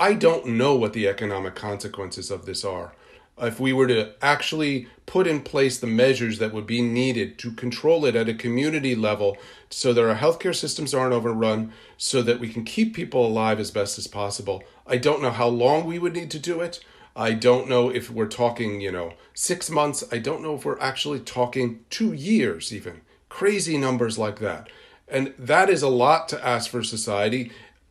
I 0.00 0.14
don't 0.14 0.46
know 0.46 0.74
what 0.74 0.94
the 0.94 1.06
economic 1.06 1.54
consequences 1.54 2.30
of 2.30 2.44
this 2.44 2.64
are 2.64 2.92
if 3.40 3.58
we 3.58 3.72
were 3.72 3.86
to 3.86 4.12
actually 4.22 4.88
put 5.06 5.26
in 5.26 5.40
place 5.40 5.78
the 5.78 5.86
measures 5.86 6.38
that 6.38 6.52
would 6.52 6.66
be 6.66 6.82
needed 6.82 7.38
to 7.38 7.50
control 7.52 8.04
it 8.04 8.14
at 8.14 8.28
a 8.28 8.34
community 8.34 8.94
level 8.94 9.36
so 9.70 9.92
that 9.92 10.08
our 10.08 10.14
healthcare 10.14 10.54
systems 10.54 10.94
aren't 10.94 11.12
overrun, 11.12 11.72
so 11.96 12.22
that 12.22 12.40
we 12.40 12.48
can 12.48 12.64
keep 12.64 12.94
people 12.94 13.26
alive 13.26 13.58
as 13.58 13.70
best 13.70 13.98
as 13.98 14.06
possible. 14.06 14.62
I 14.86 14.96
don't 14.96 15.22
know 15.22 15.30
how 15.30 15.48
long 15.48 15.84
we 15.84 15.98
would 15.98 16.14
need 16.14 16.30
to 16.32 16.38
do 16.38 16.60
it. 16.60 16.80
I 17.16 17.32
don't 17.32 17.68
know 17.68 17.88
if 17.88 18.10
we're 18.10 18.26
talking, 18.26 18.80
you 18.80 18.92
know, 18.92 19.14
six 19.34 19.68
months. 19.68 20.04
I 20.12 20.18
don't 20.18 20.42
know 20.42 20.54
if 20.54 20.64
we're 20.64 20.80
actually 20.80 21.20
talking 21.20 21.84
two 21.90 22.12
years, 22.12 22.72
even. 22.72 23.00
Crazy 23.28 23.76
numbers 23.76 24.18
like 24.18 24.38
that. 24.38 24.68
And 25.08 25.34
that 25.38 25.68
is 25.68 25.82
a 25.82 25.88
lot 25.88 26.28
to 26.28 26.46
ask 26.46 26.70
for 26.70 26.82
society. 26.82 27.50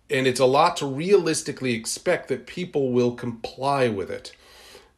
And 0.09 0.25
it's 0.25 0.39
a 0.39 0.45
lot 0.45 0.77
to 0.77 0.85
realistically 0.85 1.73
expect 1.73 2.29
that 2.29 2.47
people 2.47 2.91
will 2.91 3.13
comply 3.13 3.89
with 3.89 4.09
it. 4.09 4.33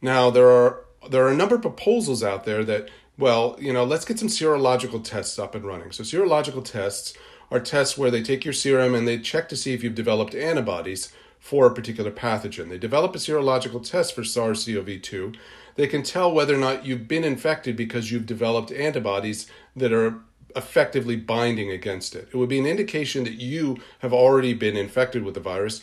Now 0.01 0.29
there 0.29 0.49
are 0.49 0.85
there 1.09 1.25
are 1.25 1.31
a 1.31 1.35
number 1.35 1.55
of 1.55 1.61
proposals 1.61 2.23
out 2.23 2.43
there 2.45 2.63
that 2.63 2.89
well, 3.17 3.55
you 3.59 3.71
know, 3.71 3.83
let's 3.83 4.05
get 4.05 4.17
some 4.17 4.29
serological 4.29 5.03
tests 5.03 5.37
up 5.37 5.53
and 5.53 5.63
running. 5.63 5.91
So 5.91 6.03
serological 6.03 6.63
tests 6.63 7.13
are 7.51 7.59
tests 7.59 7.97
where 7.97 8.09
they 8.09 8.23
take 8.23 8.45
your 8.45 8.53
serum 8.53 8.95
and 8.95 9.07
they 9.07 9.19
check 9.19 9.49
to 9.49 9.55
see 9.55 9.73
if 9.73 9.83
you've 9.83 9.95
developed 9.95 10.33
antibodies 10.33 11.13
for 11.39 11.67
a 11.67 11.73
particular 11.73 12.11
pathogen. 12.11 12.69
They 12.69 12.77
develop 12.77 13.13
a 13.13 13.19
serological 13.19 13.87
test 13.87 14.15
for 14.15 14.23
SARS-CoV-2. 14.23 15.35
They 15.75 15.87
can 15.87 16.03
tell 16.03 16.31
whether 16.31 16.55
or 16.55 16.59
not 16.59 16.85
you've 16.85 17.07
been 17.07 17.23
infected 17.23 17.75
because 17.75 18.11
you've 18.11 18.25
developed 18.25 18.71
antibodies 18.71 19.47
that 19.75 19.91
are 19.91 20.19
effectively 20.55 21.15
binding 21.15 21.71
against 21.71 22.15
it. 22.15 22.27
It 22.31 22.37
would 22.37 22.49
be 22.49 22.59
an 22.59 22.65
indication 22.65 23.23
that 23.23 23.33
you 23.33 23.77
have 23.99 24.13
already 24.13 24.53
been 24.53 24.77
infected 24.77 25.23
with 25.23 25.33
the 25.33 25.39
virus 25.39 25.81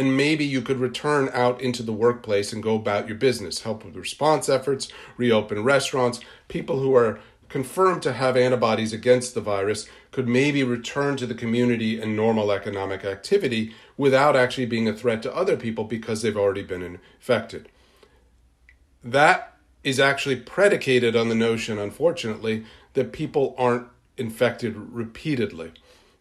and 0.00 0.16
maybe 0.16 0.46
you 0.46 0.62
could 0.62 0.80
return 0.80 1.28
out 1.34 1.60
into 1.60 1.82
the 1.82 1.92
workplace 1.92 2.54
and 2.54 2.62
go 2.62 2.74
about 2.74 3.06
your 3.06 3.18
business, 3.18 3.60
help 3.60 3.84
with 3.84 3.94
response 3.94 4.48
efforts, 4.48 4.88
reopen 5.18 5.62
restaurants. 5.62 6.20
People 6.48 6.78
who 6.78 6.96
are 6.96 7.20
confirmed 7.50 8.00
to 8.02 8.14
have 8.14 8.34
antibodies 8.34 8.94
against 8.94 9.34
the 9.34 9.42
virus 9.42 9.86
could 10.10 10.26
maybe 10.26 10.64
return 10.64 11.18
to 11.18 11.26
the 11.26 11.34
community 11.34 12.00
and 12.00 12.16
normal 12.16 12.50
economic 12.50 13.04
activity 13.04 13.74
without 13.98 14.36
actually 14.36 14.64
being 14.64 14.88
a 14.88 14.94
threat 14.94 15.22
to 15.22 15.36
other 15.36 15.54
people 15.54 15.84
because 15.84 16.22
they've 16.22 16.34
already 16.34 16.62
been 16.62 16.82
infected. 16.82 17.68
That 19.04 19.54
is 19.84 20.00
actually 20.00 20.36
predicated 20.36 21.14
on 21.14 21.28
the 21.28 21.34
notion, 21.34 21.78
unfortunately, 21.78 22.64
that 22.94 23.12
people 23.12 23.54
aren't 23.58 23.86
infected 24.16 24.74
repeatedly. 24.78 25.72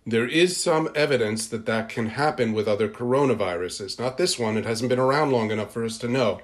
There 0.06 0.28
is 0.28 0.58
some 0.58 0.90
evidence 0.96 1.48
that 1.48 1.66
that 1.66 1.90
can 1.90 2.08
happen 2.08 2.54
with 2.54 2.68
other 2.68 2.90
coronaviruses. 2.90 4.00
Not 4.00 4.18
this 4.18 4.40
one, 4.40 4.58
it 4.58 4.66
hasn't 4.66 4.90
been 4.90 5.00
around 5.00 5.32
long 5.32 5.52
enough 5.52 5.74
for 5.74 5.84
us 5.84 5.98
to 6.00 6.08
know. 6.08 6.42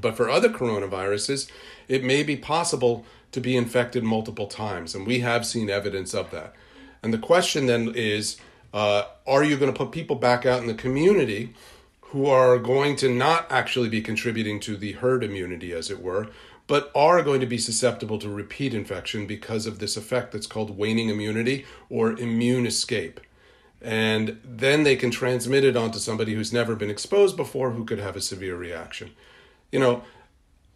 But 0.00 0.16
for 0.16 0.30
other 0.30 0.48
coronaviruses, 0.48 1.50
it 1.86 2.02
may 2.02 2.22
be 2.22 2.36
possible 2.36 3.04
to 3.32 3.40
be 3.40 3.56
infected 3.56 4.04
multiple 4.04 4.46
times, 4.46 4.94
and 4.94 5.06
we 5.06 5.20
have 5.20 5.46
seen 5.46 5.70
evidence 5.70 6.14
of 6.14 6.30
that. 6.30 6.54
And 7.02 7.12
the 7.12 7.18
question 7.18 7.66
then 7.66 7.92
is 7.94 8.38
uh, 8.72 9.04
are 9.26 9.44
you 9.44 9.56
going 9.56 9.72
to 9.72 9.76
put 9.76 9.92
people 9.92 10.16
back 10.16 10.46
out 10.46 10.60
in 10.60 10.66
the 10.66 10.74
community 10.74 11.54
who 12.00 12.26
are 12.26 12.58
going 12.58 12.96
to 12.96 13.08
not 13.08 13.50
actually 13.50 13.88
be 13.88 14.02
contributing 14.02 14.60
to 14.60 14.76
the 14.76 14.92
herd 14.92 15.24
immunity, 15.24 15.72
as 15.72 15.90
it 15.90 16.02
were, 16.02 16.28
but 16.66 16.90
are 16.94 17.22
going 17.22 17.40
to 17.40 17.46
be 17.46 17.58
susceptible 17.58 18.18
to 18.18 18.28
repeat 18.28 18.74
infection 18.74 19.26
because 19.26 19.66
of 19.66 19.78
this 19.78 19.96
effect 19.96 20.32
that's 20.32 20.46
called 20.46 20.76
waning 20.76 21.08
immunity 21.08 21.64
or 21.90 22.12
immune 22.12 22.66
escape. 22.66 23.20
And 23.80 24.38
then 24.44 24.84
they 24.84 24.94
can 24.94 25.10
transmit 25.10 25.64
it 25.64 25.76
onto 25.76 25.98
somebody 25.98 26.34
who's 26.34 26.52
never 26.52 26.76
been 26.76 26.90
exposed 26.90 27.36
before 27.36 27.72
who 27.72 27.84
could 27.84 27.98
have 27.98 28.14
a 28.14 28.20
severe 28.20 28.56
reaction. 28.56 29.10
You 29.72 29.80
know, 29.80 30.04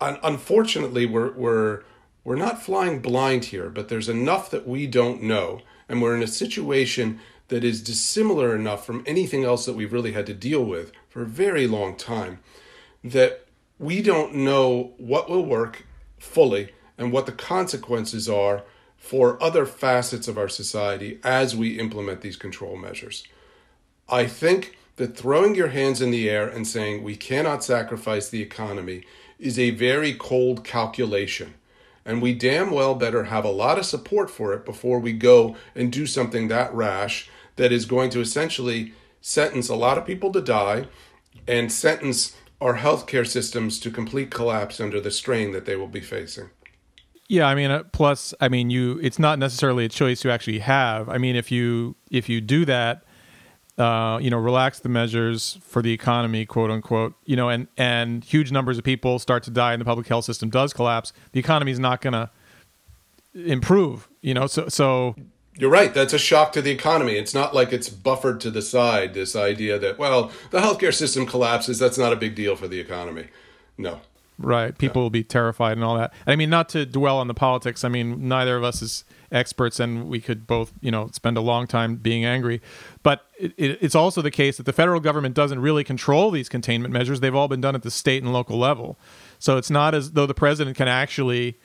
un- 0.01 0.19
unfortunately, 0.25 1.07
we're, 1.07 1.33
we're, 1.33 1.83
we're 2.25 2.37
not 2.37 2.63
flying 2.63 3.01
blind 3.01 3.47
here, 3.47 3.71
but 3.71 3.89
there's 3.89 4.09
enough 4.09 4.51
that 4.51 4.67
we 4.67 4.89
don't 4.89 5.23
know. 5.23 5.61
And 5.89 6.03
we're 6.03 6.17
in 6.17 6.23
a 6.23 6.29
situation 6.29 7.21
that 7.49 7.63
is 7.63 7.81
dissimilar 7.81 8.57
enough 8.57 8.85
from 8.85 9.05
anything 9.07 9.45
else 9.45 9.67
that 9.67 9.77
we've 9.77 9.93
really 9.93 10.13
had 10.13 10.27
to 10.27 10.35
deal 10.35 10.65
with 10.65 10.91
for 11.09 11.23
a 11.23 11.27
very 11.27 11.69
long 11.69 11.97
time 11.97 12.41
that 13.05 13.46
we 13.79 14.03
don't 14.03 14.35
know 14.35 14.95
what 14.97 15.29
will 15.29 15.45
work 15.45 15.87
fully 16.19 16.73
and 16.99 17.13
what 17.13 17.27
the 17.27 17.33
consequences 17.33 18.29
are 18.29 18.63
for 18.97 19.41
other 19.43 19.67
facets 19.67 20.27
of 20.29 20.39
our 20.39 20.49
society 20.49 21.21
as 21.23 21.55
we 21.55 21.79
implement 21.79 22.23
these 22.23 22.37
control 22.37 22.77
measures. 22.77 23.25
I 24.09 24.27
think 24.27 24.77
that 24.97 25.17
throwing 25.17 25.55
your 25.55 25.69
hands 25.69 26.01
in 26.01 26.11
the 26.11 26.29
air 26.29 26.49
and 26.49 26.67
saying 26.67 27.03
we 27.03 27.17
cannot 27.17 27.63
sacrifice 27.63 28.29
the 28.29 28.43
economy 28.43 29.05
is 29.39 29.59
a 29.59 29.71
very 29.71 30.15
cold 30.15 30.65
calculation. 30.65 31.55
And 32.05 32.23
we 32.23 32.35
damn 32.35 32.71
well 32.71 32.95
better 32.95 33.25
have 33.25 33.45
a 33.45 33.51
lot 33.51 33.79
of 33.79 33.85
support 33.85 34.31
for 34.31 34.53
it 34.55 34.65
before 34.65 34.99
we 34.99 35.13
go 35.13 35.57
and 35.75 35.93
do 35.93 36.07
something 36.07 36.49
that 36.49 36.73
rash 36.73 37.29
that 37.57 37.73
is 37.73 37.85
going 37.85 38.11
to 38.11 38.21
essentially 38.21 38.95
sentence 39.21 39.69
a 39.69 39.75
lot 39.75 39.99
of 39.99 40.07
people 40.07 40.33
to 40.33 40.41
die 40.41 40.87
and 41.47 41.71
sentence 41.71 42.37
our 42.61 42.79
healthcare 42.79 43.27
systems 43.27 43.79
to 43.81 43.91
complete 43.91 44.31
collapse 44.31 44.81
under 44.81 45.01
the 45.01 45.11
strain 45.11 45.53
that 45.53 45.67
they 45.67 45.77
will 45.77 45.89
be 45.89 46.01
facing. 46.01 46.51
Yeah, 47.29 47.47
I 47.47 47.55
mean, 47.55 47.71
uh, 47.71 47.83
plus, 47.93 48.35
I 48.41 48.49
mean, 48.49 48.71
you. 48.71 49.01
It's 49.03 49.19
not 49.19 49.39
necessarily 49.39 49.85
a 49.85 49.89
choice 49.89 50.23
you 50.25 50.31
actually 50.31 50.61
have. 50.61 51.09
I 51.09 51.19
mean, 51.19 51.35
if 51.35 51.51
you 51.51 51.97
if 52.11 52.29
you 52.29 52.41
do 52.41 52.65
that, 52.67 53.03
uh, 53.79 54.19
you 54.23 54.31
know, 54.31 54.39
relax 54.39 54.79
the 54.81 54.89
measures 54.89 55.59
for 55.63 55.83
the 55.83 55.93
economy, 55.93 56.47
quote 56.47 56.71
unquote, 56.71 57.15
you 57.25 57.35
know, 57.35 57.49
and 57.49 57.67
and 57.77 58.23
huge 58.23 58.53
numbers 58.53 58.79
of 58.79 58.85
people 58.85 59.19
start 59.19 59.43
to 59.45 59.51
die, 59.51 59.73
and 59.73 59.81
the 59.81 59.85
public 59.85 60.07
health 60.07 60.25
system 60.25 60.51
does 60.51 60.73
collapse. 60.73 61.13
The 61.33 61.41
economy 61.41 61.73
is 61.73 61.81
not 61.81 62.01
going 62.01 62.13
to 62.13 62.31
improve, 63.35 64.09
you 64.23 64.33
know. 64.33 64.47
So 64.47 64.69
so 64.69 65.17
you're 65.59 65.71
right. 65.71 65.93
That's 65.93 66.13
a 66.13 66.19
shock 66.19 66.53
to 66.53 66.63
the 66.63 66.71
economy. 66.71 67.17
It's 67.17 67.35
not 67.35 67.55
like 67.55 67.73
it's 67.73 67.89
buffered 67.89 68.41
to 68.43 68.51
the 68.51 68.63
side. 68.63 69.15
This 69.15 69.35
idea 69.35 69.79
that 69.79 69.99
well, 69.99 70.31
the 70.51 70.61
healthcare 70.61 70.95
system 70.95 71.27
collapses. 71.27 71.79
That's 71.79 71.99
not 71.99 72.13
a 72.13 72.17
big 72.17 72.35
deal 72.35 72.57
for 72.57 72.69
the 72.69 72.81
economy. 72.81 73.29
No. 73.79 74.01
Right. 74.39 74.77
People 74.77 75.01
will 75.01 75.11
be 75.11 75.25
terrified 75.25 75.73
and 75.73 75.85
all 75.85 75.97
that. 75.97 76.13
I 76.27 76.37
mean, 76.37 76.51
not 76.51 76.69
to 76.71 76.85
dwell 76.85 77.19
on 77.19 77.27
the 77.27 77.35
politics. 77.35 77.85
I 77.85 77.89
mean, 77.89 78.29
neither 78.29 78.57
of 78.57 78.65
us 78.65 78.83
is 78.83 79.05
experts, 79.33 79.81
and 79.81 80.09
we 80.09 80.21
could 80.21 80.47
both, 80.47 80.75
you 80.83 80.91
know, 80.91 81.09
spend 81.13 81.39
a 81.39 81.41
long 81.41 81.67
time 81.67 81.97
being 81.97 82.25
angry. 82.25 82.61
But 83.03 83.25
it, 83.39 83.55
it, 83.57 83.79
it's 83.81 83.95
also 83.95 84.21
the 84.21 84.31
case 84.31 84.59
that 84.59 84.67
the 84.67 84.75
federal 84.75 85.01
government 85.01 85.35
doesn't 85.35 85.61
really 85.61 85.85
control 85.85 86.31
these 86.31 86.51
containment 86.51 86.93
measures. 86.93 87.21
They've 87.21 87.35
all 87.35 87.49
been 87.49 87.63
done 87.63 87.75
at 87.75 87.83
the 87.83 87.91
state 87.91 88.23
and 88.23 88.31
local 88.31 88.59
level. 88.59 88.99
So 89.39 89.57
it's 89.57 89.71
not 89.71 89.95
as 89.95 90.13
though 90.13 90.27
the 90.27 90.35
president 90.35 90.77
can 90.77 90.89
actually 90.89 91.59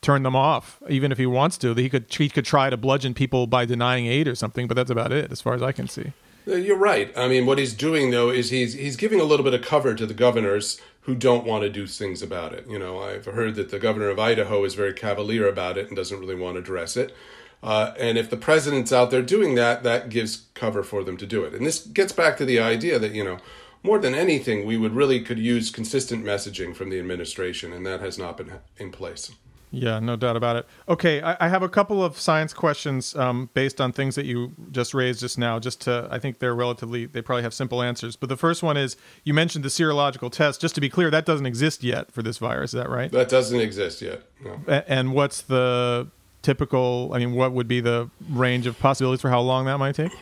turn 0.00 0.22
them 0.22 0.36
off, 0.36 0.80
even 0.88 1.12
if 1.12 1.18
he 1.18 1.26
wants 1.26 1.58
to. 1.58 1.74
He 1.74 1.88
could 1.88 2.06
he 2.12 2.28
could 2.28 2.44
try 2.44 2.70
to 2.70 2.76
bludgeon 2.76 3.14
people 3.14 3.46
by 3.46 3.64
denying 3.64 4.06
aid 4.06 4.28
or 4.28 4.34
something, 4.34 4.66
but 4.66 4.74
that's 4.74 4.90
about 4.90 5.12
it, 5.12 5.32
as 5.32 5.40
far 5.40 5.54
as 5.54 5.62
I 5.62 5.72
can 5.72 5.88
see. 5.88 6.12
Uh, 6.46 6.54
you're 6.54 6.76
right. 6.76 7.12
I 7.16 7.28
mean, 7.28 7.46
what 7.46 7.58
he's 7.58 7.74
doing 7.74 8.10
though 8.10 8.30
is 8.30 8.50
he's 8.50 8.74
he's 8.74 8.96
giving 8.96 9.20
a 9.20 9.24
little 9.24 9.44
bit 9.44 9.54
of 9.54 9.62
cover 9.62 9.94
to 9.94 10.06
the 10.06 10.14
governors 10.14 10.80
who 11.02 11.14
don't 11.14 11.46
want 11.46 11.62
to 11.62 11.70
do 11.70 11.86
things 11.86 12.22
about 12.22 12.52
it. 12.52 12.66
You 12.68 12.78
know, 12.78 13.00
I've 13.00 13.24
heard 13.24 13.54
that 13.56 13.70
the 13.70 13.78
governor 13.78 14.08
of 14.08 14.18
Idaho 14.18 14.64
is 14.64 14.74
very 14.74 14.92
cavalier 14.92 15.48
about 15.48 15.78
it 15.78 15.88
and 15.88 15.96
doesn't 15.96 16.20
really 16.20 16.34
want 16.34 16.56
to 16.56 16.60
address 16.60 16.96
it. 16.96 17.14
Uh, 17.62 17.92
and 17.98 18.16
if 18.16 18.30
the 18.30 18.36
president's 18.36 18.92
out 18.92 19.10
there 19.10 19.22
doing 19.22 19.54
that, 19.56 19.82
that 19.82 20.10
gives 20.10 20.44
cover 20.54 20.82
for 20.82 21.02
them 21.02 21.16
to 21.16 21.26
do 21.26 21.44
it. 21.44 21.54
And 21.54 21.66
this 21.66 21.80
gets 21.86 22.12
back 22.12 22.36
to 22.36 22.44
the 22.44 22.60
idea 22.60 22.98
that 22.98 23.12
you 23.12 23.24
know, 23.24 23.38
more 23.82 23.98
than 23.98 24.14
anything, 24.14 24.64
we 24.64 24.76
would 24.76 24.94
really 24.94 25.20
could 25.20 25.38
use 25.38 25.70
consistent 25.70 26.24
messaging 26.24 26.74
from 26.74 26.90
the 26.90 26.98
administration, 26.98 27.72
and 27.72 27.86
that 27.86 28.00
has 28.00 28.18
not 28.18 28.36
been 28.36 28.52
in 28.76 28.90
place. 28.90 29.32
Yeah, 29.70 29.98
no 29.98 30.16
doubt 30.16 30.36
about 30.36 30.56
it. 30.56 30.66
Okay, 30.88 31.20
I, 31.20 31.36
I 31.40 31.48
have 31.48 31.62
a 31.62 31.68
couple 31.68 32.02
of 32.02 32.18
science 32.18 32.54
questions 32.54 33.14
um, 33.16 33.50
based 33.52 33.80
on 33.80 33.92
things 33.92 34.14
that 34.14 34.24
you 34.24 34.52
just 34.70 34.94
raised 34.94 35.20
just 35.20 35.38
now. 35.38 35.58
Just 35.58 35.82
to, 35.82 36.08
I 36.10 36.18
think 36.18 36.38
they're 36.38 36.54
relatively, 36.54 37.06
they 37.06 37.20
probably 37.20 37.42
have 37.42 37.52
simple 37.52 37.82
answers. 37.82 38.16
But 38.16 38.28
the 38.28 38.36
first 38.36 38.62
one 38.62 38.76
is 38.76 38.96
you 39.24 39.34
mentioned 39.34 39.64
the 39.64 39.68
serological 39.68 40.32
test. 40.32 40.60
Just 40.60 40.74
to 40.76 40.80
be 40.80 40.88
clear, 40.88 41.10
that 41.10 41.26
doesn't 41.26 41.46
exist 41.46 41.84
yet 41.84 42.10
for 42.10 42.22
this 42.22 42.38
virus. 42.38 42.70
Is 42.70 42.78
that 42.78 42.88
right? 42.88 43.12
That 43.12 43.28
doesn't 43.28 43.60
exist 43.60 44.00
yet. 44.00 44.22
No. 44.42 44.60
A- 44.66 44.90
and 44.90 45.12
what's 45.12 45.42
the 45.42 46.08
typical? 46.42 47.10
I 47.12 47.18
mean, 47.18 47.34
what 47.34 47.52
would 47.52 47.68
be 47.68 47.80
the 47.80 48.10
range 48.30 48.66
of 48.66 48.78
possibilities 48.78 49.20
for 49.20 49.30
how 49.30 49.40
long 49.40 49.66
that 49.66 49.78
might 49.78 49.94
take? 49.94 50.12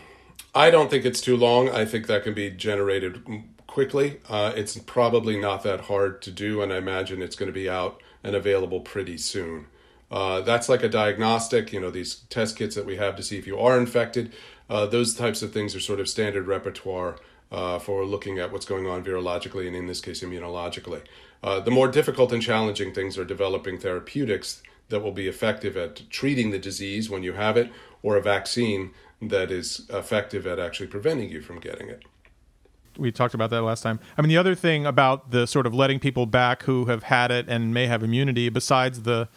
I 0.55 0.71
don't 0.71 0.91
think 0.91 1.05
it's 1.05 1.21
too 1.21 1.37
long. 1.37 1.69
I 1.69 1.85
think 1.85 2.07
that 2.07 2.25
can 2.25 2.35
be 2.35 2.51
generated 2.51 3.23
quickly. 3.67 4.21
Uh, 4.29 4.53
it's 4.57 4.79
probably 4.79 5.39
not 5.39 5.63
that 5.65 5.83
hard 5.83 6.23
to 6.23 6.31
do, 6.31 6.63
and 6.63 6.73
I 6.73 6.79
imagine 6.79 7.21
it's 7.21 7.37
going 7.37 7.49
to 7.49 7.53
be 7.53 7.69
out 7.69 8.03
and 8.27 8.37
available 8.37 8.81
pretty 8.81 9.17
soon. 9.17 9.67
Uh, 10.11 10.41
that's 10.41 10.69
like 10.69 10.83
a 10.83 10.89
diagnostic, 10.89 11.73
you 11.73 11.81
know, 11.81 11.91
these 11.91 12.17
test 12.31 12.57
kits 12.57 12.75
that 12.75 12.87
we 12.87 12.97
have 12.97 13.17
to 13.17 13.23
see 13.23 13.39
if 13.39 13.47
you 13.47 13.59
are 13.59 13.79
infected. 13.79 14.33
Uh, 14.71 14.87
those 14.87 15.15
types 15.15 15.43
of 15.43 15.53
things 15.53 15.75
are 15.75 15.81
sort 15.81 16.01
of 16.01 16.09
standard 16.09 16.47
repertoire 16.47 17.17
uh, 17.51 17.79
for 17.79 18.05
looking 18.05 18.39
at 18.39 18.53
what's 18.53 18.67
going 18.67 18.87
on 18.87 19.05
virologically 19.05 19.67
and, 19.67 19.77
in 19.77 19.87
this 19.87 20.01
case, 20.01 20.23
immunologically. 20.23 21.03
Uh, 21.43 21.61
the 21.61 21.71
more 21.71 21.89
difficult 21.89 22.33
and 22.33 22.43
challenging 22.43 22.93
things 22.93 23.19
are 23.19 23.25
developing 23.25 23.79
therapeutics 23.79 24.63
that 24.89 25.01
will 25.01 25.13
be 25.13 25.27
effective 25.27 25.77
at 25.77 26.09
treating 26.11 26.51
the 26.51 26.59
disease 26.59 27.11
when 27.11 27.23
you 27.23 27.33
have 27.33 27.57
it, 27.57 27.71
or 28.03 28.17
a 28.17 28.23
vaccine 28.23 28.93
that 29.21 29.51
is 29.51 29.87
effective 29.91 30.47
at 30.47 30.59
actually 30.59 30.87
preventing 30.87 31.31
you 31.31 31.41
from 31.41 31.59
getting 31.59 31.89
it 31.89 32.05
we 32.99 33.13
talked 33.13 33.35
about 33.35 33.51
that 33.51 33.63
last 33.63 33.83
time. 33.83 34.01
I 34.17 34.23
mean, 34.23 34.29
the 34.29 34.37
other 34.37 34.55
thing 34.55 34.87
about 34.87 35.31
the 35.31 35.47
sort 35.47 35.67
of 35.67 35.75
letting 35.75 35.99
people 35.99 36.27
back 36.27 36.65
who 36.65 36.87
have 36.87 37.05
had 37.05 37.31
it 37.31 37.47
and 37.49 37.73
may 37.73 37.87
have 37.87 38.03
immunity, 38.03 38.49
besides 38.49 39.03
the 39.03 39.29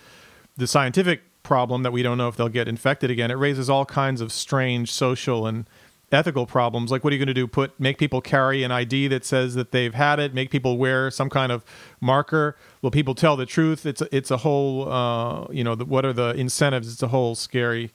the 0.58 0.68
scientific 0.68 1.22
problem 1.44 1.84
that 1.84 1.92
we 1.92 2.04
don't 2.04 2.18
know 2.18 2.28
if 2.28 2.36
they'll 2.36 2.50
get 2.50 2.68
infected 2.68 3.10
again, 3.10 3.32
it 3.32 3.36
raises 3.36 3.70
all 3.70 3.86
kinds 3.86 4.20
of 4.20 4.32
strange 4.32 4.92
social 4.92 5.48
and 5.48 5.66
ethical 6.12 6.46
problems. 6.46 6.92
Like, 6.92 7.04
what 7.04 7.12
are 7.12 7.16
you 7.16 7.20
going 7.20 7.28
to 7.28 7.34
do? 7.34 7.48
Put 7.48 7.80
make 7.80 7.98
people 7.98 8.22
carry 8.22 8.64
an 8.64 8.72
ID 8.72 9.08
that 9.10 9.26
says 9.26 9.56
that 9.56 9.72
they've 9.72 9.94
had 9.94 10.20
it? 10.20 10.34
Make 10.34 10.52
people 10.52 10.78
wear 10.78 11.12
some 11.12 11.30
kind 11.30 11.52
of 11.52 11.64
marker? 12.00 12.56
Will 12.82 12.92
people 12.92 13.16
tell 13.16 13.36
the 13.36 13.46
truth? 13.46 13.86
It's 13.86 14.02
a, 14.02 14.16
it's 14.16 14.32
a 14.32 14.38
whole 14.38 14.92
uh, 14.92 15.48
you 15.52 15.64
know 15.64 15.76
the, 15.76 15.86
what 15.86 16.06
are 16.06 16.14
the 16.14 16.30
incentives? 16.32 16.92
It's 16.92 17.04
a 17.04 17.10
whole 17.10 17.36
scary 17.36 17.92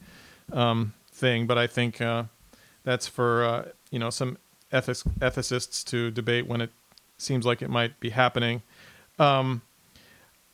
um, 0.53 0.95
thing. 1.11 1.47
But 1.47 1.59
I 1.59 1.67
think 1.67 2.01
uh, 2.01 2.25
that's 2.85 3.07
for 3.07 3.45
uh, 3.45 3.69
you 3.91 3.99
know 3.99 4.11
some 4.11 4.39
ethics, 4.75 5.05
ethicists 5.21 5.85
to 5.85 6.11
debate 6.11 6.47
when 6.47 6.61
it 6.61 6.71
seems 7.17 7.47
like 7.47 7.63
it 7.63 7.71
might 7.71 7.99
be 8.01 8.11
happening. 8.11 8.63
Um, 9.19 9.63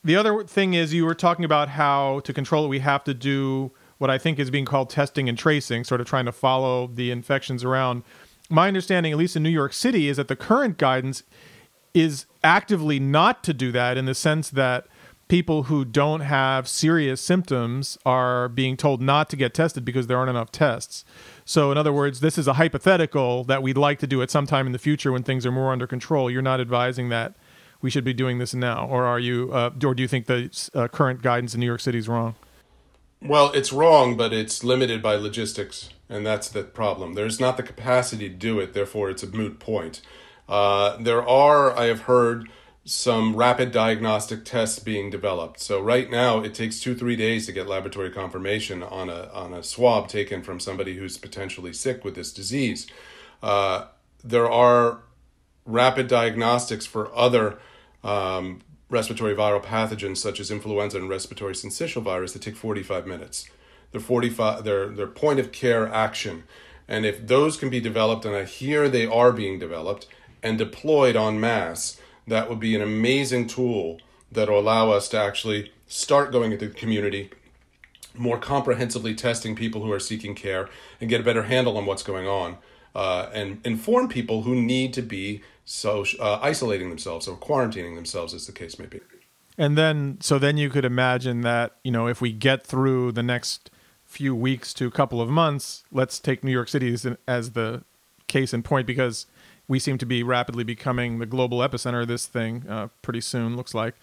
the 0.04 0.16
other 0.16 0.44
thing 0.44 0.74
is 0.74 0.94
you 0.94 1.04
were 1.04 1.14
talking 1.14 1.44
about 1.44 1.70
how 1.70 2.20
to 2.20 2.32
control 2.32 2.64
it, 2.64 2.68
we 2.68 2.78
have 2.80 3.04
to 3.04 3.14
do 3.14 3.72
what 3.98 4.10
I 4.10 4.16
think 4.16 4.38
is 4.38 4.50
being 4.50 4.64
called 4.64 4.88
testing 4.88 5.28
and 5.28 5.36
tracing, 5.36 5.84
sort 5.84 6.00
of 6.00 6.06
trying 6.06 6.24
to 6.24 6.32
follow 6.32 6.86
the 6.86 7.10
infections 7.10 7.64
around. 7.64 8.02
My 8.48 8.68
understanding, 8.68 9.12
at 9.12 9.18
least 9.18 9.36
in 9.36 9.42
New 9.42 9.50
York 9.50 9.72
City, 9.72 10.08
is 10.08 10.16
that 10.16 10.28
the 10.28 10.36
current 10.36 10.78
guidance 10.78 11.22
is 11.92 12.26
actively 12.42 12.98
not 12.98 13.44
to 13.44 13.52
do 13.52 13.72
that 13.72 13.98
in 13.98 14.06
the 14.06 14.14
sense 14.14 14.48
that 14.50 14.86
people 15.28 15.64
who 15.64 15.84
don't 15.84 16.20
have 16.20 16.66
serious 16.66 17.20
symptoms 17.20 17.98
are 18.06 18.48
being 18.48 18.76
told 18.76 19.02
not 19.02 19.28
to 19.30 19.36
get 19.36 19.54
tested 19.54 19.84
because 19.84 20.06
there 20.06 20.16
aren't 20.16 20.30
enough 20.30 20.50
tests. 20.50 21.04
So, 21.50 21.72
in 21.72 21.78
other 21.78 21.92
words, 21.92 22.20
this 22.20 22.38
is 22.38 22.46
a 22.46 22.52
hypothetical 22.52 23.42
that 23.42 23.60
we'd 23.60 23.76
like 23.76 23.98
to 23.98 24.06
do 24.06 24.22
at 24.22 24.30
some 24.30 24.46
time 24.46 24.66
in 24.66 24.72
the 24.72 24.78
future 24.78 25.10
when 25.10 25.24
things 25.24 25.44
are 25.44 25.50
more 25.50 25.72
under 25.72 25.84
control. 25.84 26.30
You're 26.30 26.42
not 26.42 26.60
advising 26.60 27.08
that 27.08 27.34
we 27.80 27.90
should 27.90 28.04
be 28.04 28.12
doing 28.12 28.38
this 28.38 28.54
now, 28.54 28.86
or 28.86 29.04
are 29.04 29.18
you? 29.18 29.52
Uh, 29.52 29.72
or 29.82 29.96
do 29.96 30.00
you 30.00 30.06
think 30.06 30.26
the 30.26 30.48
uh, 30.76 30.86
current 30.86 31.22
guidance 31.22 31.52
in 31.52 31.58
New 31.58 31.66
York 31.66 31.80
City 31.80 31.98
is 31.98 32.06
wrong? 32.06 32.36
Well, 33.20 33.50
it's 33.50 33.72
wrong, 33.72 34.16
but 34.16 34.32
it's 34.32 34.62
limited 34.62 35.02
by 35.02 35.16
logistics, 35.16 35.90
and 36.08 36.24
that's 36.24 36.48
the 36.48 36.62
problem. 36.62 37.14
There's 37.14 37.40
not 37.40 37.56
the 37.56 37.64
capacity 37.64 38.28
to 38.28 38.34
do 38.36 38.60
it, 38.60 38.72
therefore, 38.72 39.10
it's 39.10 39.24
a 39.24 39.26
moot 39.26 39.58
point. 39.58 40.02
Uh, 40.48 40.98
there 40.98 41.28
are, 41.28 41.76
I 41.76 41.86
have 41.86 42.02
heard, 42.02 42.48
some 42.90 43.36
rapid 43.36 43.70
diagnostic 43.70 44.44
tests 44.44 44.80
being 44.80 45.10
developed. 45.10 45.60
So 45.60 45.80
right 45.80 46.10
now 46.10 46.40
it 46.40 46.54
takes 46.54 46.80
two 46.80 46.96
three 46.96 47.14
days 47.14 47.46
to 47.46 47.52
get 47.52 47.68
laboratory 47.68 48.10
confirmation 48.10 48.82
on 48.82 49.08
a 49.08 49.30
on 49.32 49.54
a 49.54 49.62
swab 49.62 50.08
taken 50.08 50.42
from 50.42 50.58
somebody 50.58 50.96
who's 50.96 51.16
potentially 51.16 51.72
sick 51.72 52.04
with 52.04 52.16
this 52.16 52.32
disease. 52.32 52.88
Uh, 53.44 53.84
there 54.24 54.50
are 54.50 55.02
rapid 55.64 56.08
diagnostics 56.08 56.84
for 56.84 57.14
other 57.14 57.60
um, 58.02 58.60
respiratory 58.88 59.36
viral 59.36 59.62
pathogens 59.62 60.16
such 60.16 60.40
as 60.40 60.50
influenza 60.50 60.98
and 60.98 61.08
respiratory 61.08 61.54
syncytial 61.54 62.02
virus 62.02 62.32
that 62.32 62.42
take 62.42 62.56
45 62.56 63.06
minutes. 63.06 63.48
They're 63.92 64.00
45 64.00 64.64
they're, 64.64 64.88
they're 64.88 65.06
point 65.06 65.38
of 65.38 65.52
care 65.52 65.86
action. 65.86 66.42
And 66.88 67.06
if 67.06 67.24
those 67.24 67.56
can 67.56 67.70
be 67.70 67.78
developed, 67.78 68.24
and 68.24 68.34
I 68.34 68.42
hear 68.42 68.88
they 68.88 69.06
are 69.06 69.30
being 69.30 69.60
developed 69.60 70.08
and 70.42 70.58
deployed 70.58 71.14
en 71.14 71.38
masse, 71.38 71.99
that 72.30 72.48
would 72.48 72.60
be 72.60 72.76
an 72.76 72.80
amazing 72.80 73.48
tool 73.48 73.98
that 74.30 74.48
will 74.48 74.60
allow 74.60 74.90
us 74.90 75.08
to 75.08 75.18
actually 75.18 75.72
start 75.86 76.30
going 76.30 76.52
into 76.52 76.68
the 76.68 76.74
community, 76.74 77.28
more 78.14 78.38
comprehensively 78.38 79.14
testing 79.14 79.56
people 79.56 79.82
who 79.82 79.90
are 79.90 79.98
seeking 79.98 80.36
care, 80.36 80.68
and 81.00 81.10
get 81.10 81.20
a 81.20 81.24
better 81.24 81.42
handle 81.42 81.76
on 81.76 81.86
what's 81.86 82.04
going 82.04 82.28
on, 82.28 82.56
uh, 82.94 83.28
and 83.32 83.60
inform 83.66 84.08
people 84.08 84.42
who 84.42 84.54
need 84.54 84.94
to 84.94 85.02
be 85.02 85.42
so 85.64 86.04
uh, 86.20 86.38
isolating 86.40 86.88
themselves 86.88 87.26
or 87.26 87.36
quarantining 87.36 87.96
themselves, 87.96 88.32
as 88.32 88.46
the 88.46 88.52
case 88.52 88.78
may 88.78 88.86
be. 88.86 89.00
And 89.58 89.76
then, 89.76 90.18
so 90.20 90.38
then 90.38 90.56
you 90.56 90.70
could 90.70 90.84
imagine 90.84 91.40
that 91.40 91.76
you 91.82 91.90
know 91.90 92.06
if 92.06 92.20
we 92.20 92.32
get 92.32 92.64
through 92.64 93.12
the 93.12 93.24
next 93.24 93.70
few 94.04 94.36
weeks 94.36 94.72
to 94.74 94.86
a 94.86 94.90
couple 94.90 95.20
of 95.20 95.28
months, 95.28 95.82
let's 95.90 96.20
take 96.20 96.44
New 96.44 96.52
York 96.52 96.68
City 96.68 96.92
as, 96.92 97.06
as 97.26 97.52
the 97.52 97.82
case 98.28 98.54
in 98.54 98.62
point 98.62 98.86
because 98.86 99.26
we 99.70 99.78
seem 99.78 99.96
to 99.98 100.04
be 100.04 100.24
rapidly 100.24 100.64
becoming 100.64 101.20
the 101.20 101.26
global 101.26 101.60
epicenter 101.60 102.02
of 102.02 102.08
this 102.08 102.26
thing 102.26 102.64
uh, 102.68 102.88
pretty 103.02 103.20
soon, 103.20 103.56
looks 103.56 103.72
like. 103.72 103.94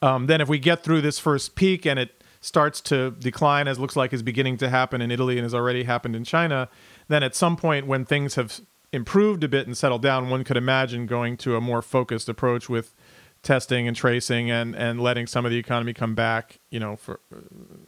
Um, 0.00 0.26
then, 0.26 0.40
if 0.40 0.48
we 0.48 0.58
get 0.58 0.82
through 0.82 1.02
this 1.02 1.18
first 1.18 1.54
peak 1.54 1.84
and 1.86 1.98
it 1.98 2.24
starts 2.40 2.80
to 2.80 3.10
decline, 3.10 3.68
as 3.68 3.78
looks 3.78 3.94
like 3.94 4.14
is 4.14 4.22
beginning 4.22 4.56
to 4.56 4.70
happen 4.70 5.02
in 5.02 5.10
Italy 5.10 5.36
and 5.36 5.44
has 5.44 5.54
already 5.54 5.84
happened 5.84 6.16
in 6.16 6.24
China, 6.24 6.70
then 7.08 7.22
at 7.22 7.36
some 7.36 7.56
point 7.56 7.86
when 7.86 8.06
things 8.06 8.36
have 8.36 8.62
improved 8.90 9.44
a 9.44 9.48
bit 9.48 9.66
and 9.66 9.76
settled 9.76 10.00
down, 10.00 10.30
one 10.30 10.44
could 10.44 10.56
imagine 10.56 11.04
going 11.04 11.36
to 11.36 11.56
a 11.56 11.60
more 11.60 11.82
focused 11.82 12.30
approach 12.30 12.70
with 12.70 12.94
testing 13.42 13.86
and 13.86 13.94
tracing 13.94 14.50
and, 14.50 14.74
and 14.74 14.98
letting 14.98 15.26
some 15.26 15.44
of 15.44 15.50
the 15.50 15.58
economy 15.58 15.92
come 15.92 16.14
back, 16.14 16.58
you 16.70 16.80
know, 16.80 16.96
for 16.96 17.20
uh, 17.30 17.38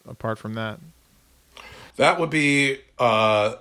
apart 0.07 0.39
from 0.39 0.53
that. 0.55 0.79
That 1.97 2.21
would 2.21 2.31
be 2.31 2.81
uh, 2.99 3.55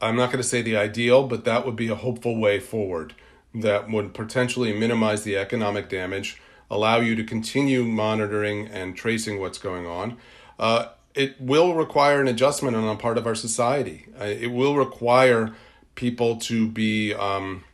I'm 0.00 0.16
not 0.16 0.26
going 0.26 0.42
to 0.42 0.48
say 0.48 0.62
the 0.62 0.76
ideal, 0.76 1.26
but 1.26 1.44
that 1.44 1.66
would 1.66 1.76
be 1.76 1.88
a 1.88 1.94
hopeful 1.94 2.36
way 2.36 2.60
forward. 2.60 3.14
that 3.54 3.90
would 3.90 4.14
potentially 4.14 4.72
minimize 4.78 5.22
the 5.24 5.36
economic 5.36 5.88
damage, 5.88 6.40
allow 6.70 7.00
you 7.00 7.14
to 7.16 7.24
continue 7.24 7.84
monitoring 7.84 8.66
and 8.68 8.96
tracing 8.96 9.40
what's 9.40 9.58
going 9.58 9.86
on. 9.86 10.16
Uh, 10.58 10.86
it 11.14 11.40
will 11.40 11.74
require 11.74 12.20
an 12.20 12.28
adjustment 12.28 12.76
on 12.76 12.86
the 12.86 12.94
part 12.96 13.18
of 13.18 13.26
our 13.26 13.34
society. 13.34 14.06
Uh, 14.20 14.24
it 14.24 14.48
will 14.48 14.76
require 14.76 15.54
people 15.94 16.36
to 16.36 16.68
be, 16.68 17.14
um, 17.14 17.64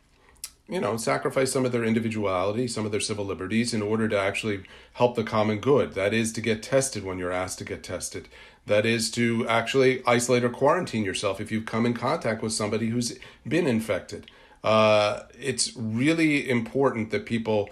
you 0.67 0.79
know, 0.79 0.97
sacrifice 0.97 1.51
some 1.51 1.65
of 1.65 1.71
their 1.71 1.83
individuality, 1.83 2.67
some 2.67 2.85
of 2.85 2.91
their 2.91 3.01
civil 3.01 3.25
liberties 3.25 3.73
in 3.73 3.81
order 3.81 4.07
to 4.07 4.17
actually 4.17 4.63
help 4.93 5.15
the 5.15 5.23
common 5.23 5.59
good. 5.59 5.93
That 5.93 6.13
is 6.13 6.31
to 6.33 6.41
get 6.41 6.63
tested 6.63 7.03
when 7.03 7.19
you're 7.19 7.31
asked 7.31 7.59
to 7.59 7.65
get 7.65 7.83
tested. 7.83 8.27
That 8.67 8.85
is 8.85 9.11
to 9.11 9.47
actually 9.47 10.03
isolate 10.07 10.43
or 10.43 10.49
quarantine 10.49 11.03
yourself 11.03 11.39
if 11.39 11.51
you've 11.51 11.65
come 11.65 11.85
in 11.85 11.93
contact 11.93 12.41
with 12.41 12.51
somebody 12.51 12.87
who's 12.87 13.17
been 13.47 13.67
infected. 13.67 14.29
Uh, 14.63 15.23
it's 15.39 15.75
really 15.77 16.49
important 16.49 17.11
that 17.11 17.27
people 17.27 17.69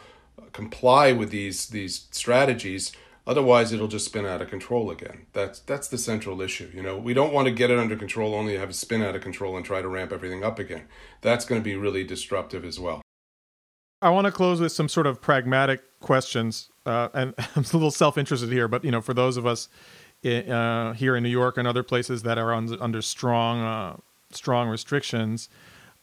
comply 0.51 1.11
with 1.11 1.31
these 1.31 1.67
these 1.67 2.07
strategies. 2.11 2.91
Otherwise, 3.25 3.71
it'll 3.71 3.87
just 3.87 4.05
spin 4.05 4.25
out 4.25 4.41
of 4.41 4.49
control 4.49 4.91
again. 4.91 5.25
That's 5.33 5.59
that's 5.59 5.87
the 5.87 5.97
central 5.97 6.41
issue. 6.41 6.69
You 6.73 6.83
know, 6.83 6.97
we 6.97 7.13
don't 7.13 7.33
want 7.33 7.47
to 7.47 7.53
get 7.53 7.71
it 7.71 7.79
under 7.79 7.95
control 7.95 8.35
only 8.35 8.57
have 8.57 8.69
it 8.69 8.75
spin 8.75 9.01
out 9.01 9.15
of 9.15 9.21
control 9.21 9.57
and 9.57 9.65
try 9.65 9.81
to 9.81 9.87
ramp 9.87 10.11
everything 10.11 10.43
up 10.43 10.59
again. 10.59 10.83
That's 11.21 11.45
going 11.45 11.59
to 11.59 11.63
be 11.65 11.75
really 11.75 12.03
disruptive 12.03 12.63
as 12.63 12.79
well. 12.79 13.01
I 14.01 14.09
want 14.09 14.25
to 14.25 14.31
close 14.31 14.59
with 14.59 14.73
some 14.73 14.89
sort 14.89 15.07
of 15.07 15.21
pragmatic 15.21 15.81
questions, 16.01 16.69
uh, 16.85 17.07
and 17.13 17.33
I'm 17.55 17.63
a 17.63 17.73
little 17.73 17.89
self-interested 17.89 18.51
here, 18.51 18.67
but 18.67 18.83
you 18.83 18.91
know, 18.91 19.01
for 19.01 19.13
those 19.13 19.37
of 19.37 19.47
us 19.47 19.69
uh, 20.23 20.93
here 20.93 21.15
in 21.15 21.23
New 21.23 21.29
York 21.29 21.57
and 21.57 21.67
other 21.67 21.83
places 21.83 22.23
that 22.23 22.37
are 22.37 22.53
on, 22.53 22.79
under 22.81 23.01
strong, 23.01 23.61
uh, 23.61 23.97
strong 24.31 24.69
restrictions. 24.69 25.49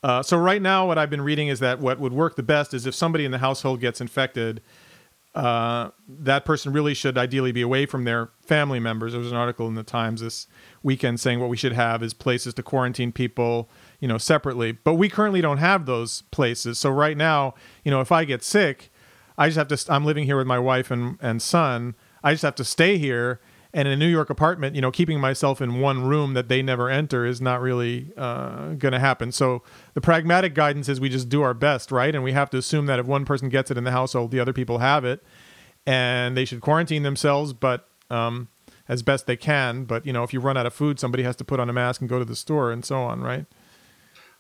Uh, 0.03 0.23
so 0.23 0.37
right 0.37 0.63
now, 0.63 0.87
what 0.87 0.99
I've 0.99 1.11
been 1.11 1.21
reading 1.21 1.49
is 1.49 1.61
that 1.61 1.79
what 1.79 1.99
would 1.99 2.13
work 2.13 2.37
the 2.37 2.43
best 2.43 2.73
is 2.73 2.87
if 2.87 2.95
somebody 2.95 3.25
in 3.25 3.33
the 3.33 3.39
household 3.39 3.81
gets 3.81 4.01
infected, 4.01 4.63
uh, 5.35 5.91
that 6.09 6.45
person 6.45 6.73
really 6.73 6.95
should 6.95 7.17
ideally 7.17 7.53
be 7.53 7.63
away 7.63 7.87
from 7.87 8.05
their 8.05 8.31
family 8.43 8.81
members. 8.81 9.13
There 9.13 9.21
was 9.21 9.31
an 9.31 9.37
article 9.37 9.69
in 9.69 9.75
the 9.75 9.83
Times 9.85 10.23
this 10.23 10.49
weekend 10.83 11.21
saying 11.21 11.39
what 11.39 11.49
we 11.49 11.57
should 11.57 11.73
have 11.73 12.03
is 12.03 12.15
places 12.15 12.55
to 12.55 12.63
quarantine 12.63 13.13
people, 13.13 13.69
you 14.01 14.09
know, 14.09 14.19
separately. 14.19 14.73
But 14.73 14.95
we 14.95 15.09
currently 15.09 15.41
don't 15.41 15.59
have 15.59 15.87
those 15.87 16.23
places. 16.31 16.79
So 16.79 16.91
right 16.91 17.17
now, 17.17 17.55
you 17.85 17.91
know, 17.91 18.01
if 18.01 18.11
I 18.11 18.25
get 18.25 18.43
sick, 18.43 18.91
I 19.39 19.49
just 19.49 19.57
have 19.57 19.69
to. 19.69 19.93
I'm 19.93 20.05
living 20.05 20.25
here 20.25 20.37
with 20.37 20.47
my 20.47 20.59
wife 20.59 20.91
and 20.91 21.17
and 21.23 21.41
son. 21.41 21.95
I 22.25 22.33
just 22.33 22.43
have 22.43 22.57
to 22.57 22.65
stay 22.65 22.99
here 22.99 23.41
and 23.73 23.87
in 23.87 23.93
a 23.93 23.97
New 23.97 24.09
York 24.09 24.31
apartment, 24.31 24.75
you 24.75 24.83
know, 24.83 24.91
keeping 24.91 25.21
myself 25.21 25.61
in 25.61 25.81
one 25.81 26.03
room 26.05 26.35
that 26.35 26.49
they 26.49 26.61
never 26.61 26.91
enter 26.91 27.25
is 27.25 27.41
not 27.41 27.61
really 27.61 28.13
uh, 28.17 28.71
going 28.75 28.93
to 28.93 28.99
happen. 28.99 29.31
So 29.31 29.63
the 29.95 30.01
pragmatic 30.01 30.55
guidance 30.55 30.89
is 30.89 31.01
we 31.01 31.09
just 31.09 31.29
do 31.29 31.43
our 31.43 31.55
best, 31.55 31.93
right? 31.93 32.13
And 32.15 32.25
we 32.25 32.33
have 32.33 32.51
to 32.51 32.59
assume 32.59 32.87
that 32.87 32.99
if 32.99 33.07
one 33.07 33.25
person 33.25 33.49
gets 33.49 33.71
it 33.71 33.79
in 33.79 33.85
the 33.85 33.93
household, 33.93 34.33
the 34.33 34.41
other 34.41 34.53
people 34.53 34.79
have 34.79 35.05
it, 35.05 35.23
and 35.87 36.37
they 36.37 36.45
should 36.45 36.61
quarantine 36.61 37.05
themselves, 37.05 37.53
but 37.53 37.89
um, 38.11 38.49
as 38.89 39.03
best 39.03 39.27
they 39.27 39.37
can. 39.37 39.85
But 39.85 40.05
you 40.05 40.13
know, 40.13 40.25
if 40.25 40.33
you 40.33 40.41
run 40.41 40.57
out 40.57 40.67
of 40.67 40.75
food, 40.75 40.99
somebody 40.99 41.23
has 41.23 41.37
to 41.37 41.45
put 41.45 41.61
on 41.61 41.71
a 41.71 41.73
mask 41.73 42.01
and 42.01 42.11
go 42.11 42.19
to 42.19 42.25
the 42.25 42.37
store, 42.37 42.73
and 42.73 42.85
so 42.85 42.97
on, 43.03 43.21
right? 43.21 43.47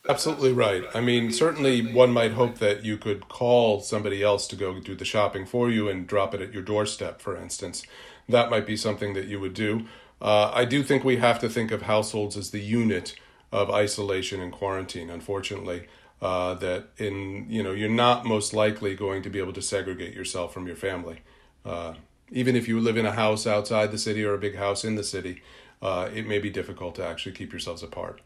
Absolutely 0.08 0.50
right. 0.50 0.84
I 0.94 1.02
mean, 1.02 1.30
certainly 1.30 1.92
one 1.92 2.10
might 2.10 2.32
hope 2.32 2.56
that 2.58 2.86
you 2.86 2.96
could 2.96 3.28
call 3.28 3.80
somebody 3.80 4.22
else 4.22 4.48
to 4.48 4.56
go 4.56 4.80
do 4.80 4.94
the 4.94 5.04
shopping 5.04 5.44
for 5.44 5.70
you 5.70 5.90
and 5.90 6.06
drop 6.06 6.34
it 6.34 6.40
at 6.40 6.54
your 6.54 6.62
doorstep, 6.62 7.20
for 7.20 7.36
instance 7.36 7.84
that 8.30 8.50
might 8.50 8.66
be 8.66 8.76
something 8.76 9.14
that 9.14 9.26
you 9.26 9.40
would 9.40 9.54
do. 9.54 9.86
Uh, 10.20 10.50
I 10.52 10.64
do 10.64 10.82
think 10.82 11.04
we 11.04 11.16
have 11.16 11.38
to 11.40 11.48
think 11.48 11.70
of 11.70 11.82
households 11.82 12.36
as 12.36 12.50
the 12.50 12.60
unit 12.60 13.14
of 13.52 13.70
isolation 13.70 14.40
and 14.40 14.52
quarantine. 14.52 15.10
Unfortunately, 15.10 15.86
uh, 16.20 16.54
that 16.54 16.88
in 16.98 17.46
you 17.48 17.62
know 17.62 17.72
you're 17.72 17.88
not 17.88 18.26
most 18.26 18.52
likely 18.52 18.94
going 18.94 19.22
to 19.22 19.30
be 19.30 19.38
able 19.38 19.52
to 19.54 19.62
segregate 19.62 20.14
yourself 20.14 20.52
from 20.52 20.66
your 20.66 20.76
family. 20.76 21.20
Uh, 21.64 21.94
even 22.30 22.54
if 22.54 22.68
you 22.68 22.78
live 22.78 22.96
in 22.96 23.06
a 23.06 23.12
house 23.12 23.46
outside 23.46 23.90
the 23.90 23.98
city 23.98 24.22
or 24.22 24.34
a 24.34 24.38
big 24.38 24.56
house 24.56 24.84
in 24.84 24.94
the 24.94 25.02
city, 25.02 25.42
uh, 25.82 26.08
it 26.14 26.26
may 26.26 26.38
be 26.38 26.50
difficult 26.50 26.94
to 26.94 27.04
actually 27.04 27.32
keep 27.32 27.52
yourselves 27.52 27.82
apart. 27.82 28.20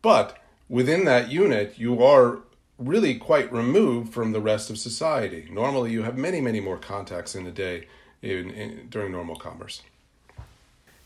But 0.00 0.38
within 0.68 1.04
that 1.06 1.30
unit, 1.30 1.78
you 1.78 2.02
are 2.02 2.40
really 2.78 3.16
quite 3.16 3.52
removed 3.52 4.12
from 4.12 4.32
the 4.32 4.40
rest 4.40 4.70
of 4.70 4.78
society. 4.78 5.48
Normally, 5.50 5.90
you 5.90 6.02
have 6.02 6.16
many, 6.16 6.40
many 6.40 6.60
more 6.60 6.78
contacts 6.78 7.34
in 7.34 7.46
a 7.46 7.50
day 7.50 7.88
in, 8.22 8.50
in, 8.50 8.88
during 8.88 9.12
normal 9.12 9.36
commerce. 9.36 9.82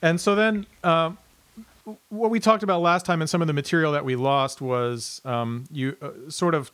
And 0.01 0.20
so 0.20 0.34
then, 0.34 0.66
uh, 0.82 1.12
what 2.09 2.30
we 2.30 2.39
talked 2.39 2.62
about 2.62 2.80
last 2.80 3.05
time 3.05 3.20
and 3.20 3.28
some 3.28 3.40
of 3.40 3.48
the 3.48 3.52
material 3.52 3.93
that 3.93 4.05
we 4.05 4.16
lost 4.16 4.60
was 4.60 5.20
um, 5.24 5.64
you 5.70 5.97
uh, 6.01 6.30
sort 6.30 6.55
of 6.55 6.70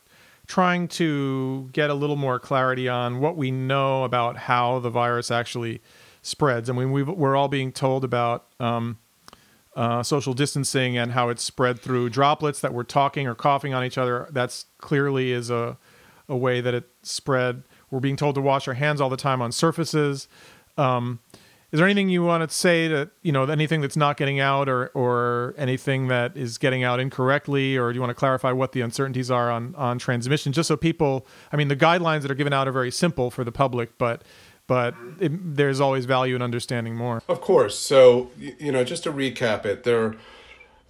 trying 0.46 0.88
to 0.88 1.68
get 1.72 1.90
a 1.90 1.94
little 1.94 2.16
more 2.16 2.38
clarity 2.38 2.88
on 2.88 3.20
what 3.20 3.36
we 3.36 3.50
know 3.50 4.04
about 4.04 4.36
how 4.36 4.78
the 4.78 4.90
virus 4.90 5.30
actually 5.30 5.80
spreads. 6.22 6.68
I 6.68 6.72
mean, 6.72 6.90
we 6.90 7.02
are 7.02 7.36
all 7.36 7.48
being 7.48 7.70
told 7.70 8.04
about 8.04 8.46
um, 8.58 8.98
uh, 9.76 10.02
social 10.02 10.34
distancing 10.34 10.96
and 10.96 11.12
how 11.12 11.28
it's 11.28 11.42
spread 11.42 11.80
through 11.80 12.10
droplets 12.10 12.60
that 12.60 12.74
we're 12.74 12.82
talking 12.82 13.26
or 13.26 13.34
coughing 13.34 13.74
on 13.74 13.84
each 13.84 13.98
other. 13.98 14.28
That's 14.32 14.66
clearly 14.78 15.32
is 15.32 15.50
a, 15.50 15.76
a 16.28 16.36
way 16.36 16.60
that 16.60 16.74
it 16.74 16.88
spread. 17.02 17.62
We're 17.90 18.00
being 18.00 18.16
told 18.16 18.34
to 18.36 18.40
wash 18.40 18.68
our 18.68 18.74
hands 18.74 19.00
all 19.00 19.08
the 19.08 19.16
time 19.16 19.40
on 19.40 19.52
surfaces. 19.52 20.28
Um, 20.76 21.20
is 21.70 21.78
there 21.78 21.86
anything 21.86 22.08
you 22.08 22.22
want 22.22 22.48
to 22.48 22.54
say 22.54 22.88
that 22.88 23.10
you 23.22 23.30
know 23.30 23.44
anything 23.44 23.82
that's 23.82 23.96
not 23.96 24.16
getting 24.16 24.40
out, 24.40 24.70
or 24.70 24.88
or 24.94 25.54
anything 25.58 26.08
that 26.08 26.34
is 26.34 26.56
getting 26.56 26.82
out 26.82 26.98
incorrectly, 26.98 27.76
or 27.76 27.92
do 27.92 27.96
you 27.96 28.00
want 28.00 28.10
to 28.10 28.14
clarify 28.14 28.52
what 28.52 28.72
the 28.72 28.80
uncertainties 28.80 29.30
are 29.30 29.50
on 29.50 29.74
on 29.74 29.98
transmission, 29.98 30.52
just 30.52 30.68
so 30.68 30.76
people? 30.78 31.26
I 31.52 31.56
mean, 31.56 31.68
the 31.68 31.76
guidelines 31.76 32.22
that 32.22 32.30
are 32.30 32.36
given 32.36 32.54
out 32.54 32.68
are 32.68 32.72
very 32.72 32.90
simple 32.90 33.30
for 33.30 33.44
the 33.44 33.52
public, 33.52 33.98
but 33.98 34.22
but 34.66 34.94
it, 35.20 35.56
there's 35.56 35.80
always 35.80 36.06
value 36.06 36.36
in 36.36 36.42
understanding 36.42 36.94
more. 36.94 37.22
Of 37.28 37.42
course. 37.42 37.78
So 37.78 38.30
you 38.38 38.72
know, 38.72 38.82
just 38.82 39.02
to 39.02 39.12
recap 39.12 39.66
it, 39.66 39.84
there 39.84 40.14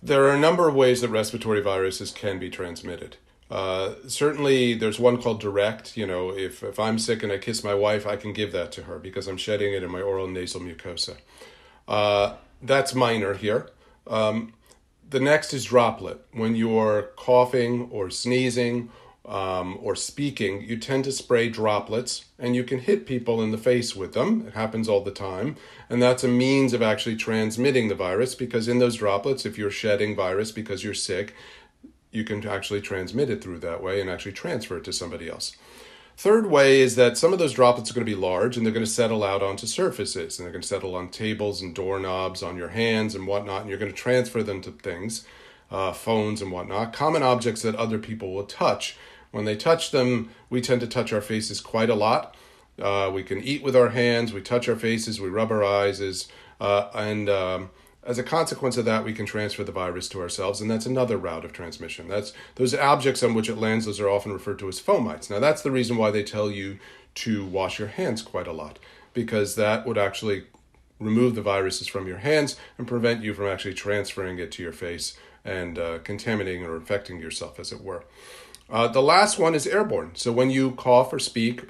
there 0.00 0.24
are 0.24 0.34
a 0.34 0.38
number 0.38 0.68
of 0.68 0.76
ways 0.76 1.00
that 1.00 1.08
respiratory 1.08 1.60
viruses 1.60 2.12
can 2.12 2.38
be 2.38 2.50
transmitted. 2.50 3.16
Uh, 3.50 3.94
certainly, 4.06 4.74
there's 4.74 4.98
one 4.98 5.20
called 5.20 5.40
direct. 5.40 5.96
You 5.96 6.06
know, 6.06 6.30
if, 6.30 6.62
if 6.62 6.78
I'm 6.78 6.98
sick 6.98 7.22
and 7.22 7.32
I 7.32 7.38
kiss 7.38 7.64
my 7.64 7.74
wife, 7.74 8.06
I 8.06 8.16
can 8.16 8.32
give 8.32 8.52
that 8.52 8.72
to 8.72 8.82
her 8.84 8.98
because 8.98 9.26
I'm 9.26 9.38
shedding 9.38 9.72
it 9.72 9.82
in 9.82 9.90
my 9.90 10.02
oral 10.02 10.28
nasal 10.28 10.60
mucosa. 10.60 11.16
Uh, 11.86 12.34
that's 12.62 12.94
minor 12.94 13.34
here. 13.34 13.70
Um, 14.06 14.52
the 15.08 15.20
next 15.20 15.54
is 15.54 15.64
droplet. 15.66 16.24
When 16.32 16.54
you're 16.54 17.10
coughing 17.16 17.88
or 17.90 18.10
sneezing 18.10 18.90
um, 19.24 19.78
or 19.80 19.96
speaking, 19.96 20.62
you 20.62 20.76
tend 20.76 21.04
to 21.04 21.12
spray 21.12 21.48
droplets 21.48 22.26
and 22.38 22.54
you 22.54 22.64
can 22.64 22.80
hit 22.80 23.06
people 23.06 23.42
in 23.42 23.50
the 23.50 23.58
face 23.58 23.96
with 23.96 24.12
them. 24.12 24.46
It 24.46 24.54
happens 24.54 24.88
all 24.88 25.02
the 25.02 25.10
time. 25.10 25.56
And 25.88 26.02
that's 26.02 26.24
a 26.24 26.28
means 26.28 26.74
of 26.74 26.82
actually 26.82 27.16
transmitting 27.16 27.88
the 27.88 27.94
virus 27.94 28.34
because 28.34 28.68
in 28.68 28.78
those 28.78 28.96
droplets, 28.96 29.46
if 29.46 29.56
you're 29.56 29.70
shedding 29.70 30.14
virus 30.14 30.52
because 30.52 30.84
you're 30.84 30.94
sick, 30.94 31.34
you 32.10 32.24
can 32.24 32.46
actually 32.46 32.80
transmit 32.80 33.30
it 33.30 33.42
through 33.42 33.58
that 33.58 33.82
way 33.82 34.00
and 34.00 34.08
actually 34.08 34.32
transfer 34.32 34.78
it 34.78 34.84
to 34.84 34.92
somebody 34.92 35.28
else. 35.28 35.56
Third 36.16 36.46
way 36.46 36.80
is 36.80 36.96
that 36.96 37.16
some 37.16 37.32
of 37.32 37.38
those 37.38 37.52
droplets 37.52 37.90
are 37.90 37.94
going 37.94 38.04
to 38.04 38.10
be 38.10 38.20
large 38.20 38.56
and 38.56 38.66
they're 38.66 38.72
going 38.72 38.84
to 38.84 38.90
settle 38.90 39.22
out 39.22 39.40
onto 39.40 39.68
surfaces 39.68 40.36
and 40.36 40.44
they're 40.44 40.52
going 40.52 40.62
to 40.62 40.66
settle 40.68 40.96
on 40.96 41.10
tables 41.10 41.62
and 41.62 41.74
doorknobs, 41.74 42.42
on 42.42 42.56
your 42.56 42.70
hands 42.70 43.14
and 43.14 43.26
whatnot, 43.26 43.60
and 43.60 43.70
you're 43.70 43.78
going 43.78 43.92
to 43.92 43.96
transfer 43.96 44.42
them 44.42 44.60
to 44.62 44.72
things, 44.72 45.24
uh, 45.70 45.92
phones 45.92 46.42
and 46.42 46.50
whatnot, 46.50 46.92
common 46.92 47.22
objects 47.22 47.62
that 47.62 47.76
other 47.76 47.98
people 47.98 48.34
will 48.34 48.46
touch. 48.46 48.96
When 49.30 49.44
they 49.44 49.54
touch 49.54 49.92
them, 49.92 50.30
we 50.50 50.60
tend 50.60 50.80
to 50.80 50.88
touch 50.88 51.12
our 51.12 51.20
faces 51.20 51.60
quite 51.60 51.90
a 51.90 51.94
lot. 51.94 52.34
Uh, 52.82 53.12
we 53.14 53.22
can 53.22 53.40
eat 53.40 53.62
with 53.62 53.76
our 53.76 53.90
hands, 53.90 54.32
we 54.32 54.40
touch 54.40 54.68
our 54.68 54.76
faces, 54.76 55.20
we 55.20 55.28
rub 55.28 55.52
our 55.52 55.62
eyes, 55.62 56.28
uh, 56.60 56.88
and 56.94 57.28
um, 57.28 57.70
as 58.08 58.18
a 58.18 58.22
consequence 58.22 58.78
of 58.78 58.86
that, 58.86 59.04
we 59.04 59.12
can 59.12 59.26
transfer 59.26 59.62
the 59.62 59.70
virus 59.70 60.08
to 60.08 60.22
ourselves, 60.22 60.62
and 60.62 60.70
that's 60.70 60.86
another 60.86 61.18
route 61.18 61.44
of 61.44 61.52
transmission. 61.52 62.08
That's 62.08 62.32
those 62.54 62.74
objects 62.74 63.22
on 63.22 63.34
which 63.34 63.50
it 63.50 63.58
lands; 63.58 63.84
those 63.84 64.00
are 64.00 64.08
often 64.08 64.32
referred 64.32 64.58
to 64.60 64.68
as 64.68 64.80
fomites. 64.80 65.28
Now, 65.28 65.40
that's 65.40 65.60
the 65.60 65.70
reason 65.70 65.98
why 65.98 66.10
they 66.10 66.22
tell 66.24 66.50
you 66.50 66.78
to 67.16 67.44
wash 67.44 67.78
your 67.78 67.88
hands 67.88 68.22
quite 68.22 68.46
a 68.46 68.52
lot, 68.52 68.78
because 69.12 69.56
that 69.56 69.86
would 69.86 69.98
actually 69.98 70.44
remove 70.98 71.34
the 71.34 71.42
viruses 71.42 71.86
from 71.86 72.08
your 72.08 72.16
hands 72.16 72.56
and 72.78 72.88
prevent 72.88 73.22
you 73.22 73.34
from 73.34 73.46
actually 73.46 73.74
transferring 73.74 74.38
it 74.38 74.50
to 74.52 74.62
your 74.62 74.72
face 74.72 75.18
and 75.44 75.78
uh, 75.78 75.98
contaminating 75.98 76.64
or 76.64 76.76
infecting 76.76 77.20
yourself, 77.20 77.60
as 77.60 77.72
it 77.72 77.82
were. 77.82 78.04
Uh, 78.70 78.88
the 78.88 79.02
last 79.02 79.38
one 79.38 79.54
is 79.54 79.66
airborne. 79.66 80.12
So 80.14 80.32
when 80.32 80.50
you 80.50 80.70
cough 80.72 81.12
or 81.12 81.18
speak 81.18 81.68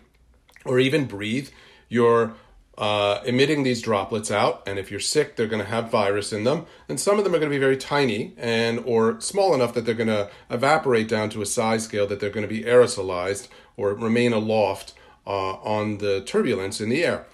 or 0.65 0.79
even 0.79 1.07
breathe, 1.07 1.49
your 1.89 2.35
uh, 2.79 3.21
emitting 3.27 3.65
these 3.65 3.83
droplets 3.83 4.31
out 4.31 4.63
and 4.65 4.79
if 4.79 4.89
you're 4.89 5.01
sick 5.01 5.35
they're 5.35 5.49
going 5.49 5.63
to 5.63 5.69
have 5.69 5.91
virus 5.91 6.33
in 6.33 6.45
them 6.45 6.65
and 6.89 7.01
some 7.01 7.19
of 7.19 7.25
them 7.25 7.35
are 7.35 7.39
going 7.39 7.51
to 7.51 7.55
be 7.55 7.59
very 7.59 7.77
tiny 7.77 8.33
and 8.39 8.79
or 8.87 9.21
small 9.21 9.53
enough 9.53 9.75
that 9.75 9.85
they're 9.85 9.95
going 9.95 10.07
to 10.07 10.31
evaporate 10.49 11.09
down 11.09 11.29
to 11.29 11.43
a 11.43 11.47
size 11.47 11.83
scale 11.83 12.07
that 12.07 12.21
they're 12.21 12.31
going 12.31 12.47
to 12.47 12.55
be 12.55 12.63
aerosolized 12.63 13.49
or 13.77 13.93
remain 13.95 14.33
aloft 14.33 14.95
uh, 15.27 15.55
on 15.55 15.99
the 15.99 16.21
turbulence 16.21 16.81
in 16.81 16.89
the 16.89 17.05
air 17.05 17.27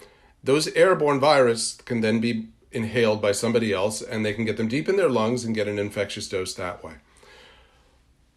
those 0.43 0.67
airborne 0.69 1.19
virus 1.19 1.75
can 1.85 2.01
then 2.01 2.19
be 2.19 2.47
inhaled 2.71 3.21
by 3.21 3.31
somebody 3.31 3.71
else 3.71 4.01
and 4.01 4.25
they 4.25 4.33
can 4.33 4.45
get 4.45 4.57
them 4.57 4.67
deep 4.67 4.89
in 4.89 4.95
their 4.97 5.09
lungs 5.09 5.45
and 5.45 5.53
get 5.53 5.67
an 5.67 5.77
infectious 5.77 6.27
dose 6.27 6.55
that 6.55 6.83
way 6.83 6.95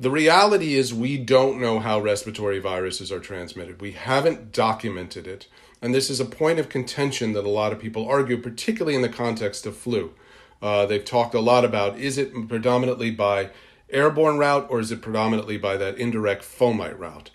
the 0.01 0.11
reality 0.11 0.75
is 0.75 0.95
we 0.95 1.19
don't 1.19 1.61
know 1.61 1.81
how 1.81 1.99
respiratory 1.99 2.61
viruses 2.61 3.11
are 3.11 3.19
transmitted. 3.19 3.81
We 3.81 3.93
haven't 3.93 4.53
documented 4.53 5.27
it. 5.27 5.49
And 5.81 5.95
this 5.95 6.11
is 6.11 6.21
a 6.21 6.25
point 6.25 6.59
of 6.59 6.69
contention 6.69 7.33
that 7.35 7.45
a 7.45 7.51
lot 7.51 7.73
of 7.73 7.79
people 7.79 8.09
argue, 8.09 8.41
particularly 8.41 8.97
in 8.97 9.03
the 9.03 9.09
context 9.09 9.67
of 9.67 9.77
flu. 9.77 10.13
Uh, 10.61 10.87
they've 10.87 11.05
talked 11.05 11.35
a 11.35 11.41
lot 11.41 11.65
about 11.65 11.99
is 11.99 12.19
it 12.19 12.33
predominantly 12.49 13.11
by 13.11 13.51
airborne 13.91 14.39
route 14.39 14.67
or 14.71 14.81
is 14.81 14.91
it 14.91 15.01
predominantly 15.01 15.57
by 15.57 15.77
that 15.77 15.97
indirect 15.97 16.43
fomite 16.43 16.99
route? 16.99 17.31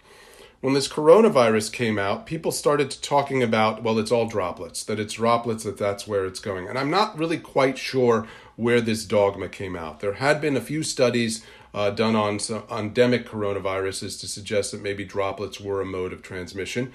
When 0.59 0.73
this 0.73 0.87
coronavirus 0.87 1.73
came 1.73 1.99
out, 1.99 2.25
people 2.25 2.51
started 2.51 2.89
talking 3.01 3.43
about, 3.43 3.83
well, 3.83 3.99
it's 3.99 4.11
all 4.13 4.27
droplets, 4.27 4.83
that 4.85 4.99
it's 4.99 5.15
droplets, 5.15 5.65
that 5.65 5.77
that's 5.77 6.07
where 6.07 6.25
it's 6.25 6.39
going. 6.39 6.69
And 6.69 6.77
I'm 6.77 6.89
not 6.89 7.17
really 7.17 7.37
quite 7.37 7.77
sure 7.77 8.27
where 8.55 8.79
this 8.79 9.03
dogma 9.03 9.49
came 9.49 9.75
out. 9.75 9.99
There 9.99 10.13
had 10.13 10.39
been 10.39 10.55
a 10.55 10.61
few 10.61 10.81
studies 10.83 11.45
uh, 11.73 11.89
done 11.89 12.15
on 12.15 12.39
some 12.39 12.63
endemic 12.71 13.27
coronaviruses 13.27 14.19
to 14.21 14.27
suggest 14.27 14.71
that 14.71 14.81
maybe 14.81 15.03
droplets 15.03 15.59
were 15.59 15.81
a 15.81 15.85
mode 15.85 16.13
of 16.13 16.21
transmission 16.21 16.93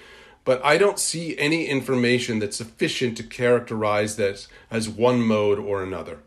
but 0.48 0.64
I 0.64 0.78
don't 0.78 0.98
see 0.98 1.36
any 1.36 1.66
information 1.66 2.38
that's 2.38 2.56
sufficient 2.56 3.18
to 3.18 3.22
characterize 3.22 4.16
this 4.16 4.48
as 4.70 4.88
one 4.88 5.20
mode 5.20 5.58
or 5.58 5.82
another. 5.82 6.20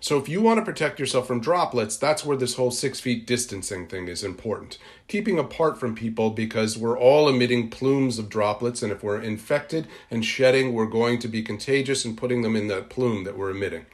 So 0.00 0.16
if 0.16 0.26
you 0.26 0.40
want 0.40 0.58
to 0.58 0.64
protect 0.64 0.98
yourself 0.98 1.26
from 1.26 1.42
droplets, 1.42 1.98
that's 1.98 2.24
where 2.24 2.38
this 2.38 2.54
whole 2.54 2.70
six 2.70 2.98
feet 2.98 3.26
distancing 3.26 3.86
thing 3.86 4.08
is 4.08 4.24
important. 4.24 4.78
Keeping 5.06 5.38
apart 5.38 5.78
from 5.78 5.94
people 5.94 6.30
because 6.30 6.78
we're 6.78 6.98
all 6.98 7.28
emitting 7.28 7.68
plumes 7.68 8.18
of 8.18 8.30
droplets, 8.30 8.82
and 8.82 8.90
if 8.90 9.02
we're 9.02 9.20
infected 9.20 9.86
and 10.10 10.24
shedding, 10.24 10.72
we're 10.72 10.86
going 10.86 11.18
to 11.18 11.28
be 11.28 11.42
contagious 11.42 12.06
and 12.06 12.16
putting 12.16 12.40
them 12.40 12.56
in 12.56 12.68
that 12.68 12.88
plume 12.88 13.24
that 13.24 13.36
we're 13.36 13.50
emitting. 13.50 13.84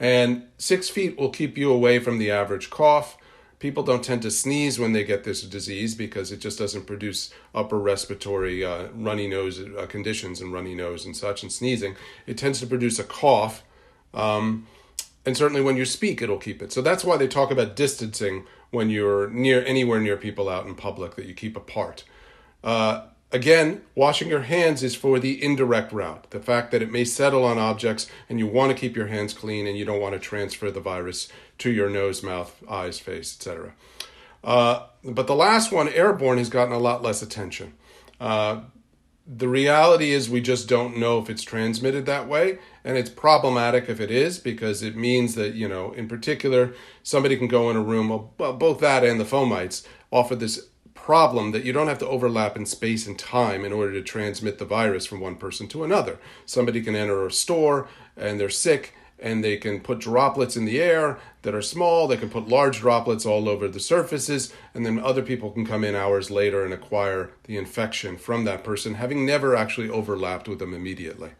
And 0.00 0.48
six 0.58 0.88
feet 0.88 1.16
will 1.16 1.30
keep 1.30 1.56
you 1.56 1.70
away 1.70 2.00
from 2.00 2.18
the 2.18 2.32
average 2.32 2.70
cough 2.70 3.16
people 3.62 3.84
don't 3.84 4.02
tend 4.02 4.20
to 4.20 4.30
sneeze 4.30 4.80
when 4.80 4.92
they 4.92 5.04
get 5.04 5.22
this 5.22 5.42
disease 5.42 5.94
because 5.94 6.32
it 6.32 6.38
just 6.38 6.58
doesn't 6.58 6.84
produce 6.84 7.32
upper 7.54 7.78
respiratory 7.78 8.64
uh, 8.64 8.88
runny 8.92 9.28
nose 9.28 9.60
uh, 9.60 9.86
conditions 9.86 10.40
and 10.40 10.52
runny 10.52 10.74
nose 10.74 11.06
and 11.06 11.16
such 11.16 11.44
and 11.44 11.52
sneezing. 11.52 11.94
It 12.26 12.36
tends 12.36 12.58
to 12.58 12.66
produce 12.66 12.98
a 12.98 13.04
cough. 13.04 13.62
Um, 14.12 14.66
and 15.24 15.36
certainly 15.36 15.62
when 15.62 15.76
you 15.76 15.84
speak, 15.84 16.20
it'll 16.20 16.38
keep 16.38 16.60
it. 16.60 16.72
So 16.72 16.82
that's 16.82 17.04
why 17.04 17.16
they 17.16 17.28
talk 17.28 17.52
about 17.52 17.76
distancing 17.76 18.46
when 18.72 18.90
you're 18.90 19.30
near 19.30 19.64
anywhere 19.64 20.00
near 20.00 20.16
people 20.16 20.48
out 20.48 20.66
in 20.66 20.74
public 20.74 21.14
that 21.14 21.26
you 21.26 21.34
keep 21.34 21.56
apart. 21.56 22.02
Uh, 22.64 23.06
Again, 23.32 23.80
washing 23.94 24.28
your 24.28 24.42
hands 24.42 24.82
is 24.82 24.94
for 24.94 25.18
the 25.18 25.42
indirect 25.42 25.90
route, 25.90 26.30
the 26.30 26.38
fact 26.38 26.70
that 26.70 26.82
it 26.82 26.92
may 26.92 27.04
settle 27.04 27.44
on 27.44 27.56
objects 27.56 28.06
and 28.28 28.38
you 28.38 28.46
want 28.46 28.70
to 28.70 28.78
keep 28.78 28.94
your 28.94 29.06
hands 29.06 29.32
clean 29.32 29.66
and 29.66 29.76
you 29.76 29.86
don't 29.86 30.02
want 30.02 30.12
to 30.12 30.18
transfer 30.18 30.70
the 30.70 30.80
virus 30.80 31.28
to 31.58 31.70
your 31.70 31.88
nose, 31.88 32.22
mouth, 32.22 32.62
eyes, 32.68 32.98
face, 32.98 33.34
etc. 33.34 33.72
Uh, 34.44 34.86
but 35.02 35.26
the 35.26 35.34
last 35.34 35.72
one, 35.72 35.88
airborne, 35.88 36.36
has 36.36 36.50
gotten 36.50 36.74
a 36.74 36.78
lot 36.78 37.02
less 37.02 37.22
attention. 37.22 37.72
Uh, 38.20 38.60
the 39.26 39.48
reality 39.48 40.10
is 40.10 40.28
we 40.28 40.40
just 40.40 40.68
don't 40.68 40.98
know 40.98 41.18
if 41.18 41.30
it's 41.30 41.42
transmitted 41.42 42.04
that 42.04 42.28
way 42.28 42.58
and 42.84 42.98
it's 42.98 43.08
problematic 43.08 43.88
if 43.88 44.00
it 44.00 44.10
is 44.10 44.38
because 44.38 44.82
it 44.82 44.96
means 44.96 45.36
that 45.36 45.54
you 45.54 45.68
know 45.68 45.92
in 45.92 46.08
particular 46.08 46.74
somebody 47.04 47.36
can 47.36 47.46
go 47.46 47.70
in 47.70 47.76
a 47.76 47.80
room 47.80 48.08
well 48.08 48.52
both 48.52 48.80
that 48.80 49.04
and 49.04 49.20
the 49.20 49.24
fomites 49.24 49.86
offer 50.10 50.34
this 50.34 50.68
problem 51.02 51.50
that 51.50 51.64
you 51.64 51.72
don't 51.72 51.88
have 51.88 51.98
to 51.98 52.06
overlap 52.06 52.56
in 52.56 52.64
space 52.64 53.08
and 53.08 53.18
time 53.18 53.64
in 53.64 53.72
order 53.72 53.92
to 53.92 54.02
transmit 54.02 54.58
the 54.58 54.64
virus 54.64 55.04
from 55.04 55.20
one 55.20 55.34
person 55.34 55.66
to 55.66 55.82
another. 55.82 56.16
Somebody 56.46 56.80
can 56.80 56.94
enter 56.94 57.26
a 57.26 57.32
store 57.32 57.88
and 58.16 58.38
they're 58.38 58.48
sick 58.48 58.94
and 59.18 59.42
they 59.42 59.56
can 59.56 59.80
put 59.80 59.98
droplets 59.98 60.56
in 60.56 60.64
the 60.64 60.80
air 60.80 61.18
that 61.42 61.54
are 61.54 61.62
small. 61.62 62.06
They 62.06 62.16
can 62.16 62.30
put 62.30 62.48
large 62.48 62.78
droplets 62.78 63.24
all 63.24 63.48
over 63.48 63.68
the 63.68 63.80
surfaces, 63.80 64.52
and 64.74 64.84
then 64.84 64.98
other 64.98 65.22
people 65.22 65.52
can 65.52 65.64
come 65.64 65.84
in 65.84 65.94
hours 65.94 66.28
later 66.28 66.64
and 66.64 66.74
acquire 66.74 67.30
the 67.44 67.56
infection 67.56 68.16
from 68.16 68.44
that 68.44 68.64
person, 68.64 68.94
having 68.94 69.24
never 69.24 69.54
actually 69.54 69.88
overlapped 69.88 70.48
with 70.48 70.58
them 70.58 70.74
immediately. 70.74 71.30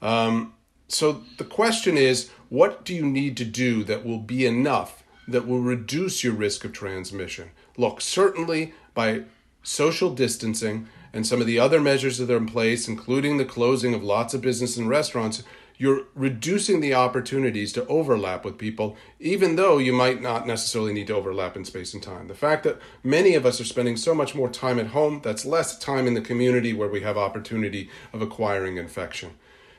Um, 0.00 0.54
so 0.88 1.22
the 1.36 1.44
question 1.44 1.96
is 1.98 2.30
what 2.48 2.84
do 2.84 2.94
you 2.94 3.04
need 3.04 3.36
to 3.36 3.44
do 3.44 3.84
that 3.84 4.04
will 4.04 4.18
be 4.18 4.46
enough 4.46 5.04
that 5.28 5.46
will 5.46 5.60
reduce 5.60 6.24
your 6.24 6.32
risk 6.32 6.64
of 6.64 6.72
transmission? 6.72 7.50
Look, 7.76 8.00
certainly 8.00 8.74
by 8.94 9.22
social 9.62 10.14
distancing 10.14 10.88
and 11.12 11.26
some 11.26 11.40
of 11.40 11.46
the 11.46 11.58
other 11.58 11.80
measures 11.80 12.18
that 12.18 12.30
are 12.30 12.36
in 12.36 12.46
place, 12.46 12.88
including 12.88 13.36
the 13.36 13.44
closing 13.44 13.94
of 13.94 14.02
lots 14.02 14.32
of 14.34 14.40
business 14.40 14.76
and 14.76 14.88
restaurants, 14.88 15.42
you're 15.80 16.04
reducing 16.14 16.80
the 16.80 16.92
opportunities 16.92 17.72
to 17.72 17.86
overlap 17.86 18.44
with 18.44 18.58
people, 18.58 18.98
even 19.18 19.56
though 19.56 19.78
you 19.78 19.94
might 19.94 20.20
not 20.20 20.46
necessarily 20.46 20.92
need 20.92 21.06
to 21.06 21.14
overlap 21.14 21.56
in 21.56 21.64
space 21.64 21.94
and 21.94 22.02
time. 22.02 22.28
The 22.28 22.34
fact 22.34 22.64
that 22.64 22.78
many 23.02 23.34
of 23.34 23.46
us 23.46 23.62
are 23.62 23.64
spending 23.64 23.96
so 23.96 24.14
much 24.14 24.34
more 24.34 24.50
time 24.50 24.78
at 24.78 24.88
home, 24.88 25.22
that's 25.24 25.46
less 25.46 25.78
time 25.78 26.06
in 26.06 26.12
the 26.12 26.20
community 26.20 26.74
where 26.74 26.90
we 26.90 27.00
have 27.00 27.16
opportunity 27.16 27.88
of 28.12 28.20
acquiring 28.20 28.76
infection. 28.76 29.30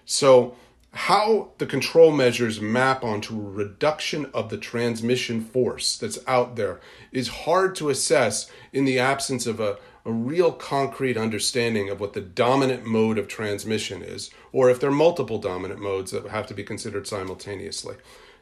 So, 0.03 0.55
how 0.93 1.51
the 1.59 1.67
control 1.67 2.11
measures 2.11 2.59
map 2.59 3.03
onto 3.03 3.39
a 3.39 3.49
reduction 3.49 4.25
of 4.33 4.49
the 4.49 4.57
transmission 4.57 5.41
force 5.41 5.97
that's 5.97 6.19
out 6.27 6.55
there 6.55 6.81
is 7.11 7.27
hard 7.27 7.75
to 7.75 7.89
assess 7.89 8.49
in 8.71 8.85
the 8.85 8.99
absence 8.99 9.45
of 9.45 9.59
a, 9.59 9.77
a 10.05 10.11
real 10.11 10.51
concrete 10.51 11.17
understanding 11.17 11.89
of 11.89 11.99
what 11.99 12.13
the 12.13 12.21
dominant 12.21 12.85
mode 12.85 13.17
of 13.17 13.27
transmission 13.27 14.01
is, 14.01 14.31
or 14.51 14.69
if 14.69 14.79
there 14.79 14.89
are 14.89 14.93
multiple 14.93 15.37
dominant 15.37 15.79
modes 15.79 16.11
that 16.11 16.25
have 16.27 16.47
to 16.47 16.53
be 16.53 16.63
considered 16.63 17.07
simultaneously. 17.07 17.95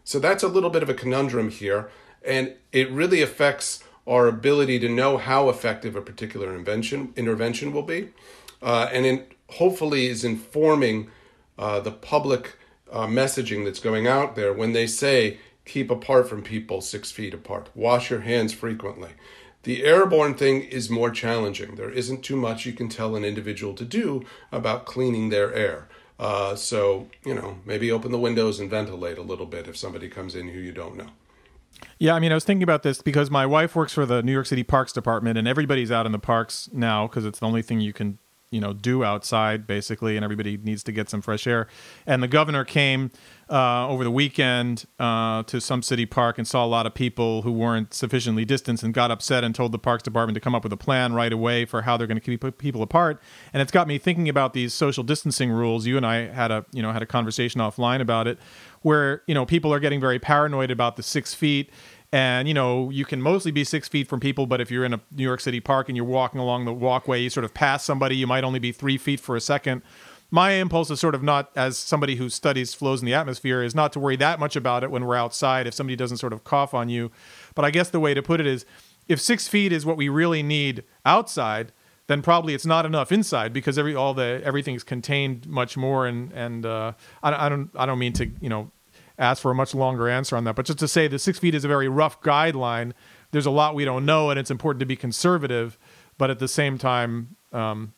So 0.03 0.19
that's 0.19 0.43
a 0.43 0.47
little 0.47 0.69
bit 0.69 0.83
of 0.83 0.89
a 0.89 0.93
conundrum 0.93 1.49
here, 1.49 1.89
and 2.25 2.53
it 2.71 2.89
really 2.91 3.21
affects 3.21 3.83
our 4.07 4.27
ability 4.27 4.79
to 4.79 4.89
know 4.89 5.17
how 5.17 5.49
effective 5.49 5.95
a 5.95 6.01
particular 6.01 6.55
invention, 6.55 7.13
intervention 7.15 7.71
will 7.71 7.83
be, 7.83 8.09
uh, 8.61 8.89
and 8.91 9.05
in, 9.05 9.23
hopefully 9.49 10.07
is 10.07 10.23
informing 10.23 11.09
uh, 11.57 11.79
the 11.79 11.91
public 11.91 12.55
uh, 12.91 13.05
messaging 13.05 13.65
that's 13.65 13.79
going 13.79 14.07
out 14.07 14.35
there 14.35 14.53
when 14.53 14.73
they 14.73 14.87
say 14.87 15.37
keep 15.69 15.91
apart 15.91 16.27
from 16.27 16.41
people 16.41 16.81
six 16.81 17.11
feet 17.11 17.33
apart, 17.33 17.69
wash 17.75 18.09
your 18.09 18.21
hands 18.21 18.53
frequently. 18.53 19.11
The 19.63 19.83
airborne 19.83 20.35
thing 20.35 20.63
is 20.63 20.89
more 20.89 21.11
challenging. 21.11 21.75
There 21.75 21.91
isn't 21.91 22.23
too 22.23 22.35
much 22.35 22.65
you 22.65 22.73
can 22.73 22.89
tell 22.89 23.15
an 23.15 23.25
individual 23.25 23.73
to 23.75 23.85
do 23.85 24.25
about 24.51 24.85
cleaning 24.85 25.29
their 25.29 25.53
air. 25.53 25.87
Uh, 26.17 26.55
so, 26.55 27.07
you 27.23 27.33
know, 27.33 27.59
maybe 27.65 27.91
open 27.91 28.11
the 28.11 28.19
windows 28.19 28.59
and 28.59 28.69
ventilate 28.69 29.17
a 29.17 29.21
little 29.21 29.45
bit 29.45 29.67
if 29.67 29.77
somebody 29.77 30.09
comes 30.09 30.35
in 30.35 30.49
who 30.49 30.59
you 30.59 30.71
don't 30.71 30.95
know. 30.95 31.07
Yeah, 31.97 32.13
I 32.15 32.19
mean, 32.19 32.31
I 32.31 32.35
was 32.35 32.43
thinking 32.43 32.63
about 32.63 32.83
this 32.83 33.01
because 33.01 33.29
my 33.29 33.45
wife 33.45 33.75
works 33.75 33.93
for 33.93 34.05
the 34.05 34.21
New 34.23 34.33
York 34.33 34.47
City 34.47 34.63
Parks 34.63 34.91
Department, 34.91 35.37
and 35.37 35.47
everybody's 35.47 35.91
out 35.91 36.05
in 36.05 36.11
the 36.11 36.19
parks 36.19 36.69
now 36.73 37.07
because 37.07 37.25
it's 37.25 37.39
the 37.39 37.45
only 37.45 37.61
thing 37.61 37.79
you 37.79 37.93
can 37.93 38.17
you 38.51 38.59
know 38.59 38.73
do 38.73 39.03
outside 39.03 39.67
basically 39.67 40.15
and 40.15 40.23
everybody 40.23 40.57
needs 40.57 40.83
to 40.83 40.91
get 40.91 41.09
some 41.09 41.21
fresh 41.21 41.45
air 41.45 41.67
and 42.05 42.23
the 42.23 42.27
governor 42.27 42.65
came 42.65 43.11
uh, 43.49 43.87
over 43.87 44.03
the 44.03 44.11
weekend 44.11 44.85
uh, 44.99 45.43
to 45.43 45.59
some 45.59 45.81
city 45.81 46.05
park 46.05 46.37
and 46.37 46.47
saw 46.47 46.63
a 46.63 46.67
lot 46.67 46.85
of 46.85 46.93
people 46.93 47.41
who 47.41 47.51
weren't 47.51 47.93
sufficiently 47.93 48.45
distanced 48.45 48.83
and 48.83 48.93
got 48.93 49.09
upset 49.09 49.43
and 49.43 49.55
told 49.55 49.71
the 49.71 49.79
parks 49.79 50.03
department 50.03 50.35
to 50.35 50.39
come 50.39 50.53
up 50.53 50.63
with 50.63 50.71
a 50.71 50.77
plan 50.77 51.13
right 51.13 51.33
away 51.33 51.65
for 51.65 51.81
how 51.81 51.97
they're 51.97 52.07
going 52.07 52.19
to 52.19 52.37
keep 52.37 52.57
people 52.57 52.83
apart. 52.83 53.19
And 53.51 53.61
it's 53.61 53.71
got 53.71 53.87
me 53.87 53.97
thinking 53.97 54.29
about 54.29 54.53
these 54.53 54.73
social 54.73 55.03
distancing 55.03 55.49
rules. 55.49 55.87
You 55.87 55.97
and 55.97 56.05
i 56.05 56.27
had 56.27 56.51
a 56.51 56.65
you 56.71 56.81
know 56.81 56.91
had 56.91 57.01
a 57.01 57.07
conversation 57.07 57.59
offline 57.59 58.01
about 58.01 58.27
it 58.27 58.37
where 58.81 59.23
you 59.27 59.33
know 59.33 59.45
people 59.45 59.73
are 59.73 59.79
getting 59.79 59.99
very 59.99 60.19
paranoid 60.19 60.71
about 60.71 60.95
the 60.95 61.03
six 61.03 61.33
feet. 61.33 61.71
And 62.11 62.47
you 62.47 62.53
know 62.53 62.89
you 62.89 63.05
can 63.05 63.21
mostly 63.21 63.51
be 63.51 63.63
six 63.63 63.87
feet 63.87 64.07
from 64.07 64.19
people 64.19 64.47
but 64.47 64.59
if 64.59 64.71
you're 64.71 64.83
in 64.83 64.95
a 64.95 65.01
new 65.11 65.21
york 65.21 65.39
city 65.39 65.59
park 65.59 65.89
and 65.89 65.95
you're 65.95 66.07
walking 66.07 66.39
along 66.39 66.65
the 66.65 66.73
walkway 66.73 67.21
you 67.21 67.29
sort 67.29 67.43
of 67.43 67.53
pass 67.53 67.85
somebody 67.85 68.15
you 68.15 68.25
might 68.25 68.43
only 68.43 68.57
be 68.57 68.71
three 68.71 68.97
feet 68.97 69.19
for 69.19 69.35
a 69.35 69.39
second 69.39 69.83
my 70.31 70.51
impulse 70.51 70.91
is 70.91 70.99
sort 70.99 71.15
of 71.15 71.23
not 71.23 71.51
as 71.55 71.77
somebody 71.77 72.15
who 72.15 72.29
studies 72.29 72.73
flows 72.73 73.01
in 73.01 73.05
the 73.05 73.13
atmosphere 73.13 73.63
is 73.63 73.73
not 73.73 73.91
to 73.93 73.99
worry 73.99 74.15
that 74.15 74.39
much 74.39 74.55
about 74.55 74.83
it 74.83 74.91
when 74.91 75.05
we're 75.05 75.15
outside 75.15 75.67
if 75.67 75.73
somebody 75.73 75.95
doesn't 75.95 76.17
sort 76.17 76.33
of 76.33 76.43
cough 76.43 76.73
on 76.73 76.89
you 76.89 77.11
but 77.55 77.65
i 77.65 77.71
guess 77.71 77.89
the 77.89 77.99
way 77.99 78.13
to 78.13 78.21
put 78.21 78.39
it 78.39 78.47
is 78.47 78.65
if 79.07 79.19
six 79.19 79.47
feet 79.47 79.71
is 79.71 79.85
what 79.85 79.97
we 79.97 80.09
really 80.09 80.43
need 80.43 80.83
outside 81.05 81.71
then 82.07 82.23
probably 82.23 82.55
it's 82.55 82.65
not 82.65 82.85
enough 82.87 83.11
inside 83.11 83.53
because 83.53 83.77
every 83.77 83.95
all 83.95 84.15
the 84.15 84.41
everything's 84.43 84.83
contained 84.83 85.47
much 85.47 85.77
more 85.77 86.07
and 86.07 86.31
and 86.33 86.65
uh, 86.65 86.91
I, 87.21 87.45
I 87.45 87.49
don't 87.49 87.69
I 87.75 87.85
don't 87.85 87.99
mean 87.99 88.13
to 88.13 88.25
you 88.41 88.49
know 88.49 88.71
ask 89.19 89.41
for 89.41 89.51
a 89.51 89.55
much 89.55 89.75
longer 89.75 90.09
answer 90.09 90.35
on 90.35 90.45
that. 90.45 90.55
But 90.55 90.65
just 90.65 90.79
to 90.79 90.87
say 90.87 91.07
the 91.07 91.19
six 91.19 91.37
feet 91.37 91.53
is 91.53 91.63
a 91.63 91.67
very 91.67 91.87
rough 91.87 92.21
guideline. 92.21 92.93
There's 93.31 93.45
a 93.45 93.51
lot 93.51 93.75
we 93.75 93.85
don't 93.85 94.05
know, 94.05 94.31
and 94.31 94.39
it's 94.39 94.49
important 94.49 94.79
to 94.79 94.85
be 94.85 94.95
conservative. 94.95 95.77
But 96.17 96.31
at 96.31 96.39
the 96.39 96.47
same 96.47 96.77
time, 96.77 97.35
um, 97.51 97.93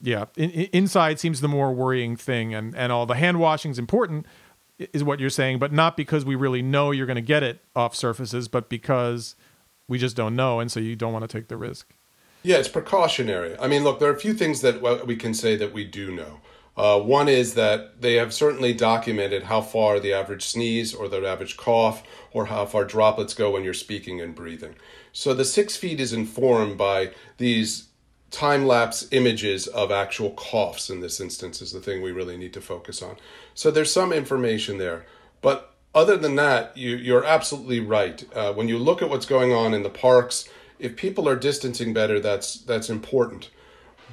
yeah, 0.00 0.26
in, 0.36 0.50
in, 0.50 0.68
inside 0.72 1.18
seems 1.18 1.40
the 1.40 1.48
more 1.48 1.72
worrying 1.72 2.16
thing, 2.16 2.54
and 2.54 2.74
and 2.76 2.92
all 2.92 3.06
the 3.06 3.14
hand 3.14 3.40
washing 3.40 3.70
is 3.70 3.78
important, 3.78 4.26
is 4.78 5.02
what 5.02 5.20
you're 5.20 5.30
saying, 5.30 5.58
but 5.58 5.72
not 5.72 5.96
because 5.96 6.24
we 6.24 6.34
really 6.34 6.62
know 6.62 6.90
you're 6.90 7.06
going 7.06 7.16
to 7.16 7.22
get 7.22 7.42
it 7.42 7.60
off 7.74 7.94
surfaces, 7.94 8.48
but 8.48 8.68
because 8.68 9.34
we 9.88 9.98
just 9.98 10.16
don't 10.16 10.36
know, 10.36 10.60
and 10.60 10.70
so 10.70 10.80
you 10.80 10.94
don't 10.94 11.12
want 11.12 11.28
to 11.28 11.38
take 11.38 11.48
the 11.48 11.56
risk. 11.56 11.94
Yeah, 12.42 12.56
it's 12.56 12.68
precautionary. 12.68 13.58
I 13.58 13.66
mean, 13.66 13.82
look, 13.82 13.98
there 13.98 14.08
are 14.08 14.14
a 14.14 14.20
few 14.20 14.34
things 14.34 14.60
that 14.60 15.06
we 15.06 15.16
can 15.16 15.34
say 15.34 15.56
that 15.56 15.72
we 15.72 15.84
do 15.84 16.12
know. 16.12 16.40
Uh, 16.76 17.00
one 17.00 17.28
is 17.28 17.54
that 17.54 18.00
they 18.00 18.14
have 18.14 18.32
certainly 18.32 18.72
documented 18.72 19.42
how 19.42 19.60
far 19.60 19.98
the 19.98 20.12
average 20.12 20.44
sneeze 20.44 20.94
or 20.94 21.08
the 21.08 21.26
average 21.26 21.56
cough 21.56 22.04
or 22.30 22.46
how 22.46 22.64
far 22.64 22.84
droplets 22.84 23.34
go 23.34 23.50
when 23.50 23.64
you're 23.64 23.74
speaking 23.74 24.20
and 24.20 24.36
breathing. 24.36 24.76
So 25.12 25.34
the 25.34 25.44
six 25.44 25.76
feet 25.76 25.98
is 25.98 26.12
informed 26.12 26.78
by 26.78 27.10
these 27.38 27.87
time 28.30 28.66
lapse 28.66 29.08
images 29.10 29.66
of 29.68 29.90
actual 29.90 30.30
coughs 30.32 30.90
in 30.90 31.00
this 31.00 31.20
instance, 31.20 31.62
is 31.62 31.72
the 31.72 31.80
thing 31.80 32.02
we 32.02 32.12
really 32.12 32.36
need 32.36 32.52
to 32.52 32.60
focus 32.60 33.02
on. 33.02 33.16
So 33.54 33.70
there's 33.70 33.92
some 33.92 34.12
information 34.12 34.78
there. 34.78 35.06
But 35.40 35.74
other 35.94 36.16
than 36.16 36.36
that, 36.36 36.76
you, 36.76 36.96
you're 36.96 37.24
absolutely 37.24 37.80
right. 37.80 38.24
Uh, 38.34 38.52
when 38.52 38.68
you 38.68 38.78
look 38.78 39.02
at 39.02 39.08
what's 39.08 39.26
going 39.26 39.52
on 39.52 39.72
in 39.72 39.82
the 39.82 39.90
parks, 39.90 40.48
if 40.78 40.96
people 40.96 41.28
are 41.28 41.36
distancing 41.36 41.92
better, 41.92 42.20
that's 42.20 42.54
that's 42.60 42.90
important. 42.90 43.50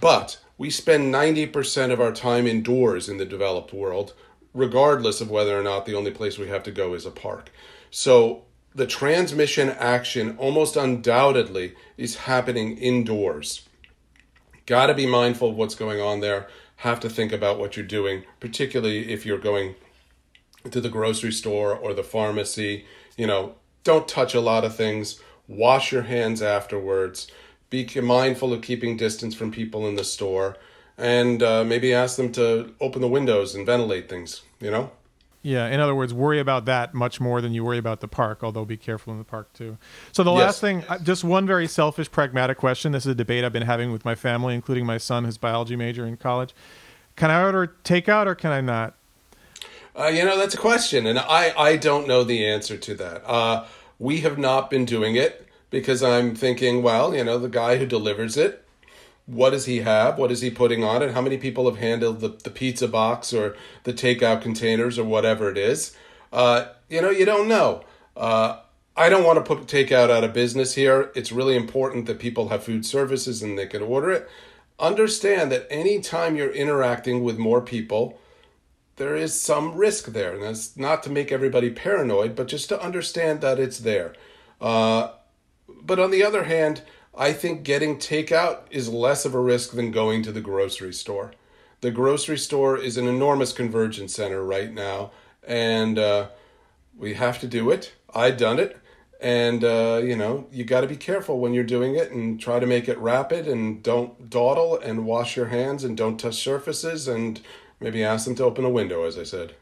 But 0.02 0.40
we 0.58 0.70
spend 0.70 1.14
90% 1.14 1.92
of 1.92 2.00
our 2.00 2.12
time 2.12 2.48
indoors 2.48 3.10
in 3.10 3.18
the 3.18 3.26
developed 3.26 3.74
world, 3.74 4.14
regardless 4.54 5.20
of 5.22 5.30
whether 5.30 5.60
or 5.60 5.64
not 5.64 5.86
the 5.86 5.96
only 5.96 6.12
place 6.12 6.38
we 6.38 6.48
have 6.48 6.64
to 6.64 6.72
go 6.72 6.94
is 6.94 7.06
a 7.06 7.12
park. 7.12 7.52
So 7.92 8.44
the 8.74 8.88
transmission 8.88 9.70
action 9.70 10.38
almost 10.38 10.76
undoubtedly 10.76 11.76
is 11.98 12.16
happening 12.16 12.78
indoors. 12.78 13.65
Got 14.66 14.88
to 14.88 14.94
be 14.94 15.06
mindful 15.06 15.50
of 15.50 15.56
what's 15.56 15.76
going 15.76 16.02
on 16.02 16.20
there. 16.20 16.48
Have 16.78 17.00
to 17.02 17.10
think 17.10 17.32
about 17.32 17.60
what 17.60 17.78
you're 17.78 17.86
doing, 17.86 18.24
particularly 18.40 19.12
if 19.12 19.26
you're 19.26 19.38
going 19.38 19.76
to 20.70 20.82
the 20.82 20.90
grocery 20.90 21.32
store 21.32 21.76
or 21.76 21.94
the 21.94 22.04
pharmacy. 22.04 22.86
You 23.18 23.28
know, 23.28 23.56
don't 23.84 24.08
touch 24.08 24.34
a 24.34 24.42
lot 24.42 24.66
of 24.66 24.76
things. 24.76 25.20
Wash 25.48 25.92
your 25.92 26.04
hands 26.04 26.42
afterwards 26.42 27.32
be 27.70 28.02
mindful 28.02 28.54
of 28.54 28.62
keeping 28.62 28.98
distance 28.98 29.36
from 29.36 29.52
people 29.52 29.88
in 29.88 29.96
the 29.96 30.04
store 30.04 30.56
and 30.98 31.44
uh, 31.44 31.64
maybe 31.64 31.94
ask 31.94 32.16
them 32.16 32.32
to 32.32 32.74
open 32.80 33.02
the 33.02 33.08
windows 33.08 33.56
and 33.56 33.66
ventilate 33.66 34.08
things 34.08 34.42
you 34.60 34.72
know 34.72 34.90
yeah 35.46 35.68
in 35.68 35.80
other 35.80 35.96
words 35.96 36.14
worry 36.14 36.40
about 36.40 36.66
that 36.66 36.94
much 36.94 37.22
more 37.22 37.42
than 37.42 37.54
you 37.54 37.64
worry 37.64 37.78
about 37.78 38.02
the 38.02 38.08
park 38.08 38.44
although 38.44 38.66
be 38.66 38.78
careful 38.78 39.14
in 39.14 39.20
the 39.20 39.26
park 39.26 39.52
too. 39.54 39.78
So 40.12 40.24
the 40.24 40.32
yes. 40.34 40.40
last 40.40 40.62
thing 40.62 40.84
just 41.04 41.24
one 41.24 41.46
very 41.46 41.68
selfish 41.68 42.12
pragmatic 42.12 42.58
question. 42.58 42.92
This 42.92 43.06
is 43.06 43.12
a 43.12 43.16
debate 43.16 43.44
i've 43.44 43.54
been 43.54 43.64
having 43.64 43.92
with 43.92 44.06
my 44.06 44.16
family 44.16 44.56
including 44.56 44.86
my 44.86 44.98
son 44.98 45.26
who's 45.26 45.38
biology 45.38 45.76
major 45.76 46.06
in 46.06 46.18
college. 46.18 46.54
Can 47.16 47.32
i 47.32 47.42
order 47.42 47.76
takeout 47.84 48.26
or 48.26 48.36
can 48.36 48.52
i 48.52 48.62
not? 48.62 48.96
Uh, 49.98 50.08
you 50.08 50.26
know 50.26 50.38
that's 50.38 50.54
a 50.54 50.58
question 50.58 51.06
and 51.06 51.20
i 51.20 51.54
i 51.58 51.78
don't 51.78 52.08
know 52.08 52.24
the 52.24 52.46
answer 52.46 52.78
to 52.78 52.96
that. 52.96 53.22
Uh, 53.26 53.66
we 54.00 54.22
have 54.22 54.38
not 54.38 54.70
been 54.70 54.86
doing 54.86 55.16
it 55.16 55.46
because 55.70 56.04
I'm 56.04 56.36
thinking, 56.36 56.84
well, 56.84 57.16
you 57.16 57.24
know, 57.24 57.38
the 57.38 57.50
guy 57.50 57.78
who 57.78 57.86
delivers 57.86 58.38
it, 58.38 58.65
what 59.26 59.52
does 59.52 59.66
he 59.66 59.80
have? 59.80 60.18
What 60.18 60.32
is 60.32 60.42
he 60.42 60.50
putting 60.50 60.84
on 60.84 61.02
it? 61.02 61.14
How 61.14 61.22
many 61.22 61.38
people 61.38 61.66
have 61.66 61.80
handled 61.80 62.20
the, 62.20 62.30
the 62.30 62.50
pizza 62.50 62.88
box 62.88 63.34
or 63.34 63.56
the 63.84 63.94
takeout 63.94 64.42
containers 64.42 65.00
or 65.00 65.04
whatever 65.04 65.50
it 65.50 65.58
is? 65.58 65.96
Uh, 66.32 66.68
you 66.90 67.02
know, 67.02 67.10
you 67.10 67.26
don't 67.26 67.48
know. 67.48 67.84
Uh, 68.16 68.60
I 68.96 69.10
don't 69.10 69.26
want 69.26 69.44
to 69.44 69.56
put 69.56 69.68
takeout 69.68 70.10
out 70.10 70.24
of 70.24 70.34
business 70.34 70.76
here. 70.76 71.12
It's 71.16 71.32
really 71.32 71.56
important 71.56 72.06
that 72.06 72.20
people 72.20 72.50
have 72.50 72.64
food 72.64 72.86
services 72.86 73.42
and 73.42 73.58
they 73.58 73.68
can 73.68 73.82
order 73.82 74.12
it. 74.12 74.30
Understand 74.80 75.52
that 75.52 75.68
anytime 75.70 76.36
you're 76.36 76.52
interacting 76.52 77.24
with 77.24 77.38
more 77.38 77.62
people, 77.62 78.20
there 78.98 79.16
is 79.16 79.40
some 79.40 79.76
risk 79.76 80.08
there. 80.08 80.34
And 80.34 80.44
that's 80.44 80.78
not 80.78 81.04
to 81.04 81.10
make 81.10 81.32
everybody 81.32 81.72
paranoid, 81.72 82.36
but 82.36 82.48
just 82.48 82.70
to 82.70 82.82
understand 82.82 83.42
that 83.42 83.60
it's 83.60 83.80
there. 83.80 84.14
Uh, 84.62 85.10
but 85.68 86.00
on 86.00 86.12
the 86.12 86.24
other 86.24 86.44
hand, 86.44 86.82
I 87.18 87.32
think 87.32 87.64
getting 87.64 87.98
takeout 87.98 88.64
is 88.72 88.90
less 88.90 89.24
of 89.24 89.34
a 89.34 89.40
risk 89.40 89.72
than 89.72 89.92
going 89.92 90.22
to 90.24 90.34
the 90.34 90.42
grocery 90.42 90.94
store. 90.94 91.32
The 91.80 91.92
grocery 91.92 92.38
store 92.38 92.78
is 92.78 92.98
an 92.98 93.08
enormous 93.08 93.54
convergence 93.54 94.14
center 94.14 94.44
right 94.44 94.74
now, 94.74 95.12
and 95.48 95.98
uh, 95.98 96.28
we 96.98 97.14
have 97.14 97.40
to 97.40 97.48
do 97.48 97.72
it. 97.72 97.94
I've 98.14 98.38
done 98.38 98.60
it, 98.60 98.78
and 99.22 99.64
uh, 99.64 100.02
you 100.04 100.16
know 100.16 100.48
you 100.52 100.66
got 100.66 100.82
to 100.82 100.88
be 100.88 100.98
careful 100.98 101.40
when 101.40 101.54
you're 101.54 101.64
doing 101.64 101.96
it, 101.96 102.12
and 102.12 102.40
try 102.40 102.60
to 102.60 102.66
make 102.66 102.90
it 102.90 102.98
rapid, 102.98 103.48
and 103.48 103.82
don't 103.82 104.30
dawdle, 104.30 104.78
and 104.78 105.06
wash 105.06 105.38
your 105.38 105.48
hands, 105.48 105.86
and 105.86 105.96
don't 105.96 106.20
touch 106.20 106.36
surfaces, 106.36 107.08
and 107.08 107.40
maybe 107.80 108.04
ask 108.04 108.26
them 108.26 108.36
to 108.36 108.44
open 108.44 108.66
a 108.66 108.70
window, 108.70 109.04
as 109.04 109.18
I 109.18 109.24
said. 109.24 109.56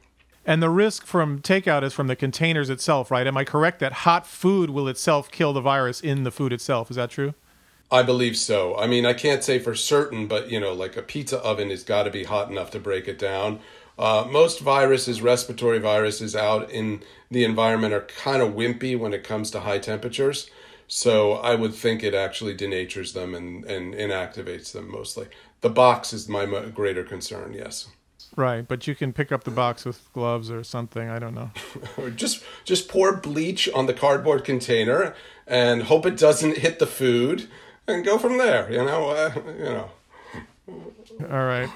And 0.45 0.61
the 0.61 0.69
risk 0.69 1.05
from 1.05 1.39
takeout 1.39 1.83
is 1.83 1.93
from 1.93 2.07
the 2.07 2.15
containers 2.15 2.69
itself, 2.69 3.11
right? 3.11 3.27
Am 3.27 3.37
I 3.37 3.43
correct 3.43 3.79
that 3.79 3.93
hot 3.93 4.25
food 4.27 4.71
will 4.71 4.87
itself 4.87 5.31
kill 5.31 5.53
the 5.53 5.61
virus 5.61 6.01
in 6.01 6.23
the 6.23 6.31
food 6.31 6.51
itself? 6.51 6.89
Is 6.89 6.97
that 6.97 7.11
true? 7.11 7.33
I 7.93 8.01
believe 8.01 8.35
so. 8.35 8.75
I 8.75 8.87
mean, 8.87 9.05
I 9.05 9.13
can't 9.13 9.43
say 9.43 9.59
for 9.59 9.75
certain, 9.75 10.25
but 10.25 10.49
you 10.49 10.59
know, 10.59 10.73
like 10.73 10.97
a 10.97 11.03
pizza 11.03 11.37
oven 11.37 11.69
has 11.69 11.83
got 11.83 12.03
to 12.03 12.09
be 12.09 12.23
hot 12.23 12.49
enough 12.49 12.71
to 12.71 12.79
break 12.79 13.07
it 13.07 13.19
down. 13.19 13.59
Uh, 13.99 14.25
most 14.27 14.61
viruses, 14.61 15.21
respiratory 15.21 15.77
viruses 15.77 16.35
out 16.35 16.71
in 16.71 17.03
the 17.29 17.43
environment, 17.43 17.93
are 17.93 18.01
kind 18.01 18.41
of 18.41 18.53
wimpy 18.53 18.97
when 18.97 19.13
it 19.13 19.23
comes 19.23 19.51
to 19.51 19.59
high 19.59 19.77
temperatures. 19.77 20.49
So 20.87 21.33
I 21.33 21.53
would 21.53 21.75
think 21.75 22.01
it 22.01 22.15
actually 22.15 22.57
denatures 22.57 23.13
them 23.13 23.35
and, 23.35 23.63
and 23.65 23.93
inactivates 23.93 24.71
them 24.71 24.91
mostly. 24.91 25.27
The 25.61 25.69
box 25.69 26.13
is 26.13 26.27
my 26.27 26.45
greater 26.73 27.03
concern, 27.03 27.53
yes. 27.53 27.89
Right, 28.35 28.67
but 28.67 28.87
you 28.87 28.95
can 28.95 29.13
pick 29.13 29.31
up 29.31 29.43
the 29.43 29.51
box 29.51 29.85
with 29.85 30.11
gloves 30.13 30.49
or 30.49 30.63
something. 30.63 31.09
I 31.09 31.19
don't 31.19 31.35
know. 31.35 31.51
or 31.97 32.09
just 32.23 32.43
just 32.63 32.89
pour 32.89 33.15
bleach 33.15 33.69
on 33.75 33.85
the 33.85 33.93
cardboard 33.93 34.43
container 34.43 35.13
and 35.45 35.83
hope 35.83 36.07
it 36.07 36.17
doesn't 36.17 36.57
hit 36.57 36.79
the 36.79 36.87
food, 36.87 37.47
and 37.87 38.03
go 38.03 38.17
from 38.17 38.37
there. 38.37 38.71
You 38.71 38.83
know, 38.83 39.09
uh, 39.09 39.31
you 39.57 39.63
know. 39.63 39.89
All 41.29 41.45
right. 41.45 41.69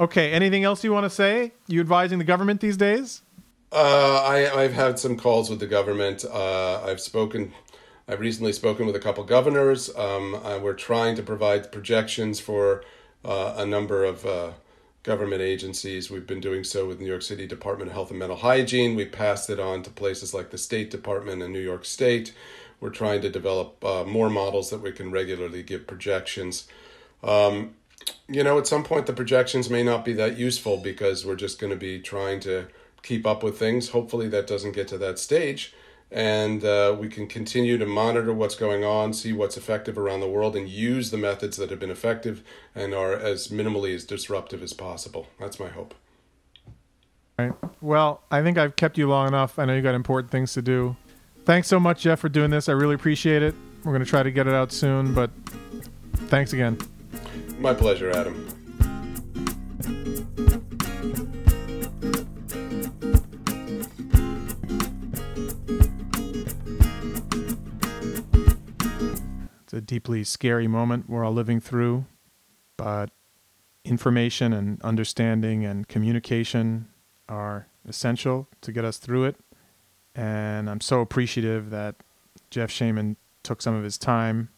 Okay. 0.00 0.32
Anything 0.32 0.64
else 0.64 0.82
you 0.84 0.92
want 0.92 1.04
to 1.04 1.10
say? 1.10 1.52
You 1.66 1.80
advising 1.80 2.18
the 2.18 2.24
government 2.24 2.60
these 2.60 2.76
days? 2.76 3.22
Uh, 3.70 4.22
I, 4.22 4.62
I've 4.62 4.74
had 4.74 4.98
some 4.98 5.16
calls 5.16 5.48
with 5.48 5.60
the 5.60 5.66
government. 5.66 6.24
Uh, 6.24 6.82
I've 6.84 7.00
spoken. 7.00 7.52
I've 8.06 8.20
recently 8.20 8.52
spoken 8.52 8.86
with 8.86 8.96
a 8.96 9.00
couple 9.00 9.24
governors. 9.24 9.94
Um, 9.96 10.34
uh, 10.34 10.58
we're 10.58 10.74
trying 10.74 11.16
to 11.16 11.22
provide 11.22 11.72
projections 11.72 12.40
for 12.40 12.84
uh, 13.24 13.54
a 13.56 13.64
number 13.64 14.04
of 14.04 14.26
uh, 14.26 14.50
government 15.02 15.40
agencies. 15.40 16.10
We've 16.10 16.26
been 16.26 16.40
doing 16.40 16.64
so 16.64 16.86
with 16.86 17.00
New 17.00 17.06
York 17.06 17.22
City 17.22 17.46
Department 17.46 17.90
of 17.90 17.94
Health 17.94 18.10
and 18.10 18.18
Mental 18.18 18.36
Hygiene. 18.36 18.94
We 18.94 19.06
passed 19.06 19.48
it 19.48 19.58
on 19.58 19.82
to 19.84 19.90
places 19.90 20.34
like 20.34 20.50
the 20.50 20.58
State 20.58 20.90
Department 20.90 21.42
and 21.42 21.52
New 21.52 21.60
York 21.60 21.84
State. 21.84 22.34
We're 22.82 22.90
trying 22.90 23.22
to 23.22 23.30
develop 23.30 23.82
uh, 23.84 24.04
more 24.04 24.28
models 24.28 24.68
that 24.70 24.82
we 24.82 24.92
can 24.92 25.10
regularly 25.10 25.62
give 25.62 25.86
projections. 25.86 26.66
Um, 27.22 27.76
you 28.28 28.42
know, 28.42 28.58
at 28.58 28.66
some 28.66 28.82
point, 28.82 29.06
the 29.06 29.12
projections 29.12 29.70
may 29.70 29.82
not 29.82 30.04
be 30.04 30.12
that 30.14 30.36
useful 30.36 30.76
because 30.76 31.24
we're 31.24 31.36
just 31.36 31.60
going 31.60 31.70
to 31.70 31.78
be 31.78 32.00
trying 32.00 32.40
to 32.40 32.66
keep 33.02 33.24
up 33.26 33.42
with 33.42 33.58
things. 33.58 33.90
Hopefully, 33.90 34.28
that 34.28 34.46
doesn't 34.46 34.72
get 34.72 34.88
to 34.88 34.98
that 34.98 35.18
stage 35.18 35.72
and 36.12 36.62
uh, 36.62 36.94
we 36.98 37.08
can 37.08 37.26
continue 37.26 37.78
to 37.78 37.86
monitor 37.86 38.34
what's 38.34 38.54
going 38.54 38.84
on, 38.84 39.14
see 39.14 39.32
what's 39.32 39.56
effective 39.56 39.96
around 39.96 40.20
the 40.20 40.28
world, 40.28 40.54
and 40.54 40.68
use 40.68 41.10
the 41.10 41.16
methods 41.16 41.56
that 41.56 41.70
have 41.70 41.80
been 41.80 41.90
effective 41.90 42.42
and 42.74 42.92
are 42.92 43.14
as 43.14 43.48
minimally 43.48 43.94
as 43.94 44.04
disruptive 44.04 44.62
as 44.62 44.74
possible. 44.74 45.28
That's 45.40 45.58
my 45.58 45.68
hope. 45.68 45.94
All 47.38 47.46
right. 47.46 47.54
Well, 47.80 48.20
I 48.30 48.42
think 48.42 48.58
I've 48.58 48.76
kept 48.76 48.98
you 48.98 49.08
long 49.08 49.26
enough. 49.26 49.58
I 49.58 49.64
know 49.64 49.74
you 49.74 49.80
got 49.80 49.94
important 49.94 50.30
things 50.30 50.52
to 50.52 50.60
do. 50.60 50.96
Thanks 51.44 51.66
so 51.66 51.80
much, 51.80 52.02
Jeff, 52.02 52.20
for 52.20 52.28
doing 52.28 52.50
this. 52.50 52.68
I 52.68 52.72
really 52.72 52.94
appreciate 52.94 53.42
it. 53.42 53.54
We're 53.84 53.92
going 53.92 54.04
to 54.04 54.08
try 54.08 54.22
to 54.22 54.30
get 54.30 54.46
it 54.46 54.54
out 54.54 54.70
soon, 54.70 55.12
but 55.12 55.30
thanks 56.28 56.52
again. 56.52 56.78
My 57.58 57.74
pleasure, 57.74 58.10
Adam. 58.10 58.46
It's 69.64 69.72
a 69.72 69.80
deeply 69.80 70.22
scary 70.22 70.68
moment 70.68 71.08
we're 71.08 71.24
all 71.24 71.32
living 71.32 71.58
through, 71.60 72.04
but 72.76 73.10
information 73.84 74.52
and 74.52 74.80
understanding 74.82 75.64
and 75.64 75.88
communication 75.88 76.88
are 77.28 77.66
essential 77.88 78.46
to 78.60 78.70
get 78.70 78.84
us 78.84 78.98
through 78.98 79.24
it. 79.24 79.36
And 80.14 80.68
I'm 80.68 80.80
so 80.80 81.00
appreciative 81.00 81.70
that 81.70 81.96
Jeff 82.50 82.70
Shaman 82.70 83.16
took 83.42 83.62
some 83.62 83.74
of 83.74 83.82
his 83.84 83.98
time 83.98 84.50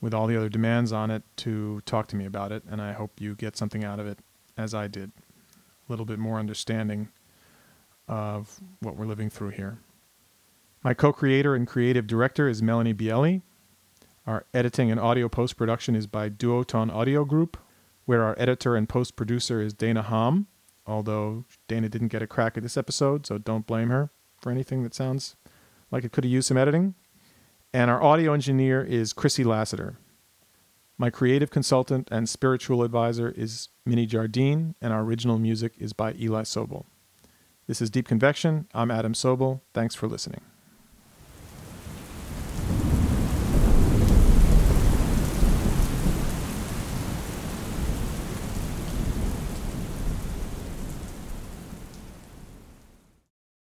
with 0.00 0.14
all 0.14 0.26
the 0.26 0.36
other 0.36 0.48
demands 0.48 0.92
on 0.92 1.10
it 1.10 1.22
to 1.36 1.80
talk 1.86 2.06
to 2.08 2.16
me 2.16 2.24
about 2.24 2.52
it. 2.52 2.62
And 2.70 2.80
I 2.80 2.92
hope 2.92 3.20
you 3.20 3.34
get 3.34 3.56
something 3.56 3.84
out 3.84 3.98
of 3.98 4.06
it 4.06 4.18
as 4.56 4.74
I 4.74 4.86
did. 4.88 5.12
A 5.88 5.92
little 5.92 6.04
bit 6.04 6.18
more 6.18 6.38
understanding 6.38 7.08
of 8.08 8.60
what 8.80 8.96
we're 8.96 9.06
living 9.06 9.30
through 9.30 9.50
here. 9.50 9.78
My 10.84 10.94
co 10.94 11.12
creator 11.12 11.54
and 11.54 11.66
creative 11.66 12.06
director 12.06 12.48
is 12.48 12.62
Melanie 12.62 12.94
Bielli. 12.94 13.42
Our 14.26 14.44
editing 14.54 14.90
and 14.90 15.00
audio 15.00 15.28
post 15.28 15.56
production 15.56 15.96
is 15.96 16.06
by 16.06 16.28
Duotone 16.28 16.92
Audio 16.92 17.24
Group, 17.24 17.56
where 18.04 18.22
our 18.22 18.34
editor 18.38 18.76
and 18.76 18.88
post 18.88 19.16
producer 19.16 19.60
is 19.60 19.72
Dana 19.72 20.02
Hom, 20.02 20.46
although 20.86 21.44
Dana 21.68 21.88
didn't 21.88 22.08
get 22.08 22.22
a 22.22 22.26
crack 22.26 22.56
at 22.56 22.62
this 22.62 22.76
episode, 22.76 23.26
so 23.26 23.38
don't 23.38 23.66
blame 23.66 23.90
her 23.90 24.10
for 24.40 24.50
anything 24.50 24.82
that 24.82 24.94
sounds 24.94 25.36
like 25.90 26.04
it 26.04 26.12
could 26.12 26.24
have 26.24 26.32
used 26.32 26.48
some 26.48 26.56
editing. 26.56 26.94
And 27.72 27.90
our 27.90 28.02
audio 28.02 28.32
engineer 28.32 28.82
is 28.82 29.12
Chrissy 29.12 29.44
Lassiter. 29.44 29.98
My 30.98 31.10
creative 31.10 31.50
consultant 31.50 32.08
and 32.10 32.28
spiritual 32.28 32.82
advisor 32.82 33.28
is 33.36 33.68
Minnie 33.84 34.06
Jardine, 34.06 34.74
and 34.80 34.92
our 34.92 35.02
original 35.02 35.38
music 35.38 35.74
is 35.78 35.92
by 35.92 36.14
Eli 36.14 36.42
Sobel. 36.42 36.86
This 37.66 37.82
is 37.82 37.90
Deep 37.90 38.08
Convection. 38.08 38.66
I'm 38.72 38.90
Adam 38.90 39.12
Sobel. 39.12 39.60
Thanks 39.74 39.94
for 39.94 40.06
listening. 40.06 40.40